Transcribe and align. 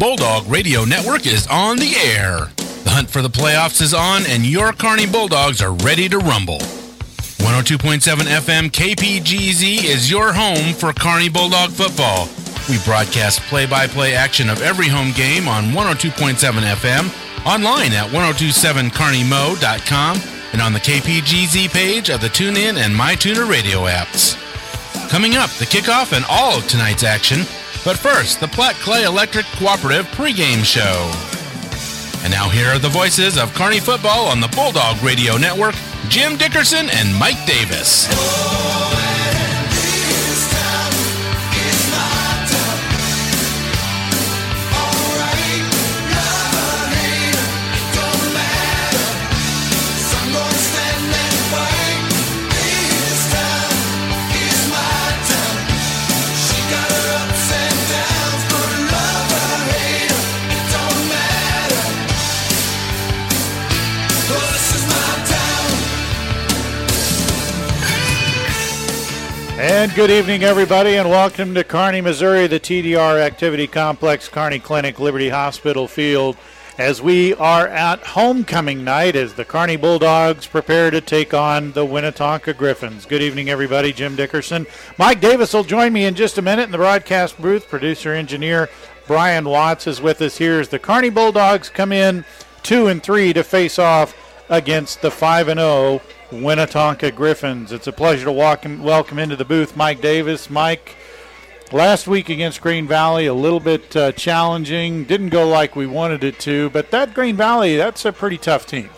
Bulldog 0.00 0.48
Radio 0.48 0.84
Network 0.86 1.26
is 1.26 1.46
on 1.48 1.76
the 1.76 1.94
air. 1.94 2.50
The 2.56 2.88
hunt 2.88 3.10
for 3.10 3.20
the 3.20 3.28
playoffs 3.28 3.82
is 3.82 3.92
on, 3.92 4.22
and 4.26 4.46
your 4.46 4.72
Kearney 4.72 5.06
Bulldogs 5.06 5.60
are 5.60 5.74
ready 5.74 6.08
to 6.08 6.16
rumble. 6.16 6.56
102.7 7.44 8.24
FM 8.24 8.70
KPGZ 8.70 9.84
is 9.84 10.10
your 10.10 10.32
home 10.32 10.72
for 10.72 10.94
Kearney 10.94 11.28
Bulldog 11.28 11.68
football. 11.68 12.30
We 12.70 12.78
broadcast 12.82 13.40
play 13.40 13.66
by 13.66 13.86
play 13.86 14.14
action 14.14 14.48
of 14.48 14.62
every 14.62 14.88
home 14.88 15.12
game 15.12 15.46
on 15.46 15.64
102.7 15.64 16.38
FM, 16.38 17.46
online 17.46 17.92
at 17.92 18.08
1027kearneymo.com, 18.08 20.18
and 20.54 20.62
on 20.62 20.72
the 20.72 20.80
KPGZ 20.80 21.70
page 21.74 22.08
of 22.08 22.22
the 22.22 22.28
TuneIn 22.28 22.78
and 22.78 22.94
MyTuner 22.94 23.50
radio 23.50 23.80
apps. 23.80 24.38
Coming 25.10 25.36
up, 25.36 25.50
the 25.50 25.66
kickoff 25.66 26.16
and 26.16 26.24
all 26.30 26.56
of 26.56 26.66
tonight's 26.68 27.04
action. 27.04 27.44
But 27.84 27.96
first, 27.96 28.40
the 28.40 28.48
Platte 28.48 28.76
Clay 28.76 29.04
Electric 29.04 29.46
Cooperative 29.56 30.06
pregame 30.08 30.64
show. 30.64 31.10
And 32.22 32.30
now 32.30 32.50
here 32.50 32.68
are 32.68 32.78
the 32.78 32.90
voices 32.90 33.38
of 33.38 33.54
Kearney 33.54 33.80
football 33.80 34.26
on 34.26 34.40
the 34.40 34.48
Bulldog 34.48 35.02
Radio 35.02 35.38
Network, 35.38 35.74
Jim 36.08 36.36
Dickerson 36.36 36.90
and 36.90 37.14
Mike 37.16 37.46
Davis. 37.46 38.59
And 69.80 69.94
good 69.94 70.10
evening, 70.10 70.42
everybody, 70.42 70.96
and 70.96 71.08
welcome 71.08 71.54
to 71.54 71.64
Kearney, 71.64 72.02
Missouri, 72.02 72.46
the 72.46 72.60
TDR 72.60 73.18
Activity 73.18 73.66
Complex, 73.66 74.28
Kearney 74.28 74.58
Clinic, 74.58 75.00
Liberty 75.00 75.30
Hospital 75.30 75.88
Field, 75.88 76.36
as 76.76 77.00
we 77.00 77.32
are 77.36 77.66
at 77.66 78.00
homecoming 78.08 78.84
night 78.84 79.16
as 79.16 79.32
the 79.32 79.44
Kearney 79.46 79.76
Bulldogs 79.76 80.46
prepare 80.46 80.90
to 80.90 81.00
take 81.00 81.32
on 81.32 81.72
the 81.72 81.86
Winnetonka 81.86 82.58
Griffins. 82.58 83.06
Good 83.06 83.22
evening, 83.22 83.48
everybody. 83.48 83.90
Jim 83.90 84.16
Dickerson. 84.16 84.66
Mike 84.98 85.22
Davis 85.22 85.54
will 85.54 85.64
join 85.64 85.94
me 85.94 86.04
in 86.04 86.14
just 86.14 86.36
a 86.36 86.42
minute 86.42 86.64
in 86.64 86.72
the 86.72 86.76
broadcast 86.76 87.40
booth. 87.40 87.66
Producer 87.66 88.12
engineer 88.12 88.68
Brian 89.06 89.48
Watts 89.48 89.86
is 89.86 90.02
with 90.02 90.20
us 90.20 90.36
here 90.36 90.60
as 90.60 90.68
the 90.68 90.78
Kearney 90.78 91.08
Bulldogs 91.08 91.70
come 91.70 91.90
in 91.90 92.26
two 92.62 92.88
and 92.88 93.02
three 93.02 93.32
to 93.32 93.42
face 93.42 93.78
off 93.78 94.14
against 94.50 95.00
the 95.00 95.10
five 95.10 95.48
and 95.48 95.58
zero. 95.58 95.70
Oh 95.70 96.02
Winnetonka 96.32 97.14
Griffins. 97.14 97.72
It's 97.72 97.88
a 97.88 97.92
pleasure 97.92 98.26
to 98.26 98.32
welcome, 98.32 98.84
welcome 98.84 99.18
into 99.18 99.34
the 99.34 99.44
booth 99.44 99.76
Mike 99.76 100.00
Davis. 100.00 100.48
Mike, 100.48 100.94
last 101.72 102.06
week 102.06 102.28
against 102.28 102.60
Grain 102.60 102.86
Valley, 102.86 103.26
a 103.26 103.34
little 103.34 103.58
bit 103.58 103.96
uh, 103.96 104.12
challenging. 104.12 105.04
Didn't 105.04 105.30
go 105.30 105.48
like 105.48 105.74
we 105.74 105.86
wanted 105.86 106.22
it 106.22 106.38
to, 106.40 106.70
but 106.70 106.92
that 106.92 107.14
Grain 107.14 107.36
Valley, 107.36 107.76
that's 107.76 108.04
a 108.04 108.12
pretty 108.12 108.38
tough 108.38 108.64
team. 108.64 108.90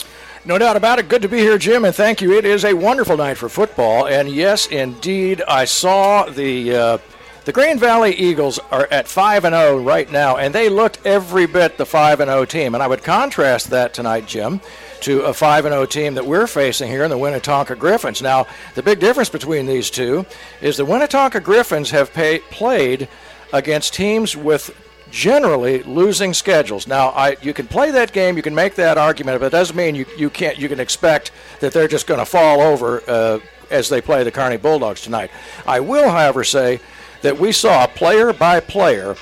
No 0.44 0.59
doubt 0.59 0.77
about 0.77 0.98
it. 0.98 1.09
Good 1.09 1.22
to 1.22 1.28
be 1.28 1.39
here, 1.39 1.56
Jim, 1.56 1.84
and 1.87 1.94
thank 1.94 2.20
you. 2.20 2.33
It 2.33 2.44
is 2.44 2.64
a 2.64 2.75
wonderful 2.75 3.16
night 3.16 3.39
for 3.39 3.48
football, 3.48 4.06
and 4.06 4.28
yes, 4.28 4.66
indeed, 4.66 5.42
I 5.48 5.64
saw 5.64 6.27
the. 6.27 6.77
Uh, 6.77 6.98
the 7.44 7.53
Grain 7.53 7.77
Valley 7.77 8.14
Eagles 8.14 8.61
are 8.70 8.87
at 8.92 9.09
5 9.09 9.47
and 9.47 9.53
0 9.53 9.78
right 9.78 10.11
now, 10.12 10.37
and 10.37 10.55
they 10.55 10.69
looked 10.69 11.05
every 11.05 11.47
bit 11.47 11.77
the 11.77 11.84
5 11.84 12.20
and 12.20 12.28
0 12.28 12.44
team. 12.44 12.75
And 12.75 12.83
I 12.83 12.87
would 12.87 13.03
contrast 13.03 13.70
that 13.70 13.93
tonight, 13.93 14.26
Jim, 14.26 14.60
to 15.02 15.22
a 15.22 15.34
5 15.34 15.64
0 15.64 15.86
team 15.86 16.14
that 16.14 16.26
we're 16.26 16.46
facing 16.46 16.88
here 16.88 17.04
in 17.04 17.10
the 17.10 17.18
Winnetonka 17.18 17.78
Griffins. 17.78 18.22
Now, 18.22 18.46
the 18.74 18.82
big 18.82 19.00
difference 19.00 19.28
between 19.28 19.66
these 19.66 19.90
two 19.90 20.24
is 20.60 20.76
the 20.76 20.86
Winnetonka 20.86 21.42
Griffins 21.42 21.90
have 21.90 22.12
pay, 22.12 22.38
played 22.50 23.08
against 23.52 23.94
teams 23.94 24.36
with 24.36 24.74
generally 25.10 25.82
losing 25.82 26.32
schedules. 26.32 26.86
Now, 26.86 27.10
I, 27.10 27.36
you 27.42 27.52
can 27.52 27.66
play 27.66 27.90
that 27.90 28.12
game, 28.12 28.36
you 28.36 28.42
can 28.42 28.54
make 28.54 28.76
that 28.76 28.96
argument, 28.96 29.40
but 29.40 29.46
it 29.46 29.50
doesn't 29.50 29.76
mean 29.76 29.94
you, 29.94 30.06
you 30.16 30.30
can't. 30.30 30.58
You 30.58 30.68
can 30.68 30.80
expect 30.80 31.32
that 31.60 31.72
they're 31.72 31.88
just 31.88 32.06
going 32.06 32.20
to 32.20 32.26
fall 32.26 32.60
over 32.60 33.02
uh, 33.08 33.40
as 33.70 33.88
they 33.88 34.00
play 34.00 34.24
the 34.24 34.30
Kearney 34.30 34.56
Bulldogs 34.56 35.02
tonight. 35.02 35.30
I 35.66 35.80
will, 35.80 36.08
however, 36.08 36.44
say 36.44 36.80
that 37.22 37.38
we 37.38 37.52
saw 37.52 37.86
player 37.86 38.32
by 38.32 38.60
player 38.60 39.16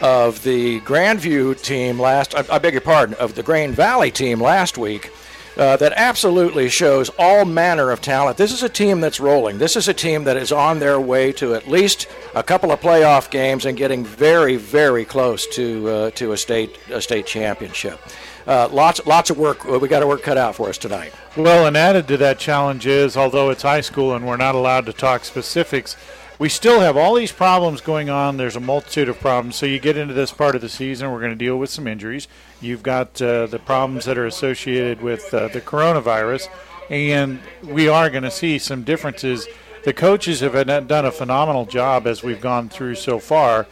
of 0.00 0.42
the 0.42 0.80
Grandview 0.80 1.60
team 1.60 2.00
last. 2.00 2.34
I, 2.34 2.44
I 2.50 2.58
beg 2.58 2.72
your 2.72 2.80
pardon, 2.80 3.14
of 3.16 3.34
the 3.34 3.42
Grain 3.42 3.72
Valley 3.72 4.10
team 4.10 4.40
last 4.40 4.78
week 4.78 5.10
uh, 5.56 5.76
that 5.76 5.92
absolutely 5.96 6.68
shows 6.68 7.10
all 7.18 7.44
manner 7.44 7.90
of 7.90 8.00
talent. 8.00 8.36
This 8.36 8.52
is 8.52 8.62
a 8.62 8.68
team 8.68 9.00
that's 9.00 9.20
rolling. 9.20 9.58
This 9.58 9.76
is 9.76 9.88
a 9.88 9.94
team 9.94 10.24
that 10.24 10.36
is 10.36 10.52
on 10.52 10.78
their 10.78 11.00
way 11.00 11.32
to 11.32 11.54
at 11.54 11.68
least 11.68 12.08
a 12.34 12.42
couple 12.42 12.72
of 12.72 12.80
playoff 12.80 13.30
games 13.30 13.64
and 13.64 13.76
getting 13.76 14.04
very, 14.04 14.56
very 14.56 15.04
close 15.04 15.46
to 15.48 15.88
uh, 15.88 16.10
to 16.12 16.32
a 16.32 16.36
state 16.36 16.78
a 16.90 17.00
state 17.00 17.26
championship. 17.26 18.00
Uh, 18.46 18.68
lots 18.70 19.04
lots 19.06 19.30
of 19.30 19.38
work. 19.38 19.64
We 19.64 19.88
got 19.88 20.00
to 20.00 20.06
work 20.06 20.22
cut 20.22 20.36
out 20.36 20.54
for 20.54 20.68
us 20.68 20.78
tonight. 20.78 21.12
Well, 21.36 21.66
and 21.66 21.76
added 21.76 22.08
to 22.08 22.16
that 22.18 22.38
challenge 22.38 22.86
is, 22.86 23.16
although 23.16 23.50
it's 23.50 23.62
high 23.62 23.80
school 23.80 24.14
and 24.14 24.26
we're 24.26 24.36
not 24.36 24.54
allowed 24.54 24.86
to 24.86 24.92
talk 24.92 25.24
specifics 25.24 25.96
we 26.38 26.48
still 26.48 26.80
have 26.80 26.96
all 26.96 27.14
these 27.14 27.32
problems 27.32 27.80
going 27.80 28.10
on. 28.10 28.36
There's 28.36 28.56
a 28.56 28.60
multitude 28.60 29.08
of 29.08 29.20
problems. 29.20 29.56
So 29.56 29.66
you 29.66 29.78
get 29.78 29.96
into 29.96 30.14
this 30.14 30.32
part 30.32 30.54
of 30.54 30.60
the 30.60 30.68
season, 30.68 31.10
we're 31.10 31.20
going 31.20 31.30
to 31.30 31.36
deal 31.36 31.56
with 31.56 31.70
some 31.70 31.86
injuries. 31.86 32.26
You've 32.64 32.82
got 32.82 33.20
uh, 33.20 33.46
the 33.46 33.58
problems 33.58 34.06
that 34.06 34.16
are 34.16 34.24
associated 34.24 35.02
with 35.02 35.34
uh, 35.34 35.48
the 35.48 35.60
coronavirus, 35.60 36.48
and 36.88 37.38
we 37.62 37.88
are 37.88 38.08
going 38.08 38.22
to 38.22 38.30
see 38.30 38.58
some 38.58 38.84
differences. 38.84 39.46
The 39.84 39.92
coaches 39.92 40.40
have 40.40 40.54
done 40.66 41.04
a 41.04 41.12
phenomenal 41.12 41.66
job 41.66 42.06
as 42.06 42.22
we've 42.22 42.40
gone 42.40 42.70
through 42.70 42.94
so 42.94 43.18
far 43.18 43.66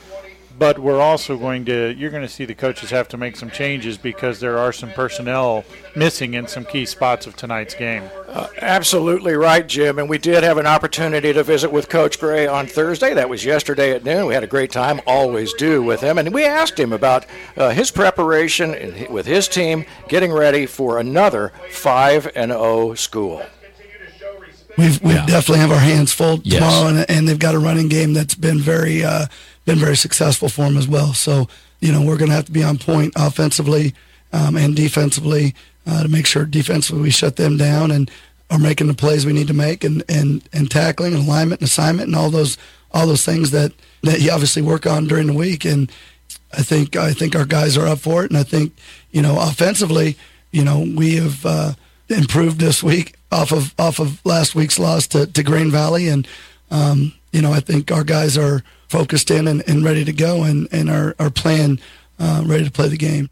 but 0.58 0.78
we're 0.78 1.00
also 1.00 1.36
going 1.36 1.64
to 1.64 1.94
you're 1.96 2.10
going 2.10 2.22
to 2.22 2.28
see 2.28 2.44
the 2.44 2.54
coaches 2.54 2.90
have 2.90 3.08
to 3.08 3.16
make 3.16 3.36
some 3.36 3.50
changes 3.50 3.98
because 3.98 4.40
there 4.40 4.58
are 4.58 4.72
some 4.72 4.90
personnel 4.90 5.64
missing 5.96 6.34
in 6.34 6.46
some 6.46 6.64
key 6.64 6.86
spots 6.86 7.26
of 7.26 7.36
tonight's 7.36 7.74
game. 7.74 8.02
Uh, 8.28 8.48
absolutely 8.60 9.34
right, 9.34 9.66
Jim. 9.66 9.98
And 9.98 10.08
we 10.08 10.18
did 10.18 10.42
have 10.42 10.58
an 10.58 10.66
opportunity 10.66 11.32
to 11.32 11.42
visit 11.42 11.70
with 11.70 11.88
Coach 11.88 12.18
Gray 12.18 12.46
on 12.46 12.66
Thursday. 12.66 13.12
That 13.14 13.28
was 13.28 13.44
yesterday 13.44 13.92
at 13.92 14.04
noon. 14.04 14.26
We 14.26 14.34
had 14.34 14.44
a 14.44 14.48
great 14.48 14.72
time, 14.72 15.00
always 15.06 15.52
do, 15.54 15.82
with 15.82 16.00
him. 16.00 16.18
And 16.18 16.32
we 16.32 16.44
asked 16.44 16.78
him 16.78 16.92
about 16.92 17.26
uh, 17.56 17.70
his 17.70 17.90
preparation 17.90 19.12
with 19.12 19.26
his 19.26 19.48
team 19.48 19.84
getting 20.08 20.32
ready 20.32 20.66
for 20.66 20.98
another 20.98 21.52
5 21.70 22.30
and 22.34 22.50
0 22.50 22.94
school. 22.94 23.42
We've, 24.78 25.02
we 25.02 25.12
yeah. 25.12 25.26
definitely 25.26 25.58
have 25.58 25.70
our 25.70 25.78
hands 25.78 26.12
full 26.12 26.40
yes. 26.44 26.58
tomorrow, 26.58 26.88
and, 26.88 27.10
and, 27.10 27.28
they've 27.28 27.38
got 27.38 27.54
a 27.54 27.58
running 27.58 27.88
game 27.88 28.14
that's 28.14 28.34
been 28.34 28.58
very 28.58 29.04
uh, 29.04 29.26
been 29.64 29.78
very 29.78 29.96
successful 29.96 30.48
for 30.48 30.64
them 30.64 30.76
as 30.76 30.88
well. 30.88 31.14
So, 31.14 31.48
you 31.80 31.92
know, 31.92 32.02
we're 32.02 32.16
going 32.16 32.30
to 32.30 32.34
have 32.34 32.46
to 32.46 32.52
be 32.52 32.62
on 32.62 32.78
point 32.78 33.12
offensively 33.16 33.94
um, 34.32 34.56
and 34.56 34.74
defensively 34.74 35.54
uh, 35.86 36.02
to 36.02 36.08
make 36.08 36.26
sure 36.26 36.44
defensively 36.44 37.02
we 37.02 37.10
shut 37.10 37.36
them 37.36 37.56
down 37.56 37.90
and 37.90 38.10
are 38.50 38.58
making 38.58 38.86
the 38.86 38.94
plays 38.94 39.24
we 39.24 39.32
need 39.32 39.48
to 39.48 39.54
make 39.54 39.84
and, 39.84 40.04
and, 40.08 40.48
and 40.52 40.70
tackling 40.70 41.14
and 41.14 41.26
alignment 41.26 41.60
and 41.60 41.68
assignment 41.68 42.08
and 42.08 42.16
all 42.16 42.30
those 42.30 42.58
all 42.94 43.06
those 43.06 43.24
things 43.24 43.52
that, 43.52 43.72
that 44.02 44.20
you 44.20 44.30
obviously 44.30 44.60
work 44.60 44.86
on 44.86 45.06
during 45.06 45.26
the 45.26 45.32
week. 45.32 45.64
And 45.64 45.90
I 46.52 46.62
think 46.62 46.94
I 46.94 47.12
think 47.12 47.34
our 47.34 47.46
guys 47.46 47.78
are 47.78 47.86
up 47.86 48.00
for 48.00 48.24
it. 48.24 48.30
And 48.30 48.38
I 48.38 48.42
think 48.42 48.74
you 49.10 49.22
know 49.22 49.40
offensively, 49.40 50.18
you 50.50 50.62
know, 50.62 50.80
we 50.80 51.16
have 51.16 51.46
uh, 51.46 51.72
improved 52.08 52.60
this 52.60 52.82
week 52.82 53.14
off 53.30 53.52
of 53.52 53.74
off 53.78 53.98
of 53.98 54.24
last 54.24 54.54
week's 54.54 54.78
loss 54.78 55.06
to, 55.08 55.26
to 55.26 55.42
Grain 55.42 55.70
Valley 55.70 56.08
and 56.08 56.28
um, 56.70 57.14
you 57.32 57.40
know 57.40 57.52
I 57.52 57.60
think 57.60 57.90
our 57.90 58.04
guys 58.04 58.36
are 58.36 58.62
focused 58.92 59.30
in 59.30 59.48
and, 59.48 59.66
and 59.66 59.82
ready 59.82 60.04
to 60.04 60.12
go 60.12 60.44
and, 60.44 60.68
and 60.70 60.90
are, 60.90 61.16
are 61.18 61.30
playing 61.30 61.80
uh, 62.18 62.42
ready 62.44 62.64
to 62.64 62.70
play 62.70 62.88
the 62.88 62.98
game. 62.98 63.30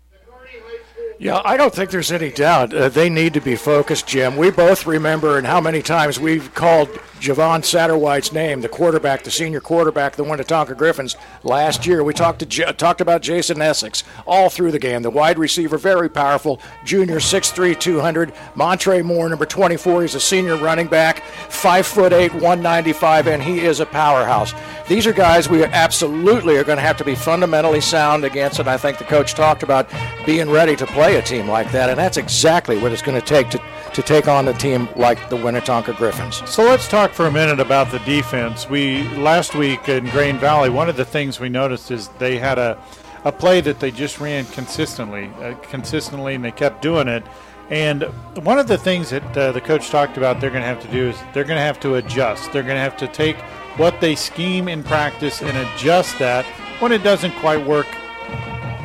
Yeah, 1.18 1.42
I 1.44 1.58
don't 1.58 1.74
think 1.74 1.90
there's 1.90 2.10
any 2.10 2.30
doubt. 2.30 2.72
Uh, 2.72 2.88
they 2.88 3.10
need 3.10 3.34
to 3.34 3.42
be 3.42 3.54
focused, 3.54 4.06
Jim. 4.06 4.38
We 4.38 4.50
both 4.50 4.86
remember 4.86 5.36
and 5.36 5.46
how 5.46 5.60
many 5.60 5.82
times 5.82 6.18
we've 6.18 6.54
called 6.54 6.88
Javon 7.20 7.62
Satterwhite's 7.62 8.32
name, 8.32 8.62
the 8.62 8.68
quarterback, 8.68 9.24
the 9.24 9.30
senior 9.30 9.60
quarterback, 9.60 10.16
the 10.16 10.24
Winnetonka 10.24 10.74
Griffins 10.74 11.16
last 11.44 11.86
year. 11.86 12.02
We 12.02 12.14
talked 12.14 12.38
to 12.38 12.46
J- 12.46 12.72
talked 12.72 13.02
about 13.02 13.20
Jason 13.20 13.60
Essex 13.60 14.04
all 14.26 14.48
through 14.48 14.72
the 14.72 14.78
game. 14.78 15.02
The 15.02 15.10
wide 15.10 15.38
receiver, 15.38 15.76
very 15.76 16.08
powerful, 16.08 16.60
junior, 16.82 17.16
6'3", 17.20 17.78
200. 17.78 18.32
Montre 18.54 19.02
Moore, 19.04 19.28
number 19.28 19.44
24, 19.44 20.00
he's 20.02 20.14
a 20.14 20.20
senior 20.20 20.56
running 20.56 20.86
back, 20.86 21.22
5'8", 21.50 22.32
195, 22.32 23.26
and 23.26 23.42
he 23.42 23.60
is 23.60 23.80
a 23.80 23.86
powerhouse. 23.86 24.54
These 24.88 25.06
are 25.06 25.12
guys 25.12 25.46
we 25.48 25.62
absolutely 25.62 26.56
are 26.56 26.64
going 26.64 26.78
to 26.78 26.82
have 26.82 26.96
to 26.96 27.04
be 27.04 27.14
fundamentally 27.14 27.82
sound 27.82 28.24
against, 28.24 28.60
and 28.60 28.68
I 28.68 28.78
think 28.78 28.96
the 28.96 29.04
coach 29.04 29.34
talked 29.34 29.62
about 29.62 29.90
being 30.24 30.48
ready 30.48 30.74
to 30.74 30.86
play 30.86 31.16
a 31.16 31.22
team 31.22 31.48
like 31.48 31.70
that, 31.72 31.90
and 31.90 31.98
that's 31.98 32.16
exactly 32.16 32.78
what 32.78 32.92
it's 32.92 33.02
going 33.02 33.20
to 33.20 33.26
take 33.26 33.50
to 33.50 33.60
to 33.92 34.02
take 34.02 34.28
on 34.28 34.46
a 34.48 34.52
team 34.54 34.88
like 34.96 35.28
the 35.30 35.36
Winnetonka 35.36 35.96
Griffins. 35.96 36.48
So 36.48 36.62
let's 36.64 36.86
talk 36.88 37.09
for 37.12 37.26
a 37.26 37.32
minute 37.32 37.60
about 37.60 37.90
the 37.90 37.98
defense. 38.00 38.68
We 38.68 39.02
last 39.16 39.54
week 39.54 39.88
in 39.88 40.06
Grain 40.06 40.38
Valley, 40.38 40.70
one 40.70 40.88
of 40.88 40.96
the 40.96 41.04
things 41.04 41.40
we 41.40 41.48
noticed 41.48 41.90
is 41.90 42.08
they 42.18 42.38
had 42.38 42.58
a 42.58 42.82
a 43.24 43.32
play 43.32 43.60
that 43.60 43.80
they 43.80 43.90
just 43.90 44.20
ran 44.20 44.46
consistently, 44.46 45.30
uh, 45.40 45.54
consistently, 45.62 46.34
and 46.34 46.44
they 46.44 46.50
kept 46.50 46.82
doing 46.82 47.08
it. 47.08 47.22
And 47.68 48.02
one 48.42 48.58
of 48.58 48.66
the 48.66 48.78
things 48.78 49.10
that 49.10 49.36
uh, 49.36 49.52
the 49.52 49.60
coach 49.60 49.90
talked 49.90 50.16
about 50.16 50.40
they're 50.40 50.50
going 50.50 50.62
to 50.62 50.68
have 50.68 50.80
to 50.82 50.90
do 50.90 51.10
is 51.10 51.16
they're 51.32 51.44
going 51.44 51.58
to 51.58 51.62
have 51.62 51.78
to 51.80 51.96
adjust. 51.96 52.52
They're 52.52 52.62
going 52.62 52.76
to 52.76 52.80
have 52.80 52.96
to 52.96 53.08
take 53.08 53.36
what 53.76 54.00
they 54.00 54.14
scheme 54.14 54.68
in 54.68 54.82
practice 54.82 55.42
and 55.42 55.56
adjust 55.56 56.18
that 56.18 56.44
when 56.80 56.92
it 56.92 57.02
doesn't 57.02 57.32
quite 57.36 57.64
work 57.64 57.86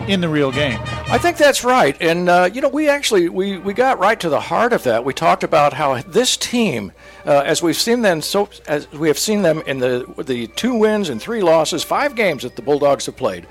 in 0.07 0.21
the 0.21 0.29
real 0.29 0.51
game. 0.51 0.79
I 1.07 1.17
think 1.17 1.37
that's 1.37 1.63
right, 1.63 1.99
and 1.99 2.29
uh, 2.29 2.49
you 2.53 2.61
know 2.61 2.69
we 2.69 2.87
actually 2.89 3.27
we, 3.29 3.57
we 3.57 3.73
got 3.73 3.97
right 3.97 4.19
to 4.19 4.29
the 4.29 4.39
heart 4.39 4.71
of 4.71 4.83
that. 4.83 5.03
We 5.03 5.13
talked 5.13 5.43
about 5.43 5.73
how 5.73 5.99
this 6.01 6.37
team, 6.37 6.91
uh, 7.25 7.41
as 7.45 7.61
we've 7.61 7.75
seen 7.75 8.01
them 8.01 8.21
so 8.21 8.49
as 8.67 8.91
we 8.91 9.07
have 9.07 9.19
seen 9.19 9.41
them 9.41 9.61
in 9.65 9.79
the 9.79 10.05
the 10.25 10.47
two 10.47 10.75
wins 10.75 11.09
and 11.09 11.21
three 11.21 11.41
losses, 11.41 11.83
five 11.83 12.15
games 12.15 12.43
that 12.43 12.55
the 12.55 12.61
Bulldogs 12.61 13.05
have 13.07 13.17
played, 13.17 13.47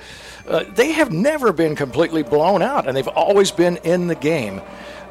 uh, 0.47 0.65
they 0.75 0.93
have 0.93 1.12
never 1.12 1.53
been 1.53 1.75
completely 1.75 2.23
blown 2.23 2.62
out, 2.62 2.87
and 2.87 2.97
they've 2.97 3.09
always 3.09 3.50
been 3.50 3.76
in 3.79 4.06
the 4.06 4.15
game. 4.15 4.61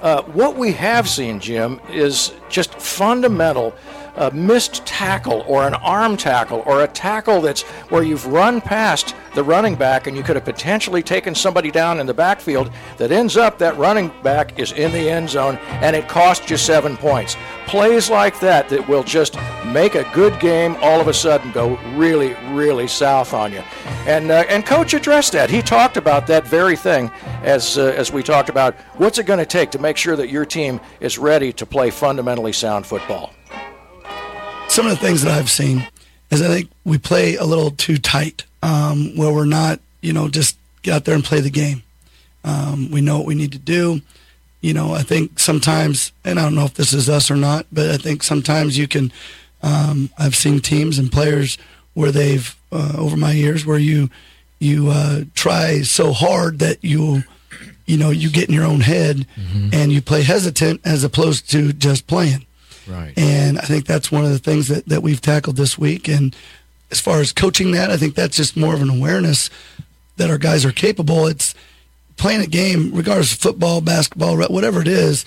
Uh, 0.02 0.22
what 0.24 0.58
we 0.58 0.74
have 0.74 1.08
seen, 1.08 1.40
Jim, 1.40 1.80
is 1.90 2.34
just 2.50 2.74
fundamental 2.74 3.74
a 4.16 4.32
missed 4.32 4.86
tackle 4.86 5.44
or 5.48 5.68
an 5.68 5.74
arm 5.76 6.16
tackle 6.16 6.64
or 6.66 6.84
a 6.84 6.88
tackle 6.88 7.42
that's 7.42 7.64
where 7.90 8.04
you've 8.04 8.26
run 8.28 8.62
past 8.62 9.16
the 9.34 9.44
running 9.44 9.76
back 9.76 10.08
and 10.08 10.16
you 10.16 10.22
could 10.22 10.36
have 10.36 10.46
potentially 10.46 11.02
taken 11.02 11.34
somebody 11.34 11.72
down 11.72 12.00
in 12.00 12.06
the 12.06 12.14
backfield 12.14 12.72
that 12.98 13.12
ends 13.12 13.38
up 13.38 13.58
that 13.58 13.76
running 13.78 14.12
back 14.22 14.60
is 14.60 14.72
in 14.74 14.92
the 14.92 15.10
end 15.10 15.30
zone 15.30 15.58
and 15.82 15.96
it 15.96 16.08
costs 16.08 16.50
you 16.50 16.58
seven 16.58 16.96
points. 16.96 17.36
Plays 17.66 18.10
like 18.10 18.40
that 18.40 18.70
that 18.70 18.88
will 18.88 19.04
just 19.04 19.38
make 19.66 19.96
a 19.96 20.08
good 20.14 20.40
game 20.40 20.76
all 20.82 21.02
of 21.02 21.08
a 21.08 21.14
sudden 21.14 21.52
go 21.52 21.78
really, 21.96 22.36
really 22.52 22.88
south 22.88 23.34
on 23.34 23.52
you. 23.52 23.64
And 24.06 24.30
uh, 24.30 24.44
and 24.50 24.66
coach 24.66 24.94
addressed 24.94 25.32
that. 25.32 25.50
He 25.50 25.62
talked 25.62 25.98
about 25.98 26.28
that 26.28 26.46
very 26.46 26.76
thing 26.76 27.10
as 27.42 27.78
uh, 27.78 27.94
as 27.98 28.12
we 28.12 28.22
talked 28.22 28.50
about 28.50 28.76
what's 28.98 29.18
it 29.18 29.26
going 29.26 29.40
to 29.40 29.46
take 29.46 29.72
to 29.72 29.80
make 29.80 29.98
sure 29.98 30.16
that 30.16 30.30
your 30.30 30.46
team 30.46 30.80
is 31.00 31.18
ready 31.18 31.52
to 31.54 31.66
play 31.66 31.90
fundamentally 31.90 32.54
sound 32.54 32.86
football 32.86 33.34
some 34.74 34.88
of 34.88 35.00
the 35.00 35.06
things 35.06 35.22
that 35.22 35.32
I've 35.32 35.52
seen 35.52 35.88
is 36.32 36.42
I 36.42 36.48
think 36.48 36.72
we 36.84 36.98
play 36.98 37.36
a 37.36 37.44
little 37.44 37.70
too 37.70 38.00
tight, 38.00 38.44
um, 38.64 39.16
where 39.16 39.32
we're 39.32 39.46
not, 39.46 39.80
you 40.02 40.14
know, 40.14 40.28
just 40.28 40.58
get 40.82 40.96
out 40.96 41.06
there 41.06 41.14
and 41.14 41.24
play 41.24 41.42
the 41.42 41.52
game. 41.52 41.84
Um, 42.44 42.90
we 42.90 43.00
know 43.00 43.18
what 43.20 43.28
we 43.28 43.36
need 43.36 43.52
to 43.52 43.60
do. 43.60 44.02
You 44.62 44.74
know, 44.74 44.96
I 44.96 45.04
think 45.04 45.38
sometimes, 45.38 46.12
and 46.26 46.40
I 46.40 46.44
don't 46.44 46.56
know 46.56 46.66
if 46.66 46.74
this 46.74 46.92
is 46.92 47.08
us 47.08 47.30
or 47.30 47.36
not, 47.36 47.68
but 47.72 47.92
I 47.92 47.98
think 47.98 48.24
sometimes 48.24 48.76
you 48.78 48.88
can. 48.88 49.12
Um, 49.62 50.10
I've 50.18 50.36
seen 50.36 50.60
teams 50.60 50.98
and 50.98 51.12
players 51.12 51.58
where 51.94 52.12
they've 52.12 52.56
uh, 52.72 52.96
over 52.98 53.16
my 53.16 53.32
years 53.32 53.66
where 53.66 53.78
you 53.78 54.10
you 54.60 54.90
uh, 54.90 55.26
try 55.36 55.82
so 55.84 56.14
hard 56.14 56.60
that 56.60 56.84
you 56.84 57.24
you 57.86 57.98
know 57.98 58.10
you 58.10 58.32
get 58.32 58.50
in 58.50 58.56
your 58.56 58.66
own 58.66 58.82
head 58.82 59.28
mm-hmm. 59.36 59.70
and 59.72 59.92
you 59.92 60.02
play 60.02 60.24
hesitant 60.24 60.82
as 60.84 61.04
opposed 61.04 61.52
to 61.52 61.74
just 61.74 62.08
playing. 62.08 62.46
Right. 62.88 63.14
And 63.18 63.58
I 63.58 63.64
think 63.64 63.86
that's 63.86 64.12
one 64.12 64.26
of 64.26 64.32
the 64.32 64.40
things 64.40 64.68
that, 64.68 64.86
that 64.88 65.02
we've 65.02 65.22
tackled 65.22 65.56
this 65.56 65.78
week. 65.78 66.08
And 66.08 66.36
as 66.92 67.00
far 67.00 67.20
as 67.20 67.32
coaching 67.32 67.72
that, 67.72 67.90
I 67.90 67.98
think 67.98 68.16
that's 68.16 68.38
just 68.38 68.58
more 68.58 68.74
of 68.74 68.82
an 68.82 68.90
awareness 68.90 69.50
that 70.18 70.30
our 70.30 70.38
guys 70.38 70.66
are 70.66 70.72
capable. 70.72 71.28
It's 71.28 71.56
playing 72.18 72.42
a 72.42 72.48
game, 72.48 72.92
regardless 72.94 73.34
of 73.34 73.40
football, 73.40 73.82
basketball, 73.82 74.38
whatever 74.38 74.82
it 74.82 74.88
is. 74.88 75.26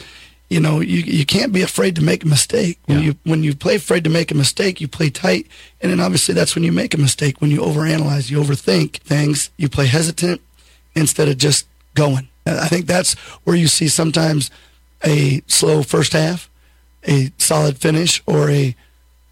You 0.49 0.61
know, 0.61 0.79
you, 0.79 1.01
you 1.01 1.27
can't 1.27 1.53
be 1.53 1.63
afraid 1.63 1.97
to 1.97 2.05
make 2.05 2.23
a 2.23 2.29
mistake. 2.29 2.79
When 2.87 2.99
yeah. 3.01 3.05
you 3.07 3.17
when 3.25 3.43
you 3.43 3.53
play 3.53 3.75
afraid 3.75 4.05
to 4.05 4.11
make 4.11 4.31
a 4.31 4.35
mistake, 4.37 4.81
you 4.81 4.87
play 4.87 5.11
tight, 5.11 5.49
and 5.81 5.91
then 5.91 5.99
obviously 5.99 6.35
that's 6.35 6.55
when 6.55 6.63
you 6.63 6.71
make 6.71 6.95
a 6.95 6.99
mistake. 6.99 7.41
When 7.41 7.51
you 7.51 7.63
overanalyze, 7.63 8.31
you 8.31 8.41
overthink 8.41 8.99
things, 8.99 9.51
you 9.57 9.69
play 9.69 9.87
hesitant 9.87 10.41
instead 10.95 11.29
of 11.29 11.39
just 11.39 11.67
going. 11.95 12.29
I 12.47 12.69
think 12.69 12.87
that's 12.87 13.15
where 13.43 13.57
you 13.57 13.67
see 13.67 13.89
sometimes 13.89 14.53
a 15.05 15.43
slow 15.49 15.83
first 15.83 16.13
half 16.13 16.49
a 17.07 17.33
solid 17.39 17.79
finish 17.79 18.23
or 18.27 18.51
a 18.51 18.75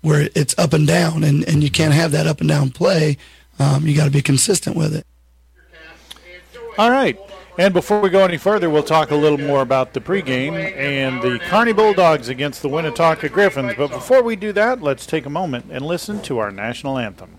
where 0.00 0.28
it's 0.34 0.54
up 0.58 0.74
and 0.74 0.86
down, 0.86 1.24
and, 1.24 1.48
and 1.48 1.62
you 1.62 1.70
can't 1.70 1.94
have 1.94 2.12
that 2.12 2.26
up 2.26 2.40
and 2.40 2.48
down 2.48 2.70
play. 2.70 3.16
Um, 3.58 3.86
you 3.86 3.96
got 3.96 4.04
to 4.04 4.10
be 4.10 4.20
consistent 4.20 4.76
with 4.76 4.94
it. 4.94 5.06
All 6.76 6.90
right. 6.90 7.18
And 7.56 7.72
before 7.72 8.00
we 8.00 8.10
go 8.10 8.24
any 8.24 8.36
further, 8.36 8.68
we'll 8.68 8.82
talk 8.82 9.12
a 9.12 9.16
little 9.16 9.38
more 9.38 9.62
about 9.62 9.92
the 9.92 10.00
pregame 10.00 10.54
and 10.76 11.22
the 11.22 11.38
Kearney 11.38 11.72
Bulldogs 11.72 12.28
against 12.28 12.62
the 12.62 12.68
Winnetonka 12.68 13.30
Griffins. 13.30 13.74
But 13.76 13.90
before 13.90 14.22
we 14.22 14.34
do 14.34 14.52
that, 14.52 14.82
let's 14.82 15.06
take 15.06 15.24
a 15.24 15.30
moment 15.30 15.66
and 15.70 15.86
listen 15.86 16.20
to 16.22 16.38
our 16.38 16.50
national 16.50 16.98
anthem. 16.98 17.38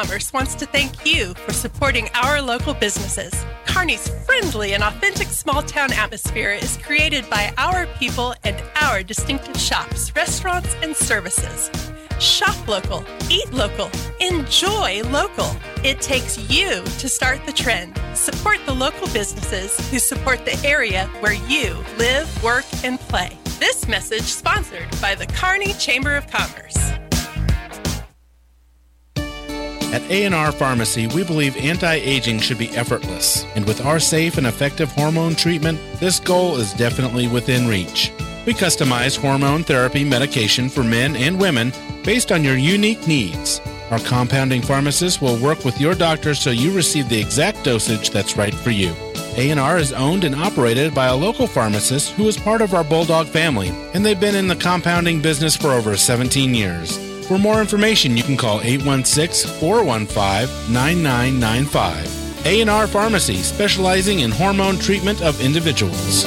Commerce 0.00 0.32
wants 0.32 0.54
to 0.54 0.64
thank 0.64 1.04
you 1.04 1.34
for 1.34 1.52
supporting 1.52 2.08
our 2.14 2.40
local 2.40 2.72
businesses. 2.72 3.44
Kearney's 3.66 4.08
friendly 4.24 4.72
and 4.72 4.82
authentic 4.82 5.28
small 5.28 5.62
town 5.62 5.92
atmosphere 5.92 6.52
is 6.52 6.78
created 6.78 7.28
by 7.28 7.52
our 7.58 7.84
people 7.98 8.34
and 8.42 8.56
our 8.76 9.02
distinctive 9.02 9.58
shops, 9.58 10.10
restaurants, 10.16 10.74
and 10.82 10.96
services. 10.96 11.70
Shop 12.18 12.56
local, 12.66 13.04
eat 13.28 13.52
local, 13.52 13.90
enjoy 14.22 15.02
local. 15.10 15.54
It 15.84 16.00
takes 16.00 16.38
you 16.50 16.82
to 16.82 17.06
start 17.06 17.44
the 17.44 17.52
trend. 17.52 18.00
Support 18.14 18.60
the 18.64 18.72
local 18.72 19.06
businesses 19.08 19.78
who 19.90 19.98
support 19.98 20.46
the 20.46 20.58
area 20.66 21.10
where 21.20 21.34
you 21.34 21.76
live, 21.98 22.42
work, 22.42 22.64
and 22.84 22.98
play. 22.98 23.36
This 23.58 23.86
message 23.86 24.22
sponsored 24.22 24.88
by 25.02 25.14
the 25.14 25.26
Kearney 25.26 25.74
Chamber 25.74 26.16
of 26.16 26.26
Commerce. 26.26 26.99
At 29.92 30.08
A&R 30.08 30.52
Pharmacy, 30.52 31.08
we 31.08 31.24
believe 31.24 31.56
anti-aging 31.56 32.38
should 32.38 32.58
be 32.58 32.70
effortless, 32.76 33.44
and 33.56 33.66
with 33.66 33.84
our 33.84 33.98
safe 33.98 34.38
and 34.38 34.46
effective 34.46 34.92
hormone 34.92 35.34
treatment, 35.34 35.80
this 35.98 36.20
goal 36.20 36.58
is 36.58 36.72
definitely 36.74 37.26
within 37.26 37.66
reach. 37.66 38.12
We 38.46 38.54
customize 38.54 39.18
hormone 39.18 39.64
therapy 39.64 40.04
medication 40.04 40.68
for 40.68 40.84
men 40.84 41.16
and 41.16 41.40
women 41.40 41.72
based 42.04 42.30
on 42.30 42.44
your 42.44 42.56
unique 42.56 43.04
needs. 43.08 43.60
Our 43.90 43.98
compounding 43.98 44.62
pharmacist 44.62 45.20
will 45.20 45.36
work 45.42 45.64
with 45.64 45.80
your 45.80 45.96
doctor 45.96 46.36
so 46.36 46.50
you 46.50 46.72
receive 46.72 47.08
the 47.08 47.20
exact 47.20 47.64
dosage 47.64 48.10
that's 48.10 48.36
right 48.36 48.54
for 48.54 48.70
you. 48.70 48.94
A&R 49.36 49.78
is 49.78 49.92
owned 49.92 50.22
and 50.22 50.36
operated 50.36 50.94
by 50.94 51.06
a 51.06 51.16
local 51.16 51.48
pharmacist 51.48 52.12
who 52.12 52.28
is 52.28 52.36
part 52.36 52.62
of 52.62 52.74
our 52.74 52.84
Bulldog 52.84 53.26
family, 53.26 53.70
and 53.92 54.06
they've 54.06 54.20
been 54.20 54.36
in 54.36 54.46
the 54.46 54.54
compounding 54.54 55.20
business 55.20 55.56
for 55.56 55.72
over 55.72 55.96
17 55.96 56.54
years. 56.54 57.09
For 57.30 57.38
more 57.38 57.60
information, 57.60 58.16
you 58.16 58.24
can 58.24 58.36
call 58.36 58.60
816 58.60 59.60
415 59.60 60.74
9995. 60.74 62.44
A&R 62.44 62.86
Pharmacy, 62.88 63.36
specializing 63.36 64.18
in 64.18 64.32
hormone 64.32 64.80
treatment 64.80 65.22
of 65.22 65.40
individuals. 65.40 66.26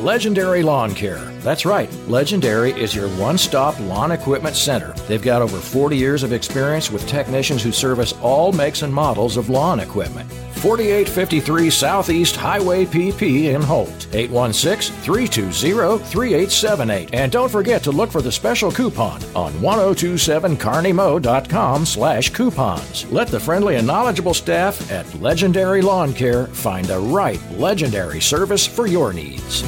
Legendary 0.00 0.64
Lawn 0.64 0.96
Care. 0.96 1.24
That's 1.42 1.64
right, 1.64 1.88
Legendary 2.08 2.72
is 2.72 2.92
your 2.92 3.08
one 3.10 3.38
stop 3.38 3.78
lawn 3.78 4.10
equipment 4.10 4.56
center. 4.56 4.92
They've 5.06 5.22
got 5.22 5.42
over 5.42 5.58
40 5.58 5.96
years 5.96 6.24
of 6.24 6.32
experience 6.32 6.90
with 6.90 7.06
technicians 7.06 7.62
who 7.62 7.70
service 7.70 8.14
all 8.20 8.50
makes 8.50 8.82
and 8.82 8.92
models 8.92 9.36
of 9.36 9.48
lawn 9.48 9.78
equipment. 9.78 10.28
4853 10.60 11.70
Southeast 11.70 12.36
Highway 12.36 12.84
PP 12.84 13.54
in 13.54 13.62
Holt. 13.62 14.06
816 14.12 14.94
320 14.96 16.04
3878. 16.04 17.14
And 17.14 17.32
don't 17.32 17.50
forget 17.50 17.82
to 17.84 17.90
look 17.90 18.10
for 18.10 18.20
the 18.20 18.30
special 18.30 18.70
coupon 18.70 19.22
on 19.34 19.54
1027kearneymo.com 19.54 21.86
slash 21.86 22.28
coupons. 22.30 23.10
Let 23.10 23.28
the 23.28 23.40
friendly 23.40 23.76
and 23.76 23.86
knowledgeable 23.86 24.34
staff 24.34 24.92
at 24.92 25.14
Legendary 25.14 25.80
Lawn 25.80 26.12
Care 26.12 26.46
find 26.48 26.84
the 26.84 27.00
right 27.00 27.40
legendary 27.52 28.20
service 28.20 28.66
for 28.66 28.86
your 28.86 29.14
needs. 29.14 29.64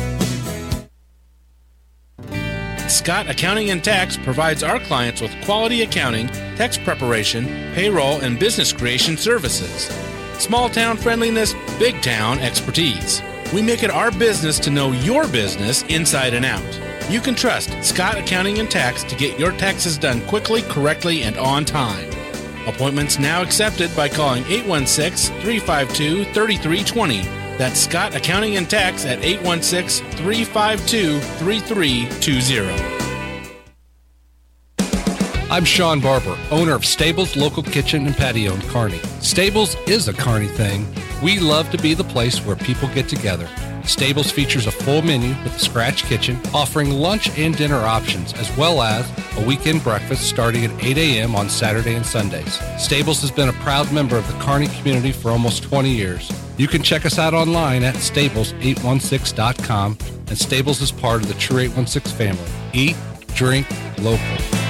Scott 2.92 3.30
Accounting 3.30 3.70
and 3.70 3.82
Tax 3.82 4.18
provides 4.18 4.62
our 4.62 4.78
clients 4.80 5.22
with 5.22 5.32
quality 5.46 5.80
accounting, 5.82 6.26
tax 6.56 6.76
preparation, 6.76 7.46
payroll, 7.75 8.20
and 8.20 8.38
business 8.38 8.75
creation 8.75 9.16
services. 9.16 9.88
Small 10.42 10.68
town 10.68 10.96
friendliness, 10.96 11.54
big 11.78 12.02
town 12.02 12.40
expertise. 12.40 13.22
We 13.54 13.62
make 13.62 13.84
it 13.84 13.92
our 13.92 14.11
business 14.11 14.58
to 14.58 14.70
know 14.70 14.90
your 14.90 15.28
business 15.28 15.84
inside 15.84 16.34
and 16.34 16.44
out. 16.44 16.80
You 17.08 17.20
can 17.20 17.37
trust 17.37 17.70
Scott 17.84 18.18
Accounting 18.18 18.58
and 18.58 18.68
Tax 18.68 19.04
to 19.04 19.14
get 19.14 19.38
your 19.38 19.52
taxes 19.52 19.96
done 19.96 20.20
quickly, 20.26 20.62
correctly, 20.62 21.22
and 21.22 21.37
on 21.37 21.64
time. 21.64 22.11
Appointments 22.66 23.20
now 23.20 23.40
accepted 23.40 23.94
by 23.94 24.08
calling 24.08 24.42
816 24.46 25.32
352 25.42 26.25
3320. 26.32 27.22
That's 27.56 27.78
Scott 27.78 28.16
Accounting 28.16 28.56
and 28.56 28.68
Tax 28.68 29.04
at 29.04 29.22
816 29.22 30.04
352 30.11 31.20
3320. 31.20 33.01
I'm 35.52 35.66
Sean 35.66 36.00
Barber, 36.00 36.38
owner 36.50 36.73
of 36.73 36.82
Stables 36.82 37.37
Local 37.37 37.62
Kitchen 37.62 38.06
and 38.06 38.16
Patio 38.16 38.54
in 38.54 38.62
Kearney. 38.62 39.00
Stables 39.21 39.76
is 39.87 40.09
a 40.09 40.14
Kearney 40.14 40.47
thing. 40.47 40.87
We 41.23 41.40
love 41.40 41.71
to 41.73 41.76
be 41.76 41.92
the 41.92 42.04
place 42.04 42.38
where 42.38 42.56
people 42.56 42.88
get 42.94 43.06
together. 43.06 43.47
Stables 43.85 44.30
features 44.30 44.66
a 44.66 44.71
full 44.71 45.02
menu 45.02 45.35
with 45.42 45.54
a 45.54 45.59
scratch 45.59 46.04
kitchen, 46.04 46.40
offering 46.54 46.90
lunch 46.90 47.28
and 47.38 47.54
dinner 47.54 47.76
options, 47.76 48.32
as 48.32 48.50
well 48.56 48.80
as 48.80 49.06
a 49.37 49.44
weekend 49.44 49.85
breakfast 49.85 50.26
starting 50.26 50.64
at 50.64 50.71
8 50.82 50.97
a.m. 50.97 51.37
on 51.37 51.50
Saturday 51.50 51.97
and 51.97 52.06
Sundays. 52.06 52.59
Stables 52.82 53.21
has 53.21 53.30
been 53.30 53.50
a 53.50 53.61
proud 53.61 53.92
member 53.92 54.16
of 54.16 54.26
the 54.28 54.38
Kearney 54.42 54.68
community 54.68 55.12
for 55.12 55.30
almost 55.30 55.64
20 55.64 55.90
years. 55.90 56.32
You 56.56 56.66
can 56.66 56.82
check 56.82 57.04
us 57.04 57.18
out 57.18 57.35
online 57.35 57.82
at 57.82 57.97
stables816.com, 57.97 59.99
and 60.28 60.38
Stables 60.38 60.80
is 60.80 60.90
part 60.90 61.21
of 61.21 61.28
the 61.28 61.35
True 61.35 61.59
816 61.59 62.16
family. 62.16 62.50
Eat, 62.73 62.97
drink, 63.35 63.66
local. 63.99 64.62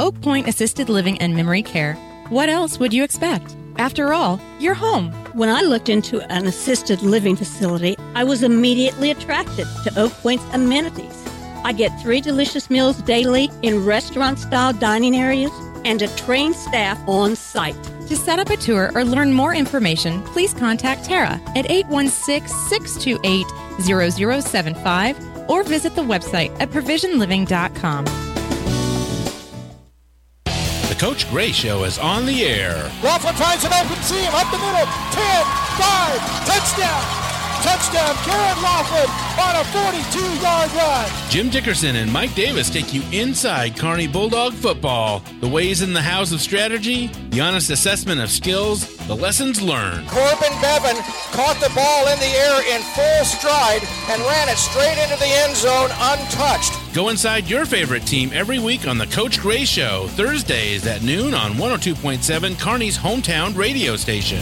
Oak 0.00 0.18
Point 0.22 0.48
Assisted 0.48 0.88
Living 0.88 1.18
and 1.18 1.36
Memory 1.36 1.60
Care. 1.60 1.92
What 2.30 2.48
else 2.48 2.80
would 2.80 2.90
you 2.90 3.04
expect? 3.04 3.54
After 3.76 4.14
all, 4.14 4.40
you're 4.58 4.72
home. 4.72 5.12
When 5.34 5.50
I 5.50 5.60
looked 5.60 5.90
into 5.90 6.22
an 6.32 6.46
assisted 6.46 7.02
living 7.02 7.36
facility, 7.36 7.98
I 8.14 8.24
was 8.24 8.42
immediately 8.42 9.10
attracted 9.10 9.66
to 9.84 10.00
Oak 10.00 10.12
Point's 10.22 10.44
amenities. 10.54 11.22
I 11.64 11.74
get 11.74 11.90
three 12.00 12.22
delicious 12.22 12.70
meals 12.70 12.96
daily 13.02 13.50
in 13.60 13.84
restaurant 13.84 14.38
style 14.38 14.72
dining 14.72 15.14
areas 15.14 15.52
and 15.84 16.00
a 16.00 16.08
trained 16.16 16.56
staff 16.56 16.98
on 17.06 17.36
site. 17.36 17.76
To 18.08 18.16
set 18.16 18.38
up 18.38 18.48
a 18.48 18.56
tour 18.56 18.90
or 18.94 19.04
learn 19.04 19.34
more 19.34 19.54
information, 19.54 20.22
please 20.22 20.54
contact 20.54 21.04
Tara 21.04 21.38
at 21.54 21.70
816 21.70 22.48
628 22.48 23.46
0075 23.82 25.50
or 25.50 25.62
visit 25.62 25.94
the 25.94 26.02
website 26.02 26.58
at 26.58 26.70
provisionliving.com. 26.70 28.29
Coach 31.00 31.30
Gray 31.30 31.50
Show 31.50 31.84
is 31.84 31.98
on 31.98 32.26
the 32.26 32.44
air. 32.44 32.74
Laughlin 33.02 33.34
finds 33.36 33.64
an 33.64 33.72
open 33.72 33.96
seam 34.02 34.28
up 34.34 34.52
the 34.52 34.58
middle. 34.58 34.84
10, 34.84 35.46
5, 35.80 36.44
touchdown. 36.44 37.02
Touchdown, 37.64 38.14
Karen 38.28 38.60
Laughlin 38.60 39.08
on 39.40 39.56
a 39.56 39.64
42-yard 39.72 40.70
run. 40.72 41.30
Jim 41.30 41.48
Dickerson 41.48 41.96
and 41.96 42.12
Mike 42.12 42.34
Davis 42.34 42.68
take 42.68 42.92
you 42.92 43.02
inside 43.12 43.78
Kearney 43.78 44.08
Bulldog 44.08 44.52
football. 44.52 45.22
The 45.40 45.48
ways 45.48 45.80
in 45.80 45.94
the 45.94 46.02
house 46.02 46.32
of 46.32 46.42
strategy, 46.42 47.06
the 47.30 47.40
honest 47.40 47.70
assessment 47.70 48.20
of 48.20 48.30
skills, 48.30 48.84
the 49.06 49.16
lessons 49.16 49.62
learned. 49.62 50.06
Corbin 50.06 50.52
Bevan 50.60 50.96
caught 51.32 51.56
the 51.62 51.72
ball 51.74 52.08
in 52.08 52.18
the 52.18 52.26
air 52.26 52.76
in 52.76 52.82
full 52.92 53.24
stride 53.24 53.80
and 54.10 54.20
ran 54.20 54.50
it 54.50 54.58
straight 54.58 54.98
into 55.02 55.18
the 55.18 55.30
end 55.30 55.56
zone 55.56 55.88
untouched. 55.98 56.79
Go 56.92 57.10
inside 57.10 57.48
your 57.48 57.66
favorite 57.66 58.04
team 58.04 58.32
every 58.34 58.58
week 58.58 58.88
on 58.88 58.98
the 58.98 59.06
Coach 59.06 59.38
Gray 59.38 59.64
Show, 59.64 60.08
Thursdays 60.08 60.88
at 60.88 61.02
noon 61.02 61.34
on 61.34 61.52
102.7 61.52 62.58
Kearney's 62.60 62.98
hometown 62.98 63.56
radio 63.56 63.94
station. 63.94 64.40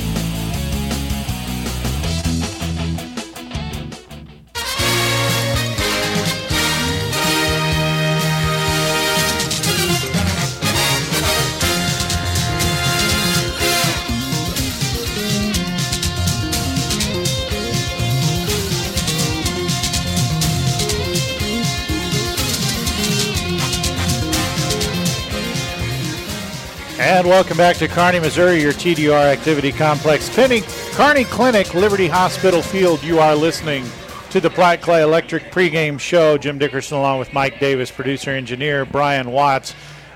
Welcome 27.28 27.58
back 27.58 27.76
to 27.76 27.86
Kearney, 27.86 28.20
Missouri, 28.20 28.62
your 28.62 28.72
TDR 28.72 29.30
activity 29.30 29.70
complex. 29.70 30.34
Kearney, 30.34 30.62
Kearney 30.92 31.24
Clinic, 31.24 31.74
Liberty 31.74 32.08
Hospital 32.08 32.62
Field. 32.62 33.02
You 33.02 33.18
are 33.18 33.36
listening 33.36 33.84
to 34.30 34.40
the 34.40 34.48
Platte 34.48 34.80
Clay 34.80 35.02
Electric 35.02 35.52
pregame 35.52 36.00
show. 36.00 36.38
Jim 36.38 36.56
Dickerson 36.58 36.96
along 36.96 37.18
with 37.18 37.34
Mike 37.34 37.60
Davis, 37.60 37.90
producer 37.90 38.30
engineer 38.30 38.86
Brian 38.86 39.30
Watts. 39.30 39.74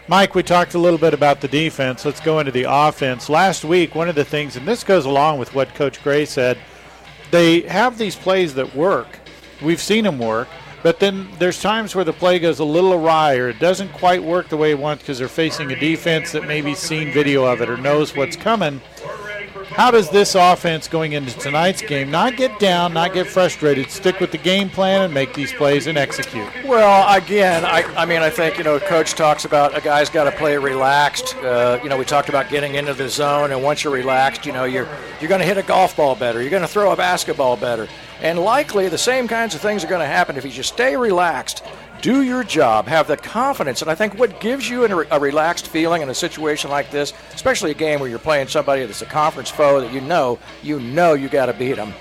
Mike, 0.08 0.34
we 0.34 0.42
talked 0.42 0.72
a 0.72 0.78
little 0.78 0.98
bit 0.98 1.12
about 1.12 1.42
the 1.42 1.48
defense. 1.48 2.06
Let's 2.06 2.20
go 2.20 2.38
into 2.38 2.50
the 2.50 2.64
offense. 2.66 3.28
Last 3.28 3.62
week, 3.62 3.94
one 3.94 4.08
of 4.08 4.14
the 4.14 4.24
things, 4.24 4.56
and 4.56 4.66
this 4.66 4.82
goes 4.82 5.04
along 5.04 5.38
with 5.38 5.54
what 5.54 5.74
Coach 5.74 6.02
Gray 6.02 6.24
said, 6.24 6.56
they 7.30 7.60
have 7.62 7.98
these 7.98 8.16
plays 8.16 8.54
that 8.54 8.74
work. 8.74 9.18
We've 9.60 9.82
seen 9.82 10.04
them 10.04 10.18
work. 10.18 10.48
But 10.82 10.98
then 10.98 11.28
there's 11.38 11.60
times 11.60 11.94
where 11.94 12.04
the 12.04 12.12
play 12.12 12.38
goes 12.38 12.58
a 12.58 12.64
little 12.64 12.92
awry 12.92 13.36
or 13.36 13.48
it 13.48 13.60
doesn't 13.60 13.92
quite 13.92 14.22
work 14.22 14.48
the 14.48 14.56
way 14.56 14.72
it 14.72 14.78
wants 14.78 15.02
because 15.02 15.18
they're 15.18 15.28
facing 15.28 15.70
a 15.70 15.78
defense 15.78 16.32
that 16.32 16.46
maybe 16.46 16.74
seen 16.74 17.12
video 17.12 17.44
of 17.44 17.60
it 17.60 17.70
or 17.70 17.76
knows 17.76 18.16
what's 18.16 18.36
coming. 18.36 18.80
How 19.74 19.90
does 19.90 20.10
this 20.10 20.34
offense 20.34 20.86
going 20.86 21.12
into 21.12 21.36
tonight's 21.38 21.80
game 21.80 22.10
not 22.10 22.36
get 22.36 22.58
down, 22.58 22.92
not 22.92 23.14
get 23.14 23.26
frustrated, 23.26 23.90
stick 23.90 24.20
with 24.20 24.30
the 24.30 24.38
game 24.38 24.68
plan 24.68 25.00
and 25.00 25.14
make 25.14 25.32
these 25.32 25.52
plays 25.52 25.86
and 25.86 25.96
execute? 25.96 26.46
Well, 26.64 27.16
again, 27.16 27.64
I, 27.64 27.82
I 27.96 28.04
mean, 28.04 28.20
I 28.20 28.28
think, 28.28 28.58
you 28.58 28.64
know, 28.64 28.78
coach 28.78 29.14
talks 29.14 29.46
about 29.46 29.76
a 29.76 29.80
guy's 29.80 30.10
got 30.10 30.24
to 30.24 30.32
play 30.32 30.58
relaxed. 30.58 31.34
Uh, 31.36 31.80
you 31.82 31.88
know, 31.88 31.96
we 31.96 32.04
talked 32.04 32.28
about 32.28 32.50
getting 32.50 32.74
into 32.74 32.92
the 32.92 33.08
zone, 33.08 33.50
and 33.50 33.62
once 33.62 33.82
you're 33.82 33.92
relaxed, 33.92 34.44
you 34.44 34.52
know, 34.52 34.64
you're, 34.64 34.86
you're 35.20 35.28
going 35.28 35.40
to 35.40 35.46
hit 35.46 35.56
a 35.56 35.62
golf 35.62 35.96
ball 35.96 36.14
better. 36.14 36.42
You're 36.42 36.50
going 36.50 36.62
to 36.62 36.68
throw 36.68 36.92
a 36.92 36.96
basketball 36.96 37.56
better. 37.56 37.88
And 38.20 38.38
likely 38.38 38.88
the 38.88 38.98
same 38.98 39.26
kinds 39.26 39.54
of 39.54 39.62
things 39.62 39.82
are 39.84 39.88
going 39.88 40.00
to 40.00 40.06
happen 40.06 40.36
if 40.36 40.44
you 40.44 40.50
just 40.50 40.72
stay 40.72 40.96
relaxed, 40.96 41.64
do 42.02 42.22
your 42.22 42.42
job, 42.44 42.88
have 42.88 43.06
the 43.06 43.16
confidence. 43.16 43.80
And 43.80 43.90
I 43.90 43.94
think 43.94 44.18
what 44.18 44.40
gives 44.40 44.68
you 44.68 44.84
a 44.84 45.18
relaxed 45.18 45.68
feeling 45.68 46.02
in 46.02 46.10
a 46.10 46.14
situation 46.14 46.68
like 46.68 46.90
this, 46.90 47.14
especially 47.32 47.70
a 47.70 47.74
game 47.74 48.00
where 48.00 48.10
you're 48.10 48.18
playing 48.18 48.48
somebody 48.48 48.84
that's 48.84 49.02
a 49.02 49.06
conference 49.06 49.50
foe 49.50 49.80
that 49.80 49.92
you 49.92 50.00
know, 50.00 50.38
you 50.62 50.80
know 50.80 51.14
you 51.14 51.28
got 51.28 51.46
to 51.46 51.54
beat 51.54 51.76
them. 51.76 51.94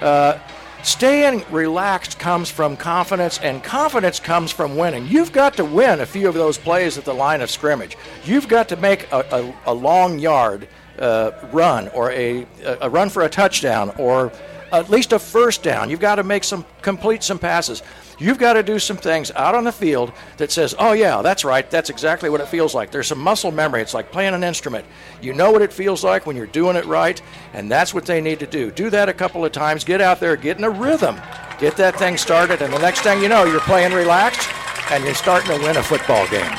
Uh, 0.00 0.38
staying 0.84 1.44
relaxed 1.50 2.18
comes 2.18 2.48
from 2.48 2.76
confidence, 2.76 3.38
and 3.40 3.62
confidence 3.62 4.20
comes 4.20 4.52
from 4.52 4.76
winning. 4.76 5.06
You've 5.08 5.32
got 5.32 5.56
to 5.56 5.64
win 5.64 6.00
a 6.00 6.06
few 6.06 6.28
of 6.28 6.34
those 6.34 6.56
plays 6.56 6.96
at 6.96 7.04
the 7.04 7.12
line 7.12 7.40
of 7.42 7.50
scrimmage. 7.50 7.98
You've 8.24 8.48
got 8.48 8.68
to 8.68 8.76
make 8.76 9.10
a, 9.12 9.54
a, 9.66 9.72
a 9.72 9.74
long 9.74 10.20
yard 10.20 10.68
uh, 11.00 11.32
run 11.52 11.88
or 11.88 12.12
a, 12.12 12.46
a 12.80 12.88
run 12.88 13.08
for 13.08 13.24
a 13.24 13.28
touchdown 13.28 13.90
or 13.98 14.32
at 14.72 14.90
least 14.90 15.12
a 15.12 15.18
first 15.18 15.62
down. 15.62 15.90
You've 15.90 16.00
got 16.00 16.16
to 16.16 16.22
make 16.22 16.44
some 16.44 16.64
complete 16.82 17.22
some 17.22 17.38
passes. 17.38 17.82
You've 18.20 18.38
got 18.38 18.52
to 18.52 18.62
do 18.62 18.78
some 18.78 18.98
things 18.98 19.32
out 19.34 19.54
on 19.54 19.64
the 19.64 19.72
field 19.72 20.12
that 20.36 20.52
says, 20.52 20.74
"Oh 20.78 20.92
yeah, 20.92 21.22
that's 21.22 21.44
right. 21.44 21.68
That's 21.70 21.88
exactly 21.88 22.28
what 22.28 22.42
it 22.42 22.48
feels 22.48 22.74
like." 22.74 22.90
There's 22.90 23.08
some 23.08 23.18
muscle 23.18 23.50
memory. 23.50 23.80
It's 23.80 23.94
like 23.94 24.12
playing 24.12 24.34
an 24.34 24.44
instrument. 24.44 24.84
You 25.22 25.32
know 25.32 25.50
what 25.50 25.62
it 25.62 25.72
feels 25.72 26.04
like 26.04 26.26
when 26.26 26.36
you're 26.36 26.46
doing 26.46 26.76
it 26.76 26.84
right, 26.84 27.20
and 27.54 27.70
that's 27.70 27.94
what 27.94 28.04
they 28.04 28.20
need 28.20 28.38
to 28.40 28.46
do. 28.46 28.70
Do 28.70 28.90
that 28.90 29.08
a 29.08 29.14
couple 29.14 29.44
of 29.44 29.52
times. 29.52 29.84
Get 29.84 30.02
out 30.02 30.20
there, 30.20 30.36
get 30.36 30.58
in 30.58 30.64
a 30.64 30.70
rhythm, 30.70 31.18
get 31.58 31.76
that 31.78 31.96
thing 31.96 32.18
started, 32.18 32.60
and 32.60 32.72
the 32.72 32.78
next 32.78 33.00
thing 33.00 33.22
you 33.22 33.28
know, 33.28 33.44
you're 33.44 33.60
playing 33.60 33.92
relaxed 33.92 34.48
and 34.90 35.02
you're 35.02 35.14
starting 35.14 35.56
to 35.56 35.64
win 35.64 35.76
a 35.78 35.82
football 35.82 36.28
game. 36.28 36.52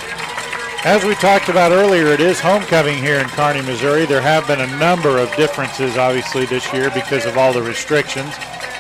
As 0.84 1.04
we 1.04 1.14
talked 1.14 1.48
about 1.48 1.72
earlier, 1.72 2.08
it 2.08 2.22
is 2.22 2.40
homecoming 2.40 2.98
here 2.98 3.20
in 3.20 3.28
Kearney, 3.28 3.62
Missouri. 3.62 4.08
There 4.08 4.22
have 4.22 4.48
been 4.48 4.62
a 4.62 4.80
number 4.80 5.20
of 5.20 5.32
differences, 5.36 5.96
obviously, 5.96 6.48
this 6.48 6.74
year 6.74 6.90
because 6.90 7.28
of 7.28 7.38
all 7.38 7.54
the 7.54 7.62
restrictions. 7.62 8.34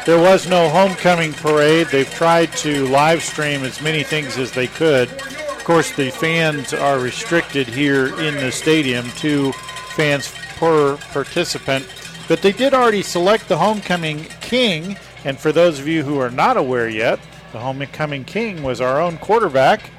There 0.05 0.19
was 0.19 0.47
no 0.47 0.69
homecoming 0.69 1.33
parade. 1.33 1.87
They've 1.87 2.09
tried 2.09 2.51
to 2.57 2.87
live 2.87 3.23
stream 3.23 3.63
as 3.63 3.81
many 3.81 4.03
things 4.03 4.37
as 4.37 4.51
they 4.51 4.67
could. 4.67 5.09
Of 5.09 5.63
course, 5.63 5.91
the 5.91 6.09
fans 6.09 6.73
are 6.73 6.99
restricted 6.99 7.67
here 7.67 8.07
in 8.19 8.35
the 8.35 8.51
stadium, 8.51 9.09
to 9.17 9.51
fans 9.95 10.33
per 10.57 10.97
participant. 10.97 11.87
But 12.27 12.41
they 12.41 12.51
did 12.51 12.73
already 12.73 13.03
select 13.03 13.47
the 13.47 13.57
homecoming 13.57 14.23
king. 14.41 14.97
And 15.23 15.37
for 15.37 15.51
those 15.51 15.79
of 15.79 15.87
you 15.87 16.03
who 16.03 16.17
are 16.17 16.31
not 16.31 16.57
aware 16.57 16.89
yet, 16.89 17.19
the 17.51 17.59
homecoming 17.59 18.23
king 18.23 18.63
was 18.63 18.81
our 18.81 18.99
own 18.99 19.17
quarterback, 19.17 19.91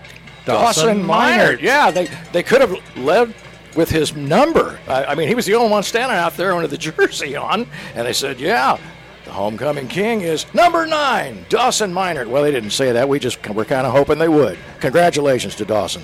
Dawson, 0.45 0.85
Dawson 0.87 1.07
Yeah, 1.61 1.91
they, 1.91 2.09
they 2.33 2.43
could 2.43 2.61
have 2.61 2.75
led 2.97 3.35
with 3.77 3.89
his 3.89 4.15
number. 4.15 4.79
I, 4.89 5.05
I, 5.05 5.15
mean, 5.15 5.29
he 5.29 5.35
was 5.35 5.47
the 5.47 5.55
only 5.55 5.71
one 5.71 5.83
standing 5.83 6.17
out 6.17 6.37
there 6.37 6.57
with 6.57 6.71
the 6.71 6.79
jersey 6.93 7.37
on. 7.37 7.67
And 7.95 8.07
they 8.07 8.13
said, 8.13 8.41
yeah, 8.41 8.79
the 9.25 9.31
homecoming 9.31 9.89
king 9.89 10.23
is 10.23 10.53
number 10.55 10.87
nine, 10.87 11.47
Dawson 11.49 11.93
Minard. 11.93 12.29
Well, 12.29 12.43
they 12.43 12.51
didn't 12.51 12.71
say 12.71 12.93
that. 12.93 13.09
We 13.09 13.19
just 13.19 13.47
were 13.49 13.65
kind 13.65 13.87
of 13.87 13.93
hoping 13.93 14.19
they 14.19 14.29
would. 14.29 14.59
Congratulations 14.81 15.55
to 15.57 15.65
Dawson. 15.65 16.03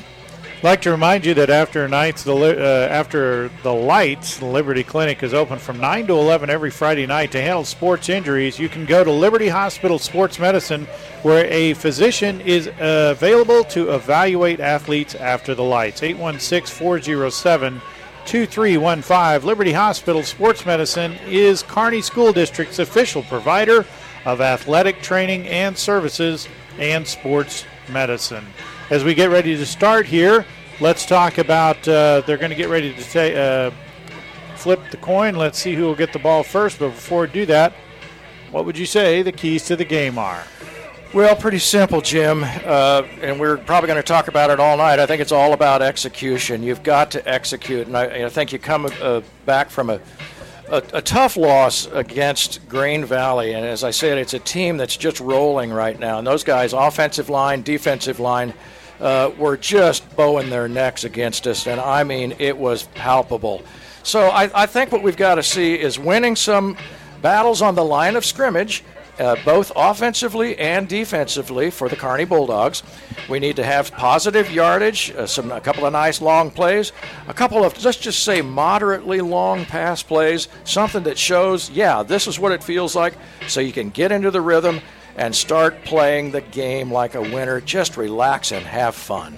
I'd 0.59 0.65
like 0.65 0.83
to 0.83 0.91
remind 0.91 1.25
you 1.25 1.35
that 1.35 1.51
after 1.51 1.87
nights, 1.87 2.25
the 2.25 2.35
uh, 2.35 2.89
after 2.93 3.49
the 3.63 3.73
lights, 3.73 4.39
the 4.39 4.47
Liberty 4.47 4.83
Clinic 4.83 5.23
is 5.23 5.33
open 5.33 5.57
from 5.57 5.79
9 5.79 6.09
to 6.09 6.15
11 6.15 6.51
every 6.51 6.73
Friday 6.73 7.07
night 7.07 7.31
to 7.31 7.41
handle 7.41 7.65
sports 7.65 8.09
injuries. 8.09 8.59
You 8.59 8.69
can 8.69 8.85
go 8.85 9.05
to 9.05 9.13
Liberty 9.13 9.47
Hospital 9.47 10.01
Sports 10.01 10.41
Medicine, 10.41 10.87
where 11.23 11.45
a 11.47 11.75
physician 11.75 12.41
is 12.41 12.69
available 12.81 13.63
to 13.67 13.95
evaluate 13.95 14.59
athletes 14.59 15.15
after 15.15 15.55
the 15.55 15.63
lights. 15.63 16.03
816 16.03 16.77
407 16.77 17.81
2315. 18.29 19.47
Liberty 19.47 19.73
Hospital 19.73 20.23
Sports 20.23 20.65
Medicine 20.65 21.17
is 21.27 21.63
Kearney 21.63 22.03
School 22.03 22.33
District's 22.33 22.79
official 22.79 23.23
provider 23.25 23.85
of 24.25 24.41
athletic 24.41 25.03
training 25.03 25.49
and 25.49 25.77
services 25.77 26.49
and 26.79 27.07
sports 27.07 27.65
medicine 27.89 28.45
as 28.91 29.05
we 29.05 29.15
get 29.15 29.31
ready 29.31 29.57
to 29.57 29.67
start 29.67 30.07
here, 30.07 30.47
let's 30.81 31.05
talk 31.05 31.39
about. 31.39 31.77
Uh, 31.87 32.23
they're 32.27 32.39
going 32.39 32.51
to 32.51 32.57
get 32.57 32.69
ready 32.69 32.93
to 32.95 33.03
say, 33.03 33.67
uh, 33.67 33.71
flip 34.57 34.81
the 34.91 34.97
coin. 34.97 35.35
Let's 35.35 35.59
see 35.59 35.75
who 35.75 35.83
will 35.83 35.95
get 35.95 36.13
the 36.13 36.19
ball 36.19 36.43
first. 36.43 36.79
But 36.79 36.91
before 36.91 37.23
we 37.23 37.29
do 37.29 37.47
that, 37.47 37.75
what 38.51 38.65
would 38.65 38.79
you 38.79 38.87
say 38.87 39.23
the 39.23 39.33
keys 39.33 39.65
to 39.67 39.77
the 39.77 39.85
game 39.85 40.19
are? 40.19 40.43
Well, 41.15 41.35
pretty 41.37 41.59
simple, 41.59 42.03
Jim. 42.03 42.45
Uh, 42.45 43.03
and 43.23 43.41
we're 43.41 43.57
probably 43.57 43.87
going 43.87 43.99
to 43.99 44.07
talk 44.07 44.29
about 44.29 44.51
it 44.51 44.61
all 44.61 44.77
night. 44.77 44.99
I 44.99 45.07
think 45.07 45.23
it's 45.23 45.33
all 45.33 45.55
about 45.55 45.81
execution. 45.81 46.63
You've 46.63 46.83
got 46.83 47.11
to 47.13 47.27
execute. 47.27 47.87
And 47.87 47.97
I, 47.97 48.27
I 48.27 48.29
think 48.29 48.53
you 48.53 48.59
come 48.59 48.91
uh, 49.01 49.23
back 49.47 49.71
from 49.71 49.89
a, 49.89 50.01
a, 50.69 50.83
a, 50.93 51.01
tough 51.01 51.39
loss 51.39 51.87
against 51.87 52.69
Grain 52.69 53.07
Valley. 53.07 53.55
And 53.55 53.65
as 53.65 53.85
I 53.85 53.91
said, 53.91 54.19
it's 54.19 54.35
a 54.35 54.39
team 54.39 54.77
that's 54.77 54.99
just 54.99 55.19
rolling 55.19 55.71
right 55.71 55.99
now. 55.99 56.19
And 56.19 56.27
those 56.27 56.45
guys, 56.45 56.75
offensive 56.75 57.31
line, 57.31 57.63
defensive 57.63 58.21
line, 58.21 58.53
uh, 59.01 59.31
were 59.39 59.57
just 59.57 60.15
bowing 60.17 60.51
their 60.51 60.69
necks 60.69 61.05
against 61.05 61.47
us, 61.47 61.67
and 61.67 61.81
I 61.81 62.05
mean, 62.05 62.35
it 62.39 62.57
was 62.57 62.85
palpable. 62.95 63.63
So 64.03 64.29
I, 64.29 64.51
I 64.63 64.67
think 64.67 64.93
what 64.93 65.03
we've 65.03 65.17
got 65.17 65.37
to 65.37 65.43
see 65.43 65.75
is 65.75 65.99
winning 65.99 66.37
some 66.37 66.77
battles 67.23 67.63
on 67.63 67.75
the 67.75 67.85
line 67.85 68.17
of 68.17 68.25
scrimmage. 68.25 68.85
Uh, 69.19 69.35
both 69.45 69.73
offensively 69.75 70.57
and 70.59 70.89
defensively 70.89 71.71
for 71.71 71.89
the 71.89 71.97
Kearney 71.97 72.25
Bulldogs. 72.25 72.85
We 73.29 73.41
need 73.41 73.57
to 73.57 73.65
have 73.65 73.91
positive 73.91 74.49
yardage, 74.51 75.11
uh, 75.11 75.27
some 75.27 75.51
a 75.51 75.61
couple 75.61 75.85
of 75.87 75.93
nice 75.93 76.21
long 76.21 76.53
plays, 76.53 76.93
a 77.27 77.35
couple 77.35 77.65
of 77.65 77.83
let's 77.85 77.99
just 77.99 78.23
say 78.23 78.43
moderately 78.43 79.21
long 79.21 79.65
pass 79.65 80.05
plays, 80.05 80.47
something 80.63 81.03
that 81.03 81.19
shows, 81.19 81.69
yeah, 81.71 82.05
this 82.05 82.29
is 82.29 82.39
what 82.39 82.53
it 82.53 82.63
feels 82.63 82.95
like, 82.95 83.15
so 83.49 83.61
you 83.61 83.73
can 83.73 83.91
get 83.91 84.13
into 84.13 84.31
the 84.31 84.41
rhythm 84.41 84.81
and 85.17 85.35
start 85.35 85.85
playing 85.85 86.31
the 86.31 86.41
game 86.41 86.93
like 86.93 87.17
a 87.17 87.21
winner. 87.21 87.61
Just 87.61 87.97
relax 87.97 88.53
and 88.53 88.65
have 88.65 88.95
fun. 88.95 89.37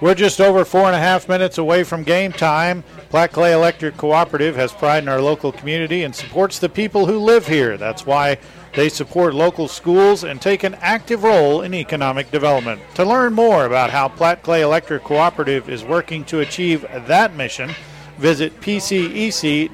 We're 0.00 0.14
just 0.14 0.40
over 0.40 0.64
four 0.64 0.86
and 0.86 0.94
a 0.94 0.98
half 0.98 1.28
minutes 1.28 1.58
away 1.58 1.84
from 1.84 2.02
game 2.02 2.32
time. 2.32 2.84
Platte 3.08 3.32
Clay 3.32 3.52
Electric 3.52 3.96
Cooperative 3.96 4.56
has 4.56 4.72
pride 4.72 5.02
in 5.02 5.08
our 5.08 5.20
local 5.20 5.52
community 5.52 6.02
and 6.04 6.14
supports 6.14 6.58
the 6.58 6.68
people 6.68 7.06
who 7.06 7.18
live 7.18 7.46
here. 7.46 7.76
That's 7.76 8.04
why 8.04 8.38
they 8.76 8.88
support 8.90 9.34
local 9.34 9.66
schools 9.66 10.22
and 10.22 10.40
take 10.40 10.62
an 10.62 10.76
active 10.76 11.24
role 11.24 11.62
in 11.62 11.72
economic 11.74 12.30
development. 12.30 12.80
To 12.94 13.04
learn 13.04 13.32
more 13.32 13.64
about 13.64 13.90
how 13.90 14.08
Platte 14.08 14.42
Clay 14.42 14.60
Electric 14.60 15.02
Cooperative 15.02 15.68
is 15.70 15.82
working 15.82 16.24
to 16.26 16.40
achieve 16.40 16.86
that 17.06 17.34
mission, 17.34 17.70
visit 18.18 18.60
pcec.coop. 18.60 19.70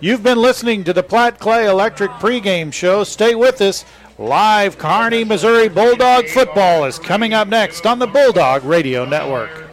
You've 0.00 0.22
been 0.22 0.38
listening 0.38 0.84
to 0.84 0.92
the 0.92 1.04
Platte 1.04 1.38
Clay 1.38 1.66
Electric 1.66 2.10
pregame 2.12 2.72
show. 2.72 3.04
Stay 3.04 3.34
with 3.36 3.60
us. 3.60 3.84
Live 4.18 4.76
Kearney, 4.76 5.24
Missouri 5.24 5.68
Bulldog 5.68 6.26
football 6.28 6.84
is 6.84 6.98
coming 6.98 7.32
up 7.32 7.48
next 7.48 7.86
on 7.86 7.98
the 7.98 8.06
Bulldog 8.06 8.64
Radio 8.64 9.04
Network. 9.04 9.64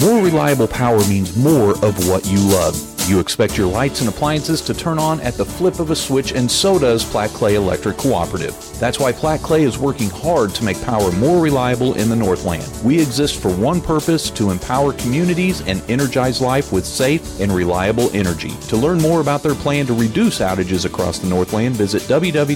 More 0.00 0.22
reliable 0.22 0.68
power 0.68 0.98
means 1.06 1.36
more 1.36 1.72
of 1.84 2.08
what 2.08 2.24
you 2.26 2.38
love. 2.38 2.91
You 3.08 3.18
expect 3.18 3.58
your 3.58 3.66
lights 3.66 3.98
and 4.00 4.08
appliances 4.08 4.60
to 4.60 4.72
turn 4.72 4.96
on 4.96 5.20
at 5.22 5.34
the 5.34 5.44
flip 5.44 5.80
of 5.80 5.90
a 5.90 5.96
switch, 5.96 6.30
and 6.30 6.48
so 6.48 6.78
does 6.78 7.04
Platte 7.04 7.30
Clay 7.30 7.56
Electric 7.56 7.96
Cooperative. 7.96 8.56
That's 8.78 9.00
why 9.00 9.10
Platte 9.10 9.42
Clay 9.42 9.64
is 9.64 9.76
working 9.76 10.08
hard 10.08 10.54
to 10.54 10.62
make 10.62 10.80
power 10.82 11.10
more 11.10 11.42
reliable 11.42 11.94
in 11.94 12.08
the 12.08 12.14
Northland. 12.14 12.64
We 12.84 13.00
exist 13.00 13.42
for 13.42 13.50
one 13.50 13.80
purpose 13.80 14.30
to 14.30 14.50
empower 14.50 14.92
communities 14.92 15.62
and 15.62 15.82
energize 15.90 16.40
life 16.40 16.70
with 16.70 16.86
safe 16.86 17.40
and 17.40 17.50
reliable 17.50 18.08
energy. 18.14 18.52
To 18.68 18.76
learn 18.76 18.98
more 18.98 19.20
about 19.20 19.42
their 19.42 19.56
plan 19.56 19.84
to 19.86 19.94
reduce 19.94 20.38
outages 20.38 20.84
across 20.84 21.18
the 21.18 21.28
Northland, 21.28 21.74
visit 21.74 22.02
www.pcec.coop 22.02 22.52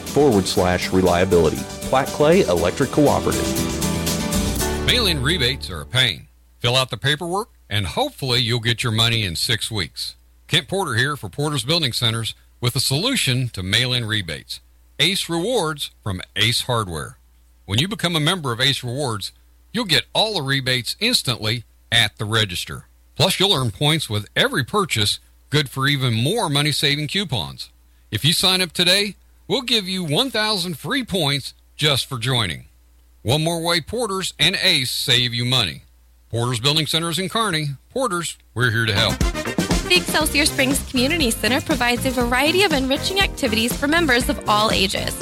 forward 0.00 0.46
slash 0.48 0.90
reliability. 0.90 1.62
Platte 1.88 2.08
Clay 2.08 2.40
Electric 2.40 2.90
Cooperative. 2.90 3.46
Mail 4.84 5.06
in 5.06 5.22
rebates 5.22 5.70
are 5.70 5.82
a 5.82 5.86
pain. 5.86 6.26
Fill 6.58 6.74
out 6.74 6.90
the 6.90 6.96
paperwork 6.96 7.50
and 7.70 7.86
hopefully 7.86 8.40
you'll 8.40 8.60
get 8.60 8.82
your 8.82 8.92
money 8.92 9.24
in 9.24 9.36
six 9.36 9.70
weeks. 9.70 10.16
Kent 10.48 10.66
Porter 10.66 10.96
here 10.96 11.16
for 11.16 11.28
Porter's 11.28 11.64
Building 11.64 11.92
Centers 11.92 12.34
with 12.60 12.74
a 12.74 12.80
solution 12.80 13.48
to 13.50 13.62
mail 13.62 13.92
in 13.92 14.04
rebates 14.04 14.60
Ace 14.98 15.30
Rewards 15.30 15.92
from 16.02 16.20
Ace 16.34 16.62
Hardware. 16.62 17.16
When 17.64 17.78
you 17.78 17.86
become 17.86 18.16
a 18.16 18.20
member 18.20 18.52
of 18.52 18.60
Ace 18.60 18.82
Rewards, 18.82 19.30
you'll 19.72 19.84
get 19.84 20.06
all 20.12 20.34
the 20.34 20.42
rebates 20.42 20.96
instantly 20.98 21.62
at 21.92 22.18
the 22.18 22.24
register. 22.24 22.86
Plus, 23.14 23.38
you'll 23.38 23.54
earn 23.54 23.70
points 23.70 24.10
with 24.10 24.28
every 24.34 24.64
purchase, 24.64 25.20
good 25.48 25.70
for 25.70 25.86
even 25.86 26.12
more 26.12 26.50
money 26.50 26.72
saving 26.72 27.06
coupons. 27.06 27.70
If 28.10 28.24
you 28.24 28.32
sign 28.32 28.60
up 28.60 28.72
today, 28.72 29.14
we'll 29.46 29.62
give 29.62 29.88
you 29.88 30.02
1,000 30.02 30.76
free 30.76 31.04
points 31.04 31.54
just 31.76 32.06
for 32.06 32.18
joining. 32.18 32.64
One 33.22 33.44
more 33.44 33.62
way 33.62 33.80
Porters 33.80 34.34
and 34.38 34.56
Ace 34.56 34.90
save 34.90 35.32
you 35.32 35.44
money. 35.44 35.82
Porter's 36.30 36.60
Building 36.60 36.86
Centers 36.86 37.18
in 37.18 37.28
Kearney. 37.28 37.70
Porter's, 37.88 38.38
we're 38.54 38.70
here 38.70 38.86
to 38.86 38.94
help. 38.94 39.18
The 39.88 39.96
Excelsior 39.96 40.46
Springs 40.46 40.78
Community 40.88 41.32
Center 41.32 41.60
provides 41.60 42.06
a 42.06 42.12
variety 42.12 42.62
of 42.62 42.72
enriching 42.72 43.20
activities 43.20 43.76
for 43.76 43.88
members 43.88 44.28
of 44.28 44.48
all 44.48 44.70
ages. 44.70 45.12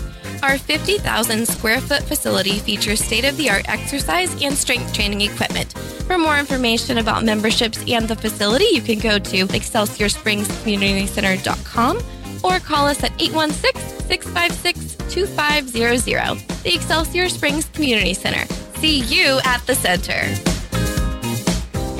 Our 0.42 0.58
50,000 0.58 1.48
square 1.48 1.80
foot 1.80 2.02
facility 2.02 2.58
features 2.58 3.02
state 3.02 3.24
of 3.24 3.38
the 3.38 3.48
art 3.48 3.66
exercise 3.70 4.42
and 4.42 4.54
strength 4.54 4.92
training 4.92 5.22
equipment. 5.22 5.72
For 6.06 6.18
more 6.18 6.38
information 6.38 6.98
about 6.98 7.24
memberships 7.24 7.82
and 7.88 8.06
the 8.06 8.14
facility, 8.14 8.66
you 8.66 8.82
can 8.82 8.98
go 8.98 9.18
to 9.18 9.46
ExcelsiorSpringsCommunityCenter.com 9.46 12.02
or 12.44 12.60
call 12.60 12.86
us 12.86 13.02
at 13.02 13.12
816 13.18 14.08
656 14.08 15.14
2500. 15.14 16.38
The 16.64 16.74
Excelsior 16.74 17.30
Springs 17.30 17.64
Community 17.70 18.12
Center. 18.12 18.44
See 18.76 19.00
you 19.00 19.40
at 19.44 19.66
the 19.66 19.74
center. 19.74 20.57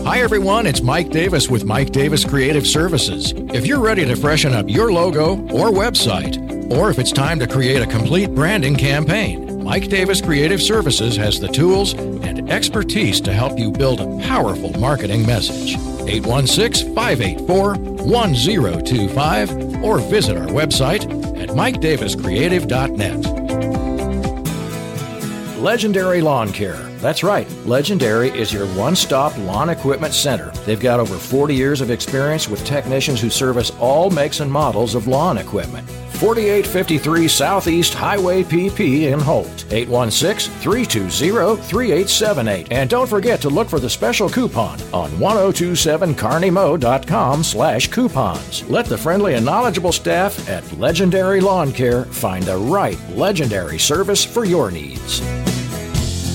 Hi, 0.04 0.20
everyone. 0.20 0.66
It's 0.66 0.82
Mike 0.82 1.10
Davis 1.10 1.48
with 1.48 1.64
Mike 1.64 1.90
Davis 1.90 2.24
Creative 2.24 2.66
Services. 2.66 3.32
If 3.52 3.66
you're 3.66 3.80
ready 3.80 4.06
to 4.06 4.16
freshen 4.16 4.54
up 4.54 4.66
your 4.68 4.90
logo 4.90 5.36
or 5.48 5.70
website, 5.70 6.38
or 6.72 6.90
if 6.90 6.98
it's 6.98 7.12
time 7.12 7.38
to 7.40 7.46
create 7.46 7.82
a 7.82 7.86
complete 7.86 8.34
branding 8.34 8.76
campaign, 8.76 9.62
Mike 9.62 9.88
Davis 9.88 10.22
Creative 10.22 10.62
Services 10.62 11.14
has 11.16 11.38
the 11.38 11.48
tools 11.48 11.92
and 11.92 12.50
expertise 12.50 13.20
to 13.20 13.32
help 13.32 13.58
you 13.58 13.70
build 13.70 14.00
a 14.00 14.18
powerful 14.26 14.70
marketing 14.80 15.26
message. 15.26 15.74
816 16.08 16.94
584 16.94 17.74
1025 17.74 19.84
or 19.84 19.98
visit 19.98 20.38
our 20.38 20.46
website 20.46 21.02
at 21.42 21.50
mikedaviscreative.net. 21.50 23.37
Legendary 25.58 26.20
Lawn 26.20 26.52
Care. 26.52 26.76
That's 26.98 27.24
right, 27.24 27.50
Legendary 27.66 28.30
is 28.30 28.52
your 28.52 28.68
one 28.76 28.94
stop 28.94 29.36
lawn 29.38 29.70
equipment 29.70 30.14
center. 30.14 30.52
They've 30.64 30.78
got 30.78 31.00
over 31.00 31.16
40 31.16 31.52
years 31.52 31.80
of 31.80 31.90
experience 31.90 32.48
with 32.48 32.64
technicians 32.64 33.20
who 33.20 33.28
service 33.28 33.72
all 33.80 34.08
makes 34.08 34.38
and 34.38 34.52
models 34.52 34.94
of 34.94 35.08
lawn 35.08 35.36
equipment 35.36 35.88
4853 36.18 37.28
Southeast 37.28 37.94
Highway 37.94 38.42
PP 38.42 39.12
in 39.12 39.20
Holt. 39.20 39.64
816 39.70 40.52
320 40.60 41.62
3878. 41.62 42.72
And 42.72 42.90
don't 42.90 43.08
forget 43.08 43.40
to 43.42 43.48
look 43.48 43.68
for 43.68 43.78
the 43.78 43.88
special 43.88 44.28
coupon 44.28 44.80
on 44.92 45.12
1027kearneymo.com 45.12 47.44
slash 47.44 47.86
coupons. 47.88 48.68
Let 48.68 48.86
the 48.86 48.98
friendly 48.98 49.34
and 49.34 49.46
knowledgeable 49.46 49.92
staff 49.92 50.48
at 50.48 50.64
Legendary 50.78 51.40
Lawn 51.40 51.70
Care 51.72 52.06
find 52.06 52.42
the 52.44 52.56
right 52.56 52.98
legendary 53.10 53.78
service 53.78 54.24
for 54.24 54.44
your 54.44 54.72
needs. 54.72 55.20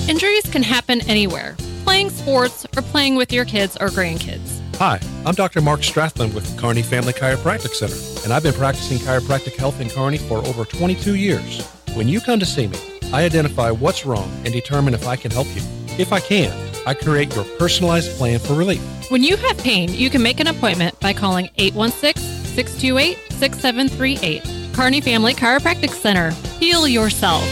Injuries 0.07 0.49
can 0.49 0.63
happen 0.63 1.01
anywhere 1.09 1.57
playing 1.83 2.09
sports 2.09 2.65
or 2.77 2.81
playing 2.81 3.15
with 3.15 3.31
your 3.31 3.45
kids 3.45 3.77
or 3.79 3.89
grandkids. 3.89 4.62
Hi, 4.77 4.99
I'm 5.25 5.35
Dr. 5.35 5.61
Mark 5.61 5.81
Strathman 5.81 6.33
with 6.33 6.57
Kearney 6.59 6.81
Family 6.81 7.13
Chiropractic 7.13 7.73
Center, 7.73 7.95
and 8.23 8.33
I've 8.33 8.43
been 8.43 8.53
practicing 8.53 8.97
chiropractic 8.97 9.55
health 9.55 9.79
in 9.79 9.89
Kearney 9.89 10.17
for 10.17 10.39
over 10.39 10.65
22 10.65 11.15
years. 11.15 11.65
When 11.93 12.09
you 12.09 12.19
come 12.19 12.39
to 12.39 12.45
see 12.45 12.67
me, 12.67 12.77
I 13.13 13.23
identify 13.23 13.69
what's 13.69 14.05
wrong 14.05 14.29
and 14.43 14.51
determine 14.51 14.93
if 14.93 15.07
I 15.07 15.15
can 15.15 15.31
help 15.31 15.47
you. 15.55 15.61
If 15.99 16.11
I 16.11 16.19
can, 16.19 16.51
I 16.87 16.95
create 16.95 17.33
your 17.35 17.45
personalized 17.57 18.17
plan 18.17 18.39
for 18.39 18.55
relief. 18.55 18.81
When 19.09 19.23
you 19.23 19.37
have 19.37 19.57
pain, 19.59 19.93
you 19.93 20.09
can 20.09 20.23
make 20.23 20.39
an 20.39 20.47
appointment 20.47 20.99
by 20.99 21.13
calling 21.13 21.49
816 21.57 22.21
628 22.55 23.17
6738. 23.31 24.73
Kearney 24.73 25.01
Family 25.01 25.33
Chiropractic 25.33 25.91
Center. 25.91 26.31
Heal 26.59 26.87
yourself. 26.87 27.43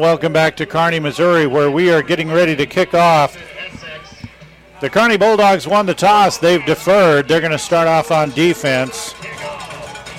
Welcome 0.01 0.33
back 0.33 0.57
to 0.57 0.65
Kearney, 0.65 0.99
Missouri, 0.99 1.45
where 1.45 1.69
we 1.69 1.91
are 1.91 2.01
getting 2.01 2.31
ready 2.31 2.55
to 2.55 2.65
kick 2.65 2.95
off. 2.95 3.37
The 4.79 4.89
Kearney 4.89 5.15
Bulldogs 5.15 5.67
won 5.67 5.85
the 5.85 5.93
toss. 5.93 6.39
They've 6.39 6.65
deferred. 6.65 7.27
They're 7.27 7.39
going 7.39 7.51
to 7.51 7.59
start 7.59 7.87
off 7.87 8.09
on 8.09 8.31
defense. 8.31 9.13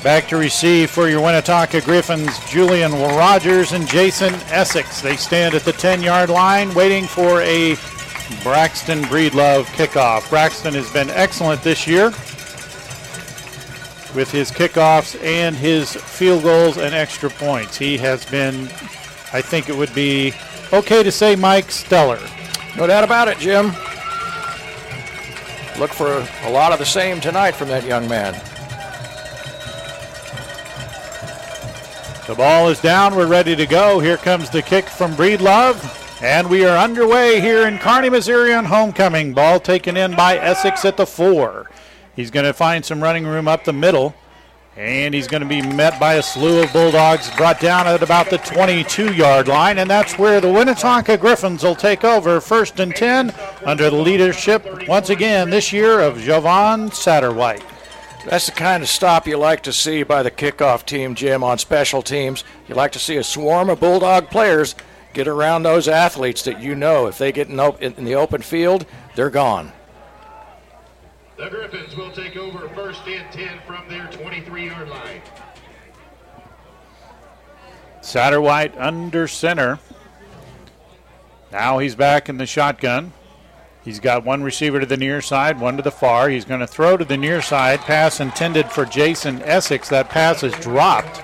Back 0.05 0.29
to 0.29 0.37
receive 0.37 0.89
for 0.89 1.09
your 1.09 1.21
Winnetonka 1.21 1.85
Griffins, 1.85 2.39
Julian 2.49 2.93
Rogers 2.93 3.73
and 3.73 3.89
Jason 3.89 4.35
Essex. 4.53 5.01
They 5.01 5.17
stand 5.17 5.57
at 5.57 5.63
the 5.63 5.73
10 5.73 6.01
yard 6.01 6.31
line 6.31 6.73
waiting 6.75 7.09
for 7.09 7.43
a 7.43 7.75
Braxton 8.45 9.03
Breedlove 9.03 9.65
kickoff. 9.75 10.31
Braxton 10.31 10.75
has 10.75 10.89
been 10.93 11.11
excellent 11.11 11.61
this 11.63 11.89
year 11.89 12.11
with 14.15 14.31
his 14.31 14.53
kickoffs 14.53 15.21
and 15.25 15.57
his 15.57 15.93
field 15.97 16.45
goals 16.45 16.77
and 16.77 16.95
extra 16.95 17.31
points. 17.31 17.77
He 17.77 17.99
has 17.99 18.25
been 18.27 18.69
I 19.33 19.41
think 19.41 19.69
it 19.69 19.77
would 19.77 19.95
be 19.95 20.35
okay 20.73 21.03
to 21.03 21.11
say 21.11 21.37
Mike 21.37 21.71
Stellar. 21.71 22.21
No 22.77 22.87
doubt 22.87 23.05
about 23.05 23.29
it, 23.29 23.39
Jim. 23.39 23.67
Look 25.79 25.91
for 25.91 26.27
a 26.45 26.51
lot 26.51 26.73
of 26.73 26.79
the 26.79 26.85
same 26.85 27.21
tonight 27.21 27.53
from 27.53 27.69
that 27.69 27.85
young 27.85 28.09
man. 28.09 28.35
The 32.27 32.35
ball 32.35 32.69
is 32.69 32.81
down. 32.81 33.17
We're 33.17 33.27
ready 33.27 33.57
to 33.57 33.67
go. 33.67 33.99
Here 33.99 34.17
comes 34.17 34.49
the 34.49 34.63
kick 34.63 34.87
from 34.89 35.13
Breedlove. 35.15 35.99
And 36.23 36.49
we 36.49 36.65
are 36.65 36.79
underway 36.79 37.41
here 37.41 37.67
in 37.67 37.79
Kearney, 37.79 38.09
Missouri 38.09 38.55
on 38.55 38.67
homecoming. 38.67 39.35
Ball 39.35 39.59
taken 39.59 39.97
in 39.97 40.15
by 40.15 40.37
Essex 40.37 40.85
at 40.85 40.97
the 40.97 41.05
four. 41.05 41.69
He's 42.15 42.31
going 42.31 42.47
to 42.47 42.53
find 42.53 42.85
some 42.85 43.03
running 43.03 43.27
room 43.27 43.49
up 43.49 43.65
the 43.65 43.73
middle. 43.73 44.15
And 44.77 45.13
he's 45.13 45.29
going 45.29 45.43
to 45.43 45.49
be 45.49 45.61
met 45.61 46.01
by 46.01 46.15
a 46.15 46.23
slew 46.23 46.63
of 46.63 46.73
Bulldogs 46.73 47.31
brought 47.37 47.61
down 47.61 47.87
at 47.87 48.03
about 48.03 48.31
the 48.31 48.39
22 48.39 49.13
yard 49.13 49.47
line. 49.47 49.79
And 49.79 49.91
that's 49.91 50.19
where 50.19 50.41
the 50.41 50.49
Winnetonka 50.49 51.21
Griffins 51.21 51.63
will 51.63 51.75
take 51.75 52.05
over 52.05 52.41
first 52.41 52.81
and 52.81 52.95
10 52.97 53.35
under 53.67 53.91
the 53.91 53.97
leadership, 53.97 54.89
once 54.89 55.11
again, 55.11 55.51
this 55.51 55.73
year 55.73 56.01
of 56.01 56.19
Jovan 56.19 56.91
Satterwhite. 56.91 57.63
That's 58.27 58.47
the 58.47 58.53
kind 58.53 58.83
of 58.83 58.89
stop 58.89 59.27
you 59.27 59.37
like 59.37 59.63
to 59.65 59.73
see 59.73 60.05
by 60.05 60.23
the 60.23 60.31
kickoff 60.31 60.87
team, 60.87 61.15
Jim, 61.15 61.43
on 61.43 61.59
special 61.59 62.03
teams. 62.03 62.45
You 62.69 62.75
like 62.75 62.93
to 62.93 62.99
see 62.99 63.17
a 63.17 63.25
swarm 63.25 63.69
of 63.69 63.81
Bulldog 63.81 64.31
players 64.31 64.75
get 65.13 65.29
around 65.29 65.65
those 65.65 65.89
athletes 65.89 66.43
that 66.43 66.61
you 66.61 66.75
know 66.75 67.07
if 67.09 67.19
they 67.19 67.33
get 67.33 67.49
in, 67.49 67.61
in 67.81 68.05
the 68.05 68.15
open 68.15 68.41
field, 68.41 68.87
they're 69.17 69.29
gone. 69.29 69.73
The 71.43 71.51
Griffins 71.51 71.97
will 71.97 72.13
take 72.13 72.37
over 72.37 72.69
first 72.69 73.05
and 73.09 73.29
10 73.33 73.59
from 73.67 73.89
their 73.89 74.07
23 74.13 74.69
yard 74.69 74.89
line. 74.89 75.21
Satterwhite 78.01 78.79
under 78.79 79.27
center. 79.27 79.81
Now 81.51 81.81
he's 81.81 81.97
back 81.97 82.29
in 82.29 82.37
the 82.37 82.47
shotgun. 82.47 83.13
He's 83.83 83.99
got 83.99 84.25
one 84.25 84.45
receiver 84.45 84.79
to 84.79 84.87
the 84.87 84.97
near 84.97 85.21
side, 85.21 85.59
one 85.59 85.77
to 85.79 85.83
the 85.83 85.91
far. 85.91 86.29
He's 86.29 86.45
going 86.45 86.61
to 86.61 86.67
throw 86.69 86.97
to 86.97 87.05
the 87.05 87.17
near 87.17 87.43
side. 87.43 87.81
Pass 87.81 88.21
intended 88.21 88.71
for 88.71 88.85
Jason 88.85 89.43
Essex. 89.43 89.89
That 89.89 90.11
pass 90.11 90.45
is 90.45 90.53
dropped. 90.61 91.23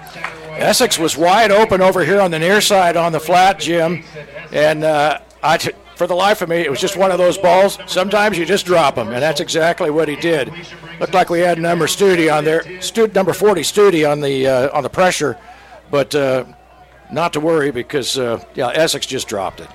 Essex 0.56 0.98
was 0.98 1.16
wide 1.16 1.52
open 1.52 1.80
over 1.80 2.04
here 2.04 2.20
on 2.20 2.32
the 2.32 2.40
near 2.40 2.60
side 2.60 2.96
on 2.96 3.12
the 3.12 3.20
flat, 3.20 3.60
Jim. 3.60 4.02
And 4.50 4.82
uh, 4.82 5.20
I, 5.44 5.58
t- 5.58 5.70
for 5.98 6.06
the 6.06 6.14
life 6.14 6.42
of 6.42 6.48
me, 6.48 6.58
it 6.58 6.70
was 6.70 6.80
just 6.80 6.96
one 6.96 7.10
of 7.10 7.18
those 7.18 7.36
balls. 7.36 7.76
Sometimes 7.86 8.38
you 8.38 8.46
just 8.46 8.64
drop 8.64 8.94
them, 8.94 9.08
and 9.08 9.20
that's 9.20 9.40
exactly 9.40 9.90
what 9.90 10.06
he 10.06 10.14
did. 10.14 10.52
Looked 11.00 11.12
like 11.12 11.28
we 11.28 11.40
had 11.40 11.58
number 11.58 11.88
Studi 11.88 12.32
on 12.32 12.44
there, 12.44 12.80
Stu, 12.80 13.08
number 13.08 13.32
40 13.32 13.62
Studi 13.62 14.08
on 14.08 14.20
the 14.20 14.46
uh, 14.46 14.76
on 14.76 14.84
the 14.84 14.88
pressure, 14.88 15.36
but 15.90 16.14
uh, 16.14 16.44
not 17.10 17.32
to 17.32 17.40
worry 17.40 17.72
because 17.72 18.16
uh, 18.16 18.42
yeah, 18.54 18.68
Essex 18.68 19.06
just 19.06 19.26
dropped 19.26 19.58
it. 19.58 19.68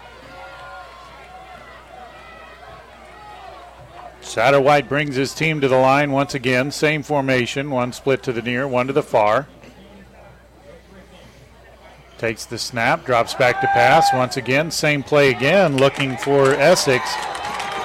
Satterwhite 4.21 4.87
brings 4.87 5.15
his 5.15 5.33
team 5.33 5.59
to 5.59 5.67
the 5.67 5.75
line 5.75 6.11
once 6.13 6.33
again. 6.33 6.71
Same 6.71 7.03
formation, 7.03 7.69
one 7.69 7.91
split 7.91 8.23
to 8.23 8.31
the 8.31 8.41
near, 8.41 8.65
one 8.65 8.87
to 8.87 8.93
the 8.93 9.03
far. 9.03 9.47
Takes 12.17 12.45
the 12.45 12.57
snap, 12.57 13.05
drops 13.05 13.33
back 13.33 13.59
to 13.61 13.67
pass. 13.67 14.13
Once 14.13 14.37
again, 14.37 14.71
same 14.71 15.03
play 15.03 15.29
again, 15.29 15.77
looking 15.77 16.15
for 16.17 16.53
Essex. 16.53 17.13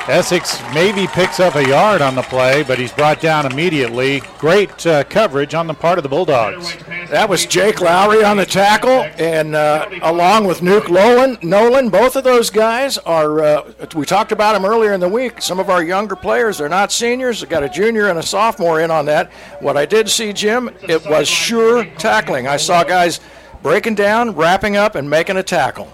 Essex 0.09 0.59
maybe 0.73 1.07
picks 1.09 1.39
up 1.39 1.55
a 1.55 1.69
yard 1.69 2.01
on 2.01 2.15
the 2.15 2.23
play, 2.23 2.63
but 2.63 2.79
he's 2.79 2.93
brought 2.93 3.21
down 3.21 3.45
immediately. 3.45 4.23
Great 4.39 4.87
uh, 4.87 5.05
coverage 5.05 5.53
on 5.53 5.67
the 5.67 5.75
part 5.75 5.99
of 5.99 6.03
the 6.03 6.09
Bulldogs. 6.09 6.75
That 7.11 7.29
was 7.29 7.45
Jake 7.45 7.83
Lowry 7.83 8.25
on 8.25 8.39
the 8.39 8.47
tackle, 8.47 9.03
and 9.19 9.55
uh, 9.55 9.87
along 10.01 10.47
with 10.47 10.61
Nuke 10.61 10.89
Nolan, 10.89 11.37
Nolan, 11.43 11.91
both 11.91 12.17
of 12.17 12.25
those 12.25 12.49
guys 12.49 12.97
are. 12.99 13.41
Uh, 13.41 13.73
we 13.95 14.07
talked 14.07 14.33
about 14.33 14.55
them 14.55 14.65
earlier 14.65 14.95
in 14.95 15.01
the 15.01 15.09
week. 15.09 15.43
Some 15.43 15.61
of 15.61 15.69
our 15.69 15.83
younger 15.83 16.17
players, 16.17 16.57
they're 16.57 16.71
not 16.71 16.91
seniors. 16.91 17.43
They 17.43 17.47
got 17.47 17.63
a 17.63 17.69
junior 17.69 18.09
and 18.09 18.19
a 18.19 18.23
sophomore 18.23 18.81
in 18.81 18.91
on 18.91 19.05
that. 19.07 19.31
What 19.61 19.77
I 19.77 19.85
did 19.85 20.09
see, 20.09 20.33
Jim, 20.33 20.71
it 20.89 21.05
was 21.07 21.29
sure 21.29 21.85
tackling. 21.97 22.47
I 22.47 22.57
saw 22.57 22.83
guys 22.83 23.21
breaking 23.63 23.95
down, 23.95 24.35
wrapping 24.35 24.77
up, 24.77 24.95
and 24.95 25.09
making 25.09 25.37
a 25.37 25.43
tackle. 25.43 25.93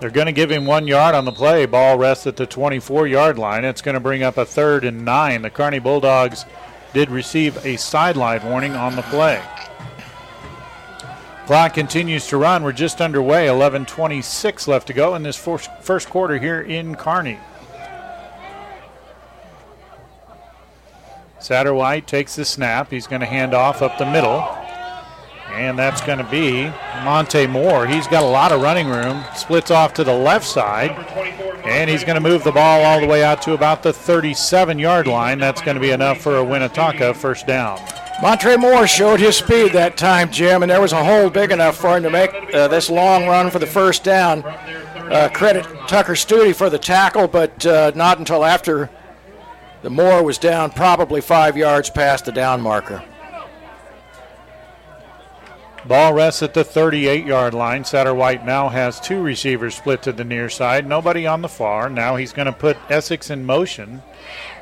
They're 0.00 0.10
going 0.10 0.26
to 0.26 0.32
give 0.32 0.50
him 0.50 0.64
one 0.64 0.86
yard 0.86 1.14
on 1.14 1.26
the 1.26 1.32
play. 1.32 1.66
Ball 1.66 1.98
rests 1.98 2.26
at 2.26 2.36
the 2.36 2.46
24 2.46 3.06
yard 3.06 3.38
line. 3.38 3.64
It's 3.64 3.82
going 3.82 3.94
to 3.94 4.00
bring 4.00 4.22
up 4.22 4.38
a 4.38 4.46
third 4.46 4.84
and 4.84 5.04
nine. 5.04 5.42
The 5.42 5.50
Kearney 5.50 5.78
Bulldogs 5.78 6.46
did 6.94 7.10
receive 7.10 7.64
a 7.66 7.76
sideline 7.76 8.42
warning 8.44 8.72
on 8.72 8.96
the 8.96 9.02
play. 9.02 9.42
Clock 11.46 11.74
continues 11.74 12.28
to 12.28 12.36
run. 12.36 12.62
We're 12.62 12.72
just 12.72 13.00
underway. 13.00 13.46
11:26 13.46 14.68
left 14.68 14.86
to 14.86 14.92
go 14.92 15.14
in 15.14 15.22
this 15.22 15.36
first 15.36 16.08
quarter 16.08 16.38
here 16.38 16.60
in 16.60 16.94
Kearney. 16.94 17.38
Satterwhite 21.40 22.06
takes 22.06 22.36
the 22.36 22.44
snap. 22.44 22.90
He's 22.90 23.06
going 23.06 23.20
to 23.20 23.26
hand 23.26 23.52
off 23.52 23.82
up 23.82 23.98
the 23.98 24.06
middle. 24.06 24.59
And 25.52 25.78
that's 25.78 26.00
going 26.00 26.18
to 26.18 26.30
be 26.30 26.64
Montre 27.04 27.46
Moore. 27.46 27.86
He's 27.86 28.06
got 28.06 28.22
a 28.22 28.26
lot 28.26 28.52
of 28.52 28.62
running 28.62 28.88
room. 28.88 29.22
Splits 29.34 29.70
off 29.70 29.92
to 29.94 30.04
the 30.04 30.16
left 30.16 30.46
side. 30.46 30.90
And 31.64 31.90
he's 31.90 32.04
going 32.04 32.14
to 32.14 32.20
move 32.20 32.44
the 32.44 32.52
ball 32.52 32.82
all 32.82 33.00
the 33.00 33.06
way 33.06 33.22
out 33.22 33.42
to 33.42 33.52
about 33.52 33.82
the 33.82 33.92
37 33.92 34.78
yard 34.78 35.06
line. 35.06 35.38
That's 35.38 35.60
going 35.60 35.74
to 35.74 35.80
be 35.80 35.90
enough 35.90 36.20
for 36.20 36.38
a 36.38 36.44
Winnetonka 36.44 37.14
first 37.14 37.46
down. 37.46 37.78
Montre 38.22 38.58
Moore 38.58 38.86
showed 38.86 39.18
his 39.18 39.36
speed 39.36 39.72
that 39.72 39.96
time, 39.96 40.30
Jim, 40.30 40.62
and 40.62 40.70
there 40.70 40.80
was 40.80 40.92
a 40.92 41.02
hole 41.02 41.30
big 41.30 41.52
enough 41.52 41.78
for 41.78 41.96
him 41.96 42.02
to 42.02 42.10
make 42.10 42.30
uh, 42.54 42.68
this 42.68 42.90
long 42.90 43.26
run 43.26 43.50
for 43.50 43.58
the 43.58 43.66
first 43.66 44.04
down. 44.04 44.44
Uh, 44.44 45.30
credit 45.32 45.64
Tucker 45.88 46.12
Studi 46.12 46.54
for 46.54 46.68
the 46.68 46.78
tackle, 46.78 47.26
but 47.26 47.64
uh, 47.64 47.92
not 47.94 48.18
until 48.18 48.44
after 48.44 48.90
the 49.82 49.88
Moore 49.88 50.22
was 50.22 50.36
down, 50.36 50.70
probably 50.70 51.22
five 51.22 51.56
yards 51.56 51.88
past 51.88 52.26
the 52.26 52.32
down 52.32 52.60
marker. 52.60 53.02
Ball 55.86 56.12
rests 56.12 56.42
at 56.42 56.52
the 56.52 56.62
38 56.62 57.24
yard 57.24 57.54
line. 57.54 57.84
Satterwhite 57.84 58.44
now 58.44 58.68
has 58.68 59.00
two 59.00 59.22
receivers 59.22 59.74
split 59.74 60.02
to 60.02 60.12
the 60.12 60.24
near 60.24 60.50
side. 60.50 60.86
Nobody 60.86 61.26
on 61.26 61.40
the 61.40 61.48
far. 61.48 61.88
Now 61.88 62.16
he's 62.16 62.32
going 62.32 62.46
to 62.46 62.52
put 62.52 62.76
Essex 62.90 63.30
in 63.30 63.46
motion. 63.46 64.02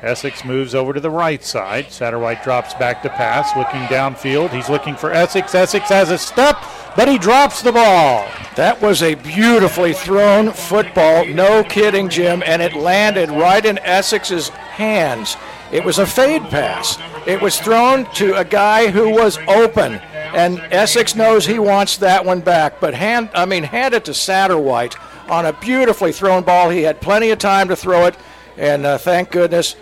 Essex 0.01 0.45
moves 0.45 0.73
over 0.73 0.93
to 0.93 0.99
the 1.01 1.09
right 1.09 1.43
side. 1.43 1.91
Satterwhite 1.91 2.41
drops 2.43 2.73
back 2.75 3.03
to 3.03 3.09
pass, 3.09 3.55
looking 3.57 3.81
downfield. 3.93 4.51
He's 4.51 4.69
looking 4.69 4.95
for 4.95 5.11
Essex. 5.11 5.53
Essex 5.53 5.89
has 5.89 6.09
a 6.09 6.17
step, 6.17 6.57
but 6.95 7.09
he 7.09 7.17
drops 7.17 7.61
the 7.61 7.73
ball. 7.73 8.25
That 8.55 8.81
was 8.81 9.03
a 9.03 9.15
beautifully 9.15 9.93
thrown 9.93 10.51
football, 10.51 11.25
no 11.25 11.65
kidding, 11.65 12.07
Jim, 12.07 12.41
and 12.45 12.61
it 12.61 12.73
landed 12.73 13.29
right 13.29 13.63
in 13.65 13.77
Essex's 13.79 14.49
hands. 14.49 15.35
It 15.71 15.83
was 15.83 15.99
a 15.99 16.05
fade 16.07 16.43
pass. 16.43 16.97
It 17.27 17.41
was 17.41 17.59
thrown 17.59 18.05
to 18.13 18.35
a 18.37 18.45
guy 18.45 18.89
who 18.89 19.09
was 19.11 19.37
open, 19.47 20.01
and 20.33 20.59
Essex 20.71 21.15
knows 21.15 21.45
he 21.45 21.59
wants 21.59 21.97
that 21.97 22.23
one 22.25 22.41
back. 22.41 22.79
But 22.79 22.93
hand, 22.93 23.29
I 23.33 23.45
mean, 23.45 23.63
hand 23.63 23.93
it 23.93 24.05
to 24.05 24.13
Satterwhite 24.13 24.95
on 25.29 25.45
a 25.45 25.53
beautifully 25.53 26.11
thrown 26.11 26.43
ball. 26.43 26.69
He 26.69 26.81
had 26.83 27.01
plenty 27.01 27.29
of 27.31 27.39
time 27.39 27.67
to 27.69 27.75
throw 27.75 28.05
it, 28.05 28.15
and 28.57 28.85
uh, 28.85 28.97
thank 28.97 29.31
goodness 29.31 29.75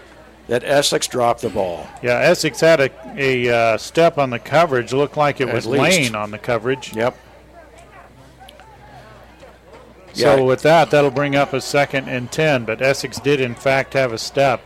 that 0.47 0.63
Essex 0.63 1.07
dropped 1.07 1.41
the 1.41 1.49
ball. 1.49 1.87
Yeah, 2.01 2.19
Essex 2.19 2.59
had 2.61 2.79
a, 2.79 2.89
a 3.17 3.49
uh, 3.73 3.77
step 3.77 4.17
on 4.17 4.29
the 4.29 4.39
coverage. 4.39 4.93
Looked 4.93 5.17
like 5.17 5.41
it 5.41 5.49
At 5.49 5.55
was 5.55 5.65
least. 5.65 5.81
Lane 5.83 6.15
on 6.15 6.31
the 6.31 6.37
coverage. 6.37 6.95
Yep. 6.95 7.17
So 10.13 10.37
Yeah. 10.37 10.41
with 10.41 10.61
that, 10.63 10.89
that'll 10.89 11.11
bring 11.11 11.35
up 11.35 11.53
a 11.53 11.61
second 11.61 12.07
and 12.07 12.31
10. 12.31 12.65
But 12.65 12.81
Essex 12.81 13.19
did, 13.19 13.39
in 13.39 13.53
fact, 13.55 13.93
have 13.93 14.11
a 14.13 14.17
step. 14.17 14.61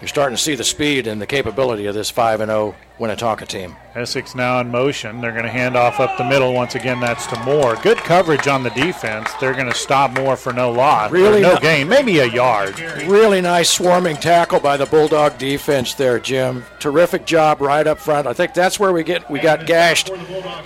You're 0.00 0.08
starting 0.08 0.36
to 0.36 0.42
see 0.42 0.54
the 0.54 0.62
speed 0.62 1.08
and 1.08 1.20
the 1.20 1.26
capability 1.26 1.86
of 1.86 1.94
this 1.94 2.08
5 2.08 2.40
and 2.40 2.50
0 2.50 2.76
Winnetonka 3.00 3.48
team. 3.48 3.74
Essex 3.96 4.36
now 4.36 4.60
in 4.60 4.70
motion. 4.70 5.20
They're 5.20 5.32
going 5.32 5.44
to 5.44 5.50
hand 5.50 5.76
off 5.76 5.98
up 5.98 6.16
the 6.16 6.24
middle. 6.24 6.52
Once 6.54 6.76
again, 6.76 7.00
that's 7.00 7.26
to 7.28 7.40
Moore. 7.44 7.74
Good 7.82 7.98
coverage 7.98 8.46
on 8.46 8.62
the 8.62 8.70
defense. 8.70 9.28
They're 9.40 9.54
going 9.54 9.66
to 9.66 9.74
stop 9.74 10.12
Moore 10.12 10.36
for 10.36 10.52
no 10.52 10.70
loss. 10.70 11.10
Really 11.10 11.42
no 11.42 11.58
gain, 11.58 11.88
maybe 11.88 12.20
a 12.20 12.26
yard. 12.26 12.78
Really 13.06 13.40
nice 13.40 13.70
swarming 13.70 14.16
tackle 14.16 14.60
by 14.60 14.76
the 14.76 14.86
Bulldog 14.86 15.36
defense 15.36 15.94
there, 15.94 16.20
Jim. 16.20 16.64
Terrific 16.78 17.26
job 17.26 17.60
right 17.60 17.86
up 17.86 17.98
front. 17.98 18.28
I 18.28 18.32
think 18.32 18.54
that's 18.54 18.78
where 18.78 18.92
we 18.92 19.02
get 19.02 19.28
we 19.28 19.40
got 19.40 19.66
gashed 19.66 20.10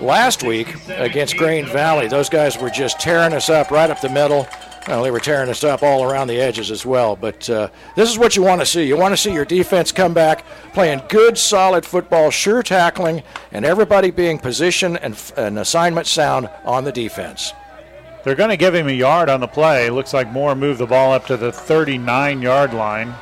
last 0.03 0.43
week 0.43 0.75
against 0.91 1.39
Grain 1.39 1.65
Valley. 1.67 2.07
Those 2.07 2.29
guys 2.29 2.59
were 2.59 2.71
just 2.71 3.01
tearing 3.01 3.33
us 3.33 3.49
up 3.49 3.71
right 3.71 3.89
up 3.89 4.03
the 4.03 4.11
middle. 4.11 4.47
Well, 4.89 5.05
they 5.05 5.13
were 5.13 5.21
tearing 5.21 5.49
us 5.49 5.63
up 5.63 5.85
all 5.85 6.03
around 6.03 6.27
the 6.27 6.41
edges 6.41 6.71
as 6.71 6.85
well. 6.85 7.15
But 7.15 7.49
uh, 7.49 7.69
this 7.95 8.11
is 8.11 8.19
what 8.19 8.35
you 8.35 8.43
want 8.43 8.61
to 8.61 8.67
see. 8.67 8.85
You 8.85 8.97
want 8.97 9.13
to 9.13 9.17
see 9.17 9.33
your 9.33 9.45
defense 9.45 9.93
come 9.93 10.13
back 10.13 10.45
playing 10.73 11.03
good, 11.09 11.39
solid 11.39 11.87
football, 11.87 12.31
sure 12.31 12.65
tackling, 12.65 13.23
and 13.53 13.65
everybody 13.65 14.11
being 14.11 14.39
position 14.39 14.97
and, 14.97 15.17
and 15.37 15.59
assignment 15.59 16.09
sound 16.09 16.51
on 16.65 16.83
the 16.83 16.91
defense. 16.91 17.53
They're 18.25 18.35
going 18.35 18.51
to 18.51 18.57
give 18.57 18.75
him 18.75 18.89
a 18.89 18.93
yard 18.93 19.29
on 19.29 19.41
the 19.41 19.47
play. 19.47 19.89
Looks 19.89 20.13
like 20.13 20.31
Moore 20.33 20.55
moved 20.55 20.81
the 20.81 20.87
ball 20.87 21.13
up 21.13 21.27
to 21.27 21.37
the 21.37 21.53
39 21.53 22.43
yard 22.43 22.75
line. 22.75 23.15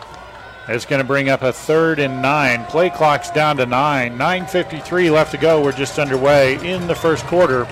It's 0.69 0.87
going 0.87 1.01
to 1.01 1.07
bring 1.07 1.29
up 1.29 1.43
a 1.43 1.53
third 1.53 1.99
and 1.99 2.23
nine. 2.23 2.65
Play 2.67 2.91
clock's 2.91 3.31
down 3.31 3.57
to 3.57 3.67
nine. 3.67 4.17
9.53 4.17 5.11
left 5.11 5.33
to 5.33 5.39
go. 5.39 5.63
We're 5.63 5.73
just 5.73 5.99
underway 5.99 6.55
in 6.67 6.87
the 6.87 6.95
first 6.95 7.25
quarter 7.27 7.67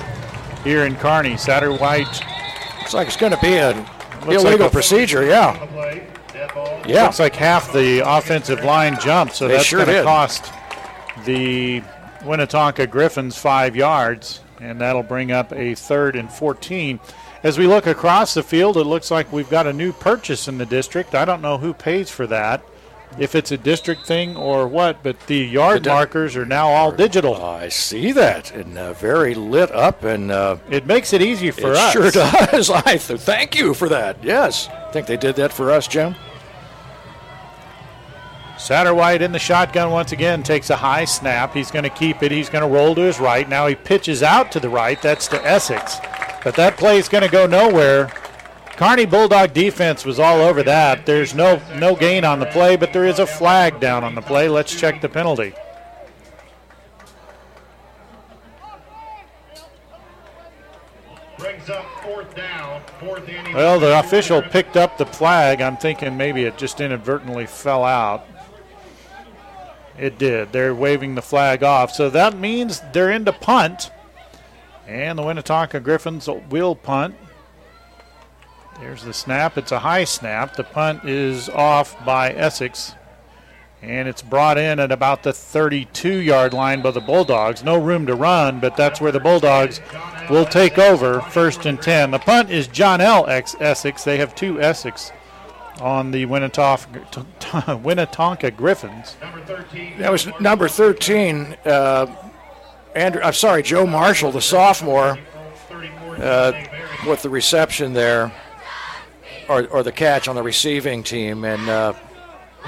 here 0.64 0.84
in 0.84 0.96
Kearney. 0.96 1.36
Satterwhite. 1.36 2.37
Looks 2.88 2.94
like 2.94 3.06
it's 3.08 3.16
going 3.18 3.32
to 3.32 3.40
be 3.42 3.58
an 3.58 3.84
illegal 4.22 4.44
like 4.44 4.60
a- 4.60 4.70
procedure, 4.70 5.22
yeah. 5.22 5.62
Yeah. 6.86 7.02
Looks 7.04 7.18
like 7.18 7.36
half 7.36 7.70
the 7.70 7.98
offensive 7.98 8.64
line 8.64 8.98
jumped, 8.98 9.34
so 9.36 9.46
They 9.46 9.56
that's 9.56 9.66
sure 9.66 9.84
going 9.84 9.98
to 9.98 10.02
cost 10.04 10.50
the 11.26 11.82
Winnetonka 12.20 12.88
Griffins 12.88 13.36
five 13.36 13.76
yards, 13.76 14.40
and 14.58 14.80
that'll 14.80 15.02
bring 15.02 15.30
up 15.30 15.52
a 15.52 15.74
third 15.74 16.16
and 16.16 16.32
14. 16.32 16.98
As 17.42 17.58
we 17.58 17.66
look 17.66 17.86
across 17.86 18.32
the 18.32 18.42
field, 18.42 18.78
it 18.78 18.84
looks 18.84 19.10
like 19.10 19.30
we've 19.30 19.50
got 19.50 19.66
a 19.66 19.72
new 19.74 19.92
purchase 19.92 20.48
in 20.48 20.56
the 20.56 20.64
district. 20.64 21.14
I 21.14 21.26
don't 21.26 21.42
know 21.42 21.58
who 21.58 21.74
pays 21.74 22.08
for 22.08 22.26
that, 22.28 22.62
if 23.18 23.34
it's 23.34 23.50
a 23.52 23.56
district 23.56 24.06
thing 24.06 24.36
or 24.36 24.66
what, 24.68 25.02
but 25.02 25.18
the 25.26 25.38
yard 25.38 25.82
do- 25.82 25.90
markers 25.90 26.36
are 26.36 26.44
now 26.46 26.68
all 26.68 26.92
digital. 26.92 27.42
I 27.42 27.68
see 27.68 28.12
that, 28.12 28.52
and 28.52 28.76
uh, 28.76 28.92
very 28.94 29.34
lit 29.34 29.70
up, 29.72 30.04
and 30.04 30.30
uh, 30.30 30.56
it 30.70 30.86
makes 30.86 31.12
it 31.12 31.22
easy 31.22 31.50
for 31.50 31.72
us. 31.72 31.94
it 31.96 32.04
us. 32.04 32.12
Sure 32.12 32.46
does. 32.50 32.70
I 32.70 32.96
th- 32.96 33.20
thank 33.20 33.56
you 33.56 33.74
for 33.74 33.88
that. 33.88 34.22
Yes, 34.22 34.68
I 34.68 34.90
think 34.92 35.06
they 35.06 35.16
did 35.16 35.36
that 35.36 35.52
for 35.52 35.70
us, 35.70 35.86
Jim. 35.88 36.14
Satterwhite 38.58 39.22
in 39.22 39.30
the 39.30 39.38
shotgun 39.38 39.92
once 39.92 40.10
again 40.10 40.42
takes 40.42 40.68
a 40.70 40.76
high 40.76 41.04
snap. 41.04 41.54
He's 41.54 41.70
going 41.70 41.84
to 41.84 41.90
keep 41.90 42.22
it. 42.24 42.32
He's 42.32 42.48
going 42.48 42.62
to 42.62 42.68
roll 42.68 42.94
to 42.96 43.02
his 43.02 43.20
right. 43.20 43.48
Now 43.48 43.68
he 43.68 43.76
pitches 43.76 44.22
out 44.22 44.50
to 44.52 44.60
the 44.60 44.68
right. 44.68 45.00
That's 45.00 45.28
to 45.28 45.40
Essex. 45.46 45.96
But 46.42 46.56
that 46.56 46.76
play 46.76 46.98
is 46.98 47.08
going 47.08 47.22
to 47.22 47.30
go 47.30 47.46
nowhere. 47.46 48.10
Kearney 48.78 49.06
Bulldog 49.06 49.54
defense 49.54 50.04
was 50.04 50.20
all 50.20 50.40
over 50.40 50.62
that. 50.62 51.04
There's 51.04 51.34
no 51.34 51.60
no 51.74 51.96
gain 51.96 52.24
on 52.24 52.38
the 52.38 52.46
play, 52.46 52.76
but 52.76 52.92
there 52.92 53.06
is 53.06 53.18
a 53.18 53.26
flag 53.26 53.80
down 53.80 54.04
on 54.04 54.14
the 54.14 54.22
play. 54.22 54.48
Let's 54.48 54.72
check 54.72 55.00
the 55.00 55.08
penalty. 55.08 55.52
Brings 61.38 61.68
up 61.68 61.84
fourth 62.04 62.32
down, 62.36 62.82
fourth 63.00 63.28
inning. 63.28 63.52
Well, 63.52 63.80
the 63.80 63.98
official 63.98 64.42
picked 64.42 64.76
up 64.76 64.96
the 64.96 65.06
flag. 65.06 65.60
I'm 65.60 65.76
thinking 65.76 66.16
maybe 66.16 66.44
it 66.44 66.56
just 66.56 66.80
inadvertently 66.80 67.46
fell 67.46 67.82
out. 67.82 68.24
It 69.98 70.18
did. 70.18 70.52
They're 70.52 70.72
waving 70.72 71.16
the 71.16 71.22
flag 71.22 71.64
off. 71.64 71.90
So 71.90 72.10
that 72.10 72.38
means 72.38 72.80
they're 72.92 73.10
into 73.10 73.32
punt. 73.32 73.90
And 74.86 75.18
the 75.18 75.24
Winnetonka 75.24 75.82
Griffins 75.82 76.28
will 76.48 76.76
punt. 76.76 77.16
There's 78.80 79.02
the 79.02 79.12
snap. 79.12 79.58
It's 79.58 79.72
a 79.72 79.80
high 79.80 80.04
snap. 80.04 80.54
The 80.54 80.64
punt 80.64 81.04
is 81.04 81.48
off 81.48 82.04
by 82.04 82.32
Essex. 82.32 82.94
And 83.82 84.08
it's 84.08 84.22
brought 84.22 84.58
in 84.58 84.80
at 84.80 84.90
about 84.90 85.22
the 85.22 85.32
32 85.32 86.16
yard 86.16 86.52
line 86.52 86.82
by 86.82 86.90
the 86.90 87.00
Bulldogs. 87.00 87.62
No 87.62 87.76
room 87.80 88.06
to 88.06 88.14
run, 88.14 88.60
but 88.60 88.76
that's 88.76 89.00
where 89.00 89.12
the 89.12 89.20
Bulldogs 89.20 89.80
will 90.28 90.44
take 90.44 90.78
over 90.78 91.20
first 91.20 91.66
and 91.66 91.80
10. 91.80 92.10
The 92.10 92.18
punt 92.18 92.50
is 92.50 92.66
John 92.66 93.00
L. 93.00 93.26
X 93.28 93.54
Essex. 93.60 94.02
They 94.02 94.18
have 94.18 94.34
two 94.34 94.60
Essex 94.60 95.12
on 95.80 96.10
the 96.10 96.26
Winnetonka, 96.26 96.88
Winnetonka 97.82 98.56
Griffins. 98.56 99.16
That 99.98 100.10
was 100.10 100.28
number 100.40 100.68
13. 100.68 101.56
Uh, 101.64 102.06
Andrew, 102.94 103.22
I'm 103.22 103.32
sorry, 103.32 103.62
Joe 103.62 103.86
Marshall, 103.86 104.32
the 104.32 104.40
sophomore, 104.40 105.18
uh, 106.18 106.52
with 107.06 107.22
the 107.22 107.30
reception 107.30 107.92
there, 107.92 108.32
or, 109.48 109.66
or 109.68 109.82
the 109.82 109.92
catch 109.92 110.28
on 110.28 110.36
the 110.36 110.42
receiving 110.42 111.02
team, 111.02 111.44
and 111.44 111.68
uh, 111.68 111.92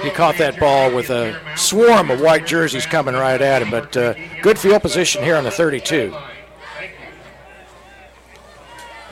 he 0.03 0.11
caught 0.11 0.39
that 0.39 0.59
ball 0.59 0.95
with 0.95 1.11
a 1.11 1.39
swarm 1.57 2.11
of 2.11 2.21
white 2.21 2.47
jerseys 2.47 2.87
coming 2.87 3.15
right 3.15 3.41
at 3.41 3.63
him. 3.63 3.71
But 3.71 3.97
uh, 3.97 4.15
good 4.43 4.59
field 4.59 4.83
position 4.83 5.23
here 5.23 5.37
on 5.37 5.45
the 5.45 5.51
32. 5.51 6.15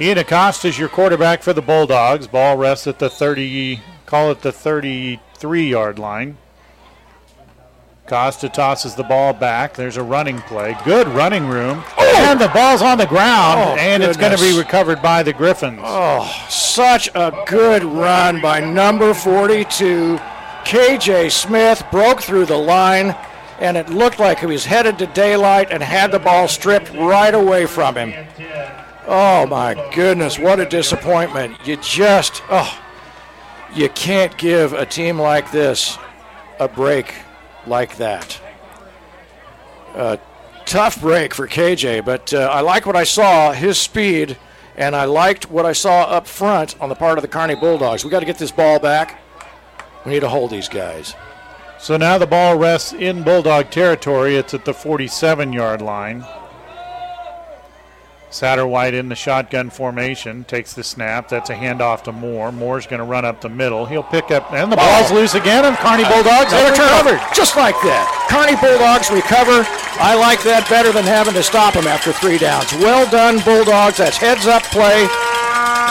Ian 0.01 0.19
Acosta 0.19 0.69
is 0.69 0.79
your 0.79 0.89
quarterback 0.89 1.43
for 1.43 1.53
the 1.53 1.63
Bulldogs. 1.63 2.29
Ball 2.29 2.57
rests 2.57 2.87
at 2.87 3.01
the 3.01 3.11
30, 3.11 3.81
call 4.07 4.31
it 4.31 4.43
the 4.43 4.53
33 4.53 5.69
yard 5.69 5.99
line. 5.99 6.39
Costa 8.09 8.49
tosses 8.49 8.95
the 8.95 9.03
ball 9.05 9.35
back. 9.35 9.75
There's 9.75 9.99
a 9.99 10.03
running 10.03 10.39
play. 10.43 10.75
Good 10.85 11.07
running 11.09 11.47
room. 11.47 11.85
Oh! 11.99 12.15
And 12.17 12.41
the 12.41 12.49
ball's 12.49 12.83
on 12.83 12.99
the 12.99 13.07
ground, 13.07 13.61
Oh, 13.61 13.77
and 13.79 14.03
it's 14.03 14.17
going 14.17 14.37
to 14.37 14.43
be 14.43 14.57
recovered 14.59 15.01
by 15.03 15.23
the 15.23 15.33
Griffins. 15.33 15.81
Oh, 15.83 16.27
such 16.49 17.09
a 17.15 17.33
good 17.47 17.85
run 17.85 18.41
by 18.41 18.61
number 18.61 19.15
42. 19.15 20.17
KJ 20.65 21.31
Smith 21.31 21.83
broke 21.91 22.21
through 22.23 22.47
the 22.47 22.57
line, 22.57 23.15
and 23.61 23.77
it 23.77 23.91
looked 23.91 24.19
like 24.19 24.41
he 24.41 24.47
was 24.47 24.65
headed 24.65 24.99
to 24.99 25.07
daylight 25.09 25.69
and 25.71 25.83
had 25.83 26.11
the 26.11 26.19
ball 26.19 26.49
stripped 26.49 26.91
right 26.95 27.35
away 27.35 27.67
from 27.67 27.95
him. 27.95 28.27
Oh, 29.07 29.47
my 29.47 29.75
goodness, 29.95 30.39
what 30.39 30.61
a 30.61 30.67
disappointment. 30.67 31.57
You 31.67 31.77
just, 31.77 32.43
oh, 32.51 32.79
you 33.75 33.89
can't 33.91 34.37
give 34.39 34.73
a 34.73 34.87
team 34.87 35.19
like 35.19 35.51
this 35.53 35.99
a 36.59 36.69
break 36.69 37.15
like 37.69 37.97
that. 37.97 38.41
Uh, 39.95 40.17
tough 40.67 41.01
break 41.01 41.35
for 41.35 41.47
KJ, 41.47 42.05
but 42.05 42.33
uh, 42.35 42.49
I 42.53 42.61
like 42.61 42.87
what 42.87 42.97
I 42.97 43.05
saw, 43.05 43.53
his 43.53 43.79
speed, 43.79 44.37
and 44.77 44.95
I 44.95 45.07
liked 45.07 45.51
what 45.51 45.67
I 45.67 45.73
saw 45.73 46.03
up 46.03 46.27
front 46.27 46.81
on 46.81 46.89
the 46.89 46.95
part 46.95 47.19
of 47.19 47.23
the 47.23 47.29
Kearney 47.29 47.55
Bulldogs. 47.55 48.05
We 48.05 48.11
got 48.11 48.21
to 48.21 48.27
get 48.27 48.39
this 48.39 48.53
ball 48.53 48.79
back. 48.79 49.21
We 50.05 50.13
need 50.13 50.21
to 50.21 50.29
hold 50.29 50.51
these 50.51 50.69
guys. 50.69 51.15
So 51.79 51.97
now 51.97 52.19
the 52.19 52.27
ball 52.27 52.57
rests 52.57 52.93
in 52.93 53.23
Bulldog 53.23 53.71
territory. 53.71 54.37
It's 54.37 54.53
at 54.53 54.65
the 54.65 54.75
47 54.75 55.53
yard 55.53 55.81
line. 55.81 56.25
Satterwhite 58.39 58.95
in 58.95 59.09
the 59.09 59.17
shotgun 59.17 59.69
formation 59.69 60.45
takes 60.45 60.73
the 60.73 60.85
snap. 60.85 61.29
That's 61.29 61.51
a 61.51 61.57
handoff 61.57 62.05
to 62.05 62.13
Moore. 62.13 62.53
Moore's 62.53 62.87
going 62.87 63.01
to 63.01 63.05
run 63.05 63.25
up 63.25 63.41
the 63.41 63.49
middle. 63.49 63.85
He'll 63.85 64.05
pick 64.05 64.31
up, 64.31 64.53
and 64.53 64.71
the 64.71 64.77
ball's 64.77 65.11
loose 65.11 65.35
again. 65.35 65.65
And 65.65 65.77
Kearney 65.77 66.05
Bulldogs 66.05 66.53
have 66.53 66.73
a 66.73 66.77
turnover. 66.77 67.21
Just 67.35 67.57
like 67.57 67.75
that. 67.83 68.07
Kearney 68.31 68.55
Bulldogs 68.63 69.11
recover. 69.11 69.67
I 69.99 70.15
like 70.15 70.41
that 70.45 70.71
better 70.71 70.93
than 70.93 71.03
having 71.03 71.35
to 71.35 71.43
stop 71.43 71.75
them 71.75 71.89
after 71.89 72.13
three 72.13 72.39
downs. 72.39 72.73
Well 72.75 73.11
done, 73.11 73.43
Bulldogs. 73.43 73.99
That's 73.99 74.17
heads 74.17 74.47
up 74.47 74.63
play. 74.71 75.09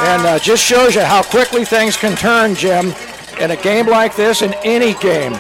And 0.08 0.26
uh, 0.26 0.40
just 0.40 0.64
shows 0.64 0.96
you 0.96 1.02
how 1.02 1.24
quickly 1.24 1.66
things 1.66 1.98
can 1.98 2.16
turn, 2.16 2.56
Jim, 2.56 2.94
in 3.42 3.52
a 3.52 3.58
game 3.58 3.88
like 3.88 4.16
this, 4.16 4.42
in 4.42 4.54
any 4.64 4.94
game. 5.04 5.34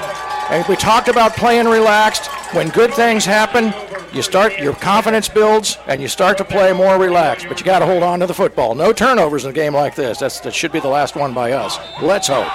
And 0.49 0.65
we 0.67 0.75
talked 0.77 1.09
about 1.09 1.35
playing 1.35 1.67
relaxed. 1.67 2.27
When 2.53 2.69
good 2.69 2.93
things 2.93 3.25
happen, 3.25 3.73
you 4.13 4.21
start 4.21 4.57
your 4.59 4.73
confidence 4.73 5.27
builds 5.27 5.77
and 5.87 6.01
you 6.01 6.07
start 6.07 6.37
to 6.37 6.45
play 6.45 6.71
more 6.71 6.97
relaxed. 6.97 7.47
But 7.49 7.59
you 7.59 7.65
got 7.65 7.79
to 7.79 7.85
hold 7.85 8.01
on 8.01 8.21
to 8.21 8.27
the 8.27 8.33
football. 8.33 8.73
No 8.73 8.93
turnovers 8.93 9.43
in 9.43 9.51
a 9.51 9.53
game 9.53 9.73
like 9.73 9.95
this. 9.95 10.19
That's, 10.19 10.39
that 10.39 10.55
should 10.55 10.71
be 10.71 10.79
the 10.79 10.87
last 10.87 11.15
one 11.15 11.33
by 11.33 11.51
us. 11.51 11.77
Let's 12.01 12.29
hope. 12.29 12.47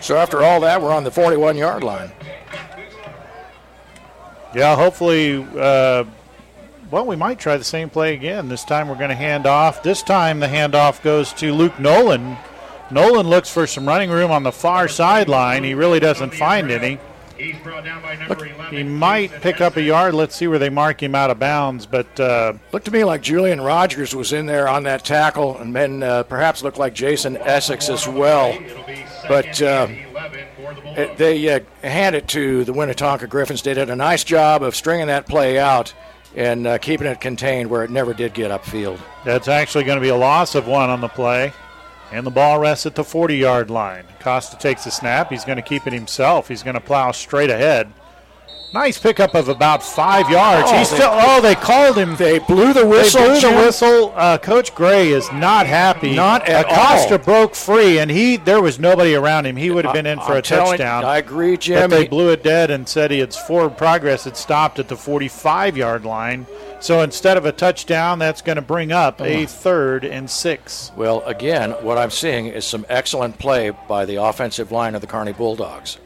So 0.00 0.16
after 0.16 0.44
all 0.44 0.60
that, 0.60 0.80
we're 0.80 0.92
on 0.92 1.02
the 1.02 1.10
41 1.10 1.56
yard 1.56 1.82
line. 1.82 2.12
Yeah, 4.54 4.76
hopefully. 4.76 5.44
Uh, 5.58 6.04
well, 6.92 7.04
we 7.04 7.16
might 7.16 7.40
try 7.40 7.56
the 7.56 7.64
same 7.64 7.90
play 7.90 8.14
again. 8.14 8.48
This 8.48 8.62
time 8.62 8.88
we're 8.88 8.94
going 8.94 9.10
to 9.10 9.16
hand 9.16 9.46
off. 9.46 9.82
This 9.82 10.04
time 10.04 10.38
the 10.38 10.46
handoff 10.46 11.02
goes 11.02 11.32
to 11.34 11.52
Luke 11.52 11.80
Nolan. 11.80 12.36
Nolan 12.90 13.28
looks 13.28 13.50
for 13.50 13.66
some 13.66 13.86
running 13.86 14.10
room 14.10 14.30
on 14.30 14.42
the 14.42 14.52
far 14.52 14.88
sideline. 14.88 15.64
He 15.64 15.74
really 15.74 16.00
doesn't 16.00 16.34
find 16.34 16.70
any. 16.70 16.98
Look, 18.28 18.42
he 18.70 18.82
might 18.82 19.30
pick 19.42 19.60
up 19.60 19.76
a 19.76 19.82
yard. 19.82 20.14
Let's 20.14 20.34
see 20.34 20.46
where 20.46 20.58
they 20.58 20.70
mark 20.70 21.02
him 21.02 21.14
out 21.14 21.30
of 21.30 21.38
bounds. 21.38 21.84
But 21.84 22.18
uh, 22.18 22.54
looked 22.72 22.86
to 22.86 22.90
me 22.90 23.04
like 23.04 23.20
Julian 23.20 23.60
Rogers 23.60 24.14
was 24.14 24.32
in 24.32 24.46
there 24.46 24.68
on 24.68 24.84
that 24.84 25.04
tackle, 25.04 25.58
and 25.58 25.74
then 25.74 26.02
uh, 26.02 26.22
perhaps 26.22 26.62
looked 26.62 26.78
like 26.78 26.94
Jason 26.94 27.36
Essex 27.36 27.90
as 27.90 28.08
well. 28.08 28.58
But 29.28 29.60
uh, 29.60 29.88
it, 30.96 31.18
they 31.18 31.54
uh, 31.54 31.60
hand 31.82 32.16
it 32.16 32.26
to 32.28 32.64
the 32.64 32.72
Winnetonka 32.72 33.28
Griffins. 33.28 33.60
They 33.62 33.74
did 33.74 33.90
a 33.90 33.96
nice 33.96 34.24
job 34.24 34.62
of 34.62 34.74
stringing 34.74 35.08
that 35.08 35.26
play 35.26 35.58
out 35.58 35.92
and 36.34 36.66
uh, 36.66 36.78
keeping 36.78 37.06
it 37.06 37.20
contained 37.20 37.68
where 37.68 37.84
it 37.84 37.90
never 37.90 38.14
did 38.14 38.32
get 38.32 38.50
upfield. 38.50 38.98
That's 39.24 39.48
actually 39.48 39.84
going 39.84 39.96
to 39.96 40.02
be 40.02 40.08
a 40.08 40.16
loss 40.16 40.54
of 40.54 40.66
one 40.66 40.88
on 40.88 41.00
the 41.00 41.08
play. 41.08 41.52
And 42.12 42.26
the 42.26 42.30
ball 42.30 42.58
rests 42.60 42.86
at 42.86 42.94
the 42.94 43.04
40 43.04 43.36
yard 43.36 43.70
line. 43.70 44.04
Costa 44.20 44.56
takes 44.56 44.84
the 44.84 44.90
snap. 44.90 45.30
He's 45.30 45.44
going 45.44 45.56
to 45.56 45.62
keep 45.62 45.86
it 45.86 45.92
himself. 45.92 46.48
He's 46.48 46.62
going 46.62 46.74
to 46.74 46.80
plow 46.80 47.10
straight 47.12 47.50
ahead. 47.50 47.92
Nice 48.74 48.98
pickup 48.98 49.34
of 49.34 49.48
about 49.48 49.82
five 49.82 50.28
yards. 50.28 50.68
Oh, 50.70 50.76
He's 50.78 50.90
they- 50.90 50.96
still. 50.96 51.10
Oh, 51.12 51.40
they 51.40 51.54
called 51.54 51.96
him. 51.96 52.16
They 52.16 52.40
blew 52.40 52.72
the 52.72 52.84
whistle. 52.84 53.22
They 53.22 53.40
blew 53.40 53.50
the 53.50 53.56
whistle. 53.56 54.12
Uh, 54.16 54.38
Coach 54.38 54.74
Gray 54.74 55.08
is 55.10 55.30
not 55.32 55.66
happy. 55.66 56.14
Not 56.14 56.46
at 56.48 56.66
Acosta 56.66 57.12
all. 57.18 57.24
broke 57.24 57.54
free, 57.54 57.98
and 58.00 58.10
he 58.10 58.36
there 58.36 58.60
was 58.60 58.78
nobody 58.78 59.14
around 59.14 59.46
him. 59.46 59.56
He 59.56 59.70
would 59.70 59.84
have 59.84 59.94
been 59.94 60.04
in 60.06 60.18
for 60.18 60.32
I'm 60.32 60.38
a 60.38 60.42
touchdown. 60.42 61.04
I 61.04 61.18
agree, 61.18 61.52
But 61.52 61.60
Jim. 61.60 61.90
they 61.90 62.06
blew 62.08 62.30
it 62.30 62.42
dead 62.42 62.70
and 62.70 62.88
said 62.88 63.10
he 63.12 63.20
had 63.20 63.32
forward 63.32 63.78
progress 63.78 64.24
had 64.24 64.36
stopped 64.36 64.78
at 64.80 64.88
the 64.88 64.96
45 64.96 65.76
yard 65.76 66.04
line. 66.04 66.46
So 66.78 67.00
instead 67.00 67.36
of 67.36 67.46
a 67.46 67.52
touchdown, 67.52 68.18
that's 68.18 68.42
going 68.42 68.56
to 68.56 68.62
bring 68.62 68.92
up 68.92 69.20
a 69.20 69.46
third 69.46 70.04
and 70.04 70.28
six. 70.30 70.92
Well, 70.96 71.22
again, 71.22 71.70
what 71.82 71.98
I'm 71.98 72.10
seeing 72.10 72.46
is 72.46 72.64
some 72.66 72.84
excellent 72.88 73.38
play 73.38 73.70
by 73.88 74.04
the 74.04 74.16
offensive 74.22 74.70
line 74.70 74.94
of 74.94 75.00
the 75.00 75.06
Kearney 75.06 75.32
Bulldogs. 75.32 75.98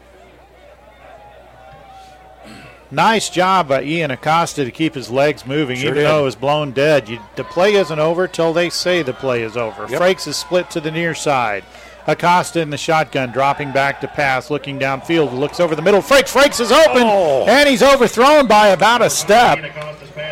Nice 2.93 3.29
job 3.29 3.69
by 3.69 3.83
Ian 3.83 4.11
Acosta 4.11 4.65
to 4.65 4.71
keep 4.71 4.95
his 4.95 5.09
legs 5.09 5.45
moving, 5.45 5.77
Sure 5.77 5.91
even 5.91 5.99
did. 6.03 6.07
though 6.07 6.21
it 6.21 6.25
was 6.25 6.35
blown 6.35 6.71
dead. 6.71 7.07
You, 7.07 7.19
the 7.37 7.45
play 7.45 7.75
isn't 7.75 7.99
over 7.99 8.27
till 8.27 8.51
they 8.51 8.69
say 8.69 9.01
the 9.01 9.13
play 9.13 9.43
is 9.43 9.55
over. 9.55 9.87
Yep. 9.89 10.01
Frakes 10.01 10.27
is 10.27 10.35
split 10.35 10.69
to 10.71 10.81
the 10.81 10.91
near 10.91 11.15
side. 11.15 11.63
Acosta 12.07 12.59
in 12.59 12.69
the 12.69 12.77
shotgun, 12.77 13.31
dropping 13.31 13.71
back 13.71 14.01
to 14.01 14.07
pass, 14.09 14.49
looking 14.49 14.77
downfield, 14.77 15.31
looks 15.37 15.59
over 15.61 15.73
the 15.75 15.81
middle. 15.81 16.01
Frakes, 16.01 16.33
Frakes 16.33 16.59
is 16.59 16.71
open, 16.71 17.03
Oh. 17.05 17.45
and 17.47 17.69
he's 17.69 17.83
overthrown 17.83 18.47
by 18.47 18.69
about 18.69 19.01
a 19.01 19.09
step. 19.09 19.59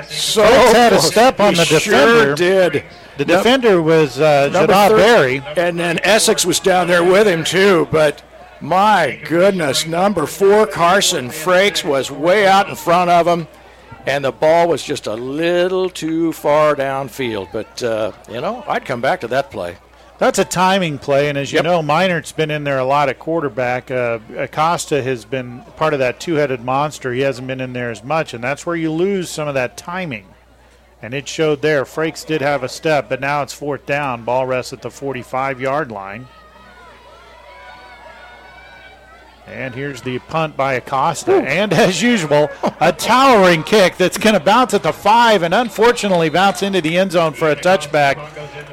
So 0.08 0.44
Frakes 0.44 0.74
had 0.74 0.94
a 0.94 1.00
step 1.02 1.40
on 1.40 1.54
He 1.54 1.60
the 1.60 1.66
sure 1.66 2.36
defender. 2.36 2.36
did. 2.36 2.84
The 3.18 3.26
defender 3.26 3.82
was 3.82 4.20
uh, 4.20 4.50
thir- 4.52 4.96
Berry. 4.96 5.42
And 5.58 5.80
then 5.80 6.00
Essex 6.04 6.46
was 6.46 6.60
down 6.60 6.88
there 6.88 7.04
with 7.04 7.28
him, 7.28 7.44
too. 7.44 7.88
But 7.92 8.24
my 8.62 9.20
goodness, 9.26 9.86
number 9.86 10.26
four, 10.26 10.66
Carson 10.68 11.30
Frakes, 11.30 11.84
was 11.84 12.10
way 12.12 12.48
out 12.48 12.70
in 12.70 12.76
front 12.76 13.10
of 13.10 13.28
him. 13.28 13.48
And 14.06 14.24
the 14.24 14.32
ball 14.32 14.68
was 14.70 14.82
just 14.84 15.06
a 15.08 15.14
little 15.14 15.90
too 15.90 16.32
far 16.32 16.76
downfield. 16.76 17.52
But, 17.52 17.84
uh, 17.84 18.14
you 18.32 18.40
know, 18.42 18.64
I'd 18.68 18.86
come 18.86 19.02
back 19.02 19.20
to 19.22 19.28
that 19.28 19.52
play. 19.52 19.78
That's 20.20 20.38
a 20.38 20.44
timing 20.44 21.00
play, 21.00 21.30
and 21.30 21.38
as 21.38 21.54
you 21.54 21.64
know, 21.64 21.82
Minert's 21.82 22.34
been 22.34 22.52
in 22.52 22.66
there 22.66 22.78
a 22.78 22.84
lot 22.84 23.08
at 23.08 23.20
quarterback. 23.20 23.90
Uh, 23.90 24.20
Acosta 24.36 25.02
has 25.02 25.24
been 25.24 25.62
part 25.78 25.94
of 25.94 26.00
that 26.00 26.20
two-headed 26.20 26.60
monster. 26.60 27.14
He 27.14 27.22
hasn't 27.22 27.48
been 27.48 27.62
in 27.62 27.72
there 27.72 27.90
as 27.90 28.04
much, 28.04 28.34
and 28.34 28.44
that's 28.44 28.66
where 28.66 28.76
you 28.76 28.92
lose 28.92 29.30
some 29.30 29.48
of 29.48 29.54
that 29.54 29.78
timing. 29.78 30.28
And 31.02 31.14
it 31.14 31.26
showed 31.30 31.62
there. 31.62 31.86
Frakes 31.86 32.26
did 32.26 32.42
have 32.42 32.64
a 32.64 32.68
step, 32.68 33.08
but 33.08 33.22
now 33.22 33.44
it's 33.44 33.54
fourth 33.54 33.86
down. 33.86 34.26
Ball 34.26 34.46
rests 34.46 34.74
at 34.74 34.82
the 34.82 34.90
45-yard 34.90 35.90
line. 35.90 36.28
And 39.50 39.74
here's 39.74 40.02
the 40.02 40.20
punt 40.20 40.56
by 40.56 40.74
Acosta. 40.74 41.34
And 41.34 41.74
as 41.74 42.02
usual, 42.02 42.50
a 42.80 42.92
towering 42.98 43.64
kick 43.64 43.98
that's 43.98 44.18
going 44.18 44.36
to 44.36 44.40
bounce 44.40 44.74
at 44.74 44.84
the 44.84 44.94
five 44.94 45.42
and 45.42 45.54
unfortunately 45.54 46.30
bounce 46.30 46.62
into 46.62 46.82
the 46.82 46.98
end 46.98 47.12
zone 47.12 47.34
for 47.34 47.50
a 47.50 47.56
touchback. 47.56 48.16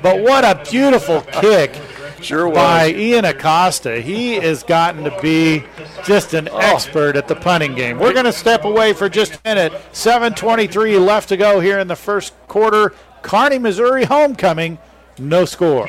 But 0.03 0.21
what 0.21 0.45
a 0.45 0.63
beautiful 0.71 1.23
kick 1.23 1.75
sure 2.21 2.51
by 2.53 2.91
Ian 2.91 3.25
Acosta. 3.25 4.01
He 4.01 4.35
has 4.35 4.63
gotten 4.63 5.05
to 5.05 5.19
be 5.23 5.65
just 6.05 6.35
an 6.35 6.49
oh. 6.51 6.59
expert 6.59 7.17
at 7.17 7.29
the 7.29 7.37
punting 7.37 7.75
game. 7.75 7.99
We're 7.99 8.13
going 8.13 8.25
to 8.27 8.33
step 8.33 8.65
away 8.65 8.93
for 8.93 9.09
just 9.09 9.35
a 9.35 9.41
minute. 9.45 9.73
7.23 9.93 11.05
left 11.05 11.29
to 11.31 11.37
go 11.37 11.61
here 11.61 11.79
in 11.79 11.89
the 11.89 11.97
first 11.97 12.35
quarter. 12.49 12.95
Kearney, 13.23 13.59
Missouri 13.59 14.05
homecoming. 14.05 14.79
No 15.19 15.47
score. 15.47 15.89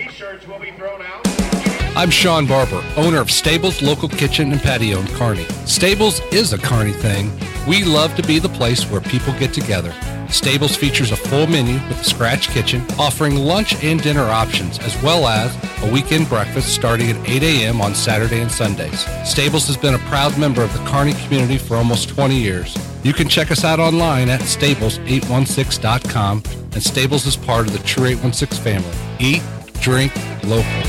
I'm 1.97 2.11
Sean 2.11 2.45
Barber, 2.45 2.83
owner 2.95 3.19
of 3.19 3.31
Stables 3.31 3.81
Local 3.81 4.07
Kitchen 4.07 4.51
and 4.51 4.61
Patio 4.61 4.99
in 4.99 5.07
Kearney. 5.15 5.45
Stables 5.65 6.19
is 6.31 6.53
a 6.53 6.59
Kearney 6.59 6.91
thing. 6.91 7.31
We 7.67 7.83
love 7.83 8.15
to 8.17 8.21
be 8.21 8.37
the 8.37 8.49
place 8.49 8.83
where 8.83 9.01
people 9.01 9.33
get 9.39 9.51
together. 9.51 9.91
Stables 10.29 10.75
features 10.75 11.09
a 11.09 11.15
full 11.15 11.47
menu 11.47 11.73
with 11.87 11.99
a 11.99 12.03
scratch 12.03 12.49
kitchen, 12.49 12.85
offering 12.99 13.35
lunch 13.35 13.83
and 13.83 13.99
dinner 13.99 14.25
options, 14.25 14.77
as 14.77 14.95
well 15.01 15.25
as 15.25 15.51
a 15.81 15.91
weekend 15.91 16.29
breakfast 16.29 16.75
starting 16.75 17.09
at 17.09 17.27
8 17.27 17.41
a.m. 17.41 17.81
on 17.81 17.95
Saturday 17.95 18.41
and 18.41 18.51
Sundays. 18.51 19.03
Stables 19.27 19.65
has 19.65 19.75
been 19.75 19.95
a 19.95 20.09
proud 20.09 20.37
member 20.37 20.61
of 20.61 20.71
the 20.73 20.85
Kearney 20.87 21.15
community 21.25 21.57
for 21.57 21.77
almost 21.77 22.09
20 22.09 22.35
years. 22.35 22.77
You 23.01 23.13
can 23.13 23.27
check 23.27 23.49
us 23.49 23.63
out 23.63 23.79
online 23.79 24.29
at 24.29 24.41
stables816.com, 24.41 26.43
and 26.73 26.83
Stables 26.83 27.25
is 27.25 27.35
part 27.35 27.65
of 27.65 27.73
the 27.73 27.79
True 27.79 28.05
816 28.05 28.63
family. 28.63 28.93
Eat, 29.19 29.41
drink, 29.81 30.13
local. 30.43 30.83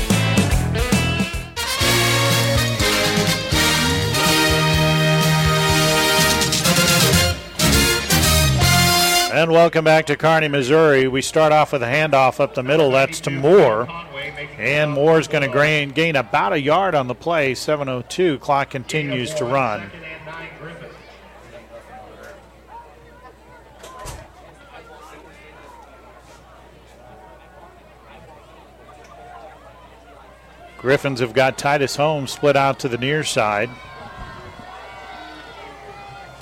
And 9.39 9.53
welcome 9.53 9.85
back 9.85 10.05
to 10.07 10.17
Kearney, 10.17 10.49
Missouri. 10.49 11.07
We 11.07 11.21
start 11.21 11.53
off 11.53 11.71
with 11.71 11.81
a 11.81 11.85
handoff 11.85 12.41
up 12.41 12.55
the 12.55 12.61
middle. 12.61 12.91
That's 12.91 13.21
to 13.21 13.29
Moore. 13.29 13.87
And 14.57 14.91
Moore's 14.91 15.29
going 15.29 15.49
to 15.49 15.57
gain, 15.57 15.91
gain 15.91 16.17
about 16.17 16.51
a 16.51 16.59
yard 16.59 16.93
on 16.93 17.07
the 17.07 17.15
play. 17.15 17.53
7.02. 17.53 18.37
Clock 18.41 18.69
continues 18.69 19.33
to 19.35 19.45
run. 19.45 19.89
Griffins 30.77 31.21
have 31.21 31.31
got 31.31 31.57
Titus 31.57 31.95
Holmes 31.95 32.31
split 32.31 32.57
out 32.57 32.77
to 32.79 32.89
the 32.89 32.97
near 32.97 33.23
side. 33.23 33.69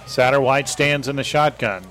Satterwhite 0.07 0.67
stands 0.67 1.07
in 1.07 1.15
the 1.15 1.24
shotgun. 1.24 1.84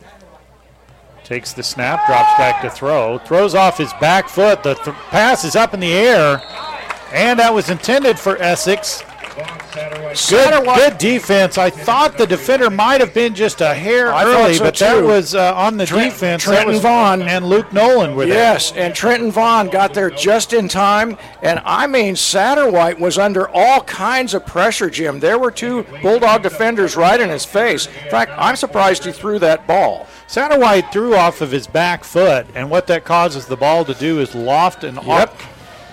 Takes 1.26 1.52
the 1.52 1.62
snap, 1.64 2.06
drops 2.06 2.38
back 2.38 2.62
to 2.62 2.70
throw, 2.70 3.18
throws 3.18 3.56
off 3.56 3.78
his 3.78 3.92
back 3.94 4.28
foot. 4.28 4.62
The 4.62 4.74
th- 4.74 4.96
pass 5.10 5.42
is 5.42 5.56
up 5.56 5.74
in 5.74 5.80
the 5.80 5.92
air, 5.92 6.40
and 7.12 7.40
that 7.40 7.52
was 7.52 7.68
intended 7.68 8.16
for 8.16 8.40
Essex. 8.40 9.02
Good, 9.36 10.64
good 10.64 10.98
defense. 10.98 11.58
I 11.58 11.68
thought 11.68 12.16
the 12.16 12.26
defender 12.26 12.70
might 12.70 13.00
have 13.02 13.12
been 13.12 13.34
just 13.34 13.60
a 13.60 13.74
hair 13.74 14.12
I 14.12 14.24
early, 14.24 14.54
so 14.54 14.64
but 14.64 14.76
that 14.76 15.02
was 15.04 15.34
uh, 15.34 15.54
on 15.54 15.76
the 15.76 15.84
Trent- 15.84 16.12
defense. 16.12 16.42
Trenton 16.42 16.68
was 16.68 16.80
Vaughn. 16.80 17.20
and 17.22 17.44
Luke 17.44 17.70
Nolan 17.72 18.14
were 18.16 18.24
there. 18.24 18.34
Yes, 18.34 18.72
and 18.72 18.94
Trenton 18.94 19.30
Vaughn 19.30 19.68
got 19.68 19.92
there 19.92 20.08
just 20.10 20.54
in 20.54 20.68
time. 20.68 21.18
And 21.42 21.60
I 21.66 21.86
mean, 21.86 22.16
Satterwhite 22.16 22.98
was 22.98 23.18
under 23.18 23.48
all 23.50 23.82
kinds 23.82 24.32
of 24.32 24.46
pressure, 24.46 24.88
Jim. 24.88 25.20
There 25.20 25.38
were 25.38 25.50
two 25.50 25.82
Bulldog 26.02 26.42
defenders 26.42 26.96
right 26.96 27.20
in 27.20 27.28
his 27.28 27.44
face. 27.44 27.86
In 28.04 28.10
fact, 28.10 28.32
I'm 28.36 28.56
surprised 28.56 29.04
he 29.04 29.12
threw 29.12 29.38
that 29.40 29.66
ball. 29.66 30.06
Satterwhite 30.28 30.92
threw 30.92 31.14
off 31.14 31.40
of 31.42 31.50
his 31.50 31.66
back 31.66 32.04
foot, 32.04 32.46
and 32.54 32.70
what 32.70 32.86
that 32.86 33.04
causes 33.04 33.46
the 33.46 33.56
ball 33.56 33.84
to 33.84 33.94
do 33.94 34.18
is 34.20 34.34
loft 34.34 34.82
and 34.82 34.96
Yep. 34.96 35.06
up. 35.06 35.36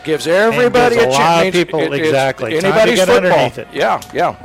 Gives 0.04 0.28
everybody 0.28 0.96
gives 0.96 1.06
a 1.06 1.08
a, 1.08 1.12
lot 1.12 1.22
of 1.48 1.54
chance. 1.54 1.56
people- 1.56 1.80
It- 1.80 1.94
it's 1.94 1.96
exactly. 2.08 2.52
Time 2.52 2.62
to 2.62 2.68
Anybody's 2.68 2.96
get 3.00 3.08
football. 3.08 3.32
underneath 3.32 3.58
it. 3.58 3.68
Yeah, 3.74 4.02
yeah. 4.14 4.36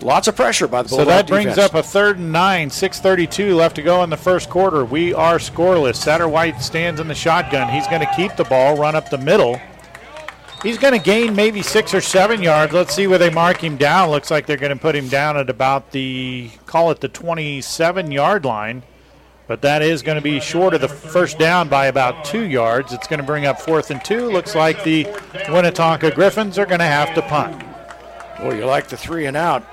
Lots 0.00 0.28
of 0.28 0.36
pressure 0.36 0.68
by 0.68 0.82
the 0.82 0.88
So 0.90 1.04
that 1.04 1.26
brings 1.26 1.56
defense. 1.56 1.72
up 1.72 1.74
a 1.74 1.82
third 1.82 2.18
and 2.18 2.30
nine, 2.30 2.70
6.32 2.70 3.56
left 3.56 3.74
to 3.76 3.82
go 3.82 4.04
in 4.04 4.10
the 4.10 4.16
first 4.16 4.48
quarter. 4.48 4.84
We 4.84 5.12
are 5.12 5.38
scoreless. 5.38 5.96
Satterwhite 5.96 6.62
stands 6.62 7.00
in 7.00 7.08
the 7.08 7.16
shotgun. 7.16 7.68
He's 7.68 7.86
going 7.88 8.02
to 8.02 8.10
keep 8.14 8.36
the 8.36 8.44
ball, 8.44 8.76
run 8.76 8.94
up 8.94 9.10
the 9.10 9.18
middle. 9.18 9.60
He's 10.62 10.78
going 10.78 10.92
to 10.96 11.00
gain 11.04 11.34
maybe 11.34 11.62
six 11.62 11.92
or 11.94 12.00
seven 12.00 12.42
yards. 12.42 12.72
Let's 12.72 12.94
see 12.94 13.08
where 13.08 13.18
they 13.18 13.30
mark 13.30 13.62
him 13.62 13.76
down. 13.76 14.10
Looks 14.10 14.30
like 14.30 14.46
they're 14.46 14.56
going 14.56 14.70
to 14.72 14.80
put 14.80 14.94
him 14.94 15.08
down 15.08 15.36
at 15.36 15.50
about 15.50 15.90
the, 15.90 16.50
call 16.66 16.92
it 16.92 17.00
the 17.00 17.08
27 17.08 18.12
yard 18.12 18.44
line. 18.44 18.84
But 19.48 19.62
that 19.62 19.80
is 19.80 20.02
going 20.02 20.16
to 20.16 20.22
be 20.22 20.40
short 20.40 20.74
of 20.74 20.82
the 20.82 20.88
first 20.88 21.38
down 21.38 21.70
by 21.70 21.86
about 21.86 22.24
two 22.26 22.42
yards. 22.44 22.92
It's 22.92 23.08
going 23.08 23.18
to 23.18 23.26
bring 23.26 23.46
up 23.46 23.58
fourth 23.58 23.90
and 23.90 24.04
two. 24.04 24.30
Looks 24.30 24.54
like 24.54 24.84
the 24.84 25.04
Winnetonka 25.48 26.14
Griffins 26.14 26.58
are 26.58 26.66
going 26.66 26.80
to 26.80 26.84
have 26.84 27.14
to 27.14 27.22
punt. 27.22 27.64
Well, 28.40 28.54
you 28.54 28.66
like 28.66 28.88
the 28.88 28.96
three 28.96 29.24
and 29.24 29.36
out 29.36 29.64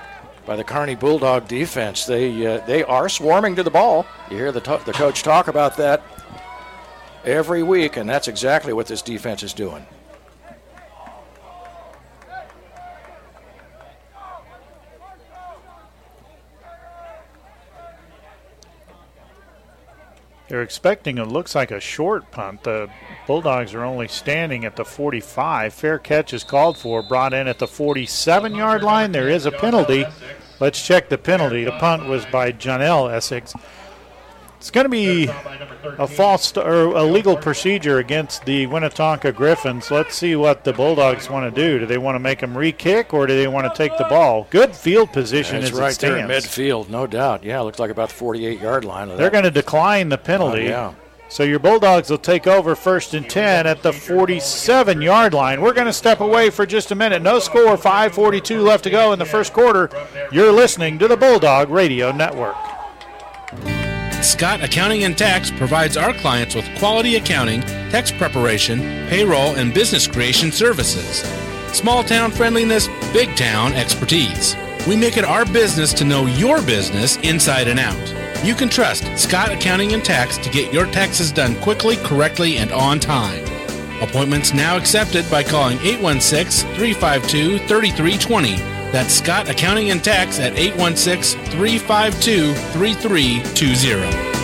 by 0.46 0.56
the 0.56 0.64
Kearney 0.64 0.96
Bulldog 0.96 1.50
defense. 1.50 2.06
They 2.06 2.46
uh, 2.48 2.66
they 2.66 2.84
are 2.84 3.10
swarming 3.10 3.56
to 3.58 3.64
the 3.64 3.70
ball. 3.70 4.06
You 4.32 4.38
hear 4.38 4.52
the 4.54 4.62
to- 4.62 4.82
the 4.86 4.94
coach 4.94 5.24
talk 5.24 5.50
about 5.50 5.76
that 5.78 6.02
every 7.26 7.62
week, 7.62 7.98
and 7.98 8.10
that's 8.10 8.28
exactly 8.30 8.72
what 8.72 8.88
this 8.88 9.02
defense 9.02 9.44
is 9.44 9.54
doing. 9.54 9.86
They're 20.48 20.62
expecting 20.62 21.18
it 21.18 21.28
looks 21.28 21.56
like 21.56 21.72
a 21.72 21.80
short 21.80 22.30
punt. 22.32 22.64
The 22.64 22.89
Bulldogs 23.26 23.74
are 23.74 23.84
only 23.84 24.08
standing 24.08 24.64
at 24.64 24.76
the 24.76 24.86
45. 24.86 25.74
Fair 25.74 25.98
catch 25.98 26.34
is 26.34 26.43
called 26.43 26.78
for, 26.78 27.02
brought 27.02 27.34
in 27.34 27.48
at 27.48 27.58
the 27.58 27.68
47 27.68 28.54
yard 28.54 28.84
line. 28.84 29.12
There 29.12 29.30
is 29.30 29.46
a 29.46 29.52
penalty. 29.52 30.06
Let's 30.60 30.86
check 30.86 31.10
the 31.10 31.18
penalty. 31.18 31.64
The 31.64 31.72
punt 31.72 32.06
was 32.06 32.26
by 32.28 32.52
Janelle 32.52 33.12
Essex. 33.12 33.54
It's 34.66 34.72
going 34.72 34.86
to 34.86 34.89
be 34.89 35.28
a 35.99 36.07
false 36.07 36.57
or 36.57 36.86
a 36.97 37.03
legal 37.03 37.38
procedure 37.38 37.99
against 37.99 38.45
the 38.45 38.66
Winnetonka 38.66 39.36
Griffins. 39.36 39.91
Let's 39.91 40.16
see 40.16 40.36
what 40.36 40.63
the 40.63 40.74
Bulldogs 40.74 41.30
want 41.30 41.53
to 41.53 41.61
do. 41.61 41.78
Do 41.78 41.86
they 41.86 41.99
want 41.99 42.16
to 42.16 42.20
make 42.20 42.39
them 42.39 42.57
re-kick 42.57 43.13
or 43.13 43.28
do 43.28 43.38
they 43.38 43.47
want 43.47 43.72
to 43.72 43.78
take 43.78 43.95
the 43.99 44.05
ball? 44.05 44.47
Good 44.49 44.76
field 44.76 45.13
position 45.13 45.57
It's 45.57 45.68
as 45.70 45.74
right 45.74 45.95
there 45.99 46.18
in 46.18 46.26
stands. 46.26 46.47
midfield, 46.47 46.89
no 46.89 47.05
doubt. 47.05 47.43
Yeah, 47.43 47.59
looks 47.61 47.78
like 47.78 47.91
about 47.91 48.09
the 48.09 48.16
48 48.16 48.59
yard 48.59 48.86
line. 48.86 49.16
They're 49.16 49.30
going 49.30 49.43
to 49.43 49.51
decline 49.51 50.09
the 50.09 50.18
penalty. 50.18 50.66
Oh, 50.66 50.70
yeah. 50.70 50.93
So 51.30 51.43
your 51.43 51.59
Bulldogs 51.59 52.09
will 52.09 52.18
take 52.18 52.47
over 52.47 52.76
first 52.76 53.13
and 53.13 53.30
10 53.30 53.68
at 53.68 53.84
the 53.84 53.93
47 53.93 54.99
yard 54.99 55.36
line. 55.36 55.61
We're 55.61 55.74
going 55.74 55.86
to 55.86 55.93
step 55.93 56.22
away 56.22 56.49
for 56.49 56.66
just 56.66 56.89
a 56.89 56.95
minute. 56.95 57.22
No 57.22 57.38
score, 57.38 57.78
5.42 57.78 58.63
left 58.63 58.86
to 58.86 58.89
go 58.89 59.13
in 59.13 59.20
the 59.20 59.26
first 59.26 59.53
quarter. 59.53 59.91
You're 60.32 60.51
listening 60.51 60.97
to 60.97 61.07
the 61.07 61.18
Bulldog 61.18 61.70
Radio 61.70 62.11
Network. 62.11 62.55
Scott 64.26 64.64
Accounting 64.64 65.04
and 65.04 65.16
Tax 65.16 65.52
provides 65.52 65.98
our 65.98 66.12
clients 66.12 66.56
with 66.56 66.68
quality 66.80 67.16
accounting, 67.16 67.62
tax 67.62 68.12
preparation, 68.12 68.80
payroll, 69.08 69.56
and 69.56 69.72
business 69.72 70.08
creation 70.08 70.52
services. 70.52 71.20
Small 71.72 72.04
town 72.04 72.32
friendliness, 72.32 72.88
big 73.14 73.36
town 73.36 73.74
expertise. 73.74 74.56
We 74.88 74.96
make 74.96 75.18
it 75.18 75.26
our 75.26 75.46
business 75.46 75.94
to 75.94 76.06
know 76.06 76.26
your 76.26 76.60
business 76.64 77.18
inside 77.18 77.68
and 77.68 77.80
out. 77.80 78.44
You 78.44 78.56
can 78.56 78.68
trust 78.68 79.06
Scott 79.16 79.52
Accounting 79.52 79.94
and 79.94 80.04
Tax 80.04 80.40
to 80.40 80.50
get 80.50 80.74
your 80.74 80.88
taxes 80.88 81.32
done 81.32 81.56
quickly, 81.62 81.96
correctly, 81.98 82.58
and 82.58 82.72
on 82.72 83.00
time. 83.00 83.46
Appointments 84.02 84.56
now 84.56 84.76
accepted 84.76 85.30
by 85.30 85.44
calling 85.44 85.78
816 85.82 86.68
352 86.74 87.60
3320. 87.68 88.75
That's 88.92 89.14
Scott 89.14 89.50
Accounting 89.50 89.92
and 89.92 90.04
Tax 90.04 90.40
at 90.40 90.58
816 90.58 91.40
352 91.52 92.54
3320. 92.54 94.36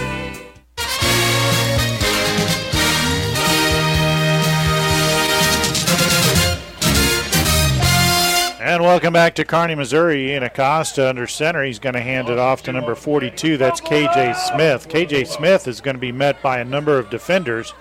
And 8.72 8.84
welcome 8.84 9.12
back 9.12 9.36
to 9.36 9.44
Kearney, 9.44 9.76
Missouri. 9.76 10.32
Ian 10.32 10.44
Acosta 10.44 11.10
under 11.10 11.28
center. 11.28 11.64
He's 11.64 11.78
going 11.78 11.96
to 11.96 12.00
hand 12.00 12.30
it 12.30 12.39
off 12.39 12.64
to 12.64 12.72
number 12.72 12.96
42. 12.96 13.58
That's 13.58 13.82
KJ 13.82 14.34
Smith. 14.36 14.88
KJ 14.88 15.28
Smith 15.28 15.68
is 15.68 15.82
going 15.82 15.96
to 15.96 16.00
be 16.00 16.14
met 16.14 16.42
by 16.42 16.60
a 16.60 16.64
number 16.64 16.98
of 16.98 17.10
defenders, 17.10 17.74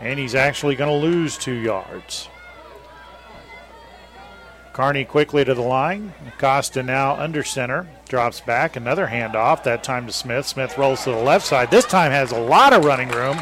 and 0.00 0.16
he's 0.16 0.36
actually 0.36 0.76
going 0.76 0.90
to 0.90 1.06
lose 1.06 1.36
two 1.36 1.54
yards. 1.54 2.28
Kearney 4.78 5.04
quickly 5.04 5.44
to 5.44 5.54
the 5.54 5.60
line. 5.60 6.14
Costa 6.38 6.84
now 6.84 7.16
under 7.16 7.42
center. 7.42 7.88
Drops 8.08 8.40
back. 8.40 8.76
Another 8.76 9.08
handoff, 9.08 9.64
that 9.64 9.82
time 9.82 10.06
to 10.06 10.12
Smith. 10.12 10.46
Smith 10.46 10.78
rolls 10.78 11.02
to 11.02 11.10
the 11.10 11.16
left 11.16 11.44
side. 11.44 11.68
This 11.68 11.84
time 11.84 12.12
has 12.12 12.30
a 12.30 12.38
lot 12.38 12.72
of 12.72 12.84
running 12.84 13.08
room. 13.08 13.36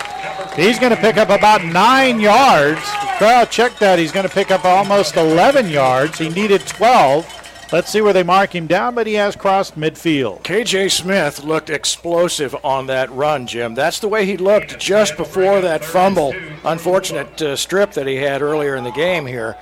He's 0.56 0.78
going 0.78 0.94
to 0.94 0.98
pick 0.98 1.18
up 1.18 1.28
about 1.28 1.62
nine 1.62 2.20
yards. 2.20 2.80
Crowd, 3.18 3.50
check 3.50 3.78
that. 3.80 3.98
He's 3.98 4.12
going 4.12 4.26
to 4.26 4.32
pick 4.32 4.50
up 4.50 4.64
almost 4.64 5.18
11 5.18 5.68
yards. 5.68 6.16
He 6.16 6.30
needed 6.30 6.66
12. 6.66 7.30
Let's 7.70 7.90
see 7.90 8.00
where 8.00 8.14
they 8.14 8.22
mark 8.22 8.54
him 8.54 8.66
down, 8.66 8.94
but 8.94 9.06
he 9.06 9.12
has 9.14 9.36
crossed 9.36 9.78
midfield. 9.78 10.42
KJ 10.42 10.90
Smith 10.90 11.44
looked 11.44 11.68
explosive 11.68 12.56
on 12.64 12.86
that 12.86 13.10
run, 13.12 13.46
Jim. 13.46 13.74
That's 13.74 13.98
the 13.98 14.08
way 14.08 14.24
he 14.24 14.38
looked 14.38 14.78
just 14.78 15.18
before 15.18 15.60
that 15.60 15.84
fumble. 15.84 16.34
Unfortunate 16.64 17.42
uh, 17.42 17.56
strip 17.56 17.92
that 17.92 18.06
he 18.06 18.16
had 18.16 18.40
earlier 18.40 18.74
in 18.74 18.84
the 18.84 18.92
game 18.92 19.26
here. 19.26 19.54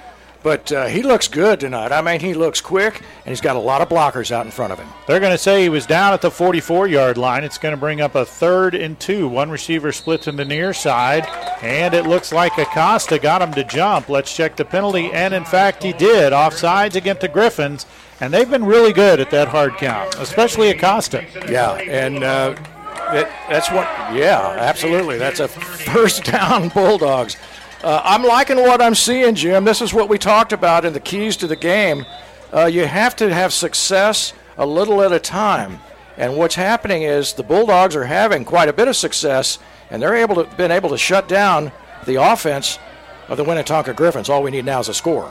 But 0.45 0.71
uh, 0.71 0.87
he 0.89 1.03
looks 1.03 1.27
good 1.27 1.59
tonight. 1.59 1.91
I 1.91 2.03
mean, 2.03 2.21
he 2.21 2.35
looks 2.35 2.61
quick, 2.61 2.99
and 2.99 3.31
he's 3.31 3.41
got 3.41 3.57
a 3.57 3.59
lot 3.59 3.81
of 3.81 3.89
blockers 3.89 4.31
out 4.31 4.45
in 4.45 4.53
front 4.53 4.75
of 4.75 4.79
him. 4.79 4.87
They're 5.07 5.19
going 5.19 5.33
to 5.33 5.39
say 5.39 5.63
he 5.63 5.71
was 5.71 5.87
down 5.87 6.13
at 6.13 6.21
the 6.21 6.31
44 6.31 6.87
yard 6.87 7.17
line. 7.17 7.45
It's 7.45 7.57
going 7.57 7.75
to 7.75 7.81
bring 7.81 8.03
up 8.03 8.15
a 8.15 8.27
third 8.27 8.75
and 8.75 9.01
two. 9.01 9.27
One 9.27 9.51
receiver 9.51 9.91
splits 9.91 10.29
in 10.29 10.37
the 10.37 10.45
near 10.45 10.75
side, 10.75 11.25
and 11.63 11.95
it 11.95 12.07
looks 12.07 12.31
like 12.31 12.59
Acosta 12.59 13.19
got 13.19 13.41
him 13.41 13.55
to 13.55 13.65
jump. 13.65 14.11
Let's 14.11 14.37
check 14.37 14.55
the 14.55 14.67
penalty, 14.67 15.11
and 15.13 15.33
in 15.33 15.47
fact, 15.47 15.83
he 15.83 15.95
did. 15.95 16.35
Offsides 16.35 16.95
against 16.95 17.23
the 17.23 17.29
Griffins, 17.29 17.87
and 18.21 18.31
they've 18.31 18.51
been 18.51 18.67
really 18.67 18.93
good 18.93 19.21
at 19.21 19.31
that 19.31 19.49
hard 19.49 19.79
count, 19.79 20.15
especially 20.17 20.69
Acosta. 20.69 21.25
Yeah, 21.49 21.73
and 21.73 22.23
uh, 22.23 22.55
that, 23.15 23.31
that's 23.49 23.71
what, 23.71 23.87
yeah, 24.15 24.57
absolutely. 24.59 25.17
That's 25.17 25.41
a 25.41 25.49
first 25.49 26.25
down 26.25 26.69
Bulldogs. 26.69 27.39
Uh, 27.85 28.01
I'm 28.03 28.22
liking 28.22 28.57
what 28.57 28.80
I'm 28.80 28.95
seeing, 28.95 29.35
Jim. 29.35 29.66
This 29.66 29.82
is 29.82 29.93
what 29.93 30.09
we 30.09 30.16
talked 30.16 30.55
about 30.55 30.87
in 30.87 30.95
the 30.95 31.01
keys 31.01 31.37
to 31.37 31.47
the 31.47 31.55
game. 31.55 32.07
Uh, 32.51 32.64
you 32.64 32.87
have 32.87 33.14
to 33.16 33.32
have 33.35 33.53
success 33.53 34.32
a 34.57 34.64
little 34.64 35.03
at 35.03 35.12
a 35.12 35.18
time. 35.18 35.80
And 36.16 36.35
what's 36.39 36.55
happening 36.55 37.03
is 37.03 37.35
the 37.35 37.43
Bulldogs 37.43 37.95
are 37.95 38.05
having 38.07 38.47
quite 38.47 38.70
a 38.70 38.72
bit 38.72 38.89
of 38.89 38.97
success, 38.97 39.59
and 39.91 40.01
they're 40.01 40.14
able 40.14 40.37
to 40.37 40.57
been 40.57 40.70
able 40.70 40.89
to 40.89 40.97
shut 40.97 41.28
down 41.28 41.72
the 42.07 42.14
offense 42.14 42.78
of 43.28 43.37
the 43.37 43.45
Winnetonka 43.45 43.95
Griffins. 43.95 44.30
All 44.30 44.43
we 44.43 44.51
need 44.51 44.64
now 44.64 44.80
is 44.80 44.89
a 44.89 44.95
score. 44.95 45.30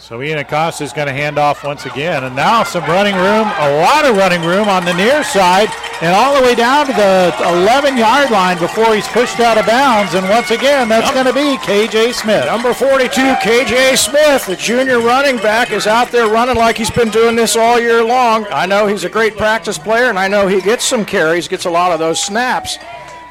So 0.00 0.22
Ian 0.22 0.38
Acosta 0.38 0.84
is 0.84 0.92
going 0.92 1.08
to 1.08 1.12
hand 1.12 1.38
off 1.38 1.64
once 1.64 1.84
again, 1.84 2.22
and 2.22 2.34
now 2.34 2.62
some 2.62 2.84
running 2.84 3.16
room, 3.16 3.46
a 3.58 3.82
lot 3.82 4.04
of 4.04 4.16
running 4.16 4.42
room 4.42 4.68
on 4.68 4.84
the 4.84 4.94
near 4.94 5.24
side, 5.24 5.68
and 6.00 6.14
all 6.14 6.36
the 6.36 6.42
way 6.42 6.54
down 6.54 6.86
to 6.86 6.92
the 6.92 7.32
11-yard 7.36 8.30
line 8.30 8.58
before 8.58 8.94
he's 8.94 9.08
pushed 9.08 9.40
out 9.40 9.58
of 9.58 9.66
bounds. 9.66 10.14
And 10.14 10.26
once 10.28 10.52
again, 10.52 10.88
that's 10.88 11.10
going 11.10 11.26
to 11.26 11.32
be 11.32 11.56
KJ 11.58 12.14
Smith. 12.14 12.46
Number 12.46 12.72
42, 12.72 13.08
KJ 13.10 13.96
Smith, 13.96 14.46
the 14.46 14.56
junior 14.56 15.00
running 15.00 15.36
back, 15.38 15.72
is 15.72 15.88
out 15.88 16.12
there 16.12 16.28
running 16.28 16.56
like 16.56 16.78
he's 16.78 16.90
been 16.92 17.10
doing 17.10 17.34
this 17.34 17.56
all 17.56 17.80
year 17.80 18.04
long. 18.04 18.46
I 18.50 18.66
know 18.66 18.86
he's 18.86 19.04
a 19.04 19.10
great 19.10 19.36
practice 19.36 19.78
player, 19.78 20.08
and 20.08 20.18
I 20.18 20.28
know 20.28 20.46
he 20.46 20.60
gets 20.60 20.84
some 20.84 21.04
carries, 21.04 21.48
gets 21.48 21.64
a 21.64 21.70
lot 21.70 21.90
of 21.90 21.98
those 21.98 22.22
snaps. 22.22 22.78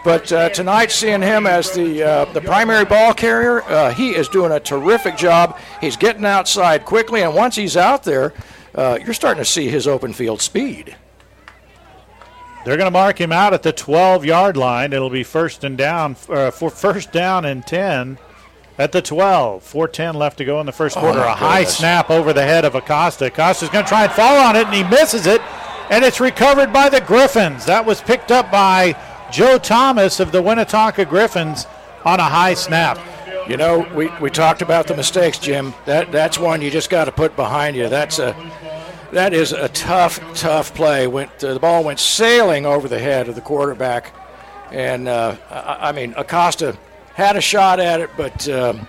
But 0.07 0.31
uh, 0.31 0.47
tonight, 0.47 0.89
seeing 0.89 1.21
him 1.21 1.45
as 1.45 1.73
the 1.73 2.01
uh, 2.01 2.25
the 2.31 2.39
primary 2.39 2.85
ball 2.85 3.13
carrier, 3.13 3.61
uh, 3.63 3.93
he 3.93 4.11
is 4.15 4.29
doing 4.29 4.53
a 4.53 4.59
terrific 4.61 5.17
job. 5.17 5.59
He's 5.81 5.97
getting 5.97 6.23
outside 6.23 6.85
quickly, 6.85 7.23
and 7.23 7.35
once 7.35 7.57
he's 7.57 7.75
out 7.75 8.05
there, 8.05 8.33
uh, 8.73 8.99
you're 9.03 9.13
starting 9.13 9.43
to 9.43 9.49
see 9.49 9.67
his 9.67 9.85
open 9.85 10.13
field 10.13 10.41
speed. 10.41 10.95
They're 12.63 12.77
going 12.77 12.87
to 12.87 12.91
mark 12.91 13.19
him 13.19 13.33
out 13.33 13.53
at 13.53 13.63
the 13.63 13.73
12-yard 13.73 14.55
line. 14.55 14.93
It'll 14.93 15.09
be 15.09 15.23
first 15.23 15.65
and 15.65 15.77
down 15.77 16.15
uh, 16.29 16.51
for 16.51 16.69
first 16.69 17.11
down 17.11 17.43
and 17.43 17.67
10 17.67 18.17
at 18.77 18.93
the 18.93 19.01
12. 19.01 19.61
4:10 19.61 20.15
left 20.15 20.37
to 20.37 20.45
go 20.45 20.61
in 20.61 20.65
the 20.67 20.71
first 20.71 20.95
Oh, 20.95 21.01
quarter. 21.01 21.19
my 21.19 21.33
a 21.33 21.35
high 21.35 21.57
goodness. 21.63 21.77
snap 21.79 22.09
over 22.09 22.31
the 22.31 22.43
head 22.43 22.63
of 22.63 22.75
Acosta. 22.75 23.25
Acosta's 23.25 23.67
going 23.67 23.83
to 23.83 23.89
try 23.89 24.05
and 24.05 24.11
fall 24.13 24.37
on 24.37 24.55
it, 24.55 24.67
and 24.67 24.73
he 24.73 24.85
misses 24.85 25.27
it, 25.27 25.41
and 25.89 26.05
it's 26.05 26.21
recovered 26.21 26.71
by 26.71 26.87
the 26.87 27.01
Griffins. 27.01 27.65
That 27.65 27.85
was 27.85 27.99
picked 27.99 28.31
up 28.31 28.49
by 28.49 28.95
Joe 29.31 29.57
Thomas 29.57 30.19
of 30.19 30.31
the 30.31 30.41
Winnetonka 30.41 31.07
Griffins 31.07 31.65
on 32.05 32.19
a 32.19 32.23
high 32.23 32.53
snap. 32.53 32.99
You 33.49 33.57
know, 33.57 33.87
we, 33.93 34.09
we 34.19 34.29
talked 34.29 34.61
about 34.61 34.87
the 34.87 34.95
mistakes, 34.95 35.39
Jim. 35.39 35.73
That 35.85 36.11
that's 36.11 36.37
one 36.37 36.61
you 36.61 36.69
just 36.69 36.89
got 36.89 37.05
to 37.05 37.11
put 37.11 37.35
behind 37.35 37.75
you. 37.75 37.87
That's 37.87 38.19
a 38.19 38.35
that 39.11 39.33
is 39.33 39.53
a 39.53 39.69
tough, 39.69 40.19
tough 40.33 40.73
play. 40.73 41.07
Went 41.07 41.43
uh, 41.43 41.53
the 41.53 41.59
ball 41.59 41.83
went 41.83 41.99
sailing 41.99 42.65
over 42.65 42.87
the 42.87 42.99
head 42.99 43.29
of 43.29 43.35
the 43.35 43.41
quarterback, 43.41 44.13
and 44.71 45.07
uh, 45.07 45.37
I, 45.49 45.89
I 45.89 45.91
mean 45.93 46.13
Acosta 46.17 46.77
had 47.13 47.35
a 47.35 47.41
shot 47.41 47.79
at 47.79 48.01
it, 48.01 48.09
but 48.17 48.47
um, 48.49 48.85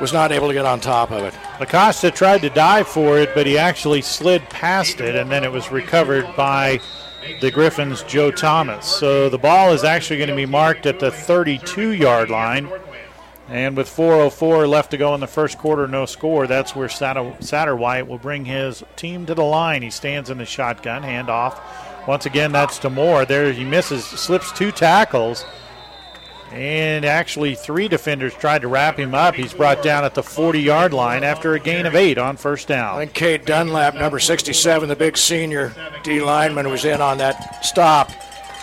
was 0.00 0.12
not 0.12 0.32
able 0.32 0.48
to 0.48 0.54
get 0.54 0.66
on 0.66 0.80
top 0.80 1.10
of 1.10 1.24
it. 1.24 1.34
Acosta 1.60 2.10
tried 2.10 2.42
to 2.42 2.50
dive 2.50 2.86
for 2.86 3.18
it, 3.18 3.30
but 3.34 3.46
he 3.46 3.56
actually 3.56 4.02
slid 4.02 4.42
past 4.50 5.00
it, 5.00 5.16
and 5.16 5.30
then 5.30 5.44
it 5.44 5.52
was 5.52 5.70
recovered 5.70 6.26
by 6.36 6.78
the 7.40 7.50
Griffins' 7.50 8.02
Joe 8.02 8.30
Thomas. 8.30 8.86
So 8.86 9.28
the 9.28 9.38
ball 9.38 9.72
is 9.72 9.84
actually 9.84 10.18
going 10.18 10.30
to 10.30 10.36
be 10.36 10.46
marked 10.46 10.86
at 10.86 11.00
the 11.00 11.10
32 11.10 11.92
yard 11.92 12.30
line. 12.30 12.68
And 13.48 13.76
with 13.76 13.88
4.04 13.88 14.66
left 14.68 14.90
to 14.92 14.96
go 14.96 15.14
in 15.14 15.20
the 15.20 15.26
first 15.26 15.58
quarter, 15.58 15.86
no 15.86 16.06
score, 16.06 16.46
that's 16.46 16.74
where 16.74 16.88
Satterwhite 16.88 18.08
will 18.08 18.18
bring 18.18 18.46
his 18.46 18.82
team 18.96 19.26
to 19.26 19.34
the 19.34 19.44
line. 19.44 19.82
He 19.82 19.90
stands 19.90 20.30
in 20.30 20.38
the 20.38 20.46
shotgun, 20.46 21.02
handoff. 21.02 21.60
Once 22.06 22.24
again, 22.24 22.52
that's 22.52 22.78
to 22.78 22.90
Moore. 22.90 23.26
There 23.26 23.52
he 23.52 23.64
misses, 23.64 24.04
slips 24.04 24.50
two 24.52 24.72
tackles. 24.72 25.44
And 26.54 27.04
actually, 27.04 27.56
three 27.56 27.88
defenders 27.88 28.32
tried 28.32 28.62
to 28.62 28.68
wrap 28.68 28.96
him 28.96 29.12
up. 29.12 29.34
He's 29.34 29.52
brought 29.52 29.82
down 29.82 30.04
at 30.04 30.14
the 30.14 30.22
40 30.22 30.60
yard 30.60 30.92
line 30.92 31.24
after 31.24 31.54
a 31.54 31.58
gain 31.58 31.84
of 31.84 31.96
eight 31.96 32.16
on 32.16 32.36
first 32.36 32.68
down. 32.68 33.02
And 33.02 33.12
Kate 33.12 33.44
Dunlap, 33.44 33.94
number 33.96 34.20
67, 34.20 34.88
the 34.88 34.94
big 34.94 35.16
senior 35.16 35.72
D 36.04 36.20
lineman, 36.20 36.68
was 36.68 36.84
in 36.84 37.00
on 37.00 37.18
that 37.18 37.64
stop. 37.64 38.12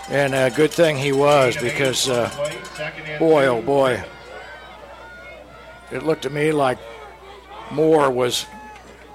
And 0.09 0.33
a 0.33 0.49
good 0.49 0.71
thing 0.71 0.95
he 0.95 1.11
was 1.11 1.57
because, 1.57 2.07
uh, 2.07 2.29
boy, 3.19 3.47
oh 3.47 3.61
boy, 3.61 4.01
it 5.91 6.03
looked 6.03 6.21
to 6.23 6.29
me 6.29 6.53
like 6.53 6.77
Moore 7.71 8.09
was 8.09 8.45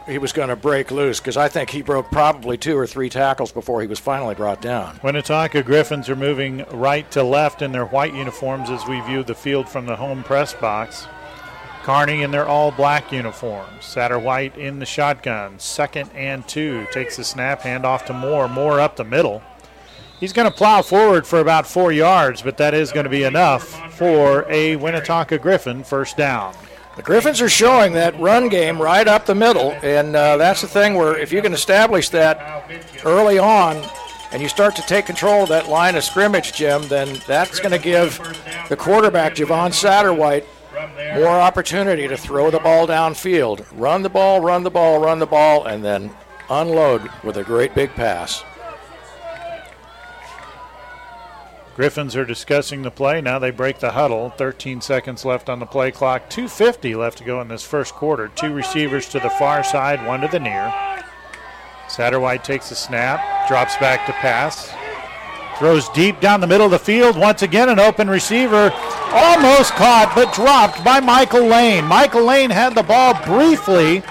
he 0.06 0.18
was 0.18 0.32
going 0.32 0.48
to 0.48 0.56
break 0.56 0.90
loose 0.90 1.18
because 1.20 1.36
I 1.36 1.48
think 1.48 1.70
he 1.70 1.82
broke 1.82 2.10
probably 2.10 2.56
two 2.56 2.76
or 2.76 2.86
three 2.86 3.08
tackles 3.08 3.52
before 3.52 3.80
he 3.80 3.86
was 3.86 3.98
finally 3.98 4.34
brought 4.34 4.62
down. 4.62 4.96
Winnetonka 4.98 5.64
Griffins 5.64 6.08
are 6.08 6.16
moving 6.16 6.64
right 6.72 7.10
to 7.10 7.22
left 7.22 7.60
in 7.62 7.72
their 7.72 7.86
white 7.86 8.14
uniforms 8.14 8.70
as 8.70 8.86
we 8.86 9.00
view 9.00 9.22
the 9.24 9.34
field 9.34 9.68
from 9.68 9.86
the 9.86 9.96
home 9.96 10.22
press 10.22 10.54
box. 10.54 11.06
Kearney 11.82 12.22
in 12.22 12.30
their 12.30 12.46
all 12.46 12.72
black 12.72 13.12
uniforms. 13.12 13.84
Satterwhite 13.84 14.56
in 14.56 14.78
the 14.80 14.86
shotgun. 14.86 15.58
Second 15.58 16.10
and 16.14 16.46
two. 16.48 16.86
Takes 16.92 17.16
the 17.16 17.24
snap, 17.24 17.60
hand 17.60 17.84
off 17.84 18.06
to 18.06 18.12
Moore. 18.12 18.48
Moore 18.48 18.80
up 18.80 18.96
the 18.96 19.04
middle. 19.04 19.42
He's 20.18 20.32
going 20.32 20.50
to 20.50 20.56
plow 20.56 20.82
forward 20.82 21.26
for 21.26 21.40
about 21.40 21.66
four 21.66 21.92
yards, 21.92 22.42
but 22.42 22.56
that 22.56 22.74
is 22.74 22.90
going 22.90 23.04
to 23.04 23.10
be 23.10 23.24
enough 23.24 23.64
for 23.94 24.46
a 24.48 24.76
Winnetonka 24.76 25.40
Griffin 25.40 25.84
first 25.84 26.16
down. 26.16 26.54
The 26.96 27.02
Griffins 27.02 27.42
are 27.42 27.48
showing 27.48 27.92
that 27.92 28.18
run 28.18 28.48
game 28.48 28.80
right 28.80 29.06
up 29.06 29.26
the 29.26 29.34
middle, 29.34 29.72
and 29.82 30.16
uh, 30.16 30.38
that's 30.38 30.62
the 30.62 30.66
thing 30.66 30.94
where 30.94 31.16
if 31.16 31.30
you 31.30 31.42
can 31.42 31.52
establish 31.52 32.08
that 32.08 32.64
early 33.04 33.38
on 33.38 33.76
and 34.32 34.40
you 34.40 34.48
start 34.48 34.74
to 34.76 34.82
take 34.82 35.04
control 35.04 35.42
of 35.42 35.50
that 35.50 35.68
line 35.68 35.96
of 35.96 36.04
scrimmage, 36.04 36.54
Jim, 36.54 36.88
then 36.88 37.20
that's 37.26 37.60
going 37.60 37.72
to 37.72 37.78
give 37.78 38.18
the 38.70 38.76
quarterback, 38.76 39.34
Javon 39.34 39.74
Satterwhite, 39.74 40.46
more 41.14 41.28
opportunity 41.28 42.08
to 42.08 42.16
throw 42.16 42.50
the 42.50 42.60
ball 42.60 42.86
downfield. 42.86 43.66
Run 43.74 44.02
the 44.02 44.08
ball, 44.08 44.40
run 44.40 44.62
the 44.62 44.70
ball, 44.70 44.98
run 44.98 45.18
the 45.18 45.26
ball, 45.26 45.66
and 45.66 45.84
then 45.84 46.10
unload 46.48 47.10
with 47.22 47.36
a 47.36 47.44
great 47.44 47.74
big 47.74 47.90
pass. 47.90 48.42
Griffins 51.76 52.16
are 52.16 52.24
discussing 52.24 52.80
the 52.80 52.90
play. 52.90 53.20
Now 53.20 53.38
they 53.38 53.50
break 53.50 53.80
the 53.80 53.90
huddle. 53.90 54.30
13 54.30 54.80
seconds 54.80 55.26
left 55.26 55.50
on 55.50 55.58
the 55.58 55.66
play 55.66 55.90
clock. 55.90 56.30
2.50 56.30 56.96
left 56.96 57.18
to 57.18 57.24
go 57.24 57.38
in 57.42 57.48
this 57.48 57.62
first 57.62 57.92
quarter. 57.92 58.28
Two 58.28 58.54
receivers 58.54 59.06
to 59.10 59.20
the 59.20 59.28
far 59.28 59.62
side, 59.62 60.06
one 60.06 60.22
to 60.22 60.28
the 60.28 60.40
near. 60.40 60.72
Satterwhite 61.86 62.44
takes 62.44 62.70
the 62.70 62.74
snap, 62.74 63.46
drops 63.46 63.76
back 63.76 64.06
to 64.06 64.12
pass. 64.14 64.72
Throws 65.58 65.90
deep 65.90 66.18
down 66.18 66.40
the 66.40 66.46
middle 66.46 66.64
of 66.64 66.72
the 66.72 66.78
field. 66.78 67.14
Once 67.14 67.42
again, 67.42 67.68
an 67.68 67.78
open 67.78 68.08
receiver. 68.08 68.70
Almost 69.12 69.72
caught, 69.72 70.12
but 70.14 70.32
dropped 70.32 70.82
by 70.82 71.00
Michael 71.00 71.44
Lane. 71.44 71.84
Michael 71.84 72.24
Lane 72.24 72.48
had 72.48 72.74
the 72.74 72.82
ball 72.84 73.12
briefly, 73.26 74.02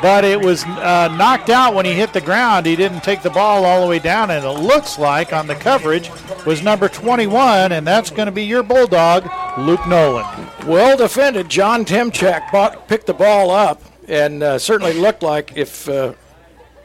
but 0.00 0.24
it 0.24 0.40
was 0.40 0.64
uh, 0.64 1.08
knocked 1.16 1.50
out 1.50 1.74
when 1.74 1.84
he 1.84 1.92
hit 1.92 2.12
the 2.12 2.20
ground. 2.20 2.66
He 2.66 2.76
didn't 2.76 3.02
take 3.02 3.22
the 3.22 3.30
ball 3.30 3.64
all 3.64 3.82
the 3.82 3.86
way 3.86 3.98
down, 3.98 4.30
and 4.30 4.44
it 4.44 4.48
looks 4.48 4.98
like 4.98 5.32
on 5.32 5.46
the 5.46 5.54
coverage 5.54 6.10
was 6.44 6.62
number 6.62 6.88
21, 6.88 7.72
and 7.72 7.86
that's 7.86 8.10
going 8.10 8.26
to 8.26 8.32
be 8.32 8.44
your 8.44 8.62
Bulldog, 8.62 9.24
Luke 9.58 9.86
Nolan. 9.86 10.26
Well 10.66 10.96
defended. 10.96 11.48
John 11.48 11.84
Timchak 11.84 12.50
bought, 12.52 12.88
picked 12.88 13.06
the 13.06 13.14
ball 13.14 13.50
up 13.50 13.82
and 14.08 14.42
uh, 14.42 14.58
certainly 14.58 14.92
looked 14.92 15.22
like 15.22 15.56
if 15.56 15.88
uh, 15.88 16.14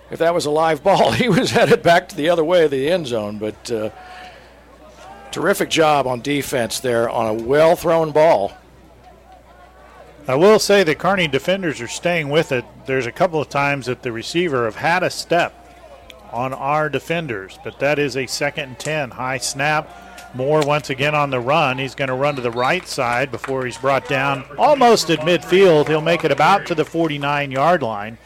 if 0.09 0.19
that 0.19 0.33
was 0.33 0.45
a 0.45 0.51
live 0.51 0.83
ball, 0.83 1.11
he 1.11 1.29
was 1.29 1.51
headed 1.51 1.81
back 1.83 2.09
to 2.09 2.15
the 2.15 2.29
other 2.29 2.43
way 2.43 2.65
of 2.65 2.71
the 2.71 2.89
end 2.89 3.07
zone. 3.07 3.37
But 3.37 3.71
uh, 3.71 3.89
terrific 5.31 5.69
job 5.69 6.07
on 6.07 6.21
defense 6.21 6.79
there 6.79 7.09
on 7.09 7.27
a 7.27 7.43
well 7.43 7.75
thrown 7.75 8.11
ball. 8.11 8.53
I 10.27 10.35
will 10.35 10.59
say 10.59 10.83
the 10.83 10.95
Kearney 10.95 11.27
defenders 11.27 11.81
are 11.81 11.87
staying 11.87 12.29
with 12.29 12.51
it. 12.51 12.63
There's 12.85 13.07
a 13.07 13.11
couple 13.11 13.41
of 13.41 13.49
times 13.49 13.87
that 13.87 14.03
the 14.03 14.11
receiver 14.11 14.65
have 14.65 14.75
had 14.75 15.01
a 15.01 15.09
step 15.09 15.53
on 16.31 16.53
our 16.53 16.89
defenders, 16.89 17.57
but 17.63 17.79
that 17.79 17.99
is 17.99 18.15
a 18.15 18.27
second 18.27 18.63
and 18.63 18.79
10. 18.79 19.11
High 19.11 19.39
snap. 19.39 19.89
Moore 20.33 20.61
once 20.61 20.89
again 20.89 21.13
on 21.13 21.29
the 21.29 21.39
run. 21.39 21.77
He's 21.77 21.95
going 21.95 22.07
to 22.07 22.13
run 22.13 22.35
to 22.35 22.41
the 22.41 22.51
right 22.51 22.87
side 22.87 23.31
before 23.31 23.65
he's 23.65 23.77
brought 23.77 24.07
down 24.07 24.45
almost 24.57 25.09
at 25.09 25.19
midfield. 25.19 25.87
He'll 25.87 25.99
make 25.99 26.23
it 26.23 26.31
about 26.31 26.65
to 26.67 26.75
the 26.75 26.85
49 26.85 27.51
yard 27.51 27.83
line. 27.83 28.17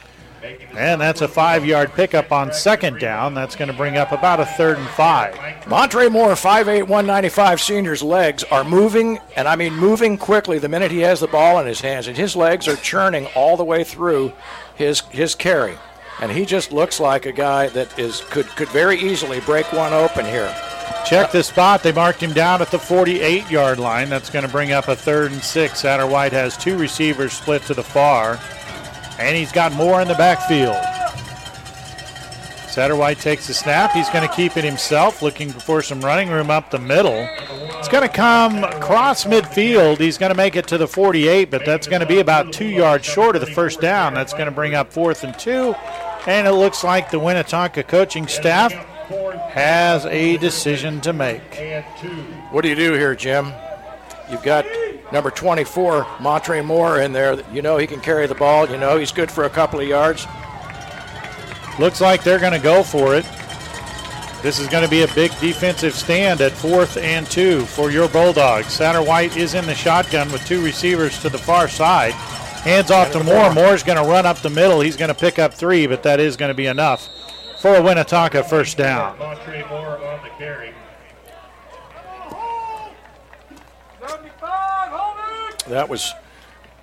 And 0.75 0.99
that's 0.99 1.21
a 1.21 1.27
five 1.27 1.65
yard 1.65 1.93
pickup 1.93 2.31
on 2.31 2.53
second 2.53 2.99
down. 2.99 3.33
That's 3.33 3.55
going 3.55 3.69
to 3.69 3.73
bring 3.73 3.97
up 3.97 4.11
about 4.11 4.39
a 4.39 4.45
third 4.45 4.77
and 4.77 4.87
five. 4.89 5.35
Montre 5.67 6.09
Moore, 6.09 6.33
5'8", 6.33 6.81
195 6.87 7.61
senior's 7.61 8.03
legs 8.03 8.43
are 8.45 8.63
moving, 8.63 9.19
and 9.35 9.47
I 9.47 9.55
mean 9.55 9.73
moving 9.73 10.17
quickly 10.17 10.59
the 10.59 10.69
minute 10.69 10.91
he 10.91 10.99
has 10.99 11.19
the 11.19 11.27
ball 11.27 11.59
in 11.59 11.65
his 11.65 11.81
hands, 11.81 12.07
and 12.07 12.15
his 12.17 12.35
legs 12.35 12.67
are 12.67 12.75
churning 12.77 13.27
all 13.35 13.57
the 13.57 13.63
way 13.63 13.83
through 13.83 14.33
his 14.75 15.01
his 15.11 15.35
carry. 15.35 15.75
And 16.21 16.31
he 16.31 16.45
just 16.45 16.71
looks 16.71 16.99
like 16.99 17.25
a 17.25 17.31
guy 17.31 17.67
that 17.69 17.97
is 17.99 18.21
could 18.29 18.47
could 18.47 18.69
very 18.69 18.97
easily 18.99 19.39
break 19.41 19.71
one 19.73 19.93
open 19.93 20.25
here. 20.25 20.53
Check 21.05 21.31
the 21.31 21.43
spot. 21.43 21.83
They 21.83 21.91
marked 21.91 22.21
him 22.21 22.33
down 22.33 22.61
at 22.61 22.71
the 22.71 22.79
48 22.79 23.49
yard 23.51 23.79
line. 23.79 24.09
That's 24.09 24.29
going 24.29 24.45
to 24.45 24.51
bring 24.51 24.71
up 24.71 24.87
a 24.87 24.95
third 24.95 25.31
and 25.31 25.43
six. 25.43 25.81
Satterwhite 25.81 26.31
has 26.31 26.57
two 26.57 26.77
receivers 26.77 27.33
split 27.33 27.61
to 27.63 27.73
the 27.73 27.83
far, 27.83 28.39
and 29.19 29.35
he's 29.35 29.51
got 29.51 29.73
more 29.73 30.01
in 30.01 30.07
the 30.07 30.15
backfield. 30.15 30.75
Satterwhite 32.75 33.19
takes 33.19 33.47
the 33.47 33.53
snap. 33.53 33.91
He's 33.93 34.09
going 34.09 34.27
to 34.27 34.35
keep 34.35 34.57
it 34.57 34.65
himself, 34.65 35.21
looking 35.21 35.49
for 35.49 35.81
some 35.81 36.01
running 36.01 36.29
room 36.29 36.51
up 36.51 36.71
the 36.71 36.77
middle. 36.79 37.25
It's 37.79 37.87
going 37.87 38.05
to 38.05 38.13
come 38.13 38.65
across 38.65 39.23
midfield. 39.23 39.97
He's 39.97 40.17
going 40.17 40.31
to 40.31 40.35
make 40.35 40.57
it 40.57 40.67
to 40.67 40.77
the 40.77 40.87
48, 40.87 41.49
but 41.49 41.65
that's 41.65 41.87
going 41.87 42.01
to 42.01 42.05
be 42.05 42.19
about 42.19 42.51
two 42.51 42.67
yards 42.67 43.05
short 43.05 43.37
of 43.37 43.39
the 43.39 43.47
first 43.47 43.79
down. 43.79 44.13
That's 44.13 44.33
going 44.33 44.47
to 44.47 44.51
bring 44.51 44.75
up 44.75 44.91
fourth 44.91 45.23
and 45.23 45.37
two. 45.39 45.73
And 46.27 46.47
it 46.47 46.51
looks 46.51 46.83
like 46.83 47.11
the 47.11 47.19
Winnetonka 47.19 47.87
coaching 47.87 48.27
staff 48.27 48.73
has 48.73 50.05
a 50.07 50.35
decision 50.37 50.99
to 51.01 51.13
make. 51.13 51.41
What 52.51 52.63
do 52.63 52.67
you 52.69 52.75
do 52.75 52.91
here, 52.91 53.15
Jim? 53.15 53.53
You've 54.29 54.43
got 54.43 54.65
number 55.11 55.29
24, 55.29 56.07
Montre 56.19 56.63
Moore, 56.63 57.01
in 57.01 57.11
there. 57.11 57.39
You 57.51 57.61
know 57.61 57.77
he 57.77 57.87
can 57.87 58.01
carry 58.01 58.27
the 58.27 58.35
ball. 58.35 58.69
You 58.69 58.77
know 58.77 58.97
he's 58.97 59.11
good 59.11 59.31
for 59.31 59.43
a 59.43 59.49
couple 59.49 59.79
of 59.79 59.87
yards. 59.87 60.25
Looks 61.79 62.01
like 62.01 62.23
they're 62.23 62.39
going 62.39 62.53
to 62.53 62.59
go 62.59 62.83
for 62.83 63.15
it. 63.15 63.25
This 64.41 64.59
is 64.59 64.67
going 64.67 64.83
to 64.83 64.89
be 64.89 65.01
a 65.01 65.07
big 65.15 65.31
defensive 65.39 65.93
stand 65.93 66.39
at 66.39 66.51
fourth 66.51 66.97
and 66.97 67.25
two 67.25 67.65
for 67.65 67.89
your 67.89 68.07
Bulldogs. 68.07 68.67
Satterwhite 68.67 69.35
is 69.35 69.55
in 69.55 69.65
the 69.65 69.73
shotgun 69.73 70.31
with 70.31 70.45
two 70.45 70.63
receivers 70.63 71.19
to 71.21 71.29
the 71.29 71.37
far 71.37 71.67
side. 71.67 72.13
Hands 72.13 72.89
off 72.91 73.11
to 73.11 73.23
Moore. 73.23 73.53
Moore's 73.53 73.83
going 73.83 73.97
to 73.97 74.09
run 74.09 74.25
up 74.25 74.37
the 74.37 74.49
middle. 74.49 74.81
He's 74.81 74.97
going 74.97 75.09
to 75.09 75.15
pick 75.15 75.39
up 75.39 75.53
three, 75.53 75.87
but 75.87 76.03
that 76.03 76.19
is 76.19 76.37
going 76.37 76.49
to 76.49 76.55
be 76.55 76.67
enough 76.67 77.09
for 77.59 77.75
a 77.75 77.79
Winnetonka 77.79 78.47
first 78.47 78.77
down. 78.77 79.17
Montre 79.17 79.67
Moore 79.67 79.97
on 79.97 80.23
the 80.23 80.29
carry. 80.37 80.73
That 85.67 85.89
was 85.89 86.13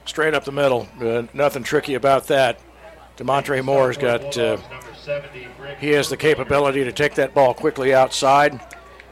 straight 0.04 0.34
up 0.34 0.44
the 0.44 0.52
middle. 0.52 0.88
Uh, 1.00 1.24
nothing 1.32 1.62
tricky 1.62 1.94
about 1.94 2.26
that. 2.28 2.58
Demontre 3.16 3.62
Moore's 3.62 3.96
got. 3.96 4.36
Uh, 4.36 4.56
he 5.78 5.90
has 5.90 6.08
the 6.08 6.16
capability 6.16 6.84
to 6.84 6.92
take 6.92 7.14
that 7.16 7.34
ball 7.34 7.54
quickly 7.54 7.92
outside. 7.94 8.60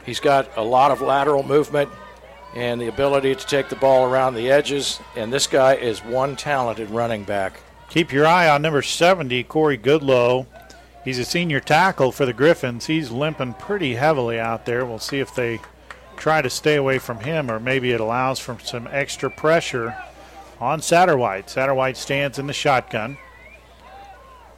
He's 0.07 0.21
got 0.21 0.49
a 0.57 0.63
lot 0.63 0.91
of 0.91 1.01
lateral 1.01 1.43
movement. 1.43 1.91
and 2.57 2.81
the 2.81 2.89
ability 2.89 3.33
to 3.37 3.47
take 3.47 3.69
the 3.69 3.77
ball 3.77 4.11
around 4.11 4.35
the 4.35 4.51
edges. 4.51 4.99
And 5.15 5.33
this 5.33 5.47
guy 5.47 5.75
is 5.77 6.03
one 6.05 6.35
talented 6.35 6.91
running 6.91 7.23
back. 7.23 7.61
Keep 7.91 8.13
your 8.13 8.27
eye 8.27 8.49
on 8.49 8.63
number 8.63 8.83
70, 8.83 9.45
Corey 9.45 9.79
Goodlow. 9.79 10.47
He's 11.05 11.19
a 11.21 11.25
senior 11.25 11.61
tackle 11.61 12.11
for 12.11 12.27
the 12.27 12.33
Griffins. 12.33 12.87
He's 12.87 13.11
limping 13.13 13.55
pretty 13.55 13.95
heavily 13.95 14.39
out 14.41 14.67
there. 14.67 14.85
We'll 14.85 14.99
see 14.99 15.21
if 15.21 15.33
they 15.35 15.61
try 16.21 16.43
to 16.43 16.51
stay 16.51 16.77
away 16.77 16.99
from 16.99 17.21
him 17.21 17.51
or 17.51 17.59
maybe 17.59 17.91
it 17.91 18.01
allows 18.01 18.39
for 18.39 18.59
some 18.63 18.87
extra 18.93 19.31
pressure 19.31 19.97
on 20.61 20.81
Satterwhite. 20.81 21.49
Satterwhite 21.49 21.97
stands 21.97 22.39
in 22.39 22.47
the 22.47 22.53
shotgun. 22.53 23.17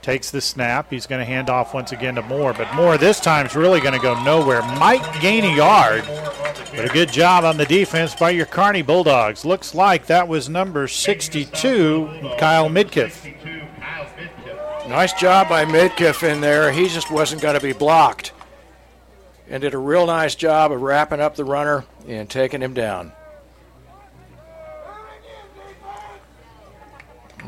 Takes 0.02 0.32
the 0.32 0.40
snap. 0.40 0.90
He's 0.90 1.06
going 1.06 1.20
to 1.20 1.24
hand 1.24 1.48
off 1.48 1.72
once 1.72 1.92
again 1.92 2.16
to 2.16 2.22
Moore, 2.22 2.52
but 2.52 2.74
Moore 2.74 2.98
this 2.98 3.20
time 3.20 3.46
is 3.46 3.54
really 3.54 3.80
going 3.80 3.94
to 3.94 4.00
go 4.00 4.20
nowhere. 4.24 4.60
Might 4.60 5.06
gain 5.20 5.44
a 5.44 5.56
yard, 5.56 6.02
but 6.74 6.84
a 6.84 6.92
good 6.92 7.12
job 7.12 7.44
on 7.44 7.56
the 7.56 7.66
defense 7.66 8.12
by 8.12 8.30
your 8.30 8.46
Kearney 8.46 8.82
Bulldogs. 8.82 9.44
Looks 9.44 9.76
like 9.76 10.06
that 10.06 10.26
was 10.26 10.48
number 10.48 10.88
62, 10.88 12.34
Kyle 12.36 12.68
Midkiff. 12.68 13.32
Nice 14.88 15.12
job 15.12 15.48
by 15.48 15.64
Midkiff 15.64 16.28
in 16.28 16.40
there. 16.40 16.72
He 16.72 16.88
just 16.88 17.12
wasn't 17.12 17.40
going 17.40 17.54
to 17.54 17.60
be 17.60 17.72
blocked. 17.72 18.32
And 19.52 19.60
did 19.60 19.74
a 19.74 19.78
real 19.78 20.06
nice 20.06 20.34
job 20.34 20.72
of 20.72 20.80
wrapping 20.80 21.20
up 21.20 21.36
the 21.36 21.44
runner 21.44 21.84
and 22.08 22.28
taking 22.28 22.62
him 22.62 22.72
down. 22.72 23.12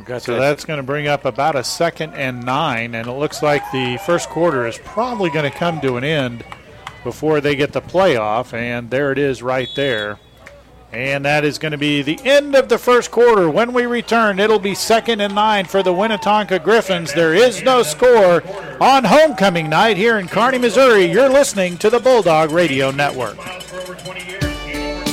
Okay, 0.01 0.19
so 0.19 0.39
that's 0.39 0.67
going 0.67 0.77
to 0.77 0.83
bring 0.83 1.09
up 1.09 1.25
about 1.25 1.57
a 1.57 1.65
second 1.65 2.13
and 2.13 2.45
nine, 2.45 2.95
and 2.95 3.09
it 3.09 3.13
looks 3.13 3.43
like 3.43 3.63
the 3.73 3.99
first 4.05 4.29
quarter 4.29 4.67
is 4.67 4.77
probably 4.85 5.31
going 5.31 5.51
to 5.51 5.57
come 5.57 5.81
to 5.81 5.97
an 5.97 6.05
end 6.05 6.45
before 7.05 7.41
they 7.41 7.57
get 7.57 7.73
the 7.73 7.81
playoff, 7.81 8.53
and 8.53 8.91
there 8.91 9.11
it 9.11 9.17
is 9.17 9.43
right 9.43 9.69
there. 9.75 10.19
And 10.95 11.25
that 11.25 11.45
is 11.45 11.59
going 11.59 11.73
to 11.73 11.79
be 11.79 12.03
the 12.03 12.21
end 12.25 12.55
of 12.55 12.69
the 12.69 12.79
first 12.79 13.11
quarter. 13.11 13.51
When 13.51 13.73
we 13.73 13.85
return, 13.85 14.39
it'll 14.39 14.61
be 14.61 14.77
second 14.77 15.21
and 15.21 15.35
nine 15.35 15.65
for 15.65 15.83
the 15.83 15.93
Winnetonka 15.93 16.63
Griffins. 16.63 17.13
There 17.13 17.35
is 17.35 17.65
no 17.65 17.83
score 17.83 18.45
on 18.81 19.03
homecoming 19.03 19.69
night 19.69 19.97
here 19.97 20.21
in 20.21 20.29
Kearney, 20.29 20.59
Missouri. 20.59 21.07
You're 21.07 21.29
listening 21.29 21.79
to 21.79 21.91
the 21.91 21.99
Bulldog 21.99 22.53
Radio 22.53 22.93
Network. 22.93 23.37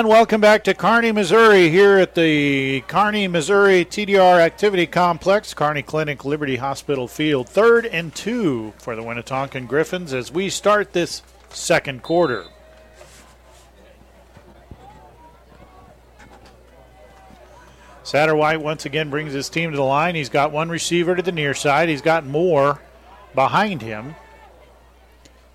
And 0.00 0.08
welcome 0.08 0.40
back 0.40 0.64
to 0.64 0.72
Kearney, 0.72 1.12
Missouri, 1.12 1.68
here 1.68 1.98
at 1.98 2.14
the 2.14 2.80
Kearney, 2.88 3.28
Missouri 3.28 3.84
TDR 3.84 4.40
Activity 4.40 4.86
Complex, 4.86 5.52
Kearney 5.52 5.82
Clinic, 5.82 6.24
Liberty 6.24 6.56
Hospital 6.56 7.06
Field. 7.06 7.50
Third 7.50 7.84
and 7.84 8.14
two 8.14 8.72
for 8.78 8.96
the 8.96 9.02
Winnetonka 9.02 9.68
Griffins 9.68 10.14
as 10.14 10.32
we 10.32 10.48
start 10.48 10.94
this 10.94 11.20
second 11.50 12.02
quarter. 12.02 12.46
Satterwhite 18.02 18.62
once 18.62 18.86
again 18.86 19.10
brings 19.10 19.34
his 19.34 19.50
team 19.50 19.70
to 19.70 19.76
the 19.76 19.82
line. 19.82 20.14
He's 20.14 20.30
got 20.30 20.50
one 20.50 20.70
receiver 20.70 21.14
to 21.14 21.20
the 21.20 21.30
near 21.30 21.52
side. 21.52 21.90
He's 21.90 22.00
got 22.00 22.24
more 22.24 22.80
behind 23.34 23.82
him. 23.82 24.14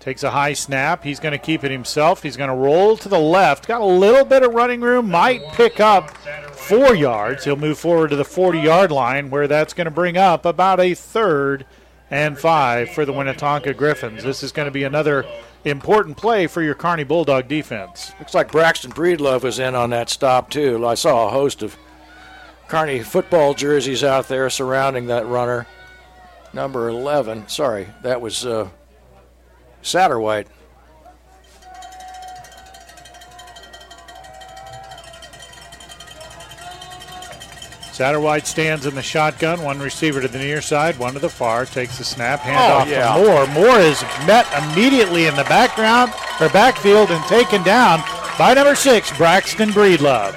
Takes 0.06 0.22
a 0.22 0.30
high 0.30 0.52
snap. 0.52 1.02
He's 1.02 1.18
going 1.18 1.32
to 1.32 1.38
keep 1.38 1.64
it 1.64 1.72
himself. 1.72 2.22
He's 2.22 2.36
going 2.36 2.48
to 2.48 2.54
roll 2.54 2.96
to 2.96 3.08
the 3.08 3.18
left. 3.18 3.66
Got 3.66 3.80
a 3.80 3.84
little 3.84 4.24
bit 4.24 4.44
of 4.44 4.54
running 4.54 4.80
room. 4.80 5.10
Might 5.10 5.42
pick 5.54 5.80
up 5.80 6.16
four 6.52 6.94
yards. 6.94 7.44
He'll 7.44 7.56
move 7.56 7.76
forward 7.76 8.10
to 8.10 8.16
the 8.16 8.24
40 8.24 8.60
yard 8.60 8.92
line 8.92 9.30
where 9.30 9.48
that's 9.48 9.74
going 9.74 9.86
to 9.86 9.90
bring 9.90 10.16
up 10.16 10.44
about 10.44 10.78
a 10.78 10.94
third 10.94 11.66
and 12.08 12.38
five 12.38 12.90
for 12.90 13.04
the 13.04 13.12
Winnetonka 13.12 13.76
Griffins. 13.76 14.22
This 14.22 14.44
is 14.44 14.52
going 14.52 14.66
to 14.66 14.70
be 14.70 14.84
another 14.84 15.26
important 15.64 16.16
play 16.16 16.46
for 16.46 16.62
your 16.62 16.76
Kearney 16.76 17.02
Bulldog 17.02 17.48
defense. 17.48 18.12
Looks 18.20 18.32
like 18.32 18.52
Braxton 18.52 18.92
Breedlove 18.92 19.42
was 19.42 19.58
in 19.58 19.74
on 19.74 19.90
that 19.90 20.08
stop, 20.08 20.50
too. 20.50 20.86
I 20.86 20.94
saw 20.94 21.26
a 21.26 21.32
host 21.32 21.64
of 21.64 21.76
Kearney 22.68 23.02
football 23.02 23.54
jerseys 23.54 24.04
out 24.04 24.28
there 24.28 24.48
surrounding 24.50 25.06
that 25.06 25.26
runner. 25.26 25.66
Number 26.52 26.88
11. 26.90 27.48
Sorry, 27.48 27.88
that 28.02 28.20
was. 28.20 28.46
Uh, 28.46 28.68
Satterwhite. 29.86 30.48
Satterwhite 37.92 38.46
stands 38.46 38.84
in 38.84 38.94
the 38.94 39.02
shotgun, 39.02 39.62
one 39.62 39.78
receiver 39.78 40.20
to 40.20 40.28
the 40.28 40.36
near 40.38 40.60
side, 40.60 40.98
one 40.98 41.14
to 41.14 41.18
the 41.18 41.30
far, 41.30 41.64
takes 41.64 41.96
the 41.96 42.04
snap, 42.04 42.40
hand 42.40 42.58
Oh, 42.72 42.76
off 42.76 42.88
yeah. 42.88 43.14
to 43.16 43.24
Moore. 43.24 43.46
Moore 43.46 43.78
is 43.78 44.02
met 44.26 44.46
immediately 44.70 45.26
in 45.26 45.34
the 45.34 45.44
background 45.44 46.12
or 46.38 46.50
backfield 46.50 47.10
and 47.10 47.24
taken 47.24 47.62
down 47.62 48.02
by 48.38 48.52
number 48.52 48.74
six, 48.74 49.16
Braxton 49.16 49.70
Breedlove. 49.70 50.34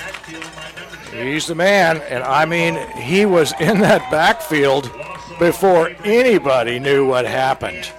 He's 1.12 1.48
the 1.48 1.56
man, 1.56 1.98
and 2.10 2.24
I 2.24 2.46
mean, 2.46 2.76
he 2.98 3.26
was 3.26 3.52
in 3.60 3.80
that 3.80 4.10
backfield 4.10 4.90
before 5.38 5.92
anybody 6.06 6.80
knew 6.80 7.06
what 7.06 7.26
happened. 7.26 7.92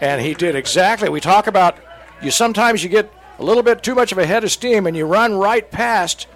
And 0.00 0.20
he 0.20 0.34
did 0.34 0.54
exactly. 0.54 1.08
We 1.08 1.20
talk 1.20 1.46
about 1.46 1.76
you 2.22 2.30
sometimes 2.30 2.82
you 2.82 2.88
get 2.88 3.12
a 3.38 3.44
little 3.44 3.62
bit 3.62 3.82
too 3.82 3.94
much 3.94 4.12
of 4.12 4.18
a 4.18 4.26
head 4.26 4.44
of 4.44 4.50
steam 4.50 4.86
and 4.86 4.96
you 4.96 5.06
run 5.06 5.34
right 5.34 5.70
past 5.70 6.26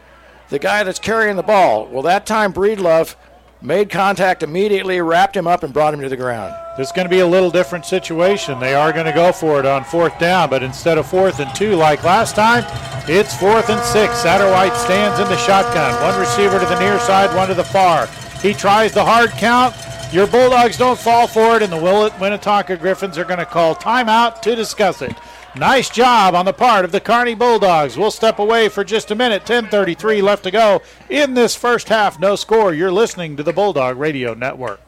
the 0.48 0.58
guy 0.58 0.82
that's 0.82 0.98
carrying 0.98 1.36
the 1.36 1.42
ball. 1.42 1.86
Well, 1.86 2.02
that 2.02 2.26
time 2.26 2.52
Breedlove 2.52 3.16
made 3.64 3.88
contact 3.88 4.42
immediately, 4.42 5.00
wrapped 5.00 5.36
him 5.36 5.46
up, 5.46 5.62
and 5.62 5.72
brought 5.72 5.94
him 5.94 6.00
to 6.02 6.08
the 6.08 6.16
ground. 6.16 6.54
This 6.76 6.88
is 6.88 6.92
going 6.92 7.06
to 7.06 7.10
be 7.10 7.20
a 7.20 7.26
little 7.26 7.50
different 7.50 7.86
situation. 7.86 8.60
They 8.60 8.74
are 8.74 8.92
going 8.92 9.06
to 9.06 9.12
go 9.12 9.32
for 9.32 9.58
it 9.58 9.66
on 9.66 9.84
fourth 9.84 10.18
down, 10.18 10.50
but 10.50 10.62
instead 10.62 10.98
of 10.98 11.06
fourth 11.06 11.40
and 11.40 11.54
two 11.54 11.74
like 11.74 12.04
last 12.04 12.34
time, 12.36 12.64
it's 13.08 13.34
fourth 13.34 13.70
and 13.70 13.80
six. 13.80 14.18
Satterwhite 14.18 14.74
stands 14.76 15.18
in 15.18 15.28
the 15.28 15.36
shotgun. 15.38 15.94
One 16.02 16.20
receiver 16.20 16.58
to 16.58 16.66
the 16.66 16.78
near 16.78 16.98
side, 17.00 17.34
one 17.34 17.48
to 17.48 17.54
the 17.54 17.64
far. 17.64 18.06
He 18.42 18.52
tries 18.52 18.92
the 18.92 19.04
hard 19.04 19.30
count. 19.30 19.74
Your 20.14 20.28
Bulldogs 20.28 20.78
don't 20.78 20.96
fall 20.96 21.26
for 21.26 21.56
it, 21.56 21.62
and 21.64 21.72
the 21.72 21.76
Winnetonka 21.76 22.78
Griffins 22.78 23.18
are 23.18 23.24
going 23.24 23.40
to 23.40 23.44
call 23.44 23.74
timeout 23.74 24.42
to 24.42 24.54
discuss 24.54 25.02
it. 25.02 25.12
Nice 25.56 25.90
job 25.90 26.36
on 26.36 26.44
the 26.44 26.52
part 26.52 26.84
of 26.84 26.92
the 26.92 27.00
Kearney 27.00 27.34
Bulldogs. 27.34 27.98
We'll 27.98 28.12
step 28.12 28.38
away 28.38 28.68
for 28.68 28.84
just 28.84 29.10
a 29.10 29.16
minute. 29.16 29.44
10:33 29.44 30.22
left 30.22 30.44
to 30.44 30.52
go 30.52 30.82
in 31.10 31.34
this 31.34 31.56
first 31.56 31.88
half. 31.88 32.20
No 32.20 32.36
score. 32.36 32.72
You're 32.72 32.92
listening 32.92 33.36
to 33.38 33.42
the 33.42 33.52
Bulldog 33.52 33.96
Radio 33.96 34.34
Network. 34.34 34.80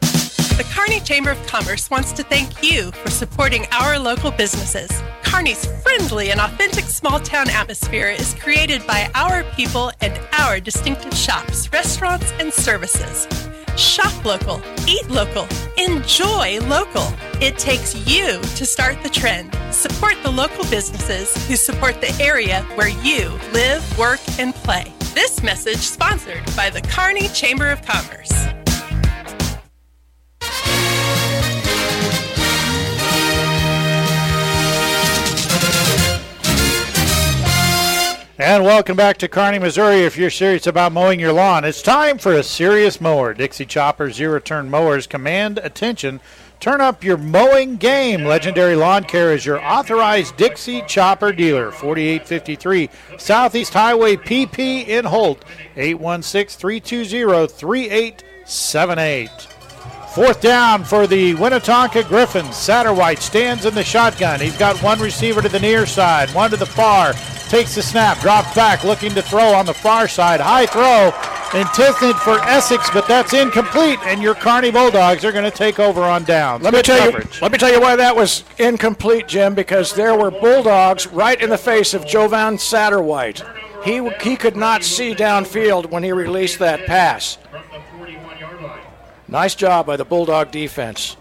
The 0.00 0.66
Kearney 0.74 1.00
Chamber 1.00 1.32
of 1.32 1.46
Commerce 1.46 1.90
wants 1.90 2.12
to 2.12 2.22
thank 2.22 2.62
you 2.62 2.90
for 2.92 3.10
supporting 3.10 3.66
our 3.70 3.98
local 3.98 4.30
businesses. 4.30 4.90
Kearney's 5.24 5.66
friendly 5.82 6.30
and 6.30 6.40
authentic 6.40 6.84
small 6.84 7.20
town 7.20 7.50
atmosphere 7.50 8.08
is 8.08 8.32
created 8.36 8.86
by 8.86 9.10
our 9.14 9.44
people 9.56 9.92
and 10.00 10.18
our 10.38 10.58
distinctive 10.58 11.12
shops, 11.12 11.70
restaurants, 11.70 12.32
and 12.40 12.50
services. 12.50 13.28
Shop 13.76 14.24
local, 14.24 14.62
eat 14.86 15.10
local, 15.10 15.48
enjoy 15.76 16.60
local. 16.60 17.12
It 17.40 17.58
takes 17.58 17.94
you 18.06 18.40
to 18.40 18.64
start 18.64 19.02
the 19.02 19.08
trend. 19.08 19.52
Support 19.72 20.22
the 20.22 20.30
local 20.30 20.64
businesses 20.70 21.34
who 21.48 21.56
support 21.56 22.00
the 22.00 22.16
area 22.22 22.62
where 22.76 22.88
you 22.88 23.30
live, 23.52 23.98
work, 23.98 24.20
and 24.38 24.54
play. 24.54 24.92
This 25.12 25.42
message 25.42 25.78
sponsored 25.78 26.44
by 26.54 26.70
the 26.70 26.82
Kearney 26.82 27.28
Chamber 27.28 27.68
of 27.70 27.82
Commerce. 27.82 28.63
And 38.36 38.64
welcome 38.64 38.96
back 38.96 39.18
to 39.18 39.28
Kearney, 39.28 39.60
Missouri. 39.60 40.00
If 40.00 40.16
you're 40.16 40.28
serious 40.28 40.66
about 40.66 40.90
mowing 40.90 41.20
your 41.20 41.32
lawn, 41.32 41.64
it's 41.64 41.80
time 41.80 42.18
for 42.18 42.32
a 42.32 42.42
serious 42.42 43.00
mower. 43.00 43.32
Dixie 43.32 43.64
Chopper 43.64 44.10
zero 44.10 44.40
turn 44.40 44.68
mowers 44.68 45.06
command 45.06 45.58
attention. 45.58 46.18
Turn 46.58 46.80
up 46.80 47.04
your 47.04 47.16
mowing 47.16 47.76
game. 47.76 48.24
Legendary 48.24 48.74
Lawn 48.74 49.04
Care 49.04 49.32
is 49.32 49.46
your 49.46 49.64
authorized 49.64 50.36
Dixie 50.36 50.82
Chopper 50.88 51.30
dealer. 51.30 51.70
4853 51.70 52.90
Southeast 53.18 53.72
Highway 53.72 54.16
PP 54.16 54.88
in 54.88 55.04
Holt. 55.04 55.44
816 55.76 56.58
320 56.58 57.46
3878. 57.46 59.53
Fourth 60.14 60.40
down 60.40 60.84
for 60.84 61.08
the 61.08 61.34
Winnetonka 61.34 62.06
Griffins. 62.06 62.54
Satterwhite 62.54 63.18
stands 63.18 63.64
in 63.64 63.74
the 63.74 63.82
shotgun. 63.82 64.40
He's 64.40 64.56
got 64.56 64.80
one 64.80 65.00
receiver 65.00 65.42
to 65.42 65.48
the 65.48 65.58
near 65.58 65.86
side, 65.86 66.30
one 66.30 66.50
to 66.52 66.56
the 66.56 66.64
far. 66.64 67.14
Takes 67.48 67.74
the 67.74 67.82
snap, 67.82 68.20
drops 68.20 68.54
back, 68.54 68.84
looking 68.84 69.12
to 69.14 69.22
throw 69.22 69.52
on 69.52 69.66
the 69.66 69.74
far 69.74 70.06
side. 70.06 70.40
High 70.40 70.66
throw 70.66 71.12
intended 71.58 72.14
for 72.16 72.38
Essex, 72.42 72.88
but 72.90 73.08
that's 73.08 73.32
incomplete, 73.32 73.98
and 74.04 74.22
your 74.22 74.36
Kearney 74.36 74.70
Bulldogs 74.70 75.24
are 75.24 75.32
going 75.32 75.50
to 75.50 75.56
take 75.56 75.80
over 75.80 76.02
on 76.02 76.22
down. 76.22 76.62
Let 76.62 76.74
me 76.74 76.82
tell 76.82 77.10
you. 77.10 77.18
Let 77.42 77.50
me 77.50 77.58
tell 77.58 77.72
you 77.72 77.80
why 77.80 77.96
that 77.96 78.14
was 78.14 78.44
incomplete, 78.58 79.26
Jim. 79.26 79.54
Because 79.54 79.94
there 79.94 80.16
were 80.16 80.30
Bulldogs 80.30 81.08
right 81.08 81.40
in 81.42 81.50
the 81.50 81.58
face 81.58 81.92
of 81.92 82.06
Jovan 82.06 82.56
Satterwhite. 82.58 83.42
He 83.84 84.08
he 84.22 84.36
could 84.36 84.56
not 84.56 84.84
see 84.84 85.12
downfield 85.12 85.90
when 85.90 86.04
he 86.04 86.12
released 86.12 86.60
that 86.60 86.86
pass. 86.86 87.36
Nice 89.26 89.54
job 89.54 89.86
by 89.86 89.96
the 89.96 90.04
Bulldog 90.04 90.50
defense. 90.50 91.16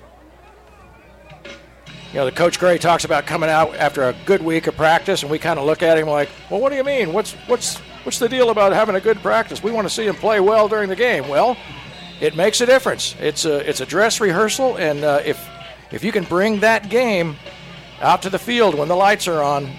You 2.14 2.20
know, 2.20 2.26
the 2.26 2.32
coach 2.32 2.60
Gray 2.60 2.78
talks 2.78 3.06
about 3.06 3.26
coming 3.26 3.50
out 3.50 3.76
after 3.76 4.04
a 4.04 4.16
good 4.26 4.44
week 4.44 4.68
of 4.68 4.76
practice, 4.76 5.24
and 5.24 5.32
we 5.32 5.40
kind 5.40 5.58
of 5.58 5.66
look 5.66 5.82
at 5.82 5.98
him 5.98 6.08
like, 6.08 6.30
"Well, 6.50 6.60
what 6.60 6.70
do 6.70 6.76
you 6.76 6.84
mean? 6.84 7.12
What's 7.12 7.32
what's 7.48 7.78
what's 8.04 8.20
the 8.20 8.30
deal 8.30 8.52
about 8.52 8.72
having 8.72 8.96
a 8.96 9.00
good 9.00 9.18
practice? 9.20 9.64
We 9.64 9.72
want 9.72 9.88
to 9.88 9.94
see 9.94 10.06
him 10.06 10.16
play 10.16 10.40
well 10.40 10.68
during 10.68 10.90
the 10.90 10.96
game." 10.96 11.28
Well, 11.28 11.58
it 12.22 12.36
makes 12.36 12.62
a 12.62 12.66
difference. 12.66 13.16
It's 13.20 13.46
a 13.46 13.68
it's 13.68 13.82
a 13.82 13.86
dress 13.86 14.22
rehearsal, 14.22 14.76
and 14.76 15.04
uh, 15.04 15.22
if 15.26 15.44
if 15.92 16.04
you 16.04 16.12
can 16.12 16.24
bring 16.26 16.60
that 16.60 16.90
game 16.90 17.36
out 18.00 18.22
to 18.24 18.30
the 18.30 18.40
field 18.40 18.76
when 18.76 18.90
the 18.90 18.96
lights 18.96 19.28
are 19.28 19.42
on, 19.42 19.72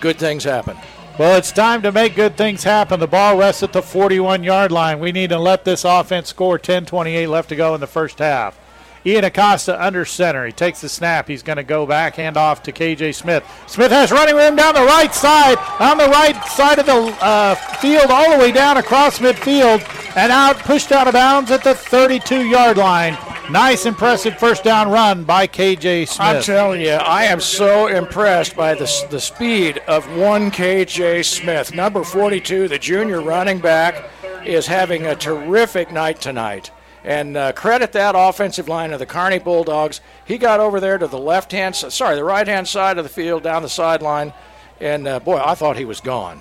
good 0.00 0.16
things 0.16 0.44
happen. 0.44 0.76
Well, 1.16 1.38
it's 1.38 1.52
time 1.52 1.80
to 1.82 1.92
make 1.92 2.16
good 2.16 2.36
things 2.36 2.64
happen. 2.64 2.98
The 2.98 3.06
ball 3.06 3.38
rests 3.38 3.62
at 3.62 3.72
the 3.72 3.82
41 3.82 4.42
yard 4.42 4.72
line. 4.72 4.98
We 4.98 5.12
need 5.12 5.30
to 5.30 5.38
let 5.38 5.64
this 5.64 5.84
offense 5.84 6.28
score 6.28 6.58
10 6.58 6.86
28 6.86 7.28
left 7.28 7.50
to 7.50 7.56
go 7.56 7.72
in 7.76 7.80
the 7.80 7.86
first 7.86 8.18
half. 8.18 8.58
Ian 9.06 9.24
Acosta 9.24 9.82
under 9.84 10.04
center. 10.04 10.46
He 10.46 10.52
takes 10.52 10.80
the 10.80 10.88
snap. 10.88 11.28
He's 11.28 11.42
going 11.42 11.56
to 11.56 11.62
go 11.62 11.86
back, 11.86 12.16
hand 12.16 12.36
off 12.36 12.62
to 12.64 12.72
KJ 12.72 13.14
Smith. 13.14 13.44
Smith 13.66 13.90
has 13.90 14.10
running 14.10 14.34
room 14.34 14.56
down 14.56 14.74
the 14.74 14.80
right 14.80 15.14
side, 15.14 15.58
on 15.80 15.98
the 15.98 16.08
right 16.08 16.42
side 16.46 16.78
of 16.78 16.86
the 16.86 17.16
uh, 17.20 17.54
field, 17.54 18.10
all 18.10 18.32
the 18.32 18.38
way 18.38 18.50
down 18.50 18.78
across 18.78 19.18
midfield, 19.18 19.80
and 20.16 20.32
out, 20.32 20.58
pushed 20.60 20.92
out 20.92 21.06
of 21.06 21.12
bounds 21.12 21.50
at 21.50 21.62
the 21.62 21.74
32 21.74 22.46
yard 22.46 22.76
line. 22.76 23.18
Nice, 23.50 23.84
impressive 23.84 24.38
first 24.38 24.64
down 24.64 24.90
run 24.90 25.24
by 25.24 25.46
KJ 25.46 26.08
Smith. 26.08 26.18
I'm 26.18 26.42
telling 26.42 26.80
you, 26.80 26.92
I 26.92 27.24
am 27.24 27.40
so 27.40 27.88
impressed 27.88 28.56
by 28.56 28.74
the, 28.74 29.06
the 29.10 29.20
speed 29.20 29.82
of 29.86 30.06
one 30.16 30.50
KJ 30.50 31.26
Smith. 31.26 31.74
Number 31.74 32.04
42, 32.04 32.68
the 32.68 32.78
junior 32.78 33.20
running 33.20 33.58
back, 33.58 34.08
is 34.46 34.66
having 34.66 35.04
a 35.04 35.14
terrific 35.14 35.92
night 35.92 36.22
tonight. 36.22 36.70
And 37.04 37.36
uh, 37.36 37.52
credit 37.52 37.92
that 37.92 38.14
offensive 38.16 38.66
line 38.66 38.92
of 38.92 38.98
the 38.98 39.06
Kearney 39.06 39.38
Bulldogs. 39.38 40.00
He 40.24 40.38
got 40.38 40.58
over 40.58 40.80
there 40.80 40.96
to 40.96 41.06
the 41.06 41.18
left 41.18 41.52
hand, 41.52 41.76
sorry, 41.76 42.16
the 42.16 42.24
right 42.24 42.48
hand 42.48 42.66
side 42.66 42.96
of 42.96 43.04
the 43.04 43.10
field 43.10 43.42
down 43.42 43.62
the 43.62 43.68
sideline. 43.68 44.32
And 44.80 45.06
uh, 45.06 45.20
boy, 45.20 45.40
I 45.44 45.54
thought 45.54 45.76
he 45.76 45.84
was 45.84 46.00
gone. 46.00 46.40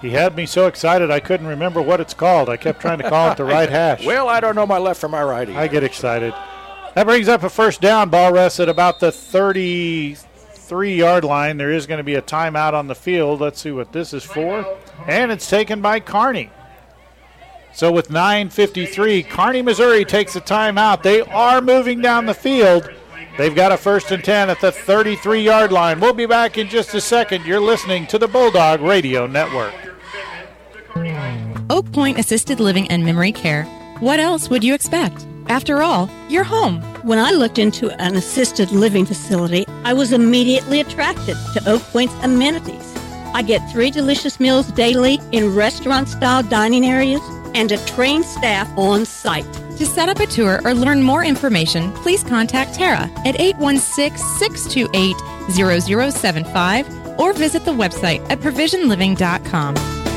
He 0.00 0.10
had 0.10 0.36
me 0.36 0.46
so 0.46 0.66
excited 0.66 1.10
I 1.10 1.18
couldn't 1.18 1.48
remember 1.48 1.82
what 1.82 2.00
it's 2.00 2.14
called. 2.14 2.48
I 2.48 2.56
kept 2.56 2.80
trying 2.80 2.98
to 2.98 3.08
call 3.08 3.32
it 3.32 3.36
the 3.36 3.44
right 3.56 3.68
hash. 3.68 4.06
Well, 4.06 4.28
I 4.28 4.38
don't 4.38 4.54
know 4.54 4.66
my 4.66 4.78
left 4.78 5.00
from 5.00 5.10
my 5.10 5.22
right. 5.24 5.48
Either. 5.48 5.58
I 5.58 5.66
get 5.66 5.82
excited. 5.82 6.32
That 6.94 7.04
brings 7.04 7.28
up 7.28 7.42
a 7.42 7.50
first 7.50 7.80
down. 7.80 8.08
Ball 8.08 8.32
rests 8.32 8.60
at 8.60 8.68
about 8.68 9.00
the 9.00 9.10
33 9.10 10.94
yard 10.96 11.24
line. 11.24 11.56
There 11.56 11.72
is 11.72 11.86
going 11.86 11.98
to 11.98 12.04
be 12.04 12.14
a 12.14 12.22
timeout 12.22 12.74
on 12.74 12.86
the 12.86 12.94
field. 12.94 13.40
Let's 13.40 13.60
see 13.60 13.72
what 13.72 13.92
this 13.92 14.12
is 14.12 14.24
for. 14.24 14.78
And 15.06 15.32
it's 15.32 15.48
taken 15.50 15.80
by 15.80 15.98
Kearney. 16.00 16.50
So 17.78 17.92
with 17.92 18.10
9:53, 18.10 19.22
Kearney, 19.22 19.62
Missouri 19.62 20.04
takes 20.04 20.34
a 20.34 20.40
timeout. 20.40 21.04
They 21.04 21.20
are 21.20 21.60
moving 21.60 22.00
down 22.00 22.26
the 22.26 22.34
field. 22.34 22.90
They've 23.36 23.54
got 23.54 23.70
a 23.70 23.76
first 23.76 24.10
and 24.10 24.24
10 24.24 24.50
at 24.50 24.60
the 24.60 24.72
33 24.72 25.42
yard 25.42 25.70
line. 25.70 26.00
We'll 26.00 26.12
be 26.12 26.26
back 26.26 26.58
in 26.58 26.68
just 26.68 26.92
a 26.94 27.00
second. 27.00 27.46
You're 27.46 27.60
listening 27.60 28.08
to 28.08 28.18
the 28.18 28.26
Bulldog 28.26 28.80
Radio 28.80 29.28
Network. 29.28 29.72
Oak 31.70 31.92
Point 31.92 32.18
Assisted 32.18 32.58
Living 32.58 32.90
and 32.90 33.04
Memory 33.04 33.30
Care. 33.30 33.62
What 34.00 34.18
else 34.18 34.50
would 34.50 34.64
you 34.64 34.74
expect? 34.74 35.24
After 35.46 35.80
all, 35.80 36.10
you're 36.28 36.42
home. 36.42 36.82
When 37.04 37.20
I 37.20 37.30
looked 37.30 37.60
into 37.60 37.92
an 38.02 38.16
assisted 38.16 38.72
living 38.72 39.06
facility, 39.06 39.64
I 39.84 39.92
was 39.92 40.12
immediately 40.12 40.80
attracted 40.80 41.36
to 41.54 41.62
Oak 41.70 41.82
Point's 41.92 42.14
amenities. 42.24 42.92
I 43.34 43.42
get 43.42 43.60
three 43.70 43.92
delicious 43.92 44.40
meals 44.40 44.66
daily 44.72 45.20
in 45.30 45.54
restaurant 45.54 46.08
style 46.08 46.42
dining 46.42 46.84
areas 46.84 47.20
and 47.58 47.72
a 47.72 47.84
trained 47.84 48.24
staff 48.24 48.66
on 48.78 49.04
site. 49.04 49.52
To 49.76 49.84
set 49.84 50.08
up 50.08 50.20
a 50.20 50.26
tour 50.26 50.60
or 50.64 50.74
learn 50.74 51.02
more 51.02 51.24
information, 51.24 51.92
please 51.92 52.22
contact 52.22 52.74
Tara 52.74 53.10
at 53.26 53.38
816 53.40 54.16
628 54.16 55.16
0075 55.50 57.20
or 57.20 57.32
visit 57.32 57.64
the 57.64 57.72
website 57.72 58.24
at 58.30 58.38
provisionliving.com. 58.38 60.07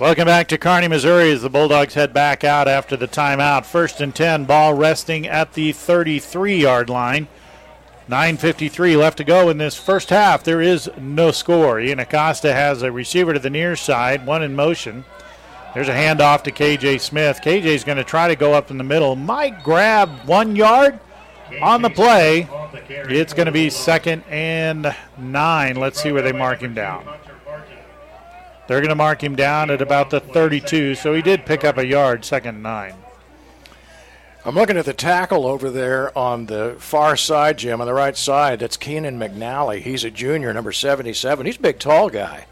Welcome 0.00 0.26
back 0.26 0.46
to 0.48 0.58
Kearney, 0.58 0.86
Missouri 0.86 1.32
as 1.32 1.42
the 1.42 1.50
Bulldogs 1.50 1.94
head 1.94 2.14
back 2.14 2.44
out 2.44 2.68
after 2.68 2.96
the 2.96 3.08
timeout. 3.08 3.66
First 3.66 4.00
and 4.00 4.14
10, 4.14 4.44
ball 4.44 4.72
resting 4.72 5.26
at 5.26 5.54
the 5.54 5.72
33 5.72 6.56
yard 6.56 6.88
line. 6.88 7.26
9.53 8.08 8.96
left 8.96 9.16
to 9.16 9.24
go 9.24 9.48
in 9.48 9.58
this 9.58 9.74
first 9.74 10.10
half. 10.10 10.44
There 10.44 10.60
is 10.62 10.88
no 10.96 11.32
score. 11.32 11.80
Ian 11.80 11.98
Acosta 11.98 12.54
has 12.54 12.82
a 12.82 12.92
receiver 12.92 13.32
to 13.32 13.40
the 13.40 13.50
near 13.50 13.74
side, 13.74 14.24
one 14.24 14.40
in 14.40 14.54
motion. 14.54 15.04
There's 15.74 15.88
a 15.88 15.94
handoff 15.94 16.44
to 16.44 16.52
KJ 16.52 17.00
Smith. 17.00 17.40
KJ's 17.42 17.82
going 17.82 17.98
to 17.98 18.04
try 18.04 18.28
to 18.28 18.36
go 18.36 18.54
up 18.54 18.70
in 18.70 18.78
the 18.78 18.84
middle. 18.84 19.16
Might 19.16 19.64
grab 19.64 20.10
one 20.26 20.54
yard 20.54 21.00
on 21.60 21.82
the 21.82 21.90
play. 21.90 22.48
It's 22.88 23.32
going 23.32 23.46
to 23.46 23.52
be 23.52 23.68
second 23.68 24.22
and 24.30 24.94
nine. 25.18 25.74
Let's 25.74 26.00
see 26.00 26.12
where 26.12 26.22
they 26.22 26.30
mark 26.30 26.60
him 26.60 26.72
down. 26.72 27.04
They're 28.68 28.80
going 28.80 28.90
to 28.90 28.94
mark 28.94 29.24
him 29.24 29.34
down 29.34 29.70
at 29.70 29.80
about 29.80 30.10
the 30.10 30.20
32, 30.20 30.94
so 30.94 31.14
he 31.14 31.22
did 31.22 31.46
pick 31.46 31.64
up 31.64 31.78
a 31.78 31.86
yard, 31.86 32.22
second 32.22 32.62
nine. 32.62 32.94
I'm 34.44 34.54
looking 34.54 34.76
at 34.76 34.84
the 34.84 34.92
tackle 34.92 35.46
over 35.46 35.70
there 35.70 36.16
on 36.16 36.46
the 36.46 36.76
far 36.78 37.16
side, 37.16 37.56
Jim, 37.58 37.80
on 37.80 37.86
the 37.86 37.94
right 37.94 38.16
side. 38.16 38.60
That's 38.60 38.76
Keenan 38.76 39.18
McNally. 39.18 39.80
He's 39.80 40.04
a 40.04 40.10
junior, 40.10 40.52
number 40.52 40.70
77. 40.70 41.46
He's 41.46 41.56
a 41.56 41.60
big, 41.60 41.78
tall 41.78 42.10
guy. 42.10 42.46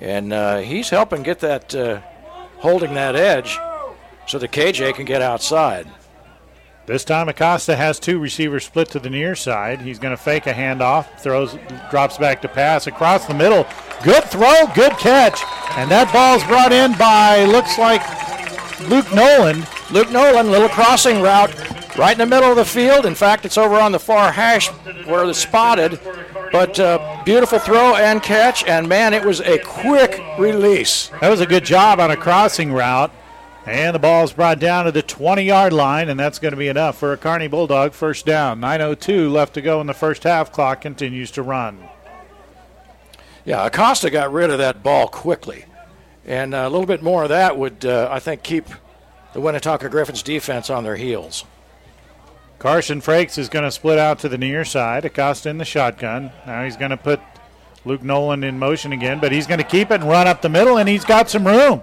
And 0.00 0.32
uh, 0.32 0.58
he's 0.58 0.90
helping 0.90 1.24
get 1.24 1.40
that, 1.40 1.74
uh, 1.74 2.00
holding 2.58 2.94
that 2.94 3.16
edge 3.16 3.58
so 4.28 4.38
the 4.38 4.48
KJ 4.48 4.94
can 4.94 5.04
get 5.04 5.20
outside. 5.20 5.88
This 6.86 7.04
time 7.04 7.30
Acosta 7.30 7.76
has 7.76 7.98
two 7.98 8.18
receivers 8.18 8.66
split 8.66 8.90
to 8.90 8.98
the 8.98 9.08
near 9.08 9.34
side. 9.34 9.80
He's 9.80 9.98
going 9.98 10.14
to 10.14 10.22
fake 10.22 10.46
a 10.46 10.52
handoff, 10.52 11.18
throws, 11.18 11.56
drops 11.90 12.18
back 12.18 12.42
to 12.42 12.48
pass 12.48 12.86
across 12.86 13.26
the 13.26 13.32
middle. 13.32 13.66
Good 14.02 14.24
throw, 14.24 14.66
good 14.74 14.92
catch. 14.92 15.42
And 15.78 15.90
that 15.90 16.12
ball's 16.12 16.44
brought 16.44 16.72
in 16.72 16.92
by, 16.98 17.44
looks 17.46 17.78
like 17.78 18.02
Luke 18.90 19.10
Nolan. 19.14 19.64
Luke 19.92 20.10
Nolan, 20.10 20.50
little 20.50 20.68
crossing 20.68 21.22
route 21.22 21.54
right 21.96 22.12
in 22.12 22.18
the 22.18 22.26
middle 22.26 22.50
of 22.50 22.56
the 22.56 22.64
field. 22.66 23.06
In 23.06 23.14
fact, 23.14 23.46
it's 23.46 23.56
over 23.56 23.76
on 23.76 23.92
the 23.92 23.98
far 23.98 24.30
hash 24.30 24.68
where 25.06 25.24
it's 25.24 25.38
spotted. 25.38 25.98
But 26.52 26.78
uh, 26.78 27.22
beautiful 27.24 27.58
throw 27.58 27.96
and 27.96 28.22
catch, 28.22 28.62
and 28.64 28.88
man, 28.88 29.14
it 29.14 29.24
was 29.24 29.40
a 29.40 29.58
quick 29.58 30.20
release. 30.38 31.10
That 31.20 31.30
was 31.30 31.40
a 31.40 31.46
good 31.46 31.64
job 31.64 31.98
on 31.98 32.10
a 32.10 32.16
crossing 32.16 32.72
route. 32.72 33.10
And 33.66 33.94
the 33.94 33.98
ball 33.98 34.24
is 34.24 34.32
brought 34.32 34.58
down 34.58 34.84
to 34.84 34.92
the 34.92 35.02
20 35.02 35.42
yard 35.42 35.72
line, 35.72 36.08
and 36.08 36.20
that's 36.20 36.38
going 36.38 36.52
to 36.52 36.58
be 36.58 36.68
enough 36.68 36.98
for 36.98 37.12
a 37.12 37.16
Kearney 37.16 37.48
Bulldog 37.48 37.92
first 37.92 38.26
down. 38.26 38.60
9.02 38.60 39.32
left 39.32 39.54
to 39.54 39.62
go 39.62 39.80
in 39.80 39.86
the 39.86 39.94
first 39.94 40.24
half. 40.24 40.52
Clock 40.52 40.82
continues 40.82 41.30
to 41.32 41.42
run. 41.42 41.88
Yeah, 43.46 43.64
Acosta 43.66 44.10
got 44.10 44.32
rid 44.32 44.50
of 44.50 44.58
that 44.58 44.82
ball 44.82 45.08
quickly. 45.08 45.64
And 46.26 46.54
a 46.54 46.68
little 46.68 46.86
bit 46.86 47.02
more 47.02 47.22
of 47.24 47.28
that 47.30 47.58
would, 47.58 47.84
uh, 47.84 48.08
I 48.10 48.18
think, 48.18 48.42
keep 48.42 48.66
the 49.32 49.40
Winnetonka 49.40 49.90
Griffins 49.90 50.22
defense 50.22 50.70
on 50.70 50.84
their 50.84 50.96
heels. 50.96 51.44
Carson 52.58 53.00
Frakes 53.00 53.36
is 53.36 53.48
going 53.48 53.64
to 53.64 53.70
split 53.70 53.98
out 53.98 54.18
to 54.20 54.28
the 54.28 54.38
near 54.38 54.64
side. 54.64 55.04
Acosta 55.04 55.50
in 55.50 55.58
the 55.58 55.64
shotgun. 55.64 56.32
Now 56.46 56.64
he's 56.64 56.76
going 56.76 56.92
to 56.92 56.96
put 56.96 57.20
Luke 57.84 58.02
Nolan 58.02 58.44
in 58.44 58.58
motion 58.58 58.92
again, 58.92 59.20
but 59.20 59.32
he's 59.32 59.46
going 59.46 59.58
to 59.58 59.64
keep 59.64 59.90
it 59.90 60.00
and 60.00 60.08
run 60.08 60.26
up 60.26 60.40
the 60.40 60.48
middle, 60.48 60.78
and 60.78 60.88
he's 60.88 61.04
got 61.04 61.28
some 61.28 61.46
room. 61.46 61.82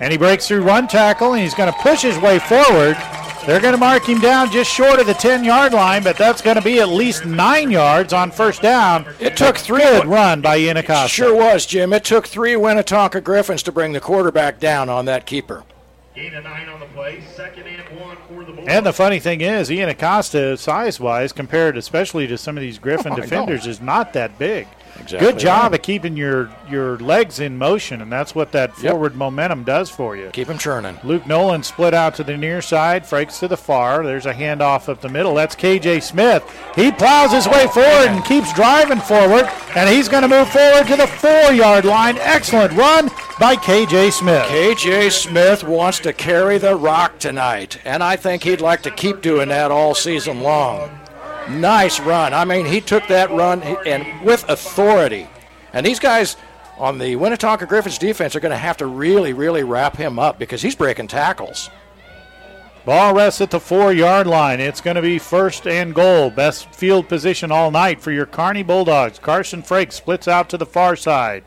And 0.00 0.10
he 0.12 0.18
breaks 0.18 0.48
through 0.48 0.64
one 0.64 0.88
tackle, 0.88 1.34
and 1.34 1.42
he's 1.42 1.54
going 1.54 1.70
to 1.72 1.78
push 1.80 2.02
his 2.02 2.18
way 2.18 2.38
forward. 2.38 2.96
They're 3.46 3.60
going 3.60 3.72
to 3.72 3.78
mark 3.78 4.04
him 4.06 4.20
down 4.20 4.50
just 4.50 4.70
short 4.70 5.00
of 5.00 5.06
the 5.06 5.14
10 5.14 5.44
yard 5.44 5.72
line, 5.72 6.02
but 6.02 6.16
that's 6.16 6.42
going 6.42 6.56
to 6.56 6.62
be 6.62 6.80
at 6.80 6.88
least 6.88 7.24
nine 7.24 7.70
yards 7.70 8.12
on 8.12 8.30
first 8.30 8.60
down. 8.60 9.06
It 9.18 9.36
took 9.36 9.56
three. 9.56 9.80
Good 9.80 10.06
run 10.06 10.40
by 10.42 10.58
Ian 10.58 10.76
Acosta. 10.76 11.08
Sure 11.08 11.34
was, 11.34 11.64
Jim. 11.64 11.92
It 11.92 12.04
took 12.04 12.26
three 12.26 12.52
Winnetonka 12.52 13.24
Griffins 13.24 13.62
to 13.64 13.72
bring 13.72 13.92
the 13.92 14.00
quarterback 14.00 14.60
down 14.60 14.88
on 14.90 15.06
that 15.06 15.24
keeper. 15.24 15.64
Gain 16.14 16.34
of 16.34 16.44
nine 16.44 16.68
on 16.68 16.80
the 16.80 16.86
play. 16.86 17.22
Second 17.34 17.66
and 17.66 18.00
one 18.00 18.16
for 18.28 18.40
the 18.44 18.52
Bulldogs. 18.52 18.68
And 18.68 18.84
the 18.84 18.92
funny 18.92 19.20
thing 19.20 19.40
is, 19.40 19.70
Ian 19.70 19.88
Acosta, 19.88 20.56
size 20.58 21.00
wise, 21.00 21.32
compared 21.32 21.76
especially 21.78 22.26
to 22.26 22.36
some 22.36 22.58
of 22.58 22.60
these 22.60 22.78
Griffin 22.78 23.12
Oh, 23.14 23.16
defenders, 23.16 23.66
is 23.66 23.80
not 23.80 24.12
that 24.12 24.38
big. 24.38 24.66
Exactly 25.00 25.18
Good 25.32 25.38
job 25.38 25.72
right. 25.72 25.80
of 25.80 25.82
keeping 25.82 26.16
your, 26.16 26.50
your 26.70 26.98
legs 26.98 27.40
in 27.40 27.58
motion, 27.58 28.00
and 28.02 28.10
that's 28.12 28.34
what 28.34 28.52
that 28.52 28.70
Yep. 28.82 28.92
forward 28.92 29.16
momentum 29.16 29.64
does 29.64 29.90
for 29.90 30.16
you. 30.16 30.30
Keep 30.32 30.48
him 30.48 30.58
churning. 30.58 30.98
Luke 31.02 31.26
Nolan 31.26 31.62
split 31.62 31.94
out 31.94 32.14
to 32.16 32.24
the 32.24 32.36
near 32.36 32.62
side, 32.62 33.04
Frakes 33.04 33.38
to 33.40 33.48
the 33.48 33.56
far. 33.56 34.04
There's 34.04 34.26
a 34.26 34.34
handoff 34.34 34.88
up 34.88 35.00
the 35.00 35.08
middle. 35.08 35.34
That's 35.34 35.56
KJ 35.56 36.00
Smith. 36.02 36.42
He 36.76 36.92
plows 36.92 37.32
his 37.32 37.48
way 37.48 37.66
forward 37.68 38.08
and 38.08 38.24
keeps 38.24 38.52
driving 38.52 39.00
forward, 39.00 39.48
and 39.74 39.88
he's 39.88 40.08
going 40.08 40.22
to 40.22 40.28
move 40.28 40.48
forward 40.50 40.86
to 40.86 40.96
the 40.96 41.06
four 41.06 41.52
yard 41.52 41.84
line. 41.84 42.16
Excellent 42.18 42.72
run 42.74 43.08
by 43.38 43.56
KJ 43.56 44.12
Smith. 44.12 44.44
KJ 44.46 45.10
Smith 45.10 45.64
wants 45.64 45.98
to 46.00 46.12
carry 46.12 46.58
the 46.58 46.76
rock 46.76 47.18
tonight, 47.18 47.78
and 47.84 48.02
I 48.02 48.16
think 48.16 48.42
he'd 48.44 48.60
like 48.60 48.82
to 48.82 48.90
keep 48.90 49.22
doing 49.22 49.48
that 49.48 49.70
all 49.70 49.94
season 49.94 50.40
long. 50.42 50.90
Nice 51.50 52.00
run. 52.00 52.32
I 52.32 52.44
mean, 52.44 52.66
he 52.66 52.80
took 52.80 53.06
that 53.08 53.30
run 53.30 53.62
and 53.62 54.24
with 54.24 54.48
authority. 54.48 55.28
And 55.72 55.84
these 55.84 55.98
guys 55.98 56.36
on 56.78 56.98
the 56.98 57.14
Winnetonka 57.16 57.68
Griffins 57.68 57.98
defense 57.98 58.34
are 58.34 58.40
going 58.40 58.50
to 58.50 58.58
have 58.58 58.76
to 58.78 58.86
really, 58.86 59.32
really 59.32 59.62
wrap 59.62 59.96
him 59.96 60.18
up 60.18 60.38
because 60.38 60.62
he's 60.62 60.74
breaking 60.74 61.08
tackles. 61.08 61.70
Ball 62.86 63.14
rests 63.14 63.42
at 63.42 63.50
the 63.50 63.60
four 63.60 63.92
yard 63.92 64.26
line. 64.26 64.58
It's 64.58 64.80
going 64.80 64.96
to 64.96 65.02
be 65.02 65.18
first 65.18 65.66
and 65.66 65.94
goal. 65.94 66.30
Best 66.30 66.74
field 66.74 67.08
position 67.08 67.52
all 67.52 67.70
night 67.70 68.00
for 68.00 68.10
your 68.10 68.26
Kearney 68.26 68.62
Bulldogs. 68.62 69.18
Carson 69.18 69.62
Frake 69.62 69.92
splits 69.92 70.26
out 70.26 70.48
to 70.50 70.56
the 70.56 70.66
far 70.66 70.96
side. 70.96 71.44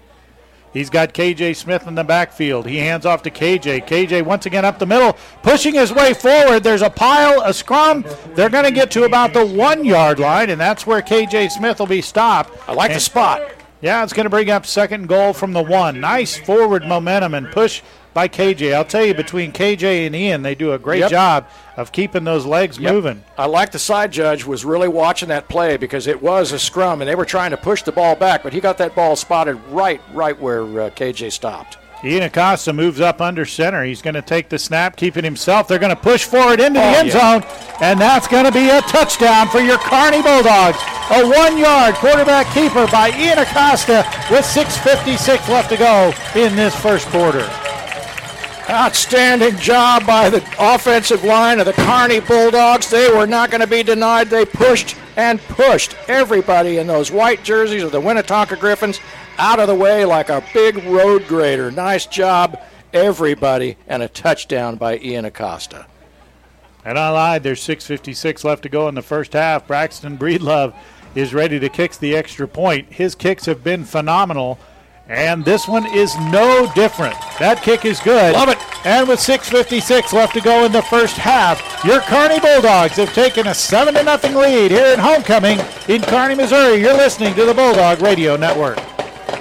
He's 0.74 0.90
got 0.90 1.14
KJ 1.14 1.56
Smith 1.56 1.86
in 1.86 1.94
the 1.94 2.04
backfield. 2.04 2.66
He 2.66 2.78
hands 2.78 3.06
off 3.06 3.22
to 3.24 3.32
KJ. 3.32 3.88
KJ 3.88 4.24
once 4.24 4.48
again 4.48 4.66
up 4.66 4.80
the 4.80 4.88
middle, 4.88 5.16
pushing 5.44 5.76
his 5.76 5.94
way 5.94 6.14
forward. 6.16 6.64
There's 6.64 6.82
a 6.82 6.90
pile, 6.90 7.42
a 7.46 7.54
scrum. 7.54 8.04
They're 8.34 8.50
going 8.50 8.66
to 8.66 8.72
get 8.72 8.90
to 8.92 9.04
about 9.04 9.34
the 9.34 9.46
one 9.46 9.86
yard 9.86 10.18
line, 10.18 10.50
and 10.50 10.60
that's 10.60 10.88
where 10.88 11.02
KJ 11.02 11.52
Smith 11.52 11.78
will 11.80 11.86
be 11.86 12.02
stopped. 12.02 12.58
I 12.68 12.74
like 12.74 12.92
the 12.92 13.00
spot. 13.00 13.52
yeah, 13.82 14.04
it's 14.04 14.14
going 14.14 14.26
to 14.26 14.32
bring 14.32 14.50
up 14.50 14.66
second 14.66 15.08
goal 15.08 15.32
from 15.34 15.54
the 15.54 15.62
one. 15.62 16.00
Nice 16.00 16.36
forward 16.38 16.86
momentum 16.88 17.36
and 17.36 17.52
push 17.52 17.84
by 18.14 18.28
KJ. 18.28 18.74
I'll 18.74 18.86
tell 18.86 19.06
you, 19.06 19.14
between 19.14 19.52
KJ 19.52 20.06
and 20.06 20.16
Ian, 20.16 20.42
they 20.44 20.56
do 20.56 20.74
a 20.74 20.80
great 20.80 21.00
Yep. 21.00 21.12
job 21.12 21.46
of 21.78 21.92
keeping 21.92 22.24
those 22.24 22.46
legs 22.46 22.78
Yep. 22.78 22.94
moving. 22.94 23.24
I 23.38 23.46
like 23.48 23.72
the 23.72 23.80
side 23.80 24.12
judge 24.12 24.46
was 24.46 24.64
really 24.64 24.88
watching 24.88 25.30
that 25.30 25.48
play 25.50 25.78
because 25.78 26.06
it 26.08 26.22
was 26.22 26.52
a 26.52 26.60
scrum 26.60 27.02
and 27.02 27.10
they 27.10 27.16
were 27.16 27.26
trying 27.26 27.52
to 27.52 27.58
push 27.58 27.82
the 27.84 27.92
ball 27.92 28.16
back, 28.16 28.44
but 28.44 28.54
he 28.54 28.60
got 28.60 28.78
that 28.78 28.94
ball 28.96 29.16
spotted 29.16 29.58
right, 29.70 30.00
right 30.14 30.40
where 30.40 30.62
uh, 30.64 30.90
KJ 30.92 31.32
stopped. 31.32 31.78
Ian 32.06 32.24
Acosta 32.24 32.74
moves 32.74 33.00
up 33.00 33.22
under 33.22 33.46
center. 33.46 33.86
He's 33.86 34.02
going 34.02 34.16
to 34.16 34.22
take 34.22 34.50
the 34.50 34.60
snap, 34.60 34.98
keep 34.98 35.16
it 35.16 35.24
himself. 35.24 35.70
They're 35.70 35.80
going 35.80 35.96
to 35.96 36.02
push 36.02 36.26
forward 36.26 36.60
into 36.60 36.78
the 36.82 36.86
Oh, 36.86 37.00
end 37.00 37.08
yeah. 37.08 37.40
zone, 37.40 37.50
and 37.82 38.00
that's 38.02 38.28
going 38.28 38.44
to 38.44 38.52
be 38.52 38.70
a 38.70 38.82
touchdown 38.82 39.48
for 39.48 39.62
your 39.62 39.78
Kearney 39.78 40.22
Bulldogs. 40.22 40.78
A 41.12 41.26
one-yard 41.26 41.96
quarterback 41.96 42.54
keeper 42.54 42.88
by 42.92 43.10
Ian 43.18 43.40
Acosta 43.40 44.06
with 44.30 44.44
6:56 44.46 45.48
left 45.48 45.70
to 45.70 45.78
go 45.78 46.14
in 46.36 46.56
this 46.58 46.76
first 46.76 47.08
quarter. 47.08 47.50
Outstanding 48.70 49.58
job 49.58 50.06
by 50.06 50.30
the 50.30 50.44
offensive 50.58 51.24
line 51.24 51.60
of 51.60 51.66
the 51.66 51.74
Kearney 51.74 52.22
Bulldogs. 52.22 52.90
They 52.90 53.12
were 53.12 53.28
not 53.28 53.52
going 53.52 53.62
to 53.62 53.68
be 53.68 53.84
denied. 53.84 54.30
They 54.30 54.46
pushed 54.46 54.96
and 55.18 55.42
pushed 55.42 55.96
everybody 56.08 56.78
in 56.78 56.88
those 56.88 57.12
white 57.12 57.44
jerseys 57.44 57.84
of 57.84 57.92
the 57.92 58.02
Winnetonka 58.02 58.60
Griffins 58.60 59.00
out 59.38 59.60
of 59.60 59.68
the 59.68 59.76
way 59.76 60.06
like 60.06 60.30
a 60.30 60.44
big 60.54 60.84
road 60.86 61.28
grader. 61.28 61.72
Nice 61.72 62.06
job, 62.06 62.60
everybody, 62.94 63.76
and 63.88 64.02
a 64.02 64.08
touchdown 64.08 64.78
by 64.78 64.98
Ian 64.98 65.26
Acosta. 65.26 65.86
And 66.86 66.98
I 66.98 67.10
lied. 67.10 67.44
There's 67.44 67.62
6:56 67.62 68.44
left 68.44 68.64
to 68.64 68.70
go 68.70 68.88
in 68.88 68.96
the 68.96 69.02
first 69.02 69.34
half. 69.34 69.68
Braxton 69.68 70.18
Breedlove 70.18 70.74
is 71.16 71.34
ready 71.34 71.60
to 71.60 71.70
kick 71.70 71.98
the 71.98 72.16
extra 72.16 72.48
point. 72.48 72.94
His 72.94 73.14
kicks 73.14 73.46
have 73.46 73.64
been 73.64 73.84
phenomenal, 73.84 74.58
and 75.08 75.44
this 75.44 75.68
one 75.68 75.86
is 75.94 76.16
no 76.32 76.72
different. 76.76 77.16
That 77.40 77.62
kick 77.62 77.86
is 77.86 78.00
good. 78.00 78.34
Love 78.34 78.50
it. 78.50 78.58
And 78.86 79.08
with 79.08 79.20
6:56 79.20 80.14
left 80.14 80.34
to 80.34 80.42
go 80.42 80.66
in 80.66 80.72
the 80.72 80.82
first 80.84 81.16
half, 81.16 81.62
your 81.84 82.02
Kearney 82.02 82.40
Bulldogs 82.40 82.96
have 82.98 83.14
taken 83.14 83.48
a 83.48 83.54
seven 83.54 83.94
to 83.94 84.04
nothing 84.04 84.36
lead 84.36 84.72
here 84.72 84.94
in 84.94 85.00
homecoming 85.00 85.60
in 85.88 86.02
Kearney, 86.02 86.36
Missouri. 86.36 86.82
You're 86.82 86.94
listening 86.94 87.34
to 87.36 87.46
the 87.46 87.54
Bulldog 87.54 88.02
Radio 88.02 88.36
Network. 88.36 88.78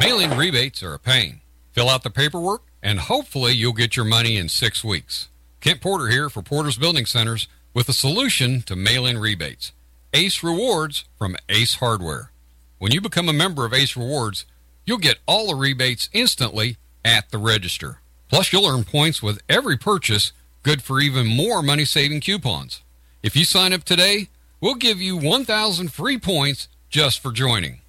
Mail-in 0.00 0.36
rebates 0.36 0.82
are 0.82 0.94
a 0.94 0.98
pain. 0.98 1.40
Fill 1.70 1.88
out 1.88 2.02
the 2.02 2.10
paperwork, 2.10 2.62
and 2.82 2.98
hopefully 2.98 3.52
you'll 3.52 3.72
get 3.72 3.96
your 3.96 4.04
money 4.04 4.36
in 4.36 4.48
six 4.48 4.82
weeks. 4.82 5.28
Kent 5.60 5.80
Porter 5.80 6.08
here 6.08 6.28
for 6.28 6.42
Porter's 6.42 6.76
Building 6.76 7.06
Centers 7.06 7.46
with 7.72 7.88
a 7.88 7.92
solution 7.92 8.62
to 8.62 8.74
mail-in 8.74 9.18
rebates. 9.18 9.72
Ace 10.12 10.42
Rewards 10.42 11.04
from 11.16 11.36
Ace 11.48 11.76
Hardware. 11.76 12.32
When 12.78 12.92
you 12.92 13.00
become 13.00 13.28
a 13.28 13.32
member 13.32 13.64
of 13.64 13.72
Ace 13.72 13.96
Rewards, 13.96 14.44
you'll 14.85 14.99
get 14.99 15.18
all 15.26 15.49
the 15.49 15.55
rebates 15.55 16.09
instantly 16.12 16.76
at 17.05 17.30
the 17.30 17.39
register. 17.39 18.01
Plus, 18.28 18.53
you'll 18.53 18.66
earn 18.66 18.85
points 18.85 19.22
with 19.22 19.43
every 19.49 19.76
purchase, 19.76 20.33
good 20.62 20.83
for 20.83 21.01
even 21.01 21.26
more 21.26 21.62
money-saving 21.62 22.20
coupons. 22.20 22.83
If 23.22 23.37
you 23.37 23.45
sign 23.45 23.72
up 23.72 23.85
today, 23.85 24.28
we'll 24.61 24.74
give 24.74 25.01
you 25.01 25.16
1,000 25.16 25.93
free 25.93 26.18
points 26.18 26.68
just 26.89 27.20
for 27.20 27.33
joining. 27.33 27.80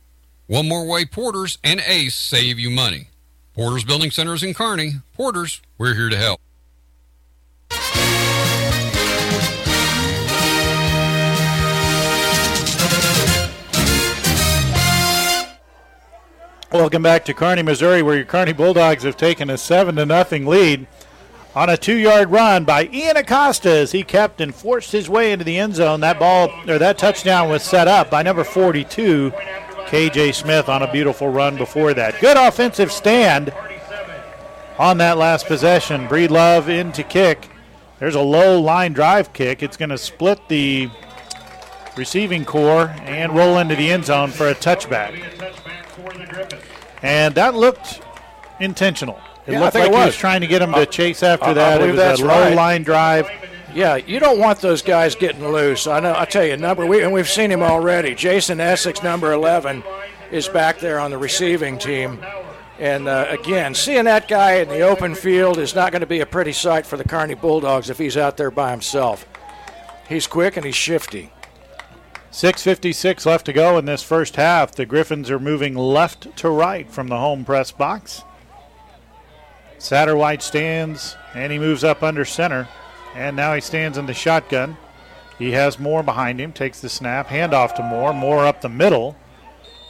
One 0.47 0.67
more 0.67 0.85
way 0.85 1.05
Porters 1.05 1.57
and 1.63 1.81
Ace 1.85 2.15
save 2.15 2.59
you 2.59 2.69
money. 2.69 3.07
Porters 3.53 3.83
Building 3.83 4.11
Centers 4.11 4.43
in 4.43 4.53
Kearney. 4.53 4.93
Porters, 5.13 5.61
we're 5.77 5.95
here 5.95 6.09
to 6.09 6.17
help. 6.17 6.39
Welcome 16.73 17.03
back 17.03 17.23
to 17.25 17.35
Kearney, 17.35 17.61
Missouri, 17.61 18.01
where 18.01 18.15
your 18.15 18.25
Kearney 18.25 18.51
Bulldogs 18.51 19.03
have 19.03 19.15
taken 19.15 19.51
a 19.51 19.59
seven 19.59 19.95
to 19.97 20.07
nothing 20.07 20.47
lead 20.47 20.87
on 21.53 21.69
a 21.69 21.77
two-yard 21.77 22.31
run 22.31 22.63
by 22.63 22.89
Ian 22.91 23.15
Acosta 23.15 23.69
as 23.69 23.91
he 23.91 24.01
kept 24.01 24.41
and 24.41 24.55
forced 24.55 24.91
his 24.91 25.07
way 25.07 25.31
into 25.31 25.45
the 25.45 25.59
end 25.59 25.75
zone. 25.75 25.99
That 25.99 26.17
ball 26.17 26.49
or 26.67 26.79
that 26.79 26.97
touchdown 26.97 27.47
was 27.47 27.61
set 27.61 27.87
up 27.87 28.09
by 28.09 28.23
number 28.23 28.43
42, 28.43 29.31
KJ 29.85 30.33
Smith, 30.33 30.67
on 30.67 30.81
a 30.81 30.91
beautiful 30.91 31.29
run 31.29 31.57
before 31.57 31.93
that. 31.93 32.19
Good 32.19 32.37
offensive 32.37 32.91
stand 32.91 33.53
on 34.79 34.97
that 34.97 35.19
last 35.19 35.45
possession. 35.45 36.07
Breedlove 36.07 36.69
in 36.69 36.91
to 36.93 37.03
kick. 37.03 37.49
There's 37.99 38.15
a 38.15 38.21
low 38.21 38.59
line 38.59 38.93
drive 38.93 39.31
kick. 39.31 39.61
It's 39.61 39.77
going 39.77 39.89
to 39.89 39.97
split 39.99 40.39
the 40.47 40.89
receiving 41.95 42.45
corps 42.45 42.95
and 43.01 43.35
roll 43.35 43.59
into 43.59 43.75
the 43.75 43.91
end 43.91 44.05
zone 44.05 44.31
for 44.31 44.47
a 44.47 44.55
touchback. 44.55 45.62
And 47.01 47.35
that 47.35 47.53
looked 47.55 48.01
intentional. 48.59 49.19
It 49.45 49.53
Yeah, 49.53 49.59
looked 49.61 49.75
like 49.75 49.85
it 49.85 49.91
he 49.91 49.97
was. 49.97 50.05
was 50.07 50.15
trying 50.15 50.41
to 50.41 50.47
get 50.47 50.61
him 50.61 50.73
I- 50.73 50.79
to 50.79 50.85
chase 50.85 51.21
after 51.23 51.47
I- 51.47 51.49
I 51.51 51.53
that. 51.53 51.81
It 51.81 51.87
was 51.87 51.95
that's 51.97 52.21
a 52.21 52.25
low 52.25 52.41
right. 52.43 52.55
line 52.55 52.83
drive. 52.83 53.29
Yeah, 53.73 53.95
you 53.95 54.19
don't 54.19 54.39
want 54.39 54.59
those 54.61 54.81
guys 54.81 55.15
getting 55.15 55.45
loose. 55.51 55.87
I 55.87 55.99
know. 55.99 56.13
I 56.15 56.25
tell 56.25 56.45
you, 56.45 56.55
number 56.57 56.85
we 56.85 57.01
and 57.01 57.11
we've 57.11 57.29
seen 57.29 57.51
him 57.51 57.63
already. 57.63 58.13
Jason 58.15 58.61
Essex, 58.61 59.01
number 59.03 59.33
11, 59.33 59.83
is 60.31 60.47
back 60.47 60.79
there 60.79 60.99
on 60.99 61.09
the 61.11 61.17
receiving 61.17 61.77
team. 61.79 62.19
And 62.79 63.07
uh, 63.07 63.25
again, 63.29 63.73
seeing 63.75 64.05
that 64.05 64.27
guy 64.27 64.53
in 64.55 64.69
the 64.69 64.81
open 64.81 65.15
field 65.15 65.57
is 65.57 65.73
not 65.75 65.91
going 65.91 66.01
to 66.01 66.07
be 66.07 66.19
a 66.21 66.25
pretty 66.25 66.51
sight 66.53 66.85
for 66.85 66.97
the 66.97 67.03
Kearney 67.03 67.33
Bulldogs 67.33 67.89
if 67.89 67.97
he's 67.97 68.15
out 68.17 68.37
there 68.37 68.51
by 68.51 68.71
himself. 68.71 69.25
He's 70.07 70.27
quick 70.27 70.55
and 70.57 70.65
he's 70.65 70.75
shifty. 70.75 71.31
6.56 72.33 73.27
left 73.27 73.45
to 73.45 73.53
go 73.53 73.77
in 73.77 73.85
this 73.85 74.01
first 74.01 74.37
half. 74.37 74.71
The 74.71 74.87
Griffins 74.87 75.29
are 75.29 75.37
moving 75.39 75.75
left 75.75 76.35
to 76.37 76.49
right 76.49 76.89
from 76.89 77.07
the 77.07 77.19
home 77.19 77.45
press 77.45 77.71
box. 77.71 78.23
Satterwhite 79.77 80.41
stands 80.41 81.15
and 81.35 81.51
he 81.51 81.59
moves 81.59 81.83
up 81.83 82.01
under 82.01 82.25
center. 82.25 82.67
And 83.13 83.35
now 83.35 83.53
he 83.53 83.61
stands 83.61 83.99
in 83.99 84.07
the 84.07 84.15
shotgun. 84.15 84.77
He 85.37 85.51
has 85.51 85.77
Moore 85.77 86.01
behind 86.01 86.41
him, 86.41 86.51
takes 86.51 86.81
the 86.81 86.89
snap, 86.89 87.27
handoff 87.27 87.75
to 87.75 87.83
Moore. 87.83 88.13
Moore 88.13 88.47
up 88.47 88.61
the 88.61 88.69
middle. 88.69 89.15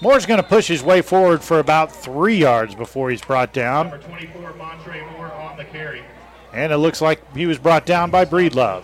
Moore's 0.02 0.26
going 0.26 0.42
to 0.42 0.48
push 0.48 0.68
his 0.68 0.84
way 0.84 1.02
forward 1.02 1.42
for 1.42 1.60
about 1.60 1.94
three 1.96 2.36
yards 2.36 2.76
before 2.76 3.10
he's 3.10 3.22
brought 3.22 3.54
down. 3.54 3.88
Number 3.88 4.06
24, 4.06 4.54
Montre 4.56 5.12
Moore 5.14 5.32
on 5.32 5.56
the 5.56 5.64
carry. 5.64 6.04
And 6.52 6.74
it 6.74 6.78
looks 6.78 7.00
like 7.00 7.22
he 7.34 7.46
was 7.46 7.58
brought 7.58 7.86
down 7.86 8.12
by 8.12 8.26
Breedlove. 8.26 8.84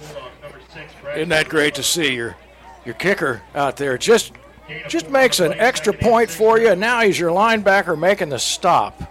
Isn't 1.14 1.28
that 1.28 1.49
great 1.49 1.76
to 1.76 1.84
see 1.84 2.14
your 2.14 2.38
your 2.90 2.96
kicker 2.96 3.42
out 3.54 3.78
there? 3.78 3.98
Just 3.98 4.34
just 4.88 5.10
makes 5.10 5.40
an 5.40 5.54
extra 5.54 5.94
point 5.94 6.30
for 6.30 6.60
you, 6.60 6.70
and 6.70 6.82
now 6.82 7.02
he's 7.02 7.20
your 7.20 7.32
linebacker 7.32 7.98
making 7.98 8.30
the 8.30 8.40
stop 8.40 9.02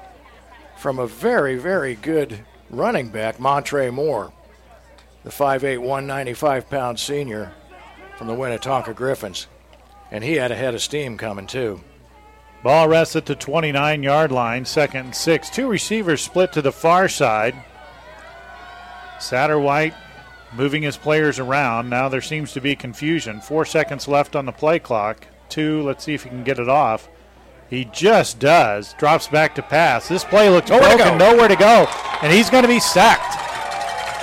from 0.76 0.98
a 0.98 1.06
very 1.06 1.56
very 1.56 1.94
good 1.94 2.40
running 2.70 3.08
back, 3.08 3.38
Montre 3.38 3.90
Moore, 3.90 4.32
the 5.24 5.30
5'8", 5.30 5.78
195 5.78 6.68
pound 6.68 6.98
senior 6.98 7.52
from 8.16 8.26
the 8.26 8.34
Winnetonka 8.34 8.94
Griffins. 8.94 9.46
And 10.10 10.24
he 10.24 10.34
had 10.34 10.50
a 10.50 10.56
head 10.56 10.74
of 10.74 10.82
steam 10.82 11.16
coming, 11.16 11.46
too. 11.46 11.80
Ball 12.62 12.88
rests 12.88 13.14
at 13.14 13.26
the 13.26 13.36
29 13.36 14.02
yard 14.02 14.32
line, 14.32 14.64
second 14.64 15.06
and 15.06 15.14
six. 15.14 15.50
Two 15.50 15.68
receivers 15.68 16.22
split 16.22 16.52
to 16.54 16.62
the 16.62 16.72
far 16.72 17.08
side. 17.08 17.54
Satterwhite 19.20 19.94
moving 20.52 20.82
his 20.82 20.96
players 20.96 21.38
around. 21.38 21.88
Now 21.90 22.08
there 22.08 22.20
seems 22.20 22.52
to 22.52 22.60
be 22.60 22.74
confusion. 22.76 23.40
Four 23.40 23.64
seconds 23.64 24.08
left 24.08 24.34
on 24.36 24.46
the 24.46 24.52
play 24.52 24.78
clock. 24.78 25.26
Two, 25.48 25.82
let's 25.82 26.04
see 26.04 26.14
if 26.14 26.24
he 26.24 26.28
can 26.28 26.44
get 26.44 26.58
it 26.58 26.68
off. 26.68 27.08
He 27.70 27.84
just 27.86 28.38
does. 28.38 28.94
Drops 28.94 29.28
back 29.28 29.54
to 29.56 29.62
pass. 29.62 30.08
This 30.08 30.24
play 30.24 30.48
looks 30.48 30.70
Nowhere 30.70 30.96
broken, 30.96 31.18
go. 31.18 31.30
nowhere 31.32 31.48
to 31.48 31.56
go. 31.56 31.86
And 32.22 32.32
he's 32.32 32.48
going 32.50 32.62
to 32.62 32.68
be 32.68 32.80
sacked. 32.80 33.44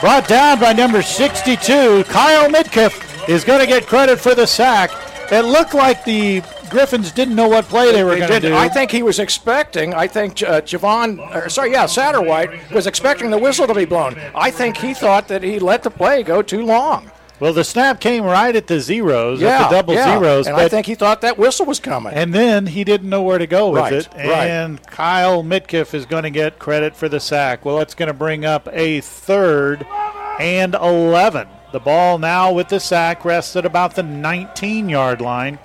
Brought 0.01 0.27
down 0.27 0.59
by 0.59 0.73
number 0.73 1.01
62. 1.01 2.03
Kyle 2.05 2.49
Midkiff 2.49 3.29
is 3.29 3.43
going 3.43 3.59
to 3.59 3.67
get 3.67 3.85
credit 3.87 4.19
for 4.19 4.35
the 4.35 4.45
sack. 4.45 4.91
It 5.31 5.41
looked 5.45 5.73
like 5.73 6.03
the 6.05 6.41
Griffins 6.75 7.11
didn't 7.13 7.35
know 7.35 7.47
what 7.47 7.65
play 7.65 7.93
they 7.93 8.03
were 8.03 8.17
going 8.17 8.29
to 8.29 8.39
do. 8.41 8.53
I 8.53 8.67
think 8.67 8.91
he 8.91 9.01
was 9.01 9.17
expecting. 9.17 9.93
I 9.93 10.07
think 10.07 10.43
uh, 10.43 10.59
Javon, 10.59 11.19
or 11.33 11.47
sorry, 11.47 11.71
yeah, 11.71 11.85
Satterwhite 11.85 12.69
was 12.71 12.85
expecting 12.85 13.29
the 13.31 13.37
whistle 13.37 13.65
to 13.65 13.73
be 13.73 13.85
blown. 13.85 14.19
I 14.35 14.51
think 14.51 14.75
he 14.75 14.93
thought 14.93 15.29
that 15.29 15.41
he 15.41 15.57
let 15.57 15.83
the 15.83 15.89
play 15.89 16.21
go 16.21 16.41
too 16.41 16.65
long. 16.65 17.09
Well, 17.39 17.53
the 17.53 17.63
snap 17.63 18.01
came 18.01 18.25
right 18.25 18.53
at 18.53 18.67
the 18.67 18.81
zeros, 18.81 19.39
yeah, 19.41 19.63
at 19.63 19.69
the 19.69 19.75
double 19.77 19.93
yeah. 19.93 20.19
zeros. 20.19 20.47
and 20.47 20.57
I 20.57 20.67
think 20.67 20.85
he 20.85 20.95
thought 20.95 21.21
that 21.21 21.37
whistle 21.37 21.65
was 21.65 21.79
coming. 21.79 22.13
And 22.13 22.33
then 22.33 22.65
he 22.65 22.83
didn't 22.83 23.09
know 23.09 23.23
where 23.23 23.37
to 23.37 23.47
go 23.47 23.69
with 23.69 23.81
Right, 23.81 23.93
it. 23.93 24.07
right. 24.13 24.47
And 24.47 24.81
Kyle 24.83 25.43
Midkiff 25.43 25.93
is 25.93 26.05
going 26.05 26.23
to 26.23 26.29
get 26.29 26.59
credit 26.59 26.93
for 26.95 27.07
the 27.07 27.19
sack. 27.21 27.63
Well, 27.63 27.79
it's 27.79 27.93
going 27.95 28.07
to 28.07 28.13
bring 28.13 28.43
up 28.45 28.67
a 28.71 28.99
third 29.01 29.85
and 30.39 30.75
11. 30.75 31.47
The 31.71 31.79
ball 31.79 32.17
now 32.17 32.51
with 32.53 32.69
the 32.69 32.79
sack 32.79 33.23
rests 33.25 33.55
at 33.55 33.65
about 33.65 33.95
the 33.95 34.03
19 34.03 34.87
yard 34.89 35.19
line. 35.21 35.59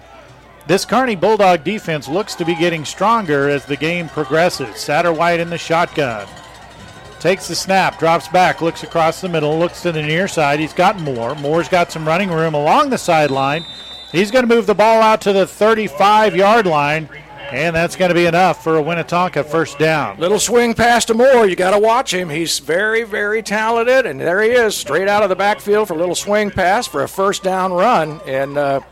This 0.70 0.84
Kearney 0.84 1.16
Bulldog 1.16 1.64
defense 1.64 2.06
looks 2.06 2.36
to 2.36 2.44
be 2.44 2.54
getting 2.54 2.84
stronger 2.84 3.48
as 3.48 3.64
the 3.64 3.76
game 3.76 4.08
progresses. 4.08 4.76
Satterwhite 4.76 5.40
in 5.40 5.50
the 5.50 5.58
shotgun. 5.58 6.28
Takes 7.18 7.48
the 7.48 7.56
snap, 7.56 7.98
drops 7.98 8.28
back, 8.28 8.62
looks 8.62 8.84
across 8.84 9.20
the 9.20 9.28
middle, 9.28 9.58
looks 9.58 9.82
to 9.82 9.90
the 9.90 10.00
near 10.00 10.28
side. 10.28 10.60
He's 10.60 10.72
got 10.72 11.00
Moore. 11.00 11.34
Moore's 11.34 11.68
got 11.68 11.90
some 11.90 12.06
running 12.06 12.30
room 12.30 12.54
along 12.54 12.90
the 12.90 12.98
sideline. 12.98 13.64
He's 14.12 14.30
going 14.30 14.46
to 14.48 14.54
move 14.54 14.68
the 14.68 14.74
ball 14.76 15.02
out 15.02 15.20
to 15.22 15.32
the 15.32 15.44
35 15.44 16.36
yard 16.36 16.66
line, 16.66 17.08
and 17.50 17.74
that's 17.74 17.96
going 17.96 18.10
to 18.10 18.14
be 18.14 18.26
enough 18.26 18.62
for 18.62 18.78
a 18.78 18.80
Winnetonka 18.80 19.44
first 19.46 19.76
down. 19.76 20.20
Little 20.20 20.38
swing 20.38 20.74
pass 20.74 21.04
to 21.06 21.14
Moore. 21.14 21.48
You 21.48 21.56
got 21.56 21.72
to 21.72 21.80
watch 21.80 22.14
him. 22.14 22.30
He's 22.30 22.60
very, 22.60 23.02
very 23.02 23.42
talented, 23.42 24.06
and 24.06 24.20
there 24.20 24.40
he 24.40 24.50
is, 24.50 24.76
straight 24.76 25.08
out 25.08 25.24
of 25.24 25.30
the 25.30 25.34
backfield 25.34 25.88
for 25.88 25.94
a 25.94 25.98
little 25.98 26.14
swing 26.14 26.48
pass 26.48 26.86
for 26.86 27.02
a 27.02 27.08
first 27.08 27.42
down 27.42 27.72
run. 27.72 28.20
And 28.24 28.56
uh, 28.56 28.82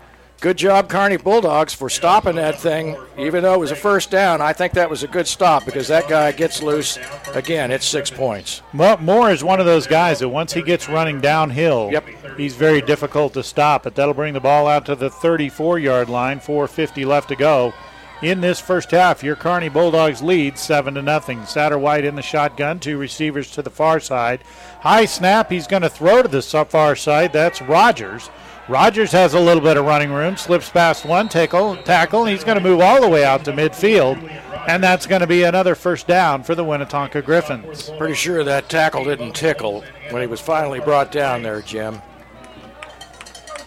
good 0.40 0.56
job, 0.56 0.88
Kearney 0.88 1.16
Bulldogs, 1.16 1.74
for 1.74 1.90
stopping 1.90 2.36
that 2.36 2.58
thing, 2.60 2.96
even 3.18 3.42
though 3.42 3.54
it 3.54 3.58
was 3.60 3.70
a 3.72 3.76
first 3.76 4.10
down. 4.10 4.40
I 4.40 4.52
think 4.52 4.72
that 4.74 4.88
was 4.88 5.02
a 5.02 5.08
good 5.08 5.26
stop 5.26 5.64
because 5.64 5.88
that 5.88 6.08
guy 6.08 6.30
gets 6.32 6.62
loose. 6.62 6.98
Again, 7.34 7.70
it's 7.70 7.86
six 7.86 8.10
points. 8.10 8.62
Well, 8.72 8.98
Moore 8.98 9.30
is 9.30 9.42
one 9.42 9.60
of 9.60 9.66
those 9.66 9.86
guys 9.86 10.20
that 10.20 10.28
once 10.28 10.52
he 10.52 10.62
gets 10.62 10.88
running 10.88 11.20
downhill, 11.20 11.88
Yep. 11.92 12.36
he's 12.36 12.54
very 12.54 12.80
difficult 12.80 13.32
to 13.34 13.42
stop. 13.42 13.82
But 13.82 13.94
that'll 13.96 14.14
bring 14.14 14.34
the 14.34 14.40
ball 14.40 14.66
out 14.68 14.86
to 14.86 14.94
the 14.94 15.10
34 15.10 15.78
yard 15.78 16.08
line, 16.08 16.38
4.50 16.40 17.04
left 17.04 17.28
to 17.28 17.36
go. 17.36 17.72
In 18.20 18.40
this 18.40 18.58
first 18.58 18.90
half, 18.90 19.22
your 19.22 19.36
Kearney 19.36 19.68
Bulldogs 19.68 20.22
lead 20.22 20.58
seven 20.58 20.94
to 20.94 21.02
nothing. 21.02 21.46
Satterwhite 21.46 22.04
in 22.04 22.16
the 22.16 22.22
shotgun, 22.22 22.80
two 22.80 22.98
receivers 22.98 23.48
to 23.52 23.62
the 23.62 23.70
far 23.70 24.00
side. 24.00 24.40
High 24.80 25.04
snap, 25.04 25.52
he's 25.52 25.68
going 25.68 25.82
to 25.82 25.88
throw 25.88 26.22
to 26.22 26.28
the 26.28 26.42
far 26.42 26.96
side. 26.96 27.32
That's 27.32 27.62
Rogers. 27.62 28.28
Rogers 28.68 29.12
has 29.12 29.32
a 29.32 29.40
little 29.40 29.62
bit 29.62 29.78
of 29.78 29.86
running 29.86 30.12
room, 30.12 30.36
slips 30.36 30.68
past 30.68 31.06
one 31.06 31.30
tackle, 31.30 31.76
tackle, 31.76 32.20
and 32.20 32.30
he's 32.30 32.44
going 32.44 32.58
to 32.58 32.62
move 32.62 32.80
all 32.80 33.00
the 33.00 33.08
way 33.08 33.24
out 33.24 33.42
to 33.46 33.52
midfield, 33.52 34.30
and 34.68 34.84
that's 34.84 35.06
going 35.06 35.22
to 35.22 35.26
be 35.26 35.44
another 35.44 35.74
first 35.74 36.06
down 36.06 36.42
for 36.42 36.54
the 36.54 36.64
Winnetonka 36.64 37.24
Griffins. 37.24 37.90
Pretty 37.96 38.14
sure 38.14 38.44
that 38.44 38.68
tackle 38.68 39.04
didn't 39.04 39.32
tickle 39.32 39.82
when 40.10 40.20
he 40.20 40.26
was 40.26 40.40
finally 40.40 40.80
brought 40.80 41.10
down 41.10 41.42
there, 41.42 41.62
Jim. 41.62 42.02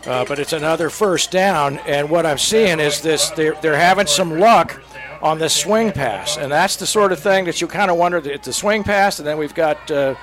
Uh, 0.05 0.23
but 0.25 0.37
it's 0.37 0.53
another 0.53 0.91
first 0.91 1.31
down, 1.31 1.79
and 1.79 2.07
what 2.07 2.27
I'm 2.27 2.37
seeing 2.37 2.79
is 2.79 3.01
this: 3.01 3.31
they're, 3.31 3.55
they're 3.61 3.75
having 3.75 4.07
some 4.07 4.39
luck 4.39 4.79
on 5.23 5.39
this 5.39 5.55
swing 5.55 5.91
pass, 5.91 6.37
and 6.37 6.51
that's 6.51 6.75
the 6.75 6.85
sort 6.85 7.11
of 7.11 7.19
thing 7.19 7.45
that 7.45 7.59
you 7.59 7.65
kind 7.65 7.89
of 7.89 7.97
wonder. 7.97 8.17
It's 8.17 8.45
the 8.45 8.53
swing 8.53 8.83
pass, 8.83 9.17
and 9.17 9.27
then 9.27 9.39
we've 9.39 9.55
got 9.55 9.89
uh, 9.89 10.13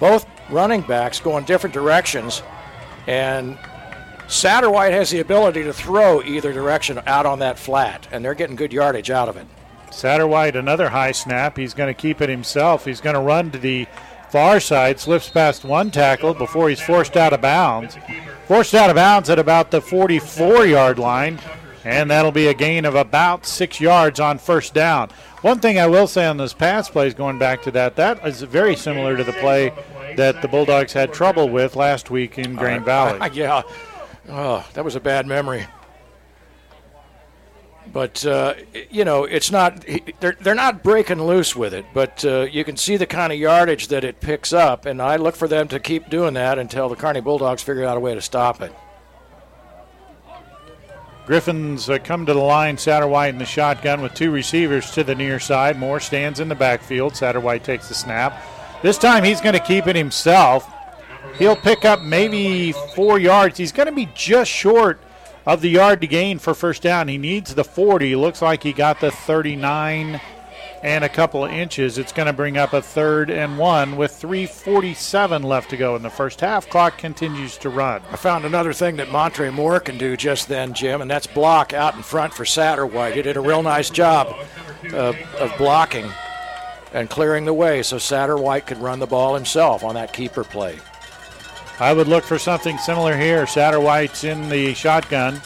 both 0.00 0.26
running 0.50 0.82
backs 0.82 1.20
going 1.20 1.44
different 1.44 1.74
directions, 1.74 2.42
and 3.06 3.56
Satterwhite 4.28 4.92
has 4.92 5.10
the 5.10 5.20
ability 5.20 5.62
to 5.62 5.72
throw 5.72 6.22
either 6.22 6.52
direction 6.52 7.00
out 7.06 7.26
on 7.26 7.38
that 7.38 7.58
flat, 7.58 8.08
and 8.10 8.24
they're 8.24 8.34
getting 8.34 8.56
good 8.56 8.72
yardage 8.72 9.10
out 9.10 9.28
of 9.28 9.36
it. 9.36 9.46
Satterwhite, 9.90 10.56
another 10.56 10.88
high 10.88 11.12
snap. 11.12 11.56
He's 11.56 11.74
going 11.74 11.92
to 11.94 12.00
keep 12.00 12.20
it 12.20 12.28
himself. 12.28 12.84
He's 12.84 13.00
going 13.00 13.14
to 13.14 13.20
run 13.20 13.50
to 13.52 13.58
the 13.58 13.86
far 14.30 14.58
side, 14.58 14.98
slips 14.98 15.30
past 15.30 15.64
one 15.64 15.90
tackle 15.90 16.34
before 16.34 16.68
he's 16.68 16.80
forced 16.80 17.16
out 17.16 17.32
of 17.32 17.40
bounds. 17.40 17.96
Forced 18.48 18.74
out 18.74 18.90
of 18.90 18.96
bounds 18.96 19.30
at 19.30 19.38
about 19.38 19.70
the 19.70 19.80
44 19.80 20.66
yard 20.66 20.98
line, 20.98 21.38
and 21.84 22.10
that'll 22.10 22.32
be 22.32 22.48
a 22.48 22.54
gain 22.54 22.84
of 22.84 22.96
about 22.96 23.46
six 23.46 23.80
yards 23.80 24.18
on 24.18 24.38
first 24.38 24.74
down. 24.74 25.08
One 25.42 25.60
thing 25.60 25.78
I 25.78 25.86
will 25.86 26.08
say 26.08 26.26
on 26.26 26.36
those 26.36 26.52
pass 26.52 26.90
play 26.90 27.06
is 27.06 27.14
going 27.14 27.38
back 27.38 27.62
to 27.62 27.70
that, 27.70 27.94
that 27.96 28.26
is 28.26 28.42
very 28.42 28.74
similar 28.74 29.16
to 29.16 29.22
the 29.22 29.32
play 29.34 29.72
that 30.16 30.42
the 30.42 30.48
Bulldogs 30.48 30.92
had 30.92 31.12
trouble 31.12 31.48
with 31.48 31.76
last 31.76 32.10
week 32.10 32.38
in 32.38 32.56
Grain 32.56 32.82
uh, 32.82 32.84
Valley. 33.18 33.30
yeah. 33.32 33.62
Oh, 34.28 34.66
that 34.74 34.84
was 34.84 34.96
a 34.96 35.00
bad 35.00 35.26
memory. 35.26 35.66
But 37.92 38.26
uh, 38.26 38.54
you 38.90 39.04
know, 39.04 39.24
it's 39.24 39.50
not 39.50 39.84
they're 40.20 40.36
they're 40.40 40.54
not 40.54 40.82
breaking 40.82 41.22
loose 41.22 41.54
with 41.54 41.72
it, 41.72 41.86
but 41.94 42.24
uh, 42.24 42.42
you 42.50 42.64
can 42.64 42.76
see 42.76 42.96
the 42.96 43.06
kind 43.06 43.32
of 43.32 43.38
yardage 43.38 43.88
that 43.88 44.04
it 44.04 44.20
picks 44.20 44.52
up, 44.52 44.86
and 44.86 45.00
I 45.00 45.16
look 45.16 45.36
for 45.36 45.46
them 45.46 45.68
to 45.68 45.78
keep 45.78 46.10
doing 46.10 46.34
that 46.34 46.58
until 46.58 46.88
the 46.88 46.96
Kearney 46.96 47.20
Bulldogs 47.20 47.62
figure 47.62 47.84
out 47.84 47.96
a 47.96 48.00
way 48.00 48.14
to 48.14 48.20
stop 48.20 48.60
it. 48.60 48.74
Griffins 51.26 51.90
uh, 51.90 51.98
come 51.98 52.24
to 52.26 52.34
the 52.34 52.40
line. 52.40 52.78
Satterwhite 52.78 53.34
in 53.34 53.38
the 53.38 53.44
shotgun 53.44 54.00
with 54.00 54.14
two 54.14 54.30
receivers 54.30 54.90
to 54.92 55.02
the 55.02 55.14
near 55.14 55.40
side. 55.40 55.78
Moore 55.78 55.98
stands 55.98 56.38
in 56.38 56.48
the 56.48 56.54
backfield. 56.54 57.16
Satterwhite 57.16 57.64
takes 57.64 57.88
the 57.88 57.94
snap. 57.94 58.42
This 58.82 58.96
time 58.96 59.24
he's 59.24 59.40
going 59.40 59.54
to 59.54 59.60
keep 59.60 59.86
it 59.86 59.96
himself. 59.96 60.70
He'll 61.38 61.56
pick 61.56 61.84
up 61.84 62.02
maybe 62.02 62.72
four 62.94 63.18
yards. 63.18 63.58
He's 63.58 63.72
going 63.72 63.88
to 63.88 63.94
be 63.94 64.08
just 64.14 64.50
short 64.50 65.00
of 65.44 65.60
the 65.60 65.68
yard 65.68 66.00
to 66.00 66.06
gain 66.06 66.38
for 66.38 66.54
first 66.54 66.82
down. 66.82 67.08
He 67.08 67.18
needs 67.18 67.54
the 67.54 67.64
40. 67.64 68.16
Looks 68.16 68.42
like 68.42 68.62
he 68.62 68.72
got 68.72 69.00
the 69.00 69.10
39 69.10 70.20
and 70.82 71.04
a 71.04 71.08
couple 71.08 71.44
of 71.44 71.50
inches. 71.50 71.98
It's 71.98 72.12
going 72.12 72.26
to 72.26 72.32
bring 72.32 72.56
up 72.56 72.72
a 72.72 72.82
third 72.82 73.30
and 73.30 73.58
one 73.58 73.96
with 73.96 74.12
3:47 74.12 75.42
left 75.42 75.70
to 75.70 75.76
go 75.76 75.96
in 75.96 76.02
the 76.02 76.10
first 76.10 76.40
half. 76.40 76.68
Clock 76.68 76.98
continues 76.98 77.56
to 77.58 77.70
run. 77.70 78.02
I 78.12 78.16
found 78.16 78.44
another 78.44 78.72
thing 78.72 78.96
that 78.96 79.10
Montre 79.10 79.50
Moore 79.50 79.80
can 79.80 79.98
do 79.98 80.16
just 80.16 80.48
then, 80.48 80.74
Jim, 80.74 81.00
and 81.00 81.10
that's 81.10 81.26
block 81.26 81.72
out 81.72 81.94
in 81.94 82.02
front 82.02 82.34
for 82.34 82.44
Satterwhite. 82.44 83.14
He 83.16 83.22
did 83.22 83.36
a 83.36 83.40
real 83.40 83.62
nice 83.62 83.90
job 83.90 84.34
of 84.92 85.16
blocking 85.58 86.10
and 86.92 87.10
clearing 87.10 87.44
the 87.46 87.54
way 87.54 87.82
so 87.82 87.98
Satterwhite 87.98 88.66
could 88.66 88.78
run 88.78 89.00
the 89.00 89.06
ball 89.06 89.34
himself 89.34 89.82
on 89.82 89.94
that 89.94 90.12
keeper 90.12 90.44
play. 90.44 90.78
I 91.78 91.92
would 91.92 92.08
look 92.08 92.24
for 92.24 92.38
something 92.38 92.78
similar 92.78 93.16
here. 93.16 93.46
Satterwhite's 93.46 94.24
in 94.24 94.48
the 94.48 94.72
shotgun. 94.74 95.40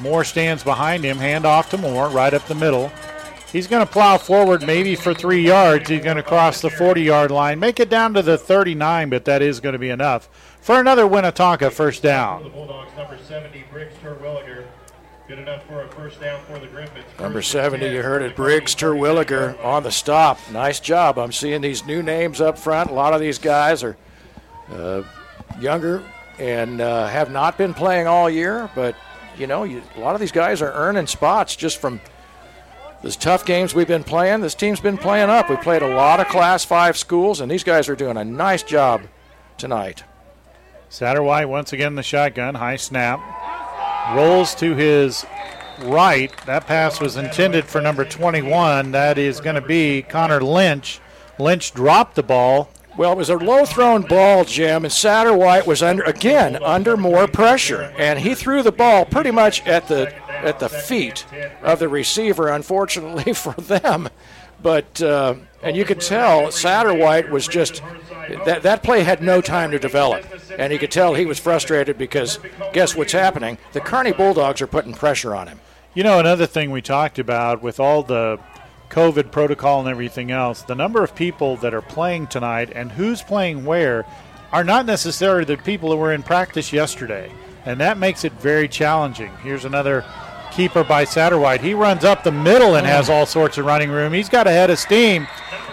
Moore 0.00 0.24
stands 0.24 0.62
behind 0.62 1.04
him. 1.04 1.18
Hand 1.18 1.44
off 1.44 1.70
to 1.70 1.78
Moore, 1.78 2.08
right 2.08 2.32
up 2.32 2.46
the 2.46 2.54
middle. 2.54 2.92
He's 3.50 3.66
going 3.68 3.86
to 3.86 3.92
plow 3.92 4.18
forward 4.18 4.66
maybe 4.66 4.96
for 4.96 5.14
three 5.14 5.40
yards. 5.40 5.88
He's 5.88 6.02
going 6.02 6.16
to 6.16 6.22
cross 6.24 6.60
the 6.60 6.70
40 6.70 7.02
yard 7.02 7.30
line, 7.30 7.60
make 7.60 7.78
it 7.78 7.88
down 7.88 8.14
to 8.14 8.22
the 8.22 8.36
39, 8.36 9.10
but 9.10 9.24
that 9.26 9.42
is 9.42 9.60
going 9.60 9.74
to 9.74 9.78
be 9.78 9.90
enough 9.90 10.28
for 10.60 10.80
another 10.80 11.04
Winnetonka 11.04 11.70
first 11.70 12.02
down. 12.02 12.42
Number 12.96 13.18
70, 13.28 13.64
Good 15.26 15.38
enough 15.38 15.64
for 15.66 15.82
a 15.82 15.88
first 15.88 16.20
down 16.20 16.42
for 16.44 16.58
the 16.58 16.66
Griffins. 16.66 17.04
Number 17.18 17.40
70, 17.40 17.88
you 17.88 18.02
heard 18.02 18.22
it, 18.22 18.36
Briggs 18.36 18.74
Terwilliger 18.74 19.56
on 19.64 19.82
the 19.82 19.90
stop. 19.90 20.38
Nice 20.52 20.80
job. 20.80 21.18
I'm 21.18 21.32
seeing 21.32 21.62
these 21.62 21.86
new 21.86 22.02
names 22.02 22.40
up 22.40 22.58
front. 22.58 22.90
A 22.90 22.92
lot 22.92 23.14
of 23.14 23.20
these 23.20 23.38
guys 23.38 23.82
are 23.82 23.96
uh, 24.70 25.02
younger 25.60 26.02
and 26.38 26.80
uh, 26.80 27.06
have 27.06 27.30
not 27.30 27.56
been 27.56 27.74
playing 27.74 28.06
all 28.06 28.28
year, 28.28 28.70
but 28.74 28.96
you 29.38 29.46
know, 29.46 29.64
you, 29.64 29.82
a 29.96 30.00
lot 30.00 30.14
of 30.14 30.20
these 30.20 30.32
guys 30.32 30.62
are 30.62 30.72
earning 30.72 31.06
spots 31.06 31.56
just 31.56 31.78
from 31.78 32.00
these 33.02 33.16
tough 33.16 33.44
games 33.44 33.74
we've 33.74 33.88
been 33.88 34.04
playing. 34.04 34.40
This 34.40 34.54
team's 34.54 34.80
been 34.80 34.96
playing 34.96 35.28
up. 35.28 35.50
We 35.50 35.56
played 35.56 35.82
a 35.82 35.94
lot 35.94 36.20
of 36.20 36.28
Class 36.28 36.64
5 36.64 36.96
schools, 36.96 37.40
and 37.40 37.50
these 37.50 37.64
guys 37.64 37.88
are 37.88 37.96
doing 37.96 38.16
a 38.16 38.24
nice 38.24 38.62
job 38.62 39.02
tonight. 39.58 40.04
Satterwhite 40.88 41.48
once 41.48 41.72
again 41.72 41.96
the 41.96 42.02
shotgun, 42.02 42.54
high 42.54 42.76
snap. 42.76 43.20
Rolls 44.14 44.54
to 44.56 44.74
his 44.74 45.26
right. 45.82 46.32
That 46.46 46.66
pass 46.66 47.00
was 47.00 47.16
intended 47.16 47.64
for 47.64 47.80
number 47.80 48.04
21. 48.04 48.92
That 48.92 49.18
is 49.18 49.40
going 49.40 49.56
to 49.56 49.66
be 49.66 50.02
Connor 50.02 50.40
Lynch. 50.40 51.00
Lynch 51.38 51.74
dropped 51.74 52.14
the 52.14 52.22
ball 52.22 52.70
Well, 52.96 53.10
it 53.12 53.16
was 53.16 53.30
a 53.30 53.36
low 53.36 53.64
thrown 53.64 54.02
ball, 54.02 54.44
Jim, 54.44 54.84
and 54.84 54.92
Satterwhite 54.92 55.66
was 55.66 55.82
under 55.82 56.04
again 56.04 56.62
under 56.62 56.96
more 56.96 57.26
pressure, 57.26 57.92
and 57.98 58.20
he 58.20 58.34
threw 58.34 58.62
the 58.62 58.70
ball 58.70 59.04
pretty 59.04 59.32
much 59.32 59.66
at 59.66 59.88
the 59.88 60.14
at 60.28 60.60
the 60.60 60.68
feet 60.68 61.26
of 61.62 61.80
the 61.80 61.88
receiver. 61.88 62.48
Unfortunately 62.48 63.32
for 63.34 63.54
them, 63.54 64.08
but 64.62 65.02
uh, 65.02 65.34
and 65.62 65.76
you 65.76 65.84
could 65.84 66.00
tell 66.00 66.52
Satterwhite 66.52 67.30
was 67.30 67.48
just 67.48 67.82
that 68.46 68.62
that 68.62 68.84
play 68.84 69.02
had 69.02 69.20
no 69.22 69.40
time 69.40 69.72
to 69.72 69.78
develop, 69.80 70.24
and 70.56 70.72
you 70.72 70.78
could 70.78 70.92
tell 70.92 71.14
he 71.14 71.26
was 71.26 71.40
frustrated 71.40 71.98
because 71.98 72.38
guess 72.72 72.94
what's 72.94 73.12
happening? 73.12 73.58
The 73.72 73.80
Kearney 73.80 74.12
Bulldogs 74.12 74.62
are 74.62 74.68
putting 74.68 74.94
pressure 74.94 75.34
on 75.34 75.48
him. 75.48 75.58
You 75.94 76.04
know, 76.04 76.20
another 76.20 76.46
thing 76.46 76.70
we 76.70 76.80
talked 76.80 77.18
about 77.18 77.60
with 77.60 77.80
all 77.80 78.02
the 78.04 78.38
COVID 78.94 79.32
protocol 79.32 79.80
and 79.80 79.88
everything 79.88 80.30
else, 80.30 80.62
the 80.62 80.76
number 80.76 81.02
of 81.02 81.16
people 81.16 81.56
that 81.56 81.74
are 81.74 81.82
playing 81.82 82.28
tonight 82.28 82.70
and 82.72 82.92
who's 82.92 83.22
playing 83.22 83.64
where 83.64 84.06
are 84.52 84.62
not 84.62 84.86
necessarily 84.86 85.44
the 85.44 85.56
people 85.56 85.90
that 85.90 85.96
were 85.96 86.12
in 86.12 86.22
practice 86.22 86.72
yesterday. 86.72 87.32
And 87.66 87.80
that 87.80 87.98
makes 87.98 88.24
it 88.24 88.32
very 88.34 88.68
challenging. 88.68 89.32
Here's 89.42 89.64
another 89.64 90.04
keeper 90.52 90.84
by 90.84 91.02
Satterwhite. 91.02 91.60
He 91.60 91.74
runs 91.74 92.04
up 92.04 92.22
the 92.22 92.30
middle 92.30 92.76
and 92.76 92.86
has 92.86 93.10
all 93.10 93.26
sorts 93.26 93.58
of 93.58 93.66
running 93.66 93.90
room. 93.90 94.12
He's 94.12 94.28
got 94.28 94.46
a 94.46 94.52
head 94.52 94.70
of 94.70 94.78
steam. 94.78 95.26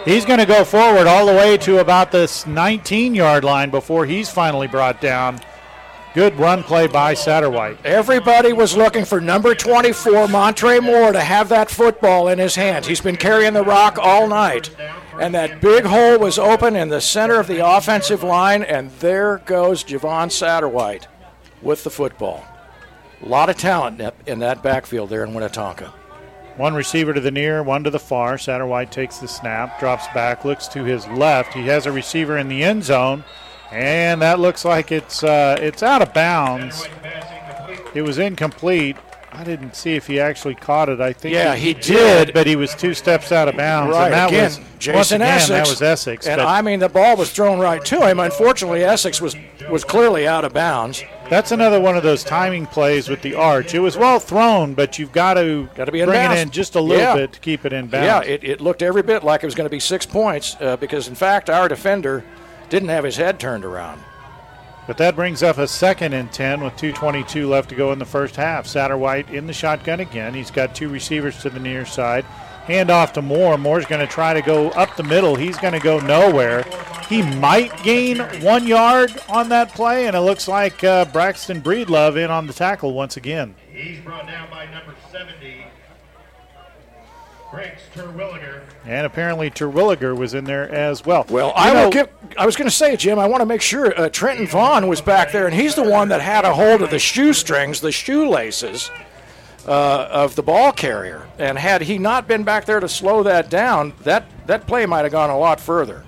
He's 0.03 0.25
going 0.25 0.39
to 0.39 0.47
go 0.47 0.65
forward 0.65 1.05
all 1.05 1.27
the 1.27 1.35
way 1.35 1.57
to 1.57 1.77
about 1.77 2.11
this 2.11 2.47
19 2.47 3.13
yard 3.13 3.43
line 3.43 3.69
before 3.69 4.07
he's 4.07 4.31
finally 4.31 4.67
brought 4.67 4.99
down. 4.99 5.39
Good 6.13 6.37
run 6.37 6.61
play 6.63 6.87
by 6.87 7.13
Satterwhite. 7.13 7.85
Everybody 7.85 8.51
was 8.51 8.75
looking 8.75 9.05
for 9.05 9.21
number 9.21 9.55
24, 9.55 10.27
Montre 10.27 10.81
Moore, 10.81 11.13
to 11.13 11.21
have 11.21 11.47
that 11.49 11.71
football 11.71 12.27
in 12.27 12.37
his 12.37 12.55
hands. 12.55 12.85
He's 12.85 12.99
been 12.99 13.15
carrying 13.15 13.53
the 13.53 13.63
rock 13.63 13.97
all 13.97 14.27
night. 14.27 14.75
And 15.17 15.33
that 15.35 15.61
big 15.61 15.85
hole 15.85 16.19
was 16.19 16.37
open 16.37 16.75
in 16.75 16.89
the 16.89 16.99
center 16.99 17.39
of 17.39 17.47
the 17.47 17.65
offensive 17.65 18.23
line, 18.23 18.61
and 18.61 18.91
there 18.99 19.37
goes 19.45 19.85
Javon 19.85 20.29
Satterwhite 20.31 21.07
with 21.61 21.85
the 21.85 21.89
football. 21.89 22.43
A 23.23 23.29
lot 23.29 23.49
of 23.49 23.55
talent 23.55 24.01
in 24.25 24.39
that 24.39 24.61
backfield 24.61 25.09
there 25.09 25.23
in 25.23 25.31
Winnetonka. 25.31 25.93
One 26.57 26.73
receiver 26.73 27.13
to 27.13 27.21
the 27.21 27.31
near, 27.31 27.63
one 27.63 27.85
to 27.85 27.89
the 27.89 27.99
far. 27.99 28.37
Satterwhite 28.37 28.91
takes 28.91 29.19
the 29.19 29.29
snap, 29.29 29.79
drops 29.79 30.07
back, 30.07 30.43
looks 30.43 30.67
to 30.69 30.83
his 30.83 31.07
left. 31.07 31.53
He 31.53 31.67
has 31.67 31.85
a 31.85 31.91
receiver 31.91 32.37
in 32.37 32.49
the 32.49 32.63
end 32.63 32.83
zone. 32.83 33.23
And 33.71 34.21
that 34.21 34.39
looks 34.39 34.65
like 34.65 34.91
it's 34.91 35.23
uh, 35.23 35.57
it's 35.59 35.81
out 35.83 36.01
of 36.01 36.13
bounds. 36.13 36.87
It 37.93 38.01
was 38.01 38.17
incomplete. 38.19 38.97
I 39.33 39.45
didn't 39.45 39.75
see 39.77 39.95
if 39.95 40.07
he 40.07 40.19
actually 40.19 40.55
caught 40.55 40.89
it. 40.89 40.99
I 40.99 41.13
think 41.13 41.33
yeah, 41.33 41.55
he, 41.55 41.67
he 41.67 41.73
did, 41.75 42.25
did, 42.25 42.33
but 42.33 42.45
he 42.47 42.57
was 42.57 42.75
two 42.75 42.93
steps 42.93 43.31
out 43.31 43.47
of 43.47 43.55
bounds. 43.55 43.93
Right, 43.93 44.05
and 44.05 44.13
that 44.13 44.27
again, 44.27 44.43
was 44.43 44.59
Jason 44.77 45.21
again, 45.21 45.35
Essex. 45.35 45.49
That 45.49 45.67
was 45.69 45.81
Essex. 45.81 46.27
And 46.27 46.41
I 46.41 46.61
mean, 46.61 46.81
the 46.81 46.89
ball 46.89 47.15
was 47.15 47.31
thrown 47.31 47.57
right 47.59 47.83
to 47.85 48.05
him. 48.07 48.19
Unfortunately, 48.19 48.83
Essex 48.83 49.21
was 49.21 49.35
was 49.69 49.85
clearly 49.85 50.27
out 50.27 50.43
of 50.43 50.51
bounds. 50.53 51.01
that's 51.29 51.53
another 51.53 51.79
one 51.79 51.95
of 51.95 52.03
those 52.03 52.25
timing 52.25 52.65
plays 52.65 53.07
with 53.07 53.21
the 53.21 53.33
arch. 53.35 53.73
It 53.73 53.79
was 53.79 53.95
well 53.95 54.19
thrown, 54.19 54.73
but 54.73 54.99
you've 54.99 55.13
got 55.13 55.35
to 55.35 55.69
Got 55.75 55.85
to 55.85 55.93
be 55.93 56.01
in 56.01 56.07
bring 56.07 56.19
bounds. 56.19 56.39
it 56.39 56.41
in 56.43 56.49
just 56.51 56.75
a 56.75 56.81
little 56.81 57.01
Yeah. 57.01 57.15
bit 57.15 57.31
to 57.31 57.39
keep 57.39 57.63
it 57.63 57.71
in 57.71 57.87
bounds. 57.87 58.05
Yeah, 58.27 58.33
it, 58.33 58.43
it 58.43 58.59
looked 58.59 58.81
every 58.81 59.01
bit 59.01 59.23
like 59.23 59.43
it 59.43 59.47
was 59.47 59.55
going 59.55 59.65
to 59.65 59.69
be 59.71 59.79
six 59.79 60.05
points 60.05 60.57
uh, 60.59 60.75
because, 60.75 61.07
in 61.07 61.15
fact, 61.15 61.49
our 61.49 61.69
defender 61.69 62.25
didn't 62.71 62.89
have 62.89 63.03
his 63.03 63.17
head 63.17 63.39
turned 63.39 63.65
around. 63.65 64.01
But 64.87 64.97
that 64.97 65.15
brings 65.15 65.43
up 65.43 65.57
a 65.57 65.67
second 65.67 66.13
and 66.13 66.31
10 66.31 66.63
with 66.63 66.73
2.22 66.73 67.47
left 67.47 67.69
to 67.69 67.75
go 67.75 67.91
in 67.91 67.99
the 67.99 68.05
first 68.05 68.35
half. 68.35 68.65
Satterwhite 68.65 69.29
in 69.29 69.45
the 69.45 69.53
shotgun 69.53 69.99
again. 69.99 70.33
He's 70.33 70.49
got 70.49 70.73
two 70.73 70.89
receivers 70.89 71.39
to 71.41 71.49
the 71.49 71.59
near 71.59 71.85
side. 71.85 72.23
Hand 72.65 72.89
off 72.89 73.13
to 73.13 73.21
Moore. 73.21 73.57
Moore's 73.57 73.85
going 73.85 74.05
to 74.05 74.11
try 74.11 74.33
to 74.33 74.41
go 74.41 74.69
up 74.69 74.95
the 74.95 75.03
middle. 75.03 75.35
He's 75.35 75.57
going 75.57 75.73
to 75.73 75.79
go 75.79 75.99
nowhere. 75.99 76.63
He 77.09 77.21
might 77.21 77.75
gain 77.83 78.19
one 78.41 78.65
yard 78.65 79.11
on 79.27 79.49
that 79.49 79.73
play, 79.73 80.07
and 80.07 80.15
it 80.15 80.21
looks 80.21 80.47
like 80.47 80.83
uh, 80.83 81.05
Braxton 81.05 81.61
Breedlove 81.61 82.15
in 82.15 82.31
on 82.31 82.47
the 82.47 82.53
tackle 82.53 82.93
once 82.93 83.17
again. 83.17 83.55
He's 83.71 83.99
brought 83.99 84.27
down 84.27 84.49
by 84.49 84.65
number 84.71 84.95
70, 85.11 85.40
Greggs 87.51 87.81
Terwilliger. 87.93 88.61
And 88.85 89.05
apparently 89.05 89.49
Terwilliger 89.51 90.15
was 90.17 90.33
in 90.33 90.45
there 90.45 90.69
as 90.71 91.05
well. 91.05 91.25
Well, 91.29 91.47
You 91.49 91.53
I 91.55 91.73
know- 91.73 91.83
will 91.85 91.91
give. 91.91 92.09
I 92.37 92.45
was 92.45 92.55
going 92.55 92.69
to 92.69 92.75
say, 92.75 92.95
Jim, 92.95 93.19
I 93.19 93.27
want 93.27 93.41
to 93.41 93.45
make 93.45 93.61
sure 93.61 93.99
uh, 93.99 94.07
Trenton 94.09 94.47
Vaughn 94.47 94.87
was 94.87 95.01
back 95.01 95.31
there, 95.33 95.45
and 95.47 95.53
he's 95.53 95.75
the 95.75 95.83
one 95.83 96.07
that 96.09 96.21
had 96.21 96.45
a 96.45 96.53
hold 96.53 96.81
of 96.81 96.89
the 96.89 96.99
shoestrings, 96.99 97.81
the 97.81 97.91
shoelaces 97.91 98.89
uh, 99.67 100.07
of 100.09 100.35
the 100.35 100.43
ball 100.43 100.71
carrier. 100.71 101.27
And 101.37 101.57
had 101.57 101.81
he 101.81 101.97
not 101.97 102.27
been 102.27 102.43
back 102.43 102.65
there 102.65 102.79
to 102.79 102.87
slow 102.87 103.21
that 103.23 103.49
down, 103.49 103.93
that 104.03 104.25
that 104.47 104.65
play 104.65 104.85
might 104.85 105.01
have 105.03 105.11
gone 105.11 105.29
a 105.29 105.37
lot 105.37 105.59
further. 105.59 106.05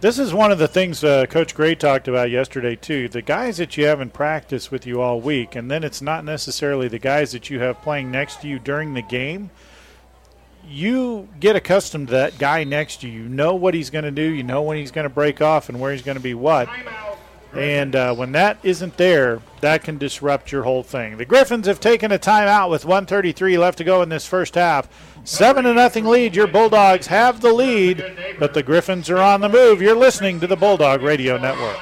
This 0.00 0.18
is 0.18 0.34
one 0.34 0.50
of 0.50 0.58
the 0.58 0.66
things 0.66 1.04
uh, 1.04 1.26
Coach 1.26 1.54
Gray 1.54 1.76
talked 1.76 2.08
about 2.08 2.28
yesterday, 2.30 2.74
too. 2.74 3.08
The 3.08 3.22
guys 3.22 3.56
that 3.58 3.76
you 3.76 3.86
have 3.86 4.00
in 4.00 4.10
practice 4.10 4.68
with 4.70 4.84
you 4.84 5.00
all 5.00 5.20
week, 5.20 5.54
and 5.54 5.70
then 5.70 5.84
it's 5.84 6.02
not 6.02 6.24
necessarily 6.24 6.88
the 6.88 6.98
guys 6.98 7.30
that 7.32 7.50
you 7.50 7.60
have 7.60 7.80
playing 7.82 8.10
next 8.10 8.40
to 8.40 8.48
you 8.48 8.58
during 8.58 8.94
the 8.94 9.02
game. 9.02 9.50
You 10.72 11.28
get 11.38 11.54
accustomed 11.54 12.08
to 12.08 12.14
that 12.14 12.38
guy 12.38 12.64
next 12.64 13.02
to 13.02 13.08
you. 13.08 13.24
You 13.24 13.28
know 13.28 13.54
what 13.54 13.74
he's 13.74 13.90
going 13.90 14.04
to 14.04 14.10
do, 14.10 14.22
you 14.22 14.42
know 14.42 14.62
when 14.62 14.78
he's 14.78 14.90
going 14.90 15.04
to 15.04 15.10
break 15.14 15.42
off, 15.42 15.68
and 15.68 15.78
where 15.78 15.92
he's 15.92 16.02
going 16.02 16.16
to 16.16 16.22
be 16.22 16.34
what. 16.34 16.68
And 17.54 17.94
uh, 17.94 18.14
when 18.14 18.32
that 18.32 18.56
isn't 18.62 18.96
there, 18.96 19.42
that 19.60 19.84
can 19.84 19.98
disrupt 19.98 20.50
your 20.50 20.62
whole 20.62 20.82
thing. 20.82 21.18
The 21.18 21.26
Griffins 21.26 21.66
have 21.66 21.80
taken 21.80 22.10
a 22.10 22.18
timeout 22.18 22.70
with 22.70 22.86
133 22.86 23.58
left 23.58 23.76
to 23.78 23.84
go 23.84 24.00
in 24.00 24.08
this 24.08 24.26
first 24.26 24.54
half. 24.54 24.88
Seven 25.24 25.64
to 25.64 25.74
nothing 25.74 26.06
lead. 26.06 26.34
Your 26.34 26.46
Bulldogs 26.46 27.08
have 27.08 27.42
the 27.42 27.52
lead, 27.52 28.02
but 28.38 28.54
the 28.54 28.62
Griffins 28.62 29.10
are 29.10 29.18
on 29.18 29.42
the 29.42 29.50
move. 29.50 29.82
You're 29.82 29.94
listening 29.94 30.40
to 30.40 30.46
the 30.46 30.56
Bulldog 30.56 31.02
Radio 31.02 31.36
Network. 31.36 31.76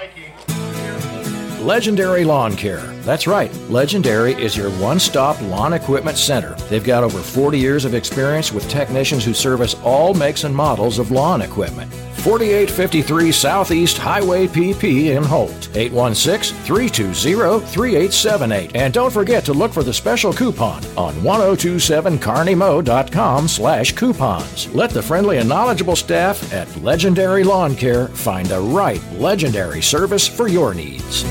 Legendary 1.60 2.24
Lawn 2.24 2.56
Care. 2.56 2.80
That's 3.02 3.26
right. 3.26 3.54
Legendary 3.68 4.32
is 4.32 4.56
your 4.56 4.70
one 4.78 4.98
stop 4.98 5.38
lawn 5.42 5.74
equipment 5.74 6.16
center. 6.16 6.54
They've 6.70 6.82
got 6.82 7.04
over 7.04 7.18
40 7.18 7.58
years 7.58 7.84
of 7.84 7.92
experience 7.94 8.50
with 8.50 8.66
technicians 8.70 9.26
who 9.26 9.34
service 9.34 9.74
all 9.84 10.14
makes 10.14 10.44
and 10.44 10.56
models 10.56 10.98
of 10.98 11.10
lawn 11.10 11.42
equipment. 11.42 11.92
4853 12.20 13.32
Southeast 13.32 13.98
Highway 13.98 14.46
PP 14.46 15.16
in 15.16 15.24
Holt. 15.24 15.68
816 15.74 16.56
320 16.64 17.66
3878. 17.66 18.76
And 18.76 18.94
don't 18.94 19.12
forget 19.12 19.44
to 19.46 19.52
look 19.52 19.72
for 19.72 19.82
the 19.82 19.94
special 19.94 20.32
coupon 20.32 20.84
on 20.96 21.14
1027kearneymo.com 21.14 23.48
slash 23.48 23.94
coupons. 23.94 24.72
Let 24.74 24.90
the 24.90 25.02
friendly 25.02 25.38
and 25.38 25.48
knowledgeable 25.48 25.96
staff 25.96 26.52
at 26.52 26.68
Legendary 26.82 27.42
Lawn 27.44 27.74
Care 27.74 28.08
find 28.08 28.46
the 28.46 28.60
right 28.60 29.00
legendary 29.12 29.80
service 29.82 30.28
for 30.28 30.48
your 30.48 30.74
needs. 30.74 31.24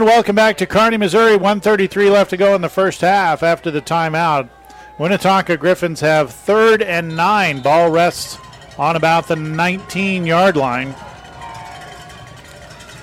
And 0.00 0.08
welcome 0.08 0.34
back 0.34 0.56
to 0.56 0.66
Kearney, 0.66 0.96
Missouri. 0.96 1.32
133 1.32 2.08
left 2.08 2.30
to 2.30 2.38
go 2.38 2.54
in 2.54 2.62
the 2.62 2.70
first 2.70 3.02
half 3.02 3.42
after 3.42 3.70
the 3.70 3.82
timeout. 3.82 4.48
Winnetonka 4.96 5.60
Griffins 5.60 6.00
have 6.00 6.30
third 6.30 6.80
and 6.80 7.14
nine. 7.14 7.60
Ball 7.60 7.90
rests 7.90 8.38
on 8.78 8.96
about 8.96 9.28
the 9.28 9.36
19 9.36 10.24
yard 10.24 10.56
line. 10.56 10.94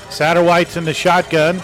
Satterwhite's 0.10 0.76
in 0.76 0.86
the 0.86 0.94
shotgun. 0.96 1.62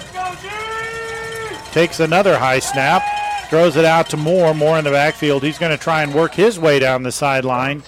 Takes 1.72 2.00
another 2.00 2.38
high 2.38 2.60
snap. 2.60 3.02
Throws 3.50 3.76
it 3.76 3.86
out 3.86 4.12
to 4.12 4.18
Moore. 4.18 4.54
Moore 4.54 4.78
in 4.78 4.84
the 4.84 4.92
backfield. 4.92 5.42
He's 5.42 5.58
going 5.58 5.76
to 5.76 5.84
try 5.84 6.04
and 6.04 6.14
work 6.14 6.36
his 6.36 6.60
way 6.60 6.78
down 6.78 7.02
the 7.02 7.12
sideline. 7.12 7.82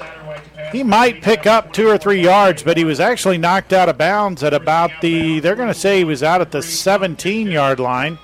He 0.76 0.84
might 0.84 1.22
pick 1.22 1.48
up 1.48 1.72
two 1.72 1.88
or 1.88 1.98
three 1.98 2.22
yards, 2.22 2.62
but 2.62 2.76
he 2.76 2.84
was 2.84 3.00
actually 3.00 3.38
knocked 3.38 3.72
out 3.72 3.88
of 3.88 3.98
bounds 3.98 4.44
at 4.44 4.54
about 4.54 4.92
the, 5.00 5.40
they're 5.40 5.56
going 5.56 5.70
to 5.70 5.74
say 5.74 6.00
he 6.00 6.04
was 6.04 6.22
out 6.22 6.42
at 6.42 6.52
the 6.52 6.62
17 6.62 7.48
yard 7.48 7.80
line. 7.80 8.20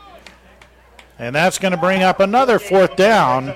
And 1.17 1.33
that's 1.33 1.57
going 1.57 1.71
to 1.71 1.77
bring 1.77 2.03
up 2.03 2.19
another 2.19 2.59
fourth 2.59 2.97
down 2.97 3.53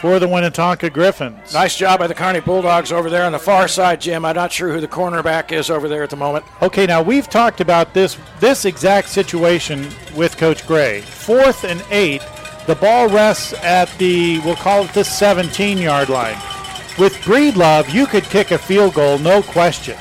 for 0.00 0.18
the 0.18 0.24
Winnetonka 0.24 0.90
Griffins. 0.94 1.52
Nice 1.52 1.76
job 1.76 1.98
by 1.98 2.06
the 2.06 2.14
Kearney 2.14 2.40
Bulldogs 2.40 2.90
over 2.90 3.10
there 3.10 3.24
on 3.26 3.32
the 3.32 3.38
far 3.38 3.68
side, 3.68 4.00
Jim. 4.00 4.24
I'm 4.24 4.34
not 4.34 4.50
sure 4.50 4.72
who 4.72 4.80
the 4.80 4.88
cornerback 4.88 5.52
is 5.52 5.68
over 5.68 5.86
there 5.86 6.02
at 6.02 6.08
the 6.08 6.16
moment. 6.16 6.46
Okay, 6.62 6.86
now 6.86 7.02
we've 7.02 7.28
talked 7.28 7.60
about 7.60 7.92
this 7.92 8.16
this 8.40 8.64
exact 8.64 9.10
situation 9.10 9.90
with 10.16 10.38
Coach 10.38 10.66
Gray. 10.66 11.02
Fourth 11.02 11.64
and 11.64 11.84
eight, 11.90 12.22
the 12.66 12.76
ball 12.76 13.10
rests 13.10 13.52
at 13.62 13.90
the 13.98 14.38
we'll 14.38 14.56
call 14.56 14.86
it 14.86 14.94
the 14.94 15.04
17 15.04 15.76
yard 15.76 16.08
line. 16.08 16.38
With 16.98 17.14
Breedlove, 17.22 17.92
you 17.92 18.06
could 18.06 18.24
kick 18.24 18.50
a 18.50 18.58
field 18.58 18.94
goal, 18.94 19.18
no 19.18 19.42
question. 19.42 19.96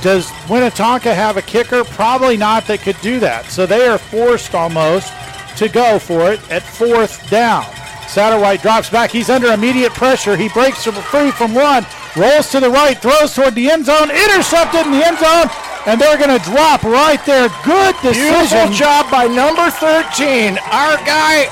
Does 0.00 0.28
Winnetonka 0.48 1.14
have 1.14 1.36
a 1.36 1.42
kicker? 1.42 1.84
Probably 1.84 2.36
not 2.36 2.66
that 2.66 2.80
could 2.80 3.00
do 3.00 3.20
that. 3.20 3.46
So 3.46 3.66
they 3.66 3.86
are 3.86 3.98
forced 3.98 4.54
almost 4.54 5.12
to 5.56 5.68
go 5.68 5.98
for 5.98 6.32
it 6.32 6.40
at 6.50 6.62
fourth 6.62 7.28
down. 7.30 7.64
Satterwhite 8.08 8.62
drops 8.62 8.90
back. 8.90 9.10
He's 9.10 9.30
under 9.30 9.52
immediate 9.52 9.92
pressure. 9.92 10.36
He 10.36 10.48
breaks 10.48 10.84
free 10.84 11.30
from 11.30 11.54
one, 11.54 11.86
rolls 12.16 12.50
to 12.50 12.60
the 12.60 12.70
right, 12.70 13.00
throws 13.00 13.34
toward 13.34 13.54
the 13.54 13.70
end 13.70 13.86
zone, 13.86 14.10
intercepted 14.10 14.86
in 14.86 14.92
the 14.92 15.04
end 15.06 15.18
zone. 15.18 15.48
and 15.86 16.00
they're 16.00 16.16
going 16.16 16.32
to 16.32 16.44
drop 16.44 16.82
right 16.82 17.20
there. 17.26 17.48
Good 17.64 17.94
decision. 18.02 18.38
Beautiful 18.38 18.72
job 18.72 19.10
by 19.10 19.26
number 19.26 19.70
13, 19.70 20.58
our 20.72 20.96
guy 21.04 21.48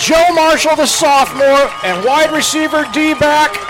Joe 0.00 0.32
Marshall, 0.34 0.76
the 0.76 0.86
sophomore, 0.86 1.68
and 1.84 2.04
wide 2.04 2.30
receiver 2.32 2.86
D 2.92 3.12
back. 3.14 3.69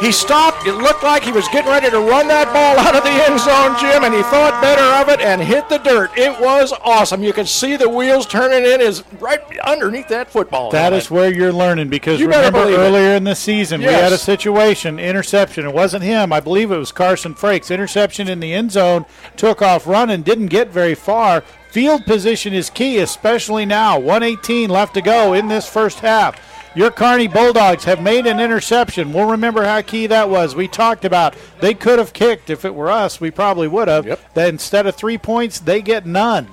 He 0.00 0.10
stopped. 0.10 0.66
It 0.66 0.74
looked 0.74 1.02
like 1.04 1.22
he 1.22 1.30
was 1.32 1.46
getting 1.48 1.70
ready 1.70 1.88
to 1.90 1.98
run 1.98 2.26
that 2.28 2.52
ball 2.52 2.78
out 2.78 2.96
of 2.96 3.04
the 3.04 3.10
end 3.10 3.38
zone, 3.38 3.76
Jim, 3.78 4.02
and 4.04 4.12
he 4.14 4.22
thought 4.24 4.60
better 4.60 4.82
of 5.00 5.08
it 5.08 5.24
and 5.24 5.40
hit 5.40 5.68
the 5.68 5.78
dirt. 5.78 6.10
It 6.18 6.40
was 6.40 6.72
awesome. 6.82 7.22
You 7.22 7.32
could 7.32 7.46
see 7.48 7.76
the 7.76 7.88
wheels 7.88 8.26
turning 8.26 8.64
in 8.70 8.80
is 8.80 9.04
right 9.20 9.40
underneath 9.60 10.08
that 10.08 10.28
football. 10.30 10.70
That 10.70 10.92
is 10.92 11.10
where 11.10 11.32
you're 11.32 11.52
learning 11.52 11.88
because 11.88 12.18
You 12.18 12.26
remember 12.26 12.62
believe 12.62 12.78
it. 12.78 12.82
earlier 12.82 13.14
in 13.14 13.24
the 13.24 13.34
season 13.36 13.80
we 13.80 13.86
had 13.86 14.12
a 14.12 14.18
situation, 14.18 14.98
interception. 14.98 15.66
It 15.66 15.74
wasn't 15.74 16.02
him. 16.02 16.32
I 16.32 16.40
believe 16.40 16.72
it 16.72 16.78
was 16.78 16.90
Carson 16.90 17.34
Frakes. 17.34 17.72
Interception 17.72 18.28
in 18.28 18.40
the 18.40 18.52
end 18.52 18.72
zone, 18.72 19.04
took 19.36 19.62
off 19.62 19.86
running, 19.86 20.22
didn't 20.22 20.46
get 20.48 20.68
very 20.68 20.94
far. 20.96 21.42
Field 21.70 22.04
position 22.04 22.52
is 22.52 22.68
key, 22.70 22.98
especially 22.98 23.64
now. 23.64 23.98
118 23.98 24.68
left 24.68 24.94
to 24.94 25.00
go 25.00 25.32
in 25.32 25.48
this 25.48 25.66
first 25.68 26.00
half. 26.00 26.36
Your 26.74 26.90
Kearney 26.90 27.28
Bulldogs 27.28 27.84
have 27.84 28.02
made 28.02 28.26
an 28.26 28.40
interception. 28.40 29.12
We'll 29.12 29.30
remember 29.30 29.64
how 29.64 29.82
key 29.82 30.06
that 30.06 30.30
was. 30.30 30.54
We 30.54 30.68
talked 30.68 31.04
about 31.04 31.36
they 31.60 31.74
could 31.74 31.98
have 31.98 32.12
kicked. 32.14 32.48
If 32.48 32.64
it 32.64 32.74
were 32.74 32.90
us, 32.90 33.20
we 33.20 33.30
probably 33.30 33.68
would 33.68 33.88
have. 33.88 34.06
That 34.34 34.48
instead 34.48 34.86
of 34.86 34.94
three 34.94 35.18
points, 35.18 35.60
they 35.60 35.82
get 35.82 36.06
none. 36.06 36.48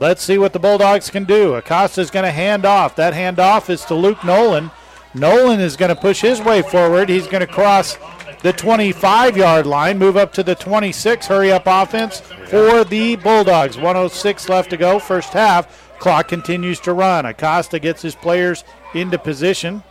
Let's 0.00 0.22
see 0.22 0.38
what 0.38 0.52
the 0.52 0.58
Bulldogs 0.58 1.10
can 1.10 1.24
do. 1.24 1.54
Acosta's 1.54 2.10
going 2.10 2.24
to 2.24 2.30
hand 2.30 2.64
off. 2.64 2.96
That 2.96 3.14
handoff 3.14 3.70
is 3.70 3.84
to 3.84 3.94
Luke 3.94 4.24
Nolan. 4.24 4.70
Nolan 5.14 5.60
is 5.60 5.76
going 5.76 5.94
to 5.94 6.00
push 6.00 6.20
his 6.22 6.40
way 6.40 6.62
forward. 6.62 7.08
He's 7.08 7.26
going 7.26 7.46
to 7.46 7.46
cross 7.46 7.98
the 8.42 8.52
25 8.52 9.36
yard 9.36 9.66
line, 9.66 9.98
move 9.98 10.16
up 10.16 10.32
to 10.34 10.42
the 10.42 10.54
26. 10.54 11.26
Hurry 11.26 11.52
up 11.52 11.64
offense 11.66 12.20
for 12.46 12.84
the 12.84 13.16
Bulldogs. 13.16 13.76
106 13.76 14.48
left 14.48 14.70
to 14.70 14.76
go, 14.76 14.98
first 14.98 15.32
half. 15.34 15.89
Clock 16.00 16.28
continues 16.28 16.80
to 16.80 16.92
run. 16.92 17.24
Acosta 17.26 17.78
gets 17.78 18.02
his 18.02 18.14
players 18.14 18.64
into 18.94 19.18
position. 19.18 19.82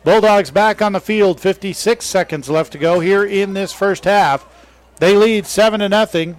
Bulldogs 0.05 0.51
back 0.51 0.81
on 0.81 0.93
the 0.93 1.01
field. 1.01 1.41
56 1.41 2.05
seconds 2.05 2.49
left 2.49 2.73
to 2.73 2.79
go 2.79 3.01
here 3.01 3.25
in 3.25 3.55
this 3.55 3.73
first 3.73 4.05
half. 4.05 4.47
They 5.01 5.17
lead 5.17 5.47
seven 5.47 5.81
to 5.81 5.89
nothing, 5.89 6.37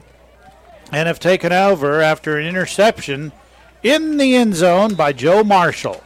and 0.92 1.08
have 1.08 1.20
taken 1.20 1.54
over 1.54 2.02
after 2.02 2.38
an 2.38 2.46
interception 2.46 3.32
in 3.84 4.18
the 4.18 4.36
end 4.36 4.56
zone 4.56 4.96
by 4.96 5.14
Joe 5.14 5.44
Marshall. 5.44 6.04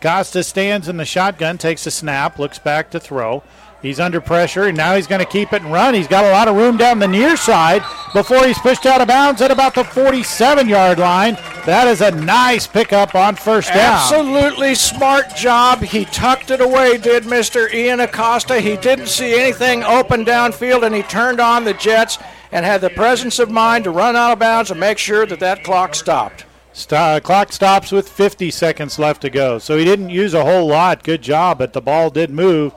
Costa 0.00 0.42
stands 0.42 0.88
in 0.88 0.96
the 0.96 1.04
shotgun, 1.04 1.58
takes 1.58 1.86
a 1.86 1.90
snap, 1.90 2.38
looks 2.38 2.58
back 2.58 2.90
to 2.90 3.00
throw. 3.00 3.42
He's 3.82 3.98
under 3.98 4.20
pressure, 4.20 4.64
and 4.64 4.76
now 4.76 4.94
he's 4.94 5.06
going 5.06 5.24
to 5.24 5.30
keep 5.30 5.54
it 5.54 5.62
and 5.62 5.72
run. 5.72 5.94
He's 5.94 6.06
got 6.06 6.24
a 6.26 6.30
lot 6.30 6.48
of 6.48 6.56
room 6.56 6.76
down 6.76 6.98
the 6.98 7.08
near 7.08 7.34
side 7.36 7.82
before 8.12 8.46
he's 8.46 8.58
pushed 8.58 8.84
out 8.84 9.00
of 9.00 9.08
bounds 9.08 9.40
at 9.40 9.50
about 9.50 9.74
the 9.74 9.84
47 9.84 10.68
yard 10.68 10.98
line. 10.98 11.34
That 11.64 11.88
is 11.88 12.02
a 12.02 12.10
nice 12.10 12.66
pickup 12.66 13.14
on 13.14 13.36
first 13.36 13.68
down. 13.68 13.94
Absolutely 13.94 14.74
smart 14.74 15.34
job. 15.34 15.80
He 15.80 16.04
tucked 16.04 16.50
it 16.50 16.60
away, 16.60 16.98
did 16.98 17.24
Mr. 17.24 17.72
Ian 17.72 18.00
Acosta. 18.00 18.60
He 18.60 18.76
didn't 18.76 19.08
see 19.08 19.38
anything 19.40 19.82
open 19.82 20.26
downfield, 20.26 20.84
and 20.84 20.94
he 20.94 21.02
turned 21.02 21.40
on 21.40 21.64
the 21.64 21.74
Jets 21.74 22.18
and 22.52 22.66
had 22.66 22.82
the 22.82 22.90
presence 22.90 23.38
of 23.38 23.50
mind 23.50 23.84
to 23.84 23.90
run 23.90 24.14
out 24.14 24.32
of 24.32 24.38
bounds 24.38 24.70
and 24.70 24.78
make 24.78 24.98
sure 24.98 25.24
that 25.24 25.40
that 25.40 25.64
clock 25.64 25.94
stopped. 25.94 26.44
Sto- 26.72 26.96
uh, 26.96 27.20
clock 27.20 27.50
stops 27.52 27.90
with 27.92 28.08
50 28.08 28.50
seconds 28.50 28.98
left 28.98 29.22
to 29.22 29.30
go. 29.30 29.58
So 29.58 29.78
he 29.78 29.84
didn't 29.84 30.10
use 30.10 30.34
a 30.34 30.44
whole 30.44 30.66
lot. 30.66 31.02
Good 31.02 31.22
job, 31.22 31.58
but 31.58 31.72
the 31.72 31.80
ball 31.80 32.10
did 32.10 32.30
move 32.30 32.74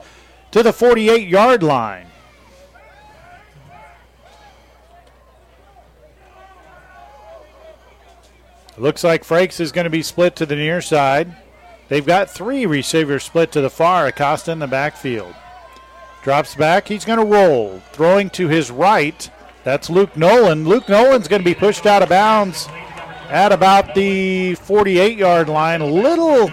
to 0.54 0.62
the 0.62 0.72
48 0.72 1.26
yard 1.26 1.64
line. 1.64 2.06
Looks 8.78 9.02
like 9.02 9.24
Frakes 9.24 9.58
is 9.58 9.72
going 9.72 9.82
to 9.82 9.90
be 9.90 10.04
split 10.04 10.36
to 10.36 10.46
the 10.46 10.54
near 10.54 10.80
side. 10.80 11.36
They've 11.88 12.06
got 12.06 12.30
three 12.30 12.66
receivers 12.66 13.24
split 13.24 13.50
to 13.50 13.60
the 13.62 13.68
far. 13.68 14.06
Acosta 14.06 14.52
in 14.52 14.60
the 14.60 14.68
backfield. 14.68 15.34
Drops 16.22 16.54
back. 16.54 16.86
He's 16.86 17.04
going 17.04 17.18
to 17.18 17.24
roll. 17.24 17.82
Throwing 17.90 18.30
to 18.30 18.46
his 18.46 18.70
right. 18.70 19.28
That's 19.64 19.90
Luke 19.90 20.16
Nolan. 20.16 20.68
Luke 20.68 20.88
Nolan's 20.88 21.26
going 21.26 21.42
to 21.42 21.44
be 21.44 21.56
pushed 21.56 21.84
out 21.84 22.04
of 22.04 22.10
bounds 22.10 22.68
at 23.28 23.50
about 23.50 23.96
the 23.96 24.54
48 24.54 25.18
yard 25.18 25.48
line. 25.48 25.80
A 25.80 25.86
little 25.86 26.52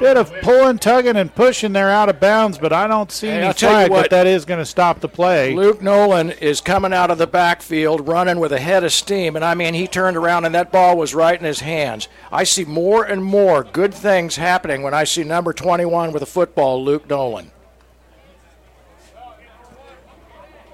bit 0.00 0.16
of 0.16 0.32
pulling, 0.40 0.78
tugging, 0.78 1.16
and 1.16 1.32
pushing 1.34 1.72
there 1.72 1.90
out 1.90 2.08
of 2.08 2.18
bounds, 2.18 2.58
but 2.58 2.72
I 2.72 2.86
don't 2.86 3.12
see 3.12 3.28
Hey, 3.28 3.34
any 3.38 3.46
I'll 3.46 3.54
tell 3.54 3.70
you 3.70 3.76
flag 3.86 3.90
what. 3.90 4.02
that 4.02 4.10
that 4.10 4.26
is 4.26 4.44
going 4.44 4.58
to 4.58 4.64
stop 4.66 5.00
the 5.00 5.08
play. 5.08 5.54
Luke 5.54 5.80
Nolan 5.82 6.30
is 6.30 6.60
coming 6.60 6.92
out 6.92 7.10
of 7.10 7.18
the 7.18 7.26
backfield 7.26 8.08
running 8.08 8.40
with 8.40 8.52
a 8.52 8.58
head 8.60 8.82
of 8.82 8.92
steam. 8.92 9.36
And 9.36 9.44
I 9.44 9.54
mean, 9.54 9.74
he 9.74 9.86
turned 9.86 10.16
around 10.16 10.44
and 10.46 10.54
that 10.54 10.72
ball 10.72 10.96
was 10.96 11.14
right 11.14 11.38
in 11.38 11.44
his 11.44 11.60
hands. 11.60 12.08
I 12.32 12.44
see 12.44 12.64
more 12.64 13.04
and 13.04 13.22
more 13.22 13.62
good 13.62 13.94
things 13.94 14.36
happening 14.36 14.82
when 14.82 14.94
I 14.94 15.04
see 15.04 15.22
number 15.22 15.52
21 15.52 16.12
with 16.12 16.22
a 16.22 16.26
football, 16.26 16.82
Luke 16.82 17.08
Nolan. 17.08 17.52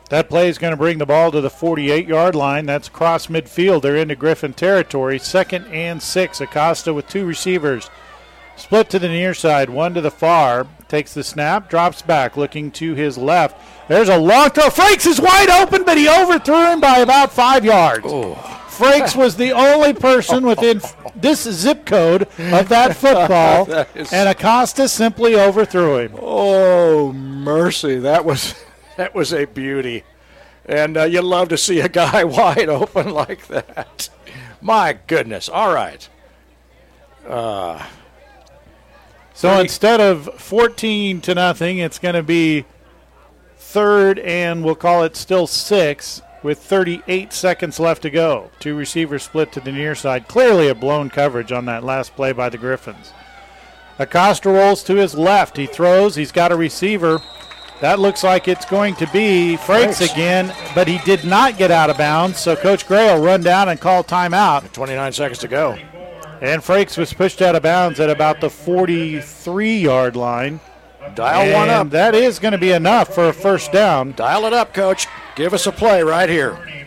That 0.08 0.28
play 0.28 0.48
is 0.48 0.58
going 0.58 0.70
to 0.70 0.76
bring 0.76 0.98
the 0.98 1.06
ball 1.06 1.32
to 1.32 1.40
the 1.40 1.50
48 1.50 2.06
yard 2.06 2.36
line. 2.36 2.64
That's 2.66 2.88
cross 2.88 3.26
midfield. 3.26 3.82
They're 3.82 3.96
into 3.96 4.14
Griffin 4.14 4.52
territory. 4.52 5.18
Second 5.18 5.66
and 5.66 6.00
six. 6.00 6.40
Acosta 6.40 6.94
with 6.94 7.08
two 7.08 7.26
receivers. 7.26 7.90
Split 8.56 8.88
to 8.90 8.98
the 8.98 9.08
near 9.08 9.34
side, 9.34 9.68
one 9.70 9.94
to 9.94 10.00
the 10.00 10.10
far. 10.10 10.66
Takes 10.88 11.14
the 11.14 11.24
snap, 11.24 11.68
drops 11.68 12.00
back, 12.02 12.36
looking 12.36 12.70
to 12.72 12.94
his 12.94 13.18
left. 13.18 13.56
There's 13.88 14.08
a 14.08 14.16
long 14.18 14.50
throw. 14.50 14.64
Frakes 14.68 15.06
is 15.06 15.20
wide 15.20 15.50
open, 15.50 15.84
but 15.84 15.98
he 15.98 16.08
overthrew 16.08 16.72
him 16.72 16.80
by 16.80 16.98
about 16.98 17.32
five 17.32 17.64
yards. 17.64 18.04
Frakes 18.06 19.16
was 19.16 19.36
the 19.36 19.52
only 19.52 19.92
person 19.94 20.46
within 20.46 20.80
this 21.16 21.42
zip 21.42 21.86
code 21.86 22.22
of 22.38 22.68
that 22.68 22.96
football, 22.96 23.64
That 23.66 23.88
is- 23.96 24.12
and 24.12 24.28
Acosta 24.28 24.88
simply 24.88 25.34
overthrew 25.34 25.98
him. 25.98 26.12
Oh 26.20 27.12
mercy, 27.12 27.98
that 28.00 28.24
was 28.24 28.54
that 28.96 29.14
was 29.14 29.32
a 29.32 29.44
beauty, 29.46 30.04
and 30.66 30.96
uh, 30.96 31.04
you 31.04 31.22
love 31.22 31.48
to 31.50 31.58
see 31.58 31.80
a 31.80 31.88
guy 31.88 32.22
wide 32.24 32.68
open 32.68 33.10
like 33.10 33.46
that. 33.48 34.08
My 34.60 34.98
goodness! 35.06 35.48
All 35.48 35.72
right. 35.72 36.06
Uh, 37.26 37.84
So 39.36 39.60
instead 39.60 40.00
of 40.00 40.40
14 40.40 41.20
to 41.20 41.34
nothing, 41.34 41.76
it's 41.76 41.98
going 41.98 42.14
to 42.14 42.22
be 42.22 42.64
third 43.58 44.18
and 44.20 44.64
we'll 44.64 44.74
call 44.74 45.04
it 45.04 45.14
still 45.14 45.46
six 45.46 46.22
with 46.42 46.58
38 46.58 47.34
seconds 47.34 47.78
left 47.78 48.00
to 48.02 48.10
go. 48.10 48.50
Two 48.60 48.74
receivers 48.74 49.24
split 49.24 49.52
to 49.52 49.60
the 49.60 49.72
near 49.72 49.94
side. 49.94 50.26
Clearly 50.26 50.68
a 50.68 50.74
blown 50.74 51.10
coverage 51.10 51.52
on 51.52 51.66
that 51.66 51.84
last 51.84 52.16
play 52.16 52.32
by 52.32 52.48
the 52.48 52.56
Griffins. 52.56 53.12
Acosta 53.98 54.48
rolls 54.48 54.82
to 54.84 54.94
his 54.94 55.14
left. 55.14 55.58
He 55.58 55.66
throws. 55.66 56.16
He's 56.16 56.32
got 56.32 56.50
a 56.50 56.56
receiver. 56.56 57.20
That 57.82 57.98
looks 57.98 58.24
like 58.24 58.48
it's 58.48 58.64
going 58.64 58.94
to 58.96 59.06
be 59.08 59.58
Frakes 59.60 60.00
Frakes. 60.00 60.14
again, 60.14 60.54
but 60.74 60.88
he 60.88 60.96
did 61.04 61.26
not 61.26 61.58
get 61.58 61.70
out 61.70 61.90
of 61.90 61.98
bounds. 61.98 62.38
So 62.38 62.56
Coach 62.56 62.88
Gray 62.88 63.12
will 63.12 63.22
run 63.22 63.42
down 63.42 63.68
and 63.68 63.78
call 63.78 64.02
timeout. 64.02 64.72
29 64.72 65.12
seconds 65.12 65.40
to 65.40 65.48
go. 65.48 65.76
And 66.40 66.62
Frakes 66.62 66.98
was 66.98 67.12
pushed 67.12 67.40
out 67.40 67.56
of 67.56 67.62
bounds 67.62 67.98
at 67.98 68.10
about 68.10 68.40
the 68.40 68.50
43 68.50 69.78
yard 69.78 70.16
line. 70.16 70.60
Dial 71.14 71.52
one 71.54 71.68
up. 71.68 71.90
That 71.90 72.14
is 72.14 72.38
going 72.38 72.52
to 72.52 72.58
be 72.58 72.72
enough 72.72 73.14
for 73.14 73.28
a 73.28 73.32
first 73.32 73.72
down. 73.72 74.12
Dial 74.12 74.44
it 74.44 74.52
up, 74.52 74.74
coach. 74.74 75.06
Give 75.34 75.54
us 75.54 75.66
a 75.66 75.72
play 75.72 76.02
right 76.02 76.28
here. 76.28 76.85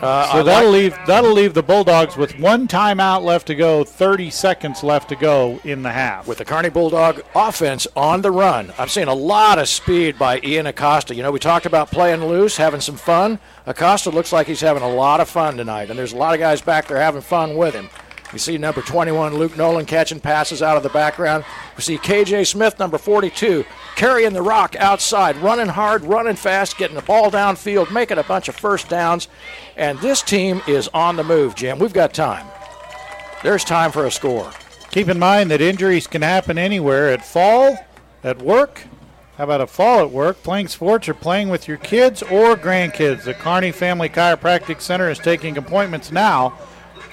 Uh, 0.00 0.32
so 0.32 0.42
that'll 0.42 0.70
leave 0.70 0.96
that'll 1.06 1.32
leave 1.32 1.52
the 1.52 1.62
Bulldogs 1.62 2.16
with 2.16 2.38
one 2.38 2.66
timeout 2.66 3.22
left 3.22 3.46
to 3.48 3.54
go, 3.54 3.84
30 3.84 4.30
seconds 4.30 4.82
left 4.82 5.10
to 5.10 5.16
go 5.16 5.60
in 5.64 5.82
the 5.82 5.92
half. 5.92 6.26
with 6.26 6.38
the 6.38 6.44
Kearney 6.44 6.70
Bulldog 6.70 7.22
offense 7.34 7.86
on 7.94 8.22
the 8.22 8.30
run. 8.30 8.72
I'm 8.78 8.88
seeing 8.88 9.08
a 9.08 9.14
lot 9.14 9.58
of 9.58 9.68
speed 9.68 10.18
by 10.18 10.40
Ian 10.42 10.66
Acosta. 10.66 11.14
You 11.14 11.22
know, 11.22 11.30
we 11.30 11.38
talked 11.38 11.66
about 11.66 11.90
playing 11.90 12.24
loose, 12.24 12.56
having 12.56 12.80
some 12.80 12.96
fun. 12.96 13.38
Acosta 13.66 14.10
looks 14.10 14.32
like 14.32 14.46
he's 14.46 14.60
having 14.60 14.82
a 14.82 14.88
lot 14.88 15.20
of 15.20 15.28
fun 15.28 15.56
tonight, 15.56 15.90
and 15.90 15.98
there's 15.98 16.12
a 16.14 16.16
lot 16.16 16.32
of 16.34 16.40
guys 16.40 16.62
back 16.62 16.86
there 16.86 16.98
having 16.98 17.20
fun 17.20 17.56
with 17.56 17.74
him. 17.74 17.90
You 18.32 18.38
see 18.38 18.58
number 18.58 18.80
21, 18.80 19.34
Luke 19.34 19.56
Nolan, 19.56 19.86
catching 19.86 20.20
passes 20.20 20.62
out 20.62 20.76
of 20.76 20.84
the 20.84 20.88
background. 20.88 21.44
We 21.76 21.82
see 21.82 21.98
KJ 21.98 22.46
Smith, 22.46 22.78
number 22.78 22.96
42, 22.96 23.64
carrying 23.96 24.32
the 24.32 24.42
rock 24.42 24.76
outside, 24.76 25.36
running 25.38 25.66
hard, 25.66 26.04
running 26.04 26.36
fast, 26.36 26.76
getting 26.76 26.94
the 26.94 27.02
ball 27.02 27.30
downfield, 27.30 27.90
making 27.90 28.18
a 28.18 28.22
bunch 28.22 28.48
of 28.48 28.54
first 28.54 28.88
downs. 28.88 29.26
And 29.76 29.98
this 29.98 30.22
team 30.22 30.62
is 30.68 30.88
on 30.94 31.16
the 31.16 31.24
move, 31.24 31.56
Jim. 31.56 31.80
We've 31.80 31.92
got 31.92 32.14
time. 32.14 32.46
There's 33.42 33.64
time 33.64 33.90
for 33.90 34.06
a 34.06 34.10
score. 34.10 34.50
Keep 34.90 35.08
in 35.08 35.18
mind 35.18 35.50
that 35.50 35.60
injuries 35.60 36.06
can 36.06 36.22
happen 36.22 36.56
anywhere 36.56 37.10
at 37.10 37.24
fall, 37.24 37.84
at 38.22 38.40
work. 38.42 38.84
How 39.36 39.44
about 39.44 39.62
a 39.62 39.66
fall 39.66 40.00
at 40.00 40.10
work, 40.10 40.42
playing 40.42 40.68
sports, 40.68 41.08
or 41.08 41.14
playing 41.14 41.48
with 41.48 41.66
your 41.66 41.78
kids 41.78 42.22
or 42.22 42.54
grandkids? 42.56 43.24
The 43.24 43.34
Kearney 43.34 43.72
Family 43.72 44.08
Chiropractic 44.08 44.80
Center 44.80 45.08
is 45.08 45.18
taking 45.18 45.56
appointments 45.56 46.12
now 46.12 46.58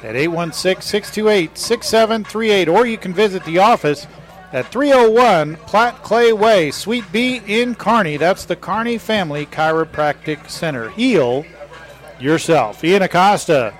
at 0.03 0.15
816 0.15 0.81
628 0.81 1.57
6738, 1.57 2.67
or 2.67 2.85
you 2.85 2.97
can 2.97 3.13
visit 3.13 3.43
the 3.45 3.59
office 3.59 4.07
at 4.53 4.71
301 4.71 5.55
Platte 5.57 6.01
Clay 6.03 6.31
Way, 6.33 6.71
Suite 6.71 7.11
B 7.11 7.41
in 7.45 7.75
Kearney. 7.75 8.17
That's 8.17 8.45
the 8.45 8.55
Kearney 8.55 8.97
Family 8.97 9.45
Chiropractic 9.45 10.49
Center. 10.49 10.89
Heal 10.91 11.45
yourself. 12.19 12.83
Ian 12.83 13.01
Acosta 13.01 13.73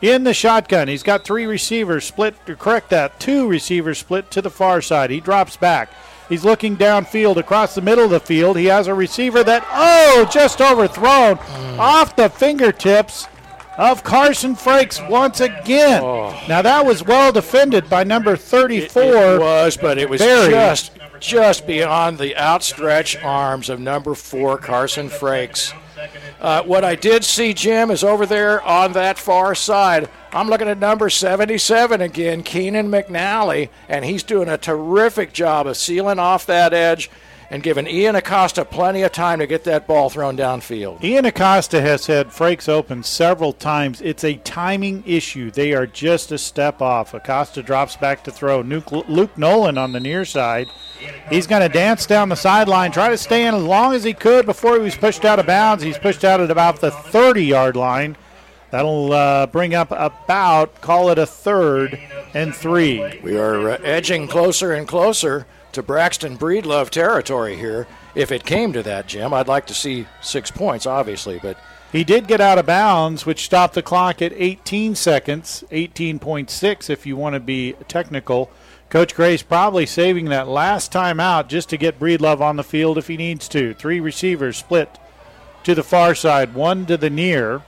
in 0.00 0.24
the 0.24 0.34
shotgun. 0.34 0.88
He's 0.88 1.02
got 1.02 1.24
three 1.24 1.46
receivers 1.46 2.04
split, 2.04 2.34
or 2.48 2.56
correct 2.56 2.90
that, 2.90 3.18
two 3.20 3.48
receivers 3.48 3.98
split 3.98 4.30
to 4.32 4.42
the 4.42 4.50
far 4.50 4.80
side. 4.82 5.10
He 5.10 5.20
drops 5.20 5.56
back. 5.56 5.90
He's 6.28 6.44
looking 6.44 6.76
downfield 6.76 7.36
across 7.36 7.74
the 7.74 7.82
middle 7.82 8.04
of 8.04 8.10
the 8.10 8.20
field. 8.20 8.56
He 8.56 8.66
has 8.66 8.86
a 8.86 8.94
receiver 8.94 9.44
that, 9.44 9.66
oh, 9.70 10.28
just 10.32 10.60
overthrown 10.60 11.36
mm. 11.36 11.78
off 11.78 12.16
the 12.16 12.30
fingertips 12.30 13.28
of 13.76 14.04
Carson 14.04 14.54
Frakes 14.54 15.06
once 15.08 15.40
again. 15.40 16.02
Now, 16.48 16.62
that 16.62 16.84
was 16.86 17.04
well 17.04 17.32
defended 17.32 17.88
by 17.90 18.04
number 18.04 18.36
34. 18.36 19.02
It 19.02 19.40
was, 19.40 19.76
but 19.76 19.98
it 19.98 20.08
was 20.08 20.20
Barry. 20.20 20.50
just 20.50 20.92
just 21.20 21.66
beyond 21.66 22.18
the 22.18 22.36
outstretched 22.36 23.24
arms 23.24 23.70
of 23.70 23.80
number 23.80 24.14
four 24.14 24.58
Carson 24.58 25.08
Frakes. 25.08 25.72
Uh, 26.40 26.62
what 26.64 26.84
I 26.84 26.96
did 26.96 27.24
see, 27.24 27.54
Jim, 27.54 27.90
is 27.90 28.04
over 28.04 28.26
there 28.26 28.60
on 28.62 28.92
that 28.92 29.18
far 29.18 29.54
side. 29.54 30.10
I'm 30.32 30.48
looking 30.48 30.68
at 30.68 30.78
number 30.78 31.08
77 31.08 32.00
again, 32.00 32.42
Keenan 32.42 32.90
McNally, 32.90 33.70
and 33.88 34.04
he's 34.04 34.22
doing 34.22 34.48
a 34.48 34.58
terrific 34.58 35.32
job 35.32 35.66
of 35.66 35.76
sealing 35.76 36.18
off 36.18 36.44
that 36.46 36.74
edge 36.74 37.10
and 37.54 37.62
giving 37.62 37.86
Ian 37.86 38.16
Acosta 38.16 38.64
plenty 38.64 39.02
of 39.02 39.12
time 39.12 39.38
to 39.38 39.46
get 39.46 39.62
that 39.62 39.86
ball 39.86 40.10
thrown 40.10 40.36
downfield. 40.36 41.04
Ian 41.04 41.24
Acosta 41.24 41.80
has 41.80 42.04
had 42.08 42.30
Frakes 42.30 42.68
open 42.68 43.04
several 43.04 43.52
times. 43.52 44.00
It's 44.00 44.24
a 44.24 44.34
timing 44.38 45.04
issue. 45.06 45.52
They 45.52 45.72
are 45.72 45.86
just 45.86 46.32
a 46.32 46.38
step 46.38 46.82
off. 46.82 47.14
Acosta 47.14 47.62
drops 47.62 47.94
back 47.94 48.24
to 48.24 48.32
throw. 48.32 48.62
Luke, 48.62 48.90
Luke 48.90 49.38
Nolan 49.38 49.78
on 49.78 49.92
the 49.92 50.00
near 50.00 50.24
side. 50.24 50.66
He's 51.30 51.46
going 51.46 51.62
to 51.62 51.68
dance 51.68 52.06
down 52.06 52.28
the 52.28 52.34
sideline, 52.34 52.90
try 52.90 53.08
to 53.10 53.16
stay 53.16 53.46
in 53.46 53.54
as 53.54 53.62
long 53.62 53.94
as 53.94 54.02
he 54.02 54.14
could 54.14 54.46
before 54.46 54.74
he 54.74 54.82
was 54.82 54.96
pushed 54.96 55.24
out 55.24 55.38
of 55.38 55.46
bounds. 55.46 55.84
He's 55.84 55.96
pushed 55.96 56.24
out 56.24 56.40
at 56.40 56.50
about 56.50 56.80
the 56.80 56.90
30 56.90 57.44
yard 57.44 57.76
line. 57.76 58.16
That'll 58.72 59.12
uh, 59.12 59.46
bring 59.46 59.76
up 59.76 59.92
about, 59.92 60.80
call 60.80 61.10
it 61.10 61.18
a 61.18 61.26
third 61.26 62.00
and 62.34 62.52
three. 62.52 63.20
We 63.22 63.36
are 63.38 63.70
uh, 63.70 63.78
edging 63.84 64.26
closer 64.26 64.72
and 64.72 64.88
closer 64.88 65.46
to 65.74 65.82
Braxton 65.82 66.38
Breedlove 66.38 66.90
territory 66.90 67.56
here. 67.56 67.86
If 68.14 68.32
it 68.32 68.44
came 68.44 68.72
to 68.72 68.82
that, 68.82 69.06
Jim, 69.06 69.34
I'd 69.34 69.48
like 69.48 69.66
to 69.66 69.74
see 69.74 70.06
six 70.20 70.50
points, 70.50 70.86
obviously, 70.86 71.38
but 71.42 71.58
He 71.92 72.02
did 72.02 72.26
get 72.26 72.40
out 72.40 72.58
of 72.58 72.66
bounds, 72.66 73.24
which 73.24 73.44
stopped 73.44 73.74
the 73.74 73.82
clock 73.82 74.20
at 74.20 74.32
18 74.34 74.96
seconds, 74.96 75.62
18.6 75.70 76.90
if 76.90 77.06
you 77.06 77.16
want 77.16 77.34
to 77.34 77.40
be 77.40 77.74
technical. 77.86 78.50
Coach 78.90 79.14
Gray's 79.14 79.44
probably 79.44 79.86
saving 79.86 80.24
that 80.26 80.48
last 80.48 80.90
time 80.90 81.20
out 81.20 81.48
just 81.48 81.68
to 81.68 81.76
get 81.76 82.00
Breedlove 82.00 82.40
on 82.40 82.56
the 82.56 82.64
field 82.64 82.98
if 82.98 83.06
he 83.06 83.16
needs 83.16 83.46
to. 83.48 83.74
Three 83.74 84.00
receivers 84.00 84.56
split 84.56 84.98
to 85.62 85.74
the 85.74 85.84
far 85.84 86.16
side, 86.16 86.54
one 86.54 86.84
to 86.86 86.96
the 86.96 87.10
near. 87.10 87.62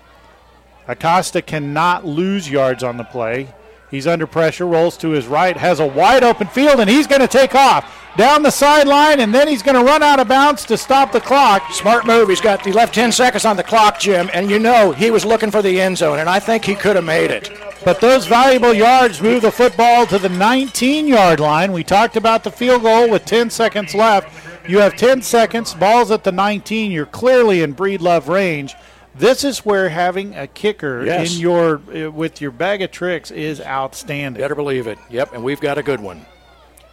Acosta 0.89 1.41
cannot 1.41 2.05
lose 2.05 2.51
yards 2.51 2.83
on 2.83 2.97
the 2.97 3.05
play. 3.05 3.55
He's 3.91 4.07
under 4.07 4.27
pressure, 4.27 4.67
rolls 4.67 4.97
to 4.99 5.11
his 5.11 5.27
right, 5.27 5.57
has 5.57 5.79
a 5.81 5.87
wide 5.87 6.25
open 6.25 6.49
field, 6.49 6.81
and 6.81 6.91
he's 6.91 7.07
going 7.07 7.21
to 7.21 7.29
take 7.29 7.55
off 7.55 7.93
down 8.17 8.43
the 8.43 8.51
sideline, 8.51 9.21
and 9.21 9.35
then 9.35 9.47
he's 9.47 9.63
going 9.63 9.77
to 9.77 9.85
run 9.85 10.03
out 10.03 10.19
of 10.19 10.27
bounds 10.27 10.65
to 10.65 10.77
stop 10.77 11.13
the 11.13 11.21
clock. 11.21 11.71
Smart 11.73 12.07
move. 12.07 12.29
He's 12.29 12.41
got 12.41 12.65
he 12.65 12.73
left 12.73 12.95
10 12.95 13.13
seconds 13.13 13.45
on 13.45 13.57
the 13.57 13.63
clock, 13.63 14.01
Jim, 14.01 14.31
and 14.33 14.51
you 14.51 14.59
know 14.59 14.93
he 14.93 15.11
was 15.11 15.25
looking 15.25 15.51
for 15.51 15.63
the 15.63 15.81
end 15.81 15.99
zone, 15.99 16.19
and 16.19 16.29
I 16.29 16.41
think 16.41 16.65
he 16.65 16.75
could 16.75 16.97
have 16.97 17.05
made 17.05 17.31
it. 17.31 17.51
But 17.85 18.01
those 18.01 18.27
valuable 18.27 18.75
yards 18.75 19.23
move 19.23 19.43
the 19.43 19.53
football 19.53 20.07
to 20.07 20.19
the 20.19 20.29
19 20.29 21.07
yard 21.07 21.39
line. 21.39 21.73
We 21.73 21.85
talked 21.85 22.17
about 22.17 22.43
the 22.43 22.51
field 22.51 22.83
goal 22.83 23.09
with 23.09 23.25
10 23.25 23.51
seconds 23.51 23.95
left. 23.95 24.33
You 24.69 24.79
have 24.81 24.97
10 24.97 25.23
seconds, 25.23 25.75
ball's 25.75 26.11
at 26.11 26.25
the 26.25 26.33
19. 26.33 26.91
You're 26.91 27.07
clearly 27.07 27.63
in 27.63 27.75
Breedlove 27.75 28.27
range. 28.27 28.75
This 29.19 29.45
is 29.45 29.61
where 29.65 29.89
having 29.89 30.35
a 30.35 30.47
kicker 30.47 31.05
Yes. 31.05 31.35
in 31.35 31.41
your 31.41 31.81
uh, 31.95 32.11
with 32.11 32.41
your 32.41 32.51
bag 32.51 32.83
of 32.83 32.91
tricks 32.91 33.31
is 33.31 33.61
outstanding. 33.61 34.41
Better 34.41 34.55
believe 34.55 34.87
it. 34.87 34.99
Yep, 35.11 35.33
and 35.35 35.43
we've 35.43 35.61
got 35.61 35.79
a 35.79 35.83
good 35.83 36.01
one. 36.01 36.27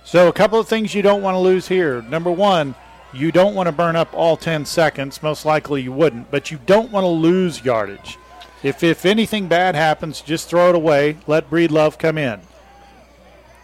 So 0.06 0.28
a 0.28 0.34
couple 0.34 0.60
of 0.60 0.68
things 0.68 0.94
you 0.94 1.02
don't 1.02 1.22
want 1.22 1.36
to 1.36 1.40
lose 1.40 1.68
here. 1.68 2.02
Number 2.04 2.32
one, 2.32 2.76
you 3.14 3.32
don't 3.32 3.56
want 3.56 3.68
to 3.68 3.72
burn 3.72 3.96
up 3.96 4.14
all 4.14 4.36
10 4.38 4.66
seconds. 4.66 5.22
Most 5.24 5.46
likely 5.46 5.82
you 5.82 5.92
wouldn't, 5.92 6.30
but 6.32 6.52
you 6.52 6.60
don't 6.66 6.92
want 6.92 7.04
to 7.04 7.08
lose 7.10 7.64
yardage. 7.64 8.18
If 8.64 8.84
if 8.84 9.06
anything 9.06 9.48
bad 9.48 9.76
happens, 9.76 10.22
just 10.22 10.50
throw 10.50 10.70
it 10.70 10.76
away. 10.76 11.18
Let 11.28 11.50
Breedlove 11.50 11.98
come 12.00 12.18
in. 12.18 12.40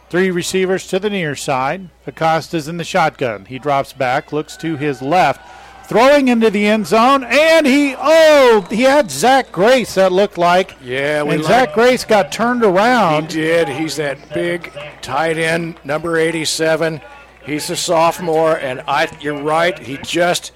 Three 0.10 0.31
receivers 0.31 0.88
to 0.88 0.99
the 0.99 1.10
near 1.10 1.36
side. 1.36 1.90
Acosta's 2.07 2.68
in 2.68 2.77
the 2.77 2.84
shotgun. 2.84 3.45
He 3.45 3.60
drops 3.60 3.94
back, 3.94 4.34
looks 4.34 4.57
to 4.57 4.76
his 4.76 5.02
left, 5.03 5.40
throwing 5.90 6.28
into 6.28 6.49
the 6.49 6.66
end 6.68 6.86
zone, 6.88 7.24
and 7.24 7.66
he 7.66 7.95
oh 7.98 8.66
he 8.70 8.84
had 8.84 9.10
Zach 9.11 9.52
Grace. 9.52 9.95
That 9.95 10.11
looked 10.11 10.38
like 10.38 10.76
Yeah, 10.82 11.24
we 11.24 11.34
and 11.36 11.44
like- 11.44 11.49
Zach 11.52 11.74
Grace 11.74 12.06
got 12.06 12.32
turned 12.32 12.64
around. 12.64 13.32
He 13.34 13.41
did. 13.41 13.68
He's 13.68 13.95
that 13.98 14.32
big 14.34 14.72
tight 15.02 15.38
end, 15.38 15.76
number 15.84 16.16
87. 16.18 17.02
He's 17.44 17.70
a 17.70 17.76
sophomore, 17.76 18.56
and 18.57 18.82
I, 18.88 19.10
you're 19.20 19.41
right. 19.41 19.78
He 19.80 19.98
just 19.98 20.52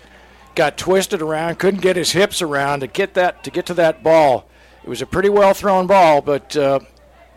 got 0.53 0.77
twisted 0.77 1.21
around, 1.21 1.57
couldn't 1.57 1.81
get 1.81 1.95
his 1.95 2.11
hips 2.11 2.39
around 2.41 2.81
to 2.81 2.87
get 2.87 3.15
that 3.15 3.43
to 3.43 3.49
get 3.51 3.65
to 3.65 3.73
that 3.73 4.03
ball. 4.03 4.47
It 4.83 4.89
was 4.89 5.01
a 5.01 5.07
pretty 5.07 5.29
well 5.29 5.53
thrown 5.55 5.87
ball, 5.87 6.21
but 6.21 6.55
uh, 6.55 6.79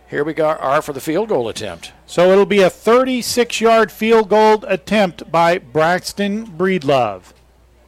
here 0.08 0.22
we 0.24 0.34
go, 0.34 0.48
are 0.48 0.82
for 0.82 0.92
the 0.92 1.00
field 1.00 1.30
goal 1.30 1.48
attempt. 1.48 1.92
So 2.04 2.30
it'll 2.30 2.44
be 2.44 2.60
a 2.60 2.68
36 2.68 3.60
yard 3.60 3.90
field 3.90 4.28
goal 4.28 4.62
attempt 4.66 5.32
by 5.32 5.56
Braxton 5.58 6.46
Breedlove 6.46 7.32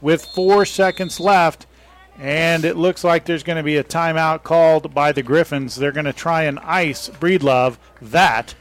with 0.00 0.24
four 0.24 0.64
seconds 0.64 1.20
left. 1.20 1.66
And 2.18 2.64
it 2.64 2.76
looks 2.76 3.04
like 3.04 3.24
there's 3.26 3.44
going 3.44 3.58
to 3.58 3.62
be 3.62 3.76
a 3.76 3.84
timeout 3.84 4.42
called 4.42 4.92
by 4.92 5.12
the 5.12 5.22
Griffins. 5.22 5.76
They're 5.76 5.92
going 5.92 6.04
to 6.04 6.12
try 6.12 6.42
and 6.44 6.58
ice 6.60 7.08
Breedlove. 7.08 7.76
That 8.02 8.56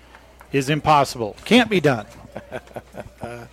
is 0.51 0.69
impossible. 0.69 1.35
Can't 1.43 1.69
be 1.69 1.79
done. 1.79 2.05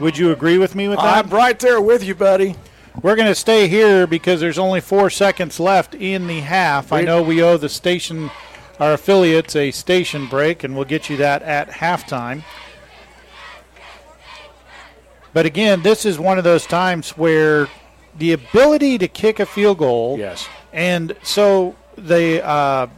Would 0.00 0.18
you 0.18 0.32
agree 0.32 0.58
with 0.58 0.74
me 0.74 0.88
with 0.88 0.98
that? 0.98 1.24
I'm 1.24 1.30
right 1.30 1.58
there 1.58 1.80
with 1.80 2.02
you, 2.02 2.14
buddy. 2.14 2.56
We're 3.02 3.14
going 3.16 3.28
to 3.28 3.34
stay 3.34 3.68
here 3.68 4.08
because 4.08 4.40
there's 4.40 4.58
only 4.58 4.80
four 4.80 5.08
seconds 5.08 5.60
left 5.60 5.94
in 5.94 6.26
the 6.26 6.40
half. 6.40 6.92
I 6.92 7.02
know 7.02 7.22
we 7.22 7.42
owe 7.42 7.56
the 7.56 7.68
station, 7.68 8.30
our 8.80 8.94
affiliates, 8.94 9.54
a 9.54 9.70
station 9.70 10.26
break, 10.26 10.64
and 10.64 10.74
we'll 10.74 10.84
get 10.84 11.08
you 11.08 11.16
that 11.18 11.42
at 11.42 11.68
halftime. 11.70 12.42
But 15.38 15.46
again, 15.46 15.82
this 15.82 16.04
is 16.04 16.18
one 16.18 16.36
of 16.38 16.42
those 16.42 16.66
times 16.66 17.10
where 17.10 17.68
the 18.18 18.32
ability 18.32 18.98
to 18.98 19.06
kick 19.06 19.38
a 19.38 19.46
field 19.46 19.78
goal. 19.78 20.18
Yes. 20.18 20.48
And 20.72 21.14
so 21.22 21.76
the 21.96 22.44
uh, 22.44 22.88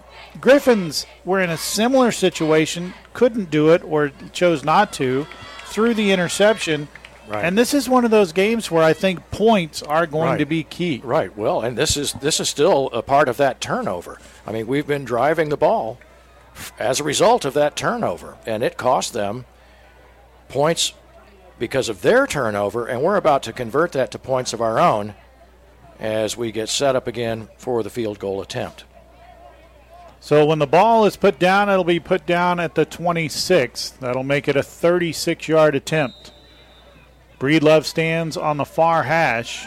Griffins 0.41 1.05
were 1.27 1.43
in 1.43 1.51
a 1.51 1.59
similar 1.59 2.11
situation, 2.11 2.95
couldn't 3.13 3.51
do 3.51 3.75
it 3.75 3.85
or 3.85 4.13
chose 4.33 4.65
not 4.65 4.91
to 4.95 5.27
through 5.67 5.93
the 5.93 6.13
interception. 6.13 6.89
Right. 7.29 7.45
And 7.45 7.59
this 7.59 7.75
is 7.75 7.91
one 7.91 8.07
of 8.07 8.11
those 8.11 8.33
games 8.33 8.71
where 8.71 8.83
I 8.83 8.95
think 8.95 9.31
points 9.31 9.83
are 9.83 10.07
going 10.07 10.31
Right. 10.31 10.39
to 10.39 10.47
be 10.47 10.63
key. 10.63 11.03
Right. 11.05 11.37
Well, 11.37 11.61
and 11.61 11.77
this 11.77 11.95
is 11.95 12.15
this 12.15 12.41
is 12.41 12.49
still 12.49 12.89
a 12.95 13.03
part 13.03 13.29
of 13.29 13.37
that 13.37 13.61
turnover. 13.61 14.19
I 14.47 14.53
mean, 14.53 14.67
we've 14.67 14.87
been 14.87 15.05
driving 15.05 15.51
the 15.51 15.59
ball 15.59 15.99
as 16.79 17.01
a 17.01 17.05
result 17.05 17.45
of 17.45 17.53
that 17.53 17.77
turnover, 17.77 18.39
and 18.47 18.63
it 18.63 18.79
cost 18.79 19.13
them 19.13 19.45
points 20.49 20.95
because 21.61 21.89
of 21.89 22.03
their 22.03 22.27
turnover, 22.27 22.87
and 22.87 23.03
we're 23.03 23.17
about 23.17 23.45
to 23.45 23.53
convert 23.53 23.93
that 23.93 24.11
to 24.11 24.19
points 24.19 24.53
of 24.53 24.61
our 24.61 24.81
own. 24.81 25.15
as 26.01 26.35
we 26.35 26.51
get 26.51 26.69
set 26.71 26.97
up 26.97 27.07
again 27.07 27.47
for 27.59 27.83
the 27.83 27.91
field 27.91 28.19
goal 28.19 28.41
attempt. 28.41 28.85
So 30.19 30.47
when 30.47 30.59
the 30.59 30.67
ball 30.67 31.05
is 31.05 31.17
put 31.17 31.39
down, 31.39 31.69
it'll 31.69 31.85
be 31.85 32.01
put 32.01 32.25
down 32.27 32.59
at 32.59 32.75
the 32.75 32.87
26. 32.87 33.91
That'll 34.01 34.23
make 34.23 34.49
it 34.49 34.57
a 34.57 34.63
36 34.63 35.47
yard 35.47 35.75
attempt. 35.75 36.33
Breedlove 37.39 37.85
stands 37.85 38.37
on 38.37 38.57
the 38.57 38.65
far 38.65 39.03
hash. 39.03 39.67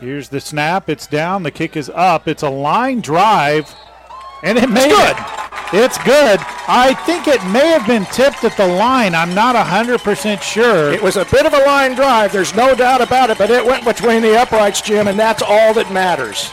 Here's 0.00 0.28
the 0.28 0.40
snap. 0.40 0.88
It's 0.88 1.06
down. 1.06 1.42
The 1.42 1.50
kick 1.50 1.76
is 1.76 1.90
up. 1.90 2.28
It's 2.28 2.42
a 2.42 2.50
line 2.50 3.00
drive, 3.00 3.74
and 4.46 4.56
it 4.58 4.68
made 4.70 4.90
good. 4.90 5.16
it. 5.16 5.24
It's 5.72 5.98
good. 5.98 6.38
I 6.68 6.94
think 7.06 7.26
it 7.26 7.42
may 7.46 7.66
have 7.68 7.86
been 7.86 8.04
tipped 8.06 8.44
at 8.44 8.56
the 8.56 8.66
line. 8.66 9.14
I'm 9.16 9.34
not 9.34 9.56
100% 9.56 10.40
sure. 10.40 10.92
It 10.92 11.02
was 11.02 11.16
a 11.16 11.24
bit 11.24 11.44
of 11.44 11.52
a 11.54 11.58
line 11.64 11.94
drive, 11.96 12.32
there's 12.32 12.54
no 12.54 12.74
doubt 12.74 13.00
about 13.00 13.30
it, 13.30 13.38
but 13.38 13.50
it 13.50 13.64
went 13.64 13.84
between 13.84 14.22
the 14.22 14.38
uprights, 14.38 14.80
Jim, 14.80 15.08
and 15.08 15.18
that's 15.18 15.42
all 15.42 15.74
that 15.74 15.92
matters. 15.92 16.50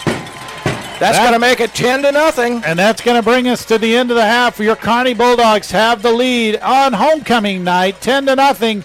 That's 0.99 1.17
That- 1.17 1.21
going 1.21 1.33
to 1.33 1.39
make 1.39 1.59
it 1.59 1.73
10 1.75 2.01
to 2.03 2.11
nothing. 2.11 2.63
And 2.65 2.77
that's 2.79 3.01
going 3.01 3.17
to 3.17 3.23
bring 3.23 3.47
us 3.47 3.65
to 3.65 3.77
the 3.77 3.95
end 3.95 4.09
of 4.09 4.15
the 4.15 4.25
half. 4.25 4.59
Your 4.59 4.75
Kearney 4.75 5.13
Bulldogs 5.13 5.69
have 5.71 6.01
the 6.01 6.11
lead 6.11 6.57
on 6.57 6.93
homecoming 6.93 7.63
night, 7.63 7.99
10 8.01 8.25
to 8.27 8.35
nothing. 8.35 8.83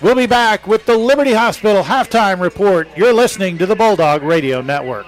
We'll 0.00 0.14
be 0.14 0.26
back 0.26 0.66
with 0.66 0.86
the 0.86 0.96
Liberty 0.96 1.34
Hospital 1.34 1.82
halftime 1.84 2.40
report. 2.40 2.88
You're 2.96 3.12
listening 3.12 3.58
to 3.58 3.66
the 3.66 3.74
Bulldog 3.76 4.22
Radio 4.22 4.60
Network. 4.60 5.06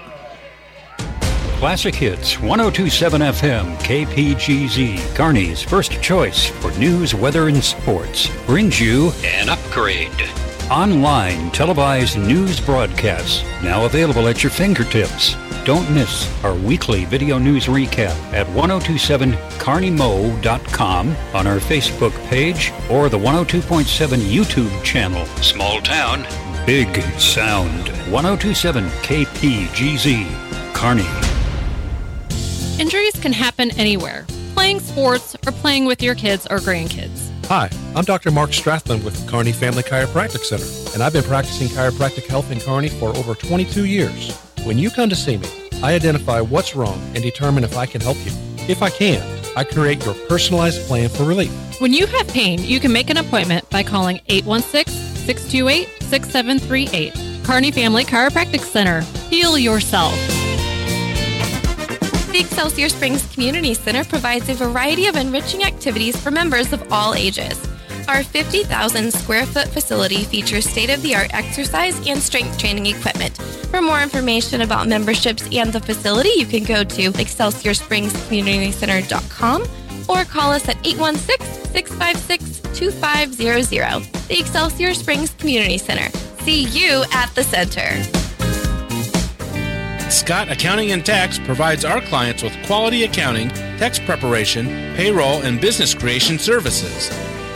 Classic 1.61 1.93
Hits 1.93 2.39
1027 2.39 3.21
FM 3.21 3.77
KPGZ, 3.81 5.13
Kearney's 5.13 5.61
first 5.61 6.01
choice 6.01 6.47
for 6.47 6.71
news, 6.79 7.13
weather, 7.13 7.49
and 7.49 7.63
sports, 7.63 8.31
brings 8.47 8.81
you 8.81 9.11
an 9.23 9.47
upgrade. 9.47 10.09
Online 10.71 11.51
televised 11.51 12.17
news 12.17 12.59
broadcasts 12.59 13.43
now 13.61 13.85
available 13.85 14.27
at 14.27 14.41
your 14.41 14.49
fingertips. 14.49 15.35
Don't 15.63 15.87
miss 15.93 16.27
our 16.43 16.55
weekly 16.55 17.05
video 17.05 17.37
news 17.37 17.67
recap 17.67 18.15
at 18.33 18.47
1027kearneymo.com 18.47 21.15
on 21.35 21.45
our 21.45 21.59
Facebook 21.59 22.27
page 22.27 22.73
or 22.89 23.07
the 23.07 23.19
102.7 23.19 24.17
YouTube 24.17 24.83
channel. 24.83 25.27
Small 25.43 25.79
town, 25.81 26.25
big 26.65 27.03
sound. 27.19 27.89
1027 28.09 28.89
KPGZ, 29.03 30.25
Kearney. 30.73 31.30
Injuries 32.79 33.19
can 33.19 33.33
happen 33.33 33.71
anywhere 33.71 34.25
playing 34.53 34.79
sports 34.79 35.35
or 35.47 35.51
playing 35.53 35.85
with 35.85 36.03
your 36.03 36.13
kids 36.13 36.45
or 36.51 36.57
grandkids. 36.57 37.31
Hi, 37.47 37.69
I'm 37.95 38.03
Dr. 38.03 38.31
Mark 38.31 38.51
Strathman 38.51 39.03
with 39.03 39.27
Kearney 39.27 39.53
Family 39.53 39.81
Chiropractic 39.81 40.43
Center, 40.43 40.93
and 40.93 41.01
I've 41.01 41.13
been 41.13 41.23
practicing 41.23 41.67
chiropractic 41.69 42.27
health 42.27 42.51
in 42.51 42.59
Kearney 42.59 42.89
for 42.89 43.15
over 43.17 43.33
22 43.33 43.85
years. 43.85 44.37
When 44.63 44.77
you 44.77 44.91
come 44.91 45.09
to 45.09 45.15
see 45.15 45.37
me, 45.37 45.47
I 45.81 45.93
identify 45.95 46.41
what's 46.41 46.75
wrong 46.75 46.99
and 47.15 47.23
determine 47.23 47.63
if 47.63 47.77
I 47.77 47.85
can 47.85 48.01
help 48.01 48.17
you. 48.25 48.31
If 48.67 48.83
I 48.83 48.89
can, 48.89 49.23
I 49.55 49.63
create 49.63 50.05
your 50.05 50.13
personalized 50.27 50.85
plan 50.87 51.09
for 51.09 51.23
relief. 51.23 51.51
When 51.79 51.93
you 51.93 52.05
have 52.05 52.27
pain, 52.27 52.61
you 52.61 52.79
can 52.79 52.93
make 52.93 53.09
an 53.09 53.17
appointment 53.17 53.67
by 53.69 53.83
calling 53.83 54.21
816 54.27 54.93
628 55.25 56.03
6738. 56.03 57.43
Kearney 57.45 57.71
Family 57.71 58.03
Chiropractic 58.03 58.59
Center. 58.59 59.01
Heal 59.29 59.57
yourself. 59.57 60.13
The 62.31 62.39
Excelsior 62.39 62.87
Springs 62.87 63.27
Community 63.33 63.73
Center 63.73 64.05
provides 64.05 64.47
a 64.47 64.53
variety 64.53 65.07
of 65.07 65.17
enriching 65.17 65.65
activities 65.65 66.15
for 66.15 66.31
members 66.31 66.71
of 66.71 66.93
all 66.93 67.13
ages. 67.13 67.59
Our 68.07 68.23
50,000 68.23 69.13
square 69.13 69.45
foot 69.45 69.67
facility 69.67 70.23
features 70.23 70.65
state 70.65 70.89
of 70.89 71.01
the 71.01 71.13
art 71.13 71.33
exercise 71.33 72.07
and 72.07 72.21
strength 72.21 72.57
training 72.57 72.85
equipment. 72.85 73.35
For 73.69 73.81
more 73.81 74.01
information 74.01 74.61
about 74.61 74.87
memberships 74.87 75.45
and 75.51 75.73
the 75.73 75.81
facility, 75.81 76.31
you 76.37 76.45
can 76.45 76.63
go 76.63 76.85
to 76.85 77.11
excelsiorspringscommunitycenter.com 77.11 79.63
or 80.07 80.23
call 80.23 80.51
us 80.51 80.69
at 80.69 80.77
816 80.87 81.65
656 81.73 82.61
2500. 82.79 84.03
The 84.29 84.39
Excelsior 84.39 84.93
Springs 84.93 85.31
Community 85.31 85.77
Center. 85.77 86.09
See 86.43 86.63
you 86.63 87.03
at 87.11 87.35
the 87.35 87.43
center. 87.43 88.20
Scott 90.11 90.51
Accounting 90.51 90.91
and 90.91 91.05
Tax 91.05 91.39
provides 91.39 91.85
our 91.85 92.01
clients 92.01 92.43
with 92.43 92.53
quality 92.65 93.05
accounting, 93.05 93.47
tax 93.77 93.97
preparation, 93.97 94.67
payroll, 94.95 95.41
and 95.43 95.61
business 95.61 95.93
creation 95.93 96.37
services. 96.37 97.05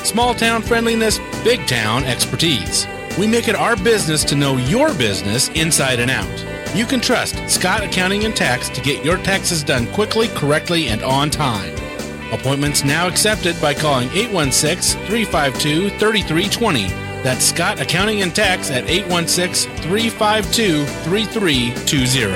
Small 0.08 0.34
town 0.34 0.62
friendliness, 0.62 1.20
big 1.44 1.68
town 1.68 2.06
expertise. 2.06 2.88
We 3.20 3.28
make 3.28 3.50
it 3.50 3.56
our 3.56 3.76
business 3.76 4.24
to 4.26 4.36
know 4.36 4.56
your 4.56 4.94
business 4.94 5.50
inside 5.50 6.00
and 6.00 6.10
out. 6.10 6.76
You 6.76 6.86
can 6.86 7.02
trust 7.02 7.38
Scott 7.50 7.84
Accounting 7.84 8.24
and 8.24 8.36
Tax 8.36 8.70
to 8.70 8.82
get 8.82 9.04
your 9.04 9.18
taxes 9.18 9.62
done 9.62 9.92
quickly, 9.92 10.30
correctly, 10.30 10.88
and 10.88 11.04
on 11.04 11.30
time. 11.30 11.76
Appointments 12.32 12.86
now 12.86 13.08
accepted 13.08 13.60
by 13.62 13.74
calling 13.74 14.10
816 14.12 14.98
352 15.08 15.90
3320. 16.00 17.05
That's 17.26 17.46
Scott 17.46 17.82
Accounting 17.82 18.22
and 18.22 18.34
Tax 18.36 18.70
at 18.70 18.88
816 18.88 19.76
352 19.78 20.86
3320. 20.86 22.36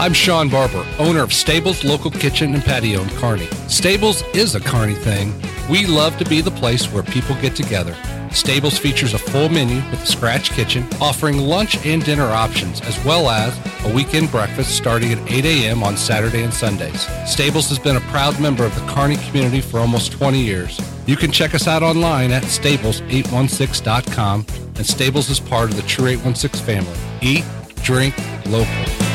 I'm 0.00 0.12
Sean 0.12 0.48
Barber, 0.48 0.86
owner 1.00 1.24
of 1.24 1.32
Stables 1.32 1.82
Local 1.82 2.12
Kitchen 2.12 2.54
and 2.54 2.62
Patio 2.62 3.02
in 3.02 3.08
Kearney. 3.16 3.46
Stables 3.66 4.22
is 4.32 4.54
a 4.54 4.60
Kearney 4.60 4.94
thing. 4.94 5.34
We 5.68 5.86
love 5.86 6.16
to 6.18 6.24
be 6.24 6.40
the 6.40 6.52
place 6.52 6.86
where 6.92 7.02
people 7.02 7.34
get 7.42 7.56
together. 7.56 7.96
Stables 8.30 8.78
features 8.78 9.12
a 9.12 9.18
full 9.18 9.48
menu 9.48 9.74
with 9.90 10.04
a 10.04 10.06
scratch 10.06 10.52
kitchen, 10.52 10.86
offering 11.00 11.38
lunch 11.38 11.84
and 11.84 12.04
dinner 12.04 12.26
options, 12.26 12.80
as 12.82 13.04
well 13.04 13.28
as 13.28 13.58
a 13.86 13.92
weekend 13.92 14.30
breakfast 14.30 14.76
starting 14.76 15.10
at 15.10 15.32
8 15.32 15.44
a.m. 15.44 15.82
on 15.82 15.96
Saturday 15.96 16.44
and 16.44 16.54
Sundays. 16.54 17.08
Stables 17.28 17.68
has 17.68 17.80
been 17.80 17.96
a 17.96 18.00
proud 18.02 18.40
member 18.40 18.64
of 18.64 18.72
the 18.76 18.86
Kearney 18.92 19.16
community 19.16 19.60
for 19.60 19.80
almost 19.80 20.12
20 20.12 20.38
years. 20.38 20.80
You 21.06 21.16
can 21.16 21.32
check 21.32 21.56
us 21.56 21.66
out 21.66 21.82
online 21.82 22.30
at 22.30 22.44
stables816.com, 22.44 24.46
and 24.76 24.86
Stables 24.86 25.28
is 25.28 25.40
part 25.40 25.70
of 25.70 25.76
the 25.76 25.82
True 25.82 26.06
816 26.06 26.64
family. 26.64 26.96
Eat, 27.20 27.44
drink, 27.82 28.14
local. 28.46 29.07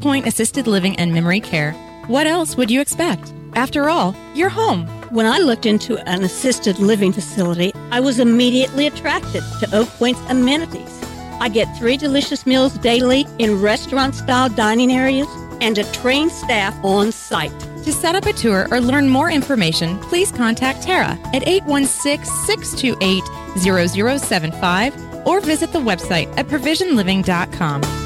Point 0.00 0.26
Assisted 0.26 0.66
Living 0.66 0.96
and 0.96 1.12
Memory 1.12 1.40
Care. 1.40 1.72
What 2.06 2.26
else 2.26 2.56
would 2.56 2.70
you 2.70 2.80
expect? 2.80 3.32
After 3.54 3.88
all, 3.88 4.14
you're 4.34 4.48
home. 4.48 4.86
When 5.10 5.26
I 5.26 5.38
looked 5.38 5.66
into 5.66 5.96
an 6.08 6.24
assisted 6.24 6.78
living 6.78 7.12
facility, 7.12 7.72
I 7.90 8.00
was 8.00 8.18
immediately 8.18 8.86
attracted 8.86 9.42
to 9.60 9.74
Oak 9.74 9.88
Point's 9.90 10.20
amenities. 10.28 11.00
I 11.40 11.48
get 11.48 11.66
three 11.76 11.96
delicious 11.96 12.46
meals 12.46 12.76
daily 12.78 13.26
in 13.38 13.60
restaurant 13.60 14.14
style 14.14 14.48
dining 14.48 14.92
areas 14.92 15.28
and 15.60 15.78
a 15.78 15.90
trained 15.92 16.32
staff 16.32 16.74
on 16.84 17.12
site. 17.12 17.58
To 17.84 17.92
set 17.92 18.14
up 18.14 18.26
a 18.26 18.32
tour 18.32 18.66
or 18.70 18.80
learn 18.80 19.08
more 19.08 19.30
information, 19.30 19.98
please 20.00 20.32
contact 20.32 20.82
Tara 20.82 21.18
at 21.34 21.46
816 21.46 22.24
628 22.24 23.22
0075 23.58 25.26
or 25.26 25.40
visit 25.40 25.72
the 25.72 25.78
website 25.78 26.32
at 26.36 26.46
provisionliving.com. 26.48 28.03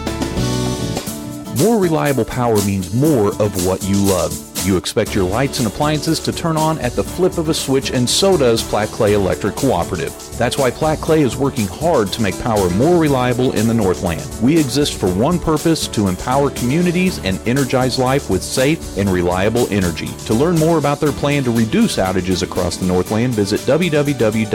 More 1.59 1.78
reliable 1.80 2.24
power 2.24 2.56
means 2.64 2.94
more 2.94 3.30
of 3.43 3.66
what 3.66 3.82
you 3.82 3.97
love. 3.97 4.32
You 4.64 4.76
expect 4.76 5.12
your 5.12 5.24
lights 5.24 5.59
and 5.59 5.66
appliances 5.66 6.20
to 6.20 6.30
turn 6.30 6.56
on 6.56 6.78
at 6.78 6.93
the 6.93 7.02
flip 7.02 7.36
of 7.36 7.48
a 7.48 7.55
switch, 7.55 7.90
and 7.90 8.09
so 8.09 8.36
does 8.36 8.62
Platte 8.62 8.90
Clay 8.90 9.14
Electric 9.14 9.56
Cooperative. 9.56 10.14
That's 10.39 10.56
why 10.56 10.70
Platte 10.70 11.01
Clay 11.01 11.22
is 11.22 11.36
working 11.36 11.66
hard 11.66 12.12
to 12.12 12.22
make 12.22 12.39
power 12.43 12.70
more 12.70 13.01
reliable 13.01 13.52
in 13.56 13.66
the 13.66 13.74
Northland. 13.74 14.24
We 14.40 14.56
exist 14.56 15.01
for 15.01 15.09
one 15.09 15.40
purpose 15.40 15.89
to 15.89 16.06
empower 16.06 16.51
communities 16.51 17.18
and 17.24 17.40
energize 17.48 17.98
life 17.98 18.30
with 18.30 18.44
safe 18.44 18.97
and 18.97 19.09
reliable 19.09 19.66
energy. 19.72 20.09
To 20.26 20.35
learn 20.35 20.60
more 20.60 20.78
about 20.78 21.01
their 21.01 21.10
plan 21.12 21.43
to 21.44 21.51
reduce 21.51 21.97
outages 21.97 22.44
across 22.44 22.76
the 22.76 22.86
Northland, 22.86 23.35
visit 23.35 23.60
www.pcec.coop 23.62 24.51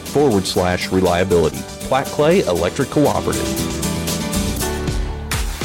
forward 0.00 0.46
slash 0.46 0.92
reliability. 0.92 1.62
Platte 1.88 2.06
Clay 2.08 2.40
Electric 2.40 2.90
Cooperative. 2.90 3.77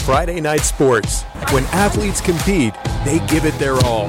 Friday 0.03 0.41
Night 0.41 0.61
Sports. 0.61 1.21
When 1.51 1.63
athletes 1.67 2.19
compete, 2.19 2.73
they 3.05 3.19
give 3.27 3.45
it 3.45 3.57
their 3.57 3.75
all. 3.85 4.07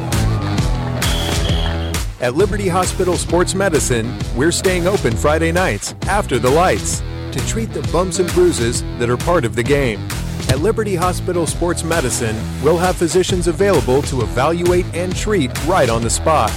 At 2.21 2.35
Liberty 2.35 2.66
Hospital 2.66 3.16
Sports 3.16 3.55
Medicine, 3.55 4.12
we're 4.35 4.51
staying 4.51 4.89
open 4.89 5.16
Friday 5.16 5.53
nights 5.53 5.95
after 6.09 6.41
the 6.41 6.51
lights 6.51 6.99
to 7.31 7.39
treat 7.47 7.73
the 7.73 7.83
bumps 7.93 8.19
and 8.19 8.29
bruises 8.31 8.83
that 8.99 9.09
are 9.09 9.16
part 9.16 9.45
of 9.45 9.55
the 9.55 9.62
game. 9.62 10.01
At 10.49 10.59
Liberty 10.59 10.97
Hospital 10.97 11.47
Sports 11.47 11.85
Medicine, 11.85 12.37
we'll 12.65 12.79
have 12.79 12.97
physicians 12.97 13.47
available 13.47 14.03
to 14.03 14.23
evaluate 14.23 14.87
and 14.95 15.15
treat 15.15 15.51
right 15.65 15.89
on 15.89 16.03
the 16.03 16.11
spot. 16.11 16.51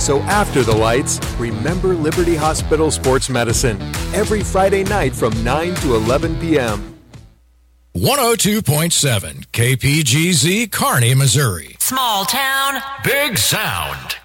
So 0.00 0.20
after 0.20 0.62
the 0.62 0.76
lights, 0.76 1.18
remember 1.40 1.94
Liberty 1.94 2.36
Hospital 2.36 2.92
Sports 2.92 3.28
Medicine 3.30 3.82
every 4.14 4.44
Friday 4.44 4.84
night 4.84 5.12
from 5.12 5.32
9 5.42 5.74
to 5.76 5.96
11 5.96 6.38
p.m. 6.38 6.95
102.7 7.96 9.46
KPGZ 9.52 10.70
Kearney, 10.70 11.14
Missouri. 11.14 11.76
Small 11.78 12.26
town, 12.26 12.82
big 13.02 13.38
sound. 13.38 14.16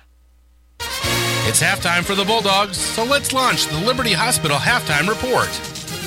It's 1.48 1.62
halftime 1.62 2.04
for 2.04 2.14
the 2.14 2.26
Bulldogs, 2.26 2.76
so 2.76 3.06
let's 3.06 3.32
launch 3.32 3.68
the 3.68 3.80
Liberty 3.80 4.12
Hospital 4.12 4.58
halftime 4.58 5.08
report. 5.08 5.48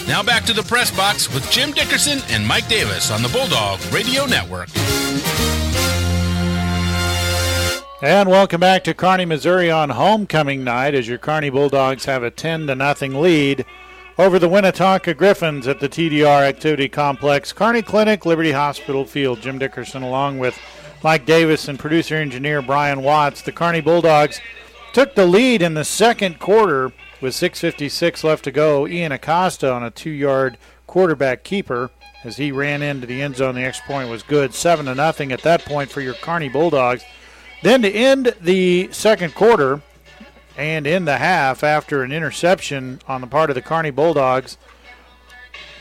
Now 0.07 0.23
back 0.23 0.45
to 0.45 0.53
the 0.53 0.63
press 0.63 0.95
box 0.95 1.33
with 1.33 1.51
Jim 1.51 1.73
Dickerson 1.73 2.19
and 2.29 2.47
Mike 2.47 2.69
Davis 2.69 3.11
on 3.11 3.23
the 3.23 3.31
Bulldog 3.31 3.81
Radio 3.91 4.27
Network. 4.27 4.69
And 8.03 8.29
welcome 8.29 8.61
back 8.61 8.85
to 8.85 8.93
Kearney, 8.93 9.25
Missouri 9.25 9.71
on 9.71 9.89
homecoming 9.89 10.65
night 10.65 10.95
as 10.95 11.09
your 11.09 11.17
Kearney 11.17 11.49
Bulldogs 11.49 12.05
have 12.05 12.23
a 12.23 12.31
10 12.31 12.67
to 12.67 12.75
nothing 12.75 13.15
lead 13.23 13.65
over 14.17 14.39
the 14.39 14.49
Winnetonka 14.49 15.17
Griffins 15.17 15.67
at 15.67 15.81
the 15.81 15.89
TDR 15.89 16.43
Activity 16.43 16.89
Complex, 16.89 17.53
Kearney 17.53 17.83
Clinic, 17.83 18.25
Liberty 18.25 18.53
Hospital 18.53 19.05
Field. 19.05 19.41
Jim 19.41 19.59
Dickerson 19.59 20.03
along 20.03 20.39
with 20.39 20.59
Mike 21.03 21.27
Davis 21.27 21.67
and 21.69 21.79
producer 21.79 22.15
engineer 22.15 22.63
Brian 22.63 23.03
Watts. 23.03 23.43
The 23.43 23.53
Kearney 23.53 23.81
Bulldogs 23.81 24.41
took 24.93 25.15
the 25.15 25.27
lead 25.27 25.63
in 25.63 25.75
the 25.75 25.85
second 25.85 26.39
quarter 26.39 26.93
with 27.21 27.35
6.56 27.35 28.23
left 28.23 28.45
to 28.45 28.53
go. 28.53 28.87
Ian 28.87 29.13
Acosta 29.13 29.73
on 29.73 29.83
a 29.83 29.91
two 29.91 30.11
yard 30.11 30.59
quarterback 30.87 31.43
keeper 31.43 31.91
as 32.23 32.37
he 32.37 32.53
ran 32.53 32.83
into 32.83 33.07
the 33.07 33.21
end 33.21 33.37
zone. 33.37 33.57
The 33.57 33.65
extra 33.65 33.87
point 33.87 34.11
was 34.11 34.23
good. 34.23 34.55
7 34.55 34.87
to 34.87 34.95
nothing 34.95 35.33
at 35.33 35.43
that 35.43 35.65
point 35.65 35.91
for 35.91 36.01
your 36.01 36.15
Kearney 36.15 36.49
Bulldogs. 36.49 37.05
Then 37.63 37.83
to 37.83 37.91
end 37.91 38.35
the 38.41 38.91
second 38.93 39.35
quarter 39.35 39.83
and 40.57 40.87
in 40.87 41.05
the 41.05 41.19
half, 41.19 41.65
after 41.65 42.03
an 42.03 42.13
interception 42.13 43.01
on 43.09 43.21
the 43.21 43.27
part 43.27 43.51
of 43.51 43.55
the 43.55 43.63
Kearney 43.63 43.91
Bulldogs, 43.91 44.57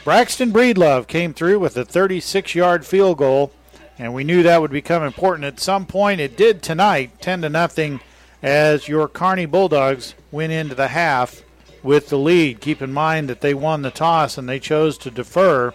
Braxton 0.04 0.52
Breedlove 0.52 1.08
came 1.08 1.34
through 1.34 1.60
with 1.60 1.78
a 1.78 1.86
36 1.86 2.56
yard 2.56 2.86
field 2.86 3.18
goal, 3.18 3.52
and 3.98 4.14
we 4.14 4.24
knew 4.24 4.44
that 4.44 4.62
would 4.62 4.72
become 4.72 5.04
important 5.04 5.46
at 5.46 5.60
some 5.60 5.86
point. 5.86 6.20
It 6.20 6.36
did 6.36 6.62
tonight, 6.62 7.22
10 7.22 7.44
to 7.44 7.50
nothing, 7.50 8.00
as 8.42 8.88
your 8.88 9.08
Kearney 9.08 9.46
Bulldogs 9.46 10.16
went 10.32 10.52
into 10.52 10.76
the 10.76 10.90
half 10.90 11.44
with 11.84 12.10
the 12.10 12.18
lead. 12.18 12.60
Keep 12.60 12.82
in 12.82 12.92
mind 12.92 13.30
that 13.30 13.42
they 13.42 13.54
won 13.54 13.82
the 13.82 13.92
toss 13.92 14.38
and 14.38 14.50
they 14.50 14.60
chose 14.60 14.98
to 14.98 15.12
defer. 15.12 15.74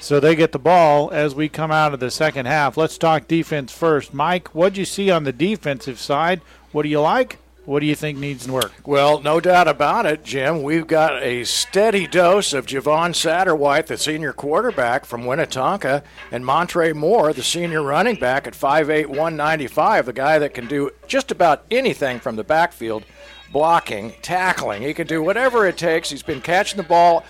So 0.00 0.18
they 0.18 0.34
get 0.34 0.52
the 0.52 0.58
ball 0.58 1.10
as 1.12 1.34
we 1.34 1.48
come 1.48 1.70
out 1.70 1.92
of 1.92 2.00
the 2.00 2.10
second 2.10 2.46
half. 2.46 2.76
Let's 2.76 2.96
talk 2.98 3.28
defense 3.28 3.70
first. 3.70 4.14
Mike, 4.14 4.48
what'd 4.54 4.78
you 4.78 4.86
see 4.86 5.10
on 5.10 5.24
the 5.24 5.32
defensive 5.32 6.00
side? 6.00 6.40
What 6.72 6.82
do 6.82 6.88
you 6.88 7.00
like? 7.00 7.38
What 7.66 7.80
do 7.80 7.86
you 7.86 7.94
think 7.94 8.18
needs 8.18 8.48
work? 8.48 8.72
Well, 8.86 9.20
no 9.20 9.38
doubt 9.38 9.68
about 9.68 10.06
it, 10.06 10.24
Jim. 10.24 10.62
We've 10.62 10.86
got 10.86 11.22
a 11.22 11.44
steady 11.44 12.06
dose 12.06 12.54
of 12.54 12.64
Javon 12.64 13.14
Satterwhite, 13.14 13.86
the 13.86 13.98
senior 13.98 14.32
quarterback 14.32 15.04
from 15.04 15.24
Winnetonka, 15.24 16.02
and 16.32 16.44
Montre 16.44 16.94
Moore, 16.94 17.34
the 17.34 17.42
senior 17.42 17.82
running 17.82 18.16
back 18.16 18.46
at 18.46 18.54
5'8", 18.54 19.06
195, 19.06 20.06
the 20.06 20.12
guy 20.12 20.38
that 20.38 20.54
can 20.54 20.66
do 20.66 20.90
just 21.06 21.30
about 21.30 21.64
anything 21.70 22.18
from 22.18 22.36
the 22.36 22.44
backfield, 22.44 23.04
blocking, 23.52 24.14
tackling. 24.22 24.80
He 24.80 24.94
can 24.94 25.06
do 25.06 25.22
whatever 25.22 25.66
it 25.66 25.76
takes. 25.76 26.08
He's 26.08 26.22
been 26.22 26.40
catching 26.40 26.78
the 26.78 26.82
ball 26.82 27.24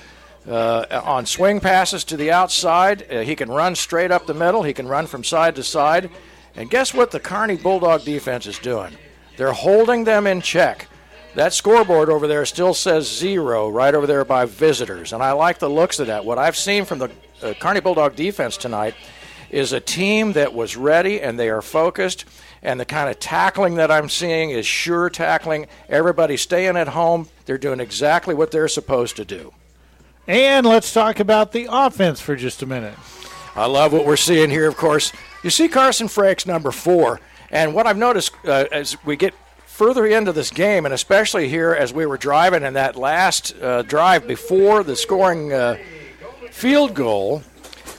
uh, 0.48 1.02
on 1.04 1.26
swing 1.26 1.58
passes 1.58 2.04
to 2.04 2.16
the 2.16 2.30
outside. 2.30 3.04
Uh, 3.10 3.20
he 3.22 3.34
can 3.34 3.50
run 3.50 3.74
straight 3.74 4.12
up 4.12 4.26
the 4.26 4.34
middle. 4.34 4.62
He 4.62 4.74
can 4.74 4.86
run 4.86 5.08
from 5.08 5.24
side 5.24 5.56
to 5.56 5.64
side. 5.64 6.08
And 6.54 6.70
guess 6.70 6.94
what 6.94 7.10
the 7.10 7.20
Kearney 7.20 7.56
Bulldog 7.56 8.04
defense 8.04 8.46
is 8.46 8.58
doing? 8.58 8.96
They're 9.40 9.54
holding 9.54 10.04
them 10.04 10.26
in 10.26 10.42
check. 10.42 10.86
That 11.34 11.54
scoreboard 11.54 12.10
over 12.10 12.26
there 12.26 12.44
still 12.44 12.74
says 12.74 13.10
zero 13.10 13.70
right 13.70 13.94
over 13.94 14.06
there 14.06 14.22
by 14.22 14.44
visitors. 14.44 15.14
And 15.14 15.22
I 15.22 15.32
like 15.32 15.58
the 15.58 15.70
looks 15.70 15.98
of 15.98 16.08
that. 16.08 16.26
What 16.26 16.36
I've 16.36 16.58
seen 16.58 16.84
from 16.84 16.98
the 16.98 17.10
uh, 17.42 17.54
Kearney 17.58 17.80
Bulldog 17.80 18.16
defense 18.16 18.58
tonight 18.58 18.94
is 19.48 19.72
a 19.72 19.80
team 19.80 20.34
that 20.34 20.52
was 20.52 20.76
ready 20.76 21.22
and 21.22 21.38
they 21.38 21.48
are 21.48 21.62
focused. 21.62 22.26
And 22.62 22.78
the 22.78 22.84
kind 22.84 23.08
of 23.08 23.18
tackling 23.18 23.76
that 23.76 23.90
I'm 23.90 24.10
seeing 24.10 24.50
is 24.50 24.66
sure 24.66 25.08
tackling. 25.08 25.68
Everybody 25.88 26.36
staying 26.36 26.76
at 26.76 26.88
home. 26.88 27.30
They're 27.46 27.56
doing 27.56 27.80
exactly 27.80 28.34
what 28.34 28.50
they're 28.50 28.68
supposed 28.68 29.16
to 29.16 29.24
do. 29.24 29.54
And 30.26 30.66
let's 30.66 30.92
talk 30.92 31.18
about 31.18 31.52
the 31.52 31.66
offense 31.70 32.20
for 32.20 32.36
just 32.36 32.60
a 32.60 32.66
minute. 32.66 32.98
I 33.56 33.64
love 33.64 33.94
what 33.94 34.04
we're 34.04 34.18
seeing 34.18 34.50
here, 34.50 34.68
of 34.68 34.76
course. 34.76 35.12
You 35.42 35.48
see 35.48 35.66
Carson 35.66 36.08
Frakes, 36.08 36.46
number 36.46 36.70
four. 36.70 37.20
And 37.50 37.74
what 37.74 37.86
I've 37.86 37.96
noticed 37.96 38.32
uh, 38.44 38.66
as 38.70 38.96
we 39.04 39.16
get 39.16 39.34
further 39.66 40.06
into 40.06 40.32
this 40.32 40.50
game, 40.50 40.84
and 40.84 40.94
especially 40.94 41.48
here 41.48 41.72
as 41.72 41.92
we 41.92 42.06
were 42.06 42.18
driving 42.18 42.62
in 42.62 42.74
that 42.74 42.96
last 42.96 43.54
uh, 43.60 43.82
drive 43.82 44.26
before 44.26 44.84
the 44.84 44.94
scoring 44.94 45.52
uh, 45.52 45.76
field 46.50 46.94
goal, 46.94 47.42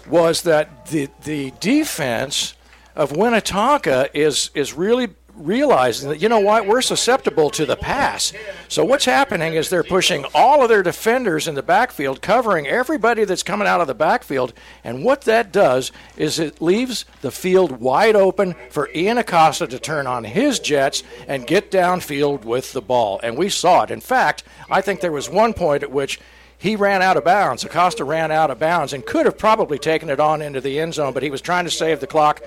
was 0.07 0.43
that 0.43 0.85
the, 0.87 1.09
the 1.23 1.51
defense 1.59 2.53
of 2.95 3.11
Winnetonka 3.11 4.09
is, 4.13 4.51
is 4.53 4.73
really 4.73 5.07
realizing 5.35 6.09
that, 6.09 6.21
you 6.21 6.29
know 6.29 6.39
what, 6.39 6.67
we're 6.67 6.81
susceptible 6.81 7.49
to 7.51 7.65
the 7.65 7.75
pass. 7.75 8.33
So 8.67 8.83
what's 8.83 9.05
happening 9.05 9.53
is 9.53 9.69
they're 9.69 9.83
pushing 9.83 10.25
all 10.33 10.63
of 10.63 10.69
their 10.69 10.83
defenders 10.83 11.47
in 11.47 11.55
the 11.55 11.63
backfield, 11.63 12.21
covering 12.21 12.67
everybody 12.67 13.25
that's 13.25 13.43
coming 13.43 13.67
out 13.67 13.81
of 13.81 13.87
the 13.87 13.93
backfield. 13.93 14.53
And 14.83 15.03
what 15.03 15.21
that 15.21 15.51
does 15.51 15.91
is 16.17 16.39
it 16.39 16.61
leaves 16.61 17.05
the 17.21 17.31
field 17.31 17.81
wide 17.81 18.15
open 18.15 18.55
for 18.69 18.89
Ian 18.93 19.17
Acosta 19.17 19.67
to 19.67 19.79
turn 19.79 20.07
on 20.07 20.23
his 20.23 20.59
jets 20.59 21.03
and 21.27 21.47
get 21.47 21.71
downfield 21.71 22.45
with 22.45 22.73
the 22.73 22.81
ball. 22.81 23.19
And 23.23 23.37
we 23.37 23.49
saw 23.49 23.83
it. 23.83 23.91
In 23.91 24.01
fact, 24.01 24.43
I 24.69 24.81
think 24.81 25.01
there 25.01 25.11
was 25.11 25.29
one 25.29 25.53
point 25.53 25.83
at 25.83 25.91
which 25.91 26.19
he 26.61 26.75
ran 26.75 27.01
out 27.01 27.17
of 27.17 27.23
bounds. 27.23 27.63
Acosta 27.63 28.03
ran 28.03 28.31
out 28.31 28.51
of 28.51 28.59
bounds 28.59 28.93
and 28.93 29.03
could 29.03 29.25
have 29.25 29.37
probably 29.37 29.79
taken 29.79 30.11
it 30.11 30.19
on 30.19 30.43
into 30.43 30.61
the 30.61 30.79
end 30.79 30.93
zone, 30.93 31.11
but 31.11 31.23
he 31.23 31.31
was 31.31 31.41
trying 31.41 31.65
to 31.65 31.71
save 31.71 31.99
the 31.99 32.05
clock 32.05 32.41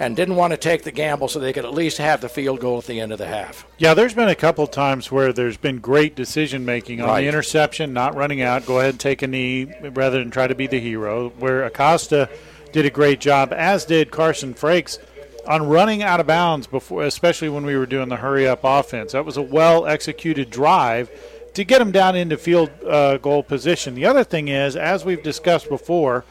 and 0.00 0.16
didn't 0.16 0.34
want 0.36 0.50
to 0.52 0.56
take 0.56 0.82
the 0.82 0.90
gamble 0.90 1.28
so 1.28 1.38
they 1.38 1.52
could 1.52 1.66
at 1.66 1.74
least 1.74 1.98
have 1.98 2.22
the 2.22 2.28
field 2.28 2.58
goal 2.58 2.78
at 2.78 2.86
the 2.86 2.98
end 2.98 3.12
of 3.12 3.18
the 3.18 3.26
half. 3.26 3.66
Yeah, 3.76 3.92
there's 3.92 4.14
been 4.14 4.30
a 4.30 4.34
couple 4.34 4.66
times 4.66 5.12
where 5.12 5.30
there's 5.30 5.58
been 5.58 5.76
great 5.78 6.16
decision 6.16 6.64
making 6.64 7.02
on 7.02 7.08
Right. 7.08 7.20
the 7.20 7.28
interception, 7.28 7.92
not 7.92 8.16
running 8.16 8.40
out, 8.40 8.64
go 8.64 8.78
ahead 8.78 8.90
and 8.94 9.00
take 9.00 9.20
a 9.20 9.26
knee 9.26 9.70
rather 9.82 10.18
than 10.18 10.30
try 10.30 10.46
to 10.46 10.54
be 10.54 10.66
the 10.66 10.80
hero. 10.80 11.28
Where 11.38 11.64
Acosta 11.64 12.30
did 12.72 12.86
a 12.86 12.90
great 12.90 13.20
job, 13.20 13.52
as 13.52 13.84
did 13.84 14.10
Carson 14.10 14.54
Frakes, 14.54 14.98
on 15.46 15.68
running 15.68 16.02
out 16.02 16.18
of 16.18 16.26
bounds 16.26 16.66
before, 16.66 17.02
especially 17.04 17.50
when 17.50 17.66
we 17.66 17.76
were 17.76 17.86
doing 17.86 18.08
the 18.08 18.16
hurry 18.16 18.48
up 18.48 18.60
offense. 18.64 19.12
That 19.12 19.26
was 19.26 19.36
a 19.36 19.42
well 19.42 19.84
executed 19.86 20.48
drive 20.48 21.10
to 21.54 21.62
get 21.64 21.80
him 21.82 21.90
down 21.92 22.16
into 22.16 22.38
field 22.38 22.70
uh, 22.86 23.18
goal 23.18 23.42
position. 23.42 23.94
The 23.94 24.06
other 24.06 24.24
thing 24.24 24.48
is, 24.48 24.76
as 24.76 25.04
we've 25.04 25.22
discussed 25.22 25.68
before, 25.68 26.24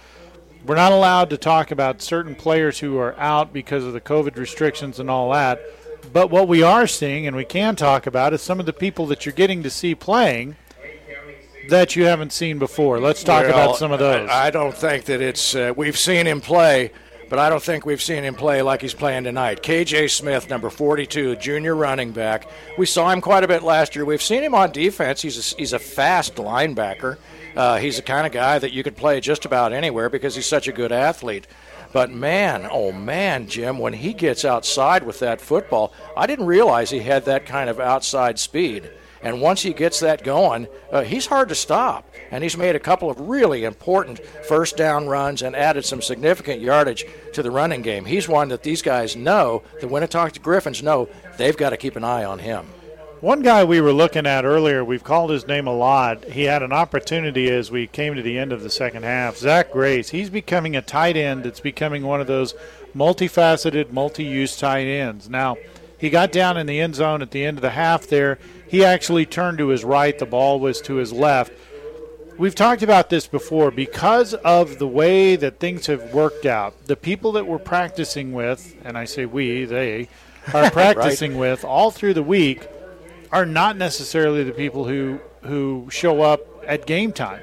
we're 0.66 0.76
not 0.76 0.92
allowed 0.92 1.30
to 1.32 1.38
talk 1.38 1.72
about 1.72 2.02
certain 2.02 2.36
players 2.36 2.80
who 2.80 2.98
are 2.98 3.18
out 3.18 3.54
because 3.54 3.84
of 3.84 3.94
the 3.94 4.02
COVID 4.02 4.36
restrictions 4.38 5.00
and 5.00 5.10
all 5.10 5.32
that. 5.32 5.60
But 6.12 6.30
what 6.32 6.48
we 6.48 6.64
are 6.64 6.88
seeing, 6.88 7.28
and 7.28 7.36
we 7.36 7.46
can 7.46 7.76
talk 7.76 8.08
about, 8.08 8.34
is 8.34 8.42
some 8.42 8.60
of 8.60 8.66
the 8.66 8.74
people 8.74 9.06
that 9.08 9.26
you're 9.26 9.34
getting 9.34 9.64
to 9.64 9.70
see 9.70 9.96
playing 9.96 10.56
that 11.70 11.96
you 11.96 12.06
haven't 12.06 12.34
seen 12.34 12.58
before. 12.60 13.00
Let's 13.00 13.24
talk 13.24 13.44
Well, 13.44 13.52
about 13.52 13.78
some 13.78 13.92
of 13.92 14.00
those. 14.00 14.30
I, 14.30 14.50
don't 14.50 14.76
think 14.76 15.06
that 15.06 15.22
it's. 15.22 15.56
Uh, 15.56 15.74
we've 15.76 15.98
seen 15.98 16.26
him 16.26 16.42
play, 16.42 16.92
but 17.30 17.38
I 17.38 17.50
don't 17.50 17.62
think 17.62 17.86
we've 17.86 18.02
seen 18.02 18.24
him 18.24 18.34
play 18.34 18.62
like 18.64 18.82
he's 18.82 18.94
playing 18.96 19.26
tonight. 19.26 19.62
KJ 19.62 20.10
Smith, 20.10 20.50
number 20.50 20.70
42, 20.72 21.36
junior 21.36 21.76
running 21.76 22.12
back. 22.12 22.50
We 22.78 22.86
saw 22.88 23.10
him 23.12 23.22
quite 23.22 23.44
a 23.44 23.48
bit 23.48 23.62
last 23.62 23.96
year. 23.96 24.04
We've 24.04 24.22
seen 24.22 24.44
him 24.44 24.56
on 24.56 24.72
defense. 24.72 25.22
He's 25.22 25.54
a, 25.54 25.56
he's 25.58 25.74
a 25.74 25.80
fast 25.80 26.36
linebacker. 26.36 27.18
Uh, 27.56 27.78
he's 27.78 27.98
the 27.98 28.02
kind 28.02 28.26
of 28.26 28.34
guy 28.34 28.60
that 28.60 28.72
you 28.72 28.84
could 28.84 28.96
play 28.96 29.20
just 29.20 29.46
about 29.46 29.74
anywhere 29.74 30.10
because 30.10 30.36
he's 30.36 30.46
such 30.46 30.68
a 30.68 30.74
good 30.74 30.92
athlete. 30.92 31.48
But 31.92 32.12
man, 32.12 32.68
oh 32.72 32.92
man, 32.92 33.48
Jim, 33.48 33.80
when 33.80 33.94
he 33.94 34.14
gets 34.14 34.46
outside 34.46 35.04
with 35.04 35.20
that 35.20 35.42
football, 35.42 35.94
I 36.16 36.28
didn't 36.28 36.46
realize 36.46 36.90
he 36.90 37.00
had 37.00 37.26
that 37.26 37.46
kind 37.46 37.70
of 37.70 37.80
outside 37.80 38.38
speed. 38.38 38.92
And 39.22 39.42
once 39.42 39.62
he 39.62 39.74
gets 39.74 40.00
that 40.00 40.24
going, 40.24 40.68
uh, 40.92 41.02
he's 41.02 41.26
hard 41.26 41.50
to 41.50 41.56
stop. 41.56 42.10
And 42.32 42.44
he's 42.44 42.56
made 42.56 42.76
a 42.76 42.80
couple 42.80 43.10
of 43.10 43.20
really 43.20 43.66
important 43.66 44.24
first 44.46 44.78
down 44.78 45.08
runs 45.08 45.42
and 45.42 45.56
added 45.56 45.84
some 45.84 46.02
significant 46.02 46.62
yardage 46.62 47.06
to 47.34 47.44
the 47.44 47.52
running 47.52 47.82
game. 47.82 48.06
He's 48.06 48.30
one 48.30 48.50
that 48.50 48.64
these 48.64 48.82
guys 48.82 49.16
know, 49.16 49.64
the 49.82 49.88
Winnetonka 49.88 50.42
Griffins 50.42 50.84
know, 50.84 51.10
they've 51.38 51.58
got 51.58 51.72
to 51.72 51.78
keep 51.78 51.96
an 51.96 52.04
eye 52.04 52.24
on 52.24 52.40
him. 52.40 52.66
One 53.22 53.42
guy 53.42 53.66
we 53.66 53.82
were 53.82 53.92
looking 53.92 54.26
at 54.26 54.46
earlier, 54.46 54.82
we've 54.82 55.04
called 55.04 55.30
his 55.30 55.46
name 55.46 55.68
a 55.68 55.76
lot. 55.76 56.24
He 56.24 56.44
had 56.44 56.64
an 56.64 56.72
opportunity 56.72 57.50
as 57.50 57.70
we 57.70 57.86
came 57.86 58.16
to 58.16 58.22
the 58.22 58.38
end 58.38 58.54
of 58.54 58.64
the 58.64 58.70
second 58.70 59.04
half. 59.04 59.36
Zach 59.36 59.74
Grace, 59.74 60.12
he's 60.12 60.30
becoming 60.30 60.74
a 60.74 60.82
tight 60.82 61.18
end 61.18 61.44
that's 61.44 61.60
becoming 61.60 62.04
one 62.04 62.22
of 62.22 62.28
those 62.28 62.56
multifaceted, 62.96 63.92
multi 63.92 64.24
use 64.24 64.58
tight 64.58 64.86
ends. 64.86 65.30
Now, 65.30 65.58
he 65.98 66.10
got 66.10 66.32
down 66.32 66.56
in 66.56 66.66
the 66.66 66.80
end 66.80 66.96
zone 66.96 67.22
at 67.22 67.32
the 67.32 67.44
end 67.44 67.58
of 67.58 67.62
the 67.62 67.72
half 67.72 68.08
there. 68.08 68.40
He 68.66 68.86
actually 68.86 69.26
turned 69.26 69.58
to 69.58 69.68
his 69.68 69.84
right, 69.84 70.18
the 70.18 70.26
ball 70.26 70.58
was 70.58 70.80
to 70.84 70.96
his 70.96 71.12
left. 71.12 71.52
We've 72.38 72.56
talked 72.56 72.84
about 72.84 73.10
this 73.10 73.28
before 73.28 73.70
because 73.70 74.34
of 74.34 74.80
the 74.80 74.88
way 74.88 75.36
that 75.36 75.60
things 75.60 75.88
have 75.88 76.14
worked 76.14 76.46
out. 76.46 76.86
The 76.86 76.96
people 76.96 77.34
that 77.34 77.46
we're 77.46 77.60
practicing 77.60 78.32
with, 78.32 78.78
and 78.86 78.98
I 78.98 79.04
say 79.04 79.26
we, 79.26 79.66
they, 79.66 80.08
are 80.54 80.72
practicing 80.72 81.38
with 81.38 81.66
all 81.66 81.92
through 81.92 82.14
the 82.14 82.24
week 82.24 82.66
are 83.32 83.46
not 83.46 83.78
necessarily 83.78 84.44
the 84.44 84.52
people 84.52 84.86
who 84.86 85.20
who 85.44 85.88
show 85.90 86.22
up 86.22 86.42
at 86.68 86.86
game 86.86 87.12
time. 87.12 87.42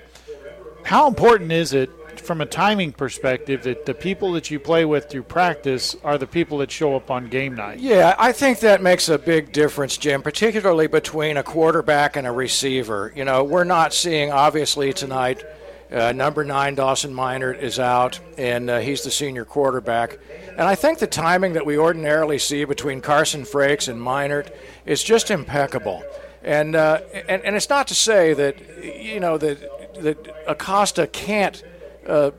How 0.84 1.08
important 1.08 1.50
is 1.50 1.72
it 1.72 1.90
from 2.20 2.40
a 2.40 2.46
timing 2.46 2.92
perspective 2.92 3.62
that 3.64 3.86
the 3.86 3.94
people 3.94 4.32
that 4.32 4.50
you 4.50 4.58
play 4.58 4.84
with 4.84 5.08
through 5.08 5.22
practice 5.22 5.96
are 6.04 6.18
the 6.18 6.26
people 6.26 6.58
that 6.58 6.70
show 6.70 6.96
up 6.96 7.10
on 7.10 7.28
game 7.28 7.54
night? 7.54 7.78
Yeah, 7.78 8.14
I 8.18 8.32
think 8.32 8.60
that 8.60 8.82
makes 8.82 9.08
a 9.08 9.18
big 9.18 9.52
difference, 9.52 9.96
Jim, 9.96 10.22
particularly 10.22 10.86
between 10.86 11.36
a 11.36 11.42
quarterback 11.42 12.16
and 12.16 12.26
a 12.26 12.32
receiver. 12.32 13.12
You 13.14 13.24
know, 13.24 13.44
we're 13.44 13.64
not 13.64 13.92
seeing, 13.92 14.30
obviously, 14.30 14.92
tonight, 14.92 15.44
uh, 15.90 16.12
number 16.12 16.44
nine, 16.44 16.74
Dawson 16.74 17.12
Minert, 17.14 17.60
is 17.60 17.78
out, 17.78 18.18
and 18.36 18.68
uh, 18.68 18.78
he's 18.78 19.02
the 19.02 19.10
senior 19.10 19.44
quarterback. 19.44 20.18
And 20.50 20.62
I 20.62 20.74
think 20.74 20.98
the 20.98 21.06
timing 21.06 21.52
that 21.52 21.66
we 21.66 21.78
ordinarily 21.78 22.38
see 22.38 22.64
between 22.64 23.00
Carson 23.00 23.42
Frakes 23.42 23.88
and 23.88 24.00
Minert 24.00 24.52
is 24.84 25.02
just 25.02 25.30
impeccable. 25.30 26.02
And, 26.42 26.74
uh, 26.74 27.00
and, 27.28 27.42
and 27.42 27.56
it's 27.56 27.68
not 27.68 27.88
to 27.88 27.94
say 27.94 28.32
that, 28.34 28.84
you 28.84 29.20
know, 29.20 29.38
that, 29.38 30.02
that 30.02 30.34
Acosta 30.46 31.06
can't 31.06 31.62
uh, 32.06 32.30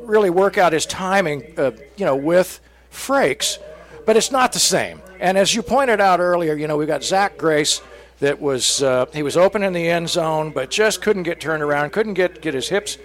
really 0.00 0.30
work 0.30 0.58
out 0.58 0.72
his 0.72 0.86
timing, 0.86 1.54
uh, 1.56 1.72
you 1.96 2.04
know, 2.04 2.16
with 2.16 2.60
Frakes, 2.90 3.58
but 4.04 4.16
it's 4.16 4.30
not 4.30 4.52
the 4.52 4.58
same. 4.58 5.00
And 5.20 5.38
as 5.38 5.54
you 5.54 5.62
pointed 5.62 6.00
out 6.00 6.18
earlier, 6.20 6.54
you 6.54 6.66
know, 6.66 6.76
we've 6.76 6.88
got 6.88 7.04
Zach 7.04 7.38
Grace 7.38 7.80
that 8.22 8.40
was 8.40 8.82
uh, 8.84 9.06
he 9.12 9.22
was 9.22 9.36
open 9.36 9.64
in 9.64 9.72
the 9.72 9.88
end 9.88 10.08
zone, 10.08 10.50
but 10.50 10.70
just 10.70 11.02
couldn't 11.02 11.24
get 11.24 11.40
turned 11.40 11.62
around, 11.62 11.90
couldn't 11.90 12.14
get 12.14 12.40
get 12.40 12.54
his 12.54 12.68
hips 12.68 12.96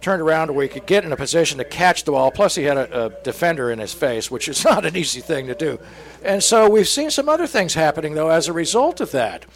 turned 0.00 0.20
around 0.20 0.54
where 0.54 0.64
he 0.64 0.68
could 0.68 0.86
get 0.86 1.04
in 1.04 1.12
a 1.12 1.16
position 1.16 1.58
to 1.58 1.64
catch 1.64 2.04
the 2.04 2.12
ball. 2.12 2.30
Plus, 2.30 2.54
he 2.54 2.64
had 2.64 2.76
a, 2.76 3.06
a 3.06 3.10
defender 3.22 3.70
in 3.70 3.78
his 3.78 3.94
face, 3.94 4.30
which 4.30 4.48
is 4.48 4.64
not 4.70 4.84
an 4.84 4.96
easy 4.96 5.20
thing 5.20 5.46
to 5.46 5.54
do. 5.54 5.78
And 6.22 6.42
so 6.42 6.68
we've 6.68 6.88
seen 6.88 7.10
some 7.10 7.28
other 7.28 7.46
things 7.46 7.74
happening 7.74 8.14
though 8.14 8.28
as 8.28 8.48
a 8.48 8.52
result 8.52 9.00
of 9.00 9.12
that. 9.12 9.46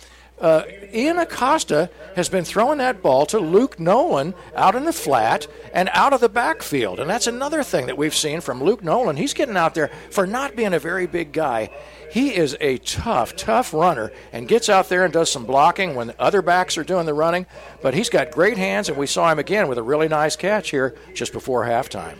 Uh, 0.41 0.63
Ian 0.95 1.19
Acosta 1.19 1.91
has 2.17 2.31
been 2.31 2.45
throwing 2.45 2.79
that 2.79 3.03
ball 3.03 3.27
to 3.27 3.39
Luke 3.39 3.79
Nolan 3.79 4.33
out 4.57 4.75
in 4.75 4.87
the 4.87 4.93
flat 4.93 5.47
and 5.75 5.91
out 5.93 6.15
of 6.15 6.21
the 6.21 6.31
backfield. 6.31 6.99
And 6.99 7.11
that's 7.11 7.27
another 7.27 7.63
thing 7.63 7.87
that 7.87 7.99
we've 7.99 8.15
seen 8.15 8.41
from 8.41 8.63
Luke 8.63 8.83
Nolan. 8.83 9.17
He's 9.17 9.35
getting 9.35 9.57
out 9.57 9.75
there 9.75 9.91
for 10.11 10.27
not 10.27 10.57
being 10.57 10.73
a 10.73 10.79
very 10.79 11.07
big 11.07 11.33
guy. 11.33 11.69
He 12.11 12.35
is 12.35 12.57
a 12.61 12.79
tough, 12.79 13.37
tough 13.37 13.73
runner 13.73 14.11
and 14.33 14.49
gets 14.49 14.69
out 14.69 14.89
there 14.89 15.05
and 15.05 15.13
does 15.13 15.31
some 15.31 15.47
blocking 15.47 15.95
when 15.95 16.13
other 16.19 16.43
backs 16.43 16.77
are 16.77 16.85
doing 16.85 17.07
the 17.07 17.15
running. 17.15 17.47
But 17.83 17.95
he's 17.95 18.11
got 18.11 18.33
great 18.33 18.59
hands, 18.59 18.89
and 18.89 18.99
we 18.99 19.07
saw 19.07 19.31
him 19.31 19.39
again 19.39 19.69
with 19.69 19.79
a 19.79 19.83
really 19.83 20.09
nice 20.09 20.35
catch 20.37 20.71
here 20.71 20.97
just 21.15 21.33
before 21.33 21.65
halftime. 21.65 22.17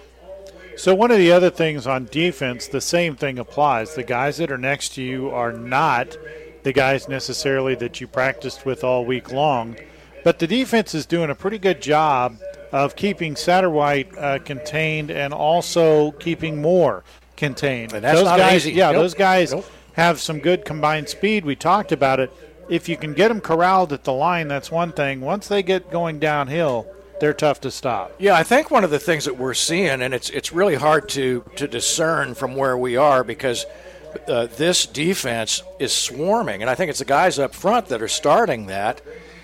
So 0.77 0.95
one 0.95 1.11
of 1.11 1.19
the 1.19 1.33
other 1.33 1.51
things 1.51 1.87
on 1.87 2.07
defense, 2.07 2.69
the 2.69 2.81
same 2.81 3.17
thing 3.17 3.39
applies. 3.39 3.95
The 3.95 4.05
guys 4.05 4.37
that 4.39 4.51
are 4.51 4.57
next 4.59 4.95
to 4.95 5.03
you 5.03 5.31
are 5.31 5.53
not 5.53 6.17
the 6.63 6.73
guys 6.73 7.09
necessarily 7.09 7.75
that 7.77 8.01
you 8.01 8.07
practiced 8.07 8.65
with 8.65 8.85
all 8.85 9.05
week 9.05 9.33
long, 9.33 9.77
but 10.25 10.39
the 10.39 10.47
defense 10.47 10.95
is 10.95 11.05
doing 11.05 11.31
a 11.31 11.35
pretty 11.35 11.59
good 11.59 11.83
job 11.83 12.37
of 12.73 12.95
keeping 12.95 13.35
Satterwhite 13.35 14.17
uh, 14.17 14.39
contained 14.39 15.11
and 15.11 15.35
also 15.35 16.13
keeping 16.13 16.63
Moore 16.63 17.03
contained. 17.37 17.93
And 17.93 18.05
that's 18.05 18.19
those 18.19 18.27
not 18.27 18.39
guys, 18.39 18.67
easy. 18.67 18.73
Yeah, 18.77 18.93
Nope. 18.93 19.03
those 19.03 19.15
guys 19.15 19.53
Nope. 19.53 19.67
Have 20.01 20.21
some 20.21 20.39
good 20.39 20.65
combined 20.65 21.09
speed. 21.09 21.45
We 21.45 21.57
talked 21.57 21.93
about 21.93 22.21
it. 22.21 22.33
If 22.69 22.89
you 22.89 22.97
can 22.97 23.15
get 23.15 23.29
them 23.29 23.41
corralled 23.41 23.93
at 23.93 24.05
the 24.05 24.13
line, 24.13 24.49
that's 24.49 24.71
one 24.71 24.93
thing. 24.93 25.21
Once 25.21 25.49
they 25.49 25.63
get 25.63 25.91
going 25.91 26.19
downhill, 26.19 26.87
they're 27.21 27.35
tough 27.35 27.61
to 27.63 27.71
stop. 27.71 28.13
Yeah, 28.19 28.35
I 28.35 28.43
think 28.43 28.71
one 28.71 28.83
of 28.83 28.91
the 28.91 28.99
things 28.99 29.27
that 29.27 29.37
we're 29.37 29.55
seeing, 29.55 30.03
and 30.03 30.15
it's 30.15 30.31
it's 30.31 30.53
really 30.53 30.77
hard 30.77 31.09
to 31.11 31.45
to 31.57 31.69
discern 31.69 32.35
from 32.35 32.57
where 32.57 32.77
we 32.79 32.97
are 32.97 33.23
because 33.23 33.67
uh, 34.27 34.47
this 34.57 34.87
defense 34.87 35.63
is 35.79 35.93
swarming, 35.93 36.63
and 36.63 36.71
I 36.71 36.75
think 36.75 36.91
it's 36.91 37.01
the 37.01 37.05
guys 37.05 37.39
up 37.39 37.55
front 37.55 37.87
that 37.87 38.01
are 38.01 38.09
starting 38.09 38.67
that, 38.67 39.03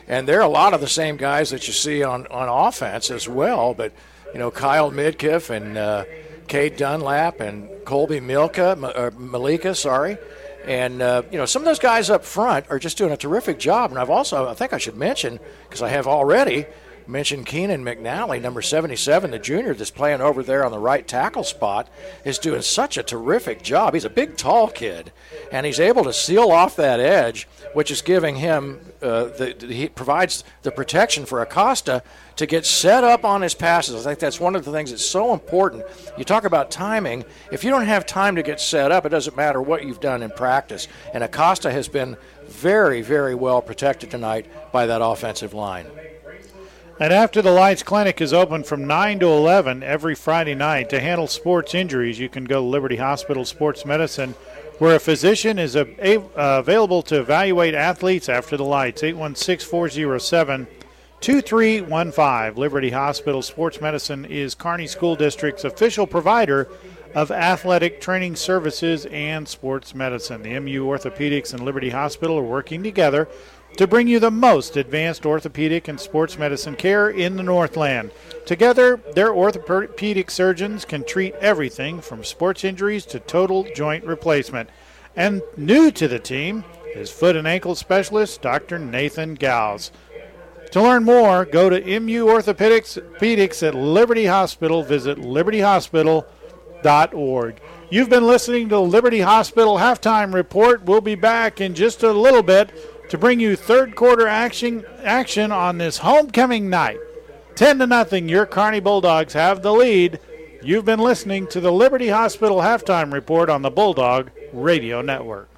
and 0.08 0.26
they're 0.26 0.40
a 0.40 0.48
lot 0.48 0.72
of 0.72 0.80
the 0.80 0.88
same 0.88 1.16
guys 1.16 1.50
that 1.50 1.66
you 1.66 1.74
see 1.74 2.02
on 2.02 2.26
on 2.28 2.48
offense 2.48 3.10
as 3.10 3.28
well. 3.28 3.74
But 3.74 3.92
you 4.32 4.38
know, 4.38 4.50
Kyle 4.50 4.90
Midkiff 4.90 5.50
and 5.50 5.76
uh, 5.76 6.04
Kate 6.48 6.78
Dunlap 6.78 7.40
and 7.40 7.68
Colby 7.84 8.20
Milka, 8.20 9.12
Malika, 9.18 9.74
sorry. 9.74 10.16
And 10.66 11.00
uh, 11.00 11.22
you 11.30 11.38
know 11.38 11.46
some 11.46 11.62
of 11.62 11.66
those 11.66 11.78
guys 11.78 12.10
up 12.10 12.24
front 12.24 12.66
are 12.70 12.78
just 12.78 12.98
doing 12.98 13.12
a 13.12 13.16
terrific 13.16 13.58
job. 13.58 13.90
And 13.90 14.00
I've 14.00 14.10
also, 14.10 14.48
I 14.48 14.54
think 14.54 14.72
I 14.72 14.78
should 14.78 14.96
mention, 14.96 15.38
because 15.64 15.80
I 15.80 15.88
have 15.88 16.06
already 16.06 16.66
mentioned 17.08 17.46
Keenan 17.46 17.84
McNally, 17.84 18.40
number 18.40 18.62
77, 18.62 19.30
the 19.30 19.38
junior 19.38 19.74
that's 19.74 19.90
playing 19.90 20.20
over 20.20 20.42
there 20.42 20.64
on 20.64 20.72
the 20.72 20.78
right 20.78 21.06
tackle 21.06 21.44
spot, 21.44 21.88
is 22.24 22.38
doing 22.38 22.62
such 22.62 22.96
a 22.96 23.02
terrific 23.02 23.62
job. 23.62 23.94
He's 23.94 24.04
a 24.04 24.10
big, 24.10 24.36
tall 24.36 24.68
kid, 24.68 25.12
and 25.52 25.66
he's 25.66 25.80
able 25.80 26.04
to 26.04 26.12
seal 26.12 26.50
off 26.50 26.76
that 26.76 27.00
edge, 27.00 27.48
which 27.74 27.90
is 27.90 28.02
giving 28.02 28.36
him 28.36 28.80
uh, 29.02 29.24
the, 29.24 29.56
he 29.68 29.88
provides 29.88 30.44
the 30.62 30.70
protection 30.70 31.26
for 31.26 31.42
Acosta 31.42 32.02
to 32.36 32.46
get 32.46 32.66
set 32.66 33.04
up 33.04 33.24
on 33.24 33.42
his 33.42 33.54
passes. 33.54 34.06
I 34.06 34.10
think 34.10 34.20
that's 34.20 34.40
one 34.40 34.56
of 34.56 34.64
the 34.64 34.72
things 34.72 34.90
that's 34.90 35.04
so 35.04 35.32
important. 35.32 35.84
You 36.18 36.24
talk 36.24 36.44
about 36.44 36.70
timing. 36.70 37.24
If 37.50 37.64
you 37.64 37.70
don't 37.70 37.86
have 37.86 38.06
time 38.06 38.36
to 38.36 38.42
get 38.42 38.60
set 38.60 38.92
up, 38.92 39.06
it 39.06 39.10
doesn't 39.10 39.36
matter 39.36 39.60
what 39.60 39.84
you've 39.84 40.00
done 40.00 40.22
in 40.22 40.30
practice. 40.30 40.88
And 41.14 41.24
Acosta 41.24 41.70
has 41.70 41.88
been 41.88 42.16
very, 42.46 43.02
very 43.02 43.34
well 43.34 43.62
protected 43.62 44.10
tonight 44.10 44.46
by 44.72 44.86
that 44.86 45.02
offensive 45.02 45.54
line. 45.54 45.86
And 46.98 47.12
After 47.12 47.42
the 47.42 47.50
Lights 47.50 47.82
Clinic 47.82 48.22
is 48.22 48.32
open 48.32 48.64
from 48.64 48.86
9 48.86 49.18
to 49.20 49.26
11 49.26 49.82
every 49.82 50.14
Friday 50.14 50.54
night. 50.54 50.88
To 50.90 51.00
handle 51.00 51.26
sports 51.26 51.74
injuries, 51.74 52.18
you 52.18 52.30
can 52.30 52.44
go 52.44 52.54
to 52.62 52.66
Liberty 52.66 52.96
Hospital 52.96 53.44
Sports 53.44 53.84
Medicine, 53.84 54.34
where 54.78 54.96
a 54.96 55.00
physician 55.00 55.58
is 55.58 55.76
a, 55.76 55.86
a- 56.02 56.18
uh, 56.18 56.58
available 56.60 57.02
to 57.02 57.20
evaluate 57.20 57.74
athletes 57.74 58.30
after 58.30 58.56
the 58.56 58.64
lights. 58.64 59.02
816 59.02 59.68
407 59.68 60.66
2315. 61.20 62.54
Liberty 62.58 62.90
Hospital 62.90 63.42
Sports 63.42 63.78
Medicine 63.82 64.24
is 64.24 64.54
Kearney 64.54 64.86
School 64.86 65.16
District's 65.16 65.64
official 65.64 66.06
provider 66.06 66.66
of 67.14 67.30
athletic 67.30 68.00
training 68.00 68.36
services 68.36 69.04
and 69.06 69.46
sports 69.46 69.94
medicine. 69.94 70.42
The 70.42 70.58
MU 70.60 70.84
Orthopedics 70.86 71.52
and 71.52 71.62
Liberty 71.62 71.90
Hospital 71.90 72.38
are 72.38 72.42
working 72.42 72.82
together 72.82 73.28
to 73.76 73.86
bring 73.86 74.08
you 74.08 74.18
the 74.18 74.30
most 74.30 74.76
advanced 74.76 75.26
orthopedic 75.26 75.88
and 75.88 76.00
sports 76.00 76.38
medicine 76.38 76.76
care 76.76 77.10
in 77.10 77.36
the 77.36 77.42
Northland. 77.42 78.10
Together, 78.46 79.00
their 79.14 79.34
orthopedic 79.34 80.30
surgeons 80.30 80.84
can 80.84 81.02
treat 81.04 81.34
everything 81.34 82.00
from 82.00 82.24
sports 82.24 82.64
injuries 82.64 83.04
to 83.06 83.20
total 83.20 83.66
joint 83.74 84.04
replacement. 84.04 84.70
And 85.14 85.42
new 85.56 85.90
to 85.92 86.08
the 86.08 86.18
team 86.18 86.64
is 86.94 87.10
foot 87.10 87.36
and 87.36 87.46
ankle 87.46 87.74
specialist 87.74 88.42
Dr. 88.42 88.78
Nathan 88.78 89.34
Gals. 89.34 89.92
To 90.72 90.82
learn 90.82 91.04
more, 91.04 91.44
go 91.44 91.70
to 91.70 92.00
MU 92.00 92.26
Orthopedics 92.26 93.66
at 93.66 93.74
Liberty 93.74 94.26
Hospital. 94.26 94.82
Visit 94.82 95.18
libertyhospital.org. 95.18 97.60
You've 97.88 98.10
been 98.10 98.26
listening 98.26 98.68
to 98.70 98.80
Liberty 98.80 99.20
Hospital 99.20 99.78
Halftime 99.78 100.34
Report. 100.34 100.82
We'll 100.82 101.00
be 101.00 101.14
back 101.14 101.60
in 101.60 101.74
just 101.74 102.02
a 102.02 102.12
little 102.12 102.42
bit 102.42 102.95
to 103.08 103.18
bring 103.18 103.40
you 103.40 103.56
third 103.56 103.94
quarter 103.94 104.26
action 104.26 104.84
action 105.02 105.52
on 105.52 105.78
this 105.78 105.98
homecoming 105.98 106.68
night. 106.68 106.98
10 107.54 107.78
to 107.78 107.86
nothing, 107.86 108.28
your 108.28 108.44
Kearney 108.44 108.80
Bulldogs 108.80 109.32
have 109.32 109.62
the 109.62 109.72
lead. 109.72 110.20
You've 110.62 110.84
been 110.84 110.98
listening 110.98 111.46
to 111.48 111.60
the 111.60 111.72
Liberty 111.72 112.08
Hospital 112.08 112.58
Halftime 112.58 113.12
Report 113.12 113.48
on 113.48 113.62
the 113.62 113.70
Bulldog 113.70 114.30
Radio 114.52 115.00
Network. 115.00 115.48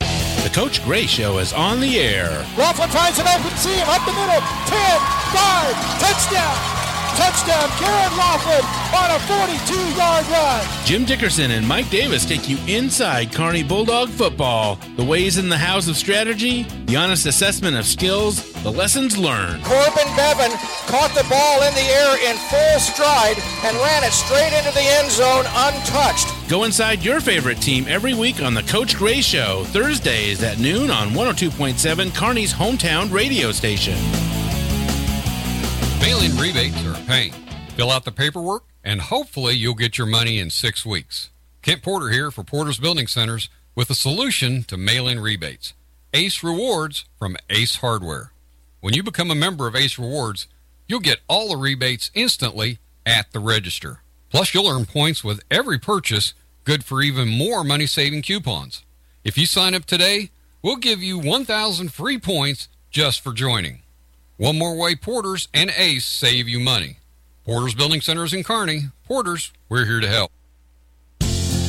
The 0.00 0.50
Coach 0.52 0.82
Gray 0.84 1.06
Show 1.06 1.38
is 1.38 1.52
on 1.52 1.80
the 1.80 1.98
air. 1.98 2.28
Laughlin 2.56 2.88
finds 2.88 3.18
an 3.18 3.28
open 3.28 3.56
seam 3.56 3.84
up 3.86 4.04
the 4.04 4.12
middle. 4.12 4.40
10, 4.66 5.00
5, 5.30 6.00
touchdown. 6.00 6.81
Touchdown, 7.16 7.68
Karen 7.76 8.16
Laughlin 8.16 8.64
on 8.96 9.10
a 9.10 9.18
42-yard 9.24 10.26
run. 10.28 10.86
Jim 10.86 11.04
Dickerson 11.04 11.50
and 11.50 11.66
Mike 11.66 11.90
Davis 11.90 12.24
take 12.24 12.48
you 12.48 12.56
inside 12.66 13.32
Kearney 13.32 13.62
Bulldog 13.62 14.08
football. 14.08 14.78
The 14.96 15.04
ways 15.04 15.36
in 15.36 15.48
the 15.48 15.58
house 15.58 15.88
of 15.88 15.96
strategy, 15.96 16.62
the 16.86 16.96
honest 16.96 17.26
assessment 17.26 17.76
of 17.76 17.86
skills, 17.86 18.52
the 18.62 18.70
lessons 18.70 19.18
learned. 19.18 19.62
Corbin 19.64 20.08
Bevan 20.16 20.52
caught 20.86 21.12
the 21.14 21.26
ball 21.28 21.62
in 21.62 21.74
the 21.74 21.80
air 21.80 22.30
in 22.30 22.36
full 22.48 22.80
stride 22.80 23.36
and 23.64 23.76
ran 23.76 24.04
it 24.04 24.12
straight 24.12 24.52
into 24.56 24.72
the 24.72 24.80
end 24.80 25.10
zone 25.10 25.44
untouched. 25.46 26.28
Go 26.48 26.64
inside 26.64 27.02
your 27.04 27.20
favorite 27.20 27.60
team 27.60 27.84
every 27.88 28.14
week 28.14 28.42
on 28.42 28.54
the 28.54 28.62
Coach 28.64 28.96
Gray 28.96 29.20
Show, 29.20 29.64
Thursdays 29.66 30.42
at 30.42 30.58
noon 30.58 30.90
on 30.90 31.10
102.7 31.10 32.14
Kearney's 32.14 32.52
hometown 32.54 33.12
radio 33.12 33.52
station. 33.52 33.96
Mail-in 36.02 36.36
rebates 36.36 36.84
are 36.84 37.00
a 37.00 37.06
pain. 37.06 37.32
Fill 37.76 37.92
out 37.92 38.04
the 38.04 38.10
paperwork, 38.10 38.64
and 38.82 39.00
hopefully 39.00 39.54
you'll 39.54 39.74
get 39.74 39.98
your 39.98 40.06
money 40.08 40.40
in 40.40 40.50
six 40.50 40.84
weeks. 40.84 41.30
Kent 41.62 41.80
Porter 41.80 42.08
here 42.08 42.32
for 42.32 42.42
Porter's 42.42 42.80
Building 42.80 43.06
Centers 43.06 43.48
with 43.76 43.88
a 43.88 43.94
solution 43.94 44.64
to 44.64 44.76
mail-in 44.76 45.20
rebates. 45.20 45.74
Ace 46.12 46.42
Rewards 46.42 47.04
from 47.20 47.36
Ace 47.48 47.76
Hardware. 47.76 48.32
When 48.80 48.94
you 48.94 49.04
become 49.04 49.30
a 49.30 49.36
member 49.36 49.68
of 49.68 49.76
Ace 49.76 49.96
Rewards, 49.96 50.48
you'll 50.88 50.98
get 50.98 51.20
all 51.28 51.50
the 51.50 51.56
rebates 51.56 52.10
instantly 52.14 52.80
at 53.06 53.30
the 53.30 53.38
register. 53.38 54.00
Plus, 54.28 54.52
you'll 54.52 54.68
earn 54.68 54.86
points 54.86 55.22
with 55.22 55.40
every 55.52 55.78
purchase, 55.78 56.34
good 56.64 56.84
for 56.84 57.00
even 57.00 57.28
more 57.28 57.62
money-saving 57.62 58.22
coupons. 58.22 58.82
If 59.22 59.38
you 59.38 59.46
sign 59.46 59.72
up 59.72 59.84
today, 59.84 60.30
we'll 60.62 60.78
give 60.78 61.00
you 61.00 61.16
1,000 61.20 61.92
free 61.92 62.18
points 62.18 62.66
just 62.90 63.20
for 63.20 63.32
joining. 63.32 63.81
One 64.42 64.58
more 64.58 64.74
way 64.74 64.96
Porters 64.96 65.46
and 65.54 65.72
Ace 65.76 66.04
save 66.04 66.48
you 66.48 66.58
money. 66.58 66.96
Porters 67.44 67.76
Building 67.76 68.00
Centers 68.00 68.34
in 68.34 68.42
Kearney. 68.42 68.86
Porters, 69.04 69.52
we're 69.68 69.84
here 69.84 70.00
to 70.00 70.08
help. 70.08 70.32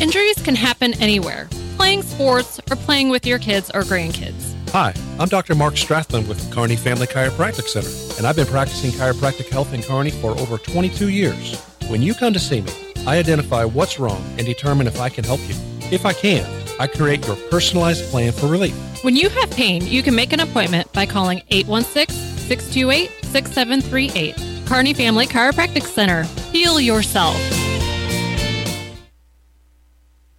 Injuries 0.02 0.42
can 0.44 0.56
happen 0.56 0.96
anywhere 0.96 1.48
playing 1.78 2.02
sports 2.02 2.60
or 2.72 2.76
playing 2.76 3.10
with 3.10 3.28
your 3.28 3.38
kids 3.38 3.70
or 3.76 3.82
grandkids. 3.84 4.56
Hi, 4.72 4.92
I'm 5.20 5.30
Dr. 5.30 5.54
Mark 5.54 5.76
Strathman 5.76 6.28
with 6.28 6.40
the 6.40 6.56
Kearney 6.56 6.76
Family 6.76 7.06
Chiropractic 7.06 7.68
Center, 7.68 8.18
and 8.18 8.26
I've 8.26 8.38
been 8.38 8.48
practicing 8.48 8.90
chiropractic 8.90 9.50
health 9.50 9.72
in 9.72 9.84
Kearney 9.84 10.10
for 10.10 10.32
over 10.40 10.58
22 10.58 11.10
years. 11.10 11.62
When 11.90 12.02
you 12.02 12.16
come 12.16 12.34
to 12.34 12.40
see 12.40 12.62
me, 12.62 12.72
I 13.06 13.20
identify 13.20 13.66
what's 13.66 14.00
wrong 14.00 14.24
and 14.40 14.48
determine 14.48 14.88
if 14.88 15.00
I 15.00 15.10
can 15.10 15.24
help 15.24 15.42
you. 15.48 15.54
If 15.94 16.08
I 16.08 16.14
can, 16.14 16.44
I 16.80 16.88
create 16.88 17.28
your 17.28 17.36
personalized 17.52 18.10
plan 18.10 18.32
for 18.32 18.48
relief. 18.48 18.74
When 19.04 19.16
you 19.16 19.30
have 19.30 19.52
pain, 19.52 19.86
you 19.86 20.02
can 20.02 20.16
make 20.16 20.34
an 20.34 20.40
appointment 20.40 20.92
by 20.92 21.06
calling 21.06 21.44
816 21.52 22.16
628 22.48 23.12
6738. 23.26 24.66
Kearney 24.66 24.96
Family 24.96 25.28
Chiropractic 25.28 25.84
Center. 25.84 26.24
Heal 26.52 26.80
yourself. 26.80 27.38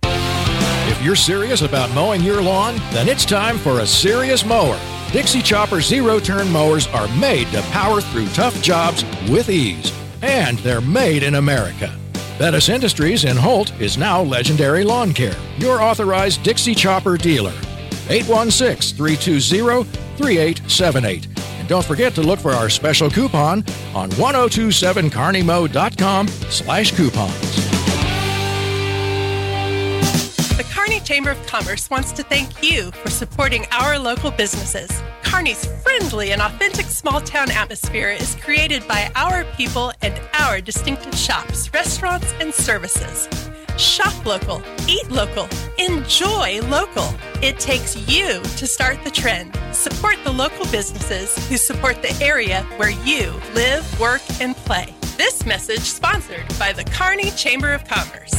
If 0.03 1.01
you're 1.05 1.15
serious 1.15 1.63
about 1.63 1.95
mowing 1.95 2.23
your 2.23 2.43
lawn, 2.43 2.75
then 2.91 3.09
it's 3.09 3.25
time 3.25 3.57
for 3.57 3.79
a 3.79 3.87
serious 3.87 4.45
mower. 4.45 4.77
Dixie 5.13 5.41
Chopper 5.41 5.81
zero 5.81 6.19
turn 6.19 6.51
mowers 6.51 6.89
are 6.89 7.07
made 7.17 7.47
to 7.53 7.63
power 7.71 8.01
through 8.01 8.27
tough 8.31 8.61
jobs 8.61 9.05
with 9.31 9.49
ease. 9.49 9.93
And 10.21 10.59
they're 10.59 10.81
made 10.81 11.23
in 11.23 11.37
America. 11.37 11.97
Bettis 12.39 12.69
Industries 12.69 13.25
in 13.25 13.37
Holt 13.37 13.73
is 13.81 13.97
now 13.97 14.21
Legendary 14.21 14.83
Lawn 14.83 15.15
Care, 15.15 15.37
your 15.59 15.81
authorized 15.81 16.43
Dixie 16.43 16.75
Chopper 16.75 17.17
dealer. 17.17 17.55
816 18.09 18.97
320 18.97 19.85
3878. 20.17 21.29
And 21.61 21.69
don't 21.69 21.85
forget 21.85 22.13
to 22.17 22.23
look 22.23 22.41
for 22.41 22.51
our 22.51 22.69
special 22.69 23.09
coupon 23.09 23.59
on 23.95 24.11
1027kearneymo.com 24.11 26.27
slash 26.27 26.91
coupons. 26.97 27.57
The 30.57 30.65
Kearney 30.75 30.99
Chamber 31.01 31.31
of 31.31 31.47
Commerce 31.47 31.89
wants 31.89 32.11
to 32.13 32.25
thank 32.25 32.69
you 32.69 32.91
for 32.91 33.11
supporting 33.11 33.65
our 33.71 33.97
local 33.97 34.33
businesses. 34.33 34.91
Kearney's 35.35 35.67
friendly 35.83 36.31
and 36.31 36.41
authentic 36.41 36.87
small 36.87 37.21
town 37.21 37.51
atmosphere 37.51 38.09
is 38.09 38.37
created 38.37 38.87
by 38.87 39.11
our 39.17 39.43
people 39.57 39.93
and 40.01 40.15
our 40.35 40.61
distinctive 40.61 41.13
shops, 41.17 41.75
restaurants, 41.75 42.33
and 42.41 42.55
services. 42.55 43.29
Shop 43.77 44.15
local, 44.25 44.63
eat 44.87 45.11
local, 45.11 45.49
enjoy 45.77 46.61
local. 46.69 47.13
It 47.43 47.59
takes 47.59 47.97
you 48.09 48.43
to 48.43 48.67
start 48.69 49.03
the 49.03 49.11
trend. 49.11 49.59
Support 49.73 50.19
the 50.23 50.33
local 50.33 50.67
businesses 50.67 51.37
who 51.49 51.57
support 51.57 52.01
the 52.01 52.17
area 52.25 52.63
where 52.77 52.91
you 52.91 53.33
live, 53.55 53.85
work, 53.99 54.23
and 54.41 54.55
play. 54.55 54.95
This 55.19 55.45
message 55.45 55.81
sponsored 55.81 56.47
by 56.61 56.73
the 56.73 56.85
Kearney 56.85 57.33
Chamber 57.33 57.73
of 57.73 57.85
Commerce. 57.85 58.35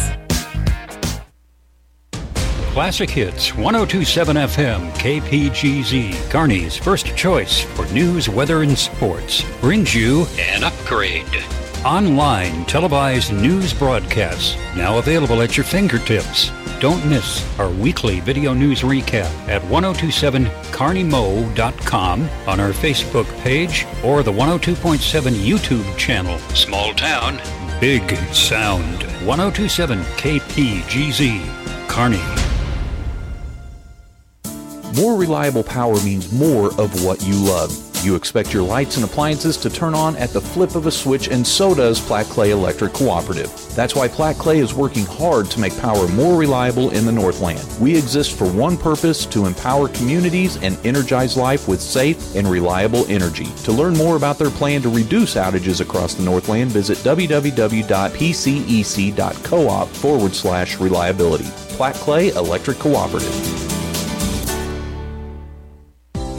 Classic 2.75 3.09
Hits 3.09 3.55
1027 3.55 4.35
FM 4.35 4.91
KPGZ, 4.95 6.29
Kearney's 6.29 6.75
first 6.75 7.15
choice 7.15 7.61
for 7.61 7.85
news, 7.93 8.27
weather, 8.27 8.63
and 8.63 8.77
sports, 8.77 9.45
brings 9.61 9.95
you 9.95 10.25
an 10.37 10.65
upgrade. 10.65 11.23
Online 11.85 12.65
televised 12.65 13.31
news 13.31 13.73
broadcasts 13.73 14.57
now 14.75 14.97
available 14.97 15.41
at 15.41 15.55
your 15.55 15.63
fingertips. 15.63 16.51
Don't 16.81 17.07
miss 17.07 17.47
our 17.57 17.69
weekly 17.69 18.19
video 18.19 18.53
news 18.53 18.81
recap 18.81 19.31
at 19.47 19.61
1027kearneymo.com 19.61 22.29
on 22.45 22.59
our 22.59 22.71
Facebook 22.71 23.39
page 23.39 23.87
or 24.03 24.21
the 24.21 24.33
102.7 24.33 25.31
YouTube 25.31 25.97
channel. 25.97 26.37
Small 26.53 26.93
town, 26.93 27.39
big 27.79 28.17
sound. 28.33 29.03
1027 29.25 30.01
KPGZ, 30.17 31.87
Kearney. 31.87 32.54
More 34.95 35.17
reliable 35.17 35.63
power 35.63 35.95
means 36.03 36.31
more 36.31 36.67
of 36.79 37.03
what 37.03 37.21
you 37.25 37.35
love. 37.35 37.75
You 38.05 38.15
expect 38.15 38.53
your 38.53 38.63
lights 38.63 38.95
and 38.95 39.03
appliances 39.03 39.57
to 39.57 39.69
turn 39.69 39.93
on 39.93 40.15
at 40.15 40.29
the 40.29 40.39
flip 40.39 40.75
of 40.75 40.85
a 40.85 40.91
switch, 40.91 41.27
and 41.27 41.45
so 41.45 41.75
does 41.75 41.99
Platte 41.99 42.27
Clay 42.27 42.51
Electric 42.51 42.93
Cooperative. 42.93 43.51
That's 43.75 43.93
why 43.95 44.07
Platte 44.07 44.37
Clay 44.37 44.59
is 44.59 44.73
working 44.73 45.03
hard 45.05 45.51
to 45.51 45.59
make 45.59 45.77
power 45.79 46.07
more 46.09 46.39
reliable 46.39 46.91
in 46.91 47.05
the 47.05 47.11
Northland. 47.11 47.67
We 47.81 47.97
exist 47.97 48.37
for 48.37 48.45
one 48.47 48.77
purpose 48.77 49.25
to 49.25 49.47
empower 49.47 49.89
communities 49.89 50.55
and 50.63 50.77
energize 50.85 51.35
life 51.35 51.67
with 51.67 51.81
safe 51.81 52.35
and 52.35 52.47
reliable 52.47 53.05
energy. 53.09 53.47
To 53.63 53.73
learn 53.73 53.97
more 53.97 54.15
about 54.15 54.37
their 54.37 54.51
plan 54.51 54.81
to 54.83 54.89
reduce 54.89 55.35
outages 55.35 55.81
across 55.81 56.13
the 56.13 56.23
Northland, 56.23 56.71
visit 56.71 56.99
www.pcec.coop 56.99 57.87
forward 59.89 60.33
slash 60.33 60.79
reliability. 60.79 61.49
Platte 61.75 61.95
Clay 61.95 62.29
Electric 62.29 62.77
Cooperative. 62.79 63.74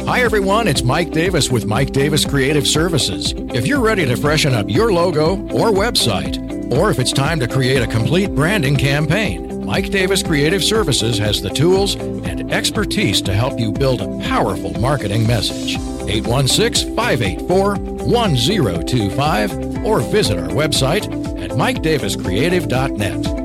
Hi, 0.07 0.21
everyone. 0.21 0.69
It's 0.69 0.85
Mike 0.85 1.11
Davis 1.11 1.51
with 1.51 1.67
Mike 1.67 1.91
Davis 1.91 2.25
Creative 2.25 2.65
Services. 2.65 3.35
If 3.37 3.67
you're 3.67 3.81
ready 3.81 4.07
to 4.07 4.17
freshen 4.17 4.55
up 4.55 4.71
your 4.71 4.93
logo 4.93 5.33
or 5.49 5.73
website, 5.73 6.73
or 6.73 6.93
if 6.93 7.01
it's 7.01 7.11
time 7.11 7.41
to 7.41 7.49
create 7.49 7.83
a 7.83 7.89
complete 7.89 8.33
branding 8.33 8.77
campaign, 8.77 9.67
Mike 9.67 9.91
Davis 9.91 10.23
Creative 10.23 10.63
Services 10.63 11.19
has 11.19 11.43
the 11.43 11.51
tools 11.51 11.97
and 11.97 12.53
expertise 12.53 13.21
to 13.23 13.35
help 13.35 13.59
you 13.59 13.73
build 13.73 14.01
a 14.01 14.07
powerful 14.29 14.81
marketing 14.81 15.27
message. 15.27 15.75
816 15.75 16.95
584 16.95 17.75
1025 17.75 19.85
or 19.85 19.99
visit 19.99 20.39
our 20.39 20.51
website 20.51 21.07
at 21.43 21.51
MikeDavisCreative.net. 21.51 23.36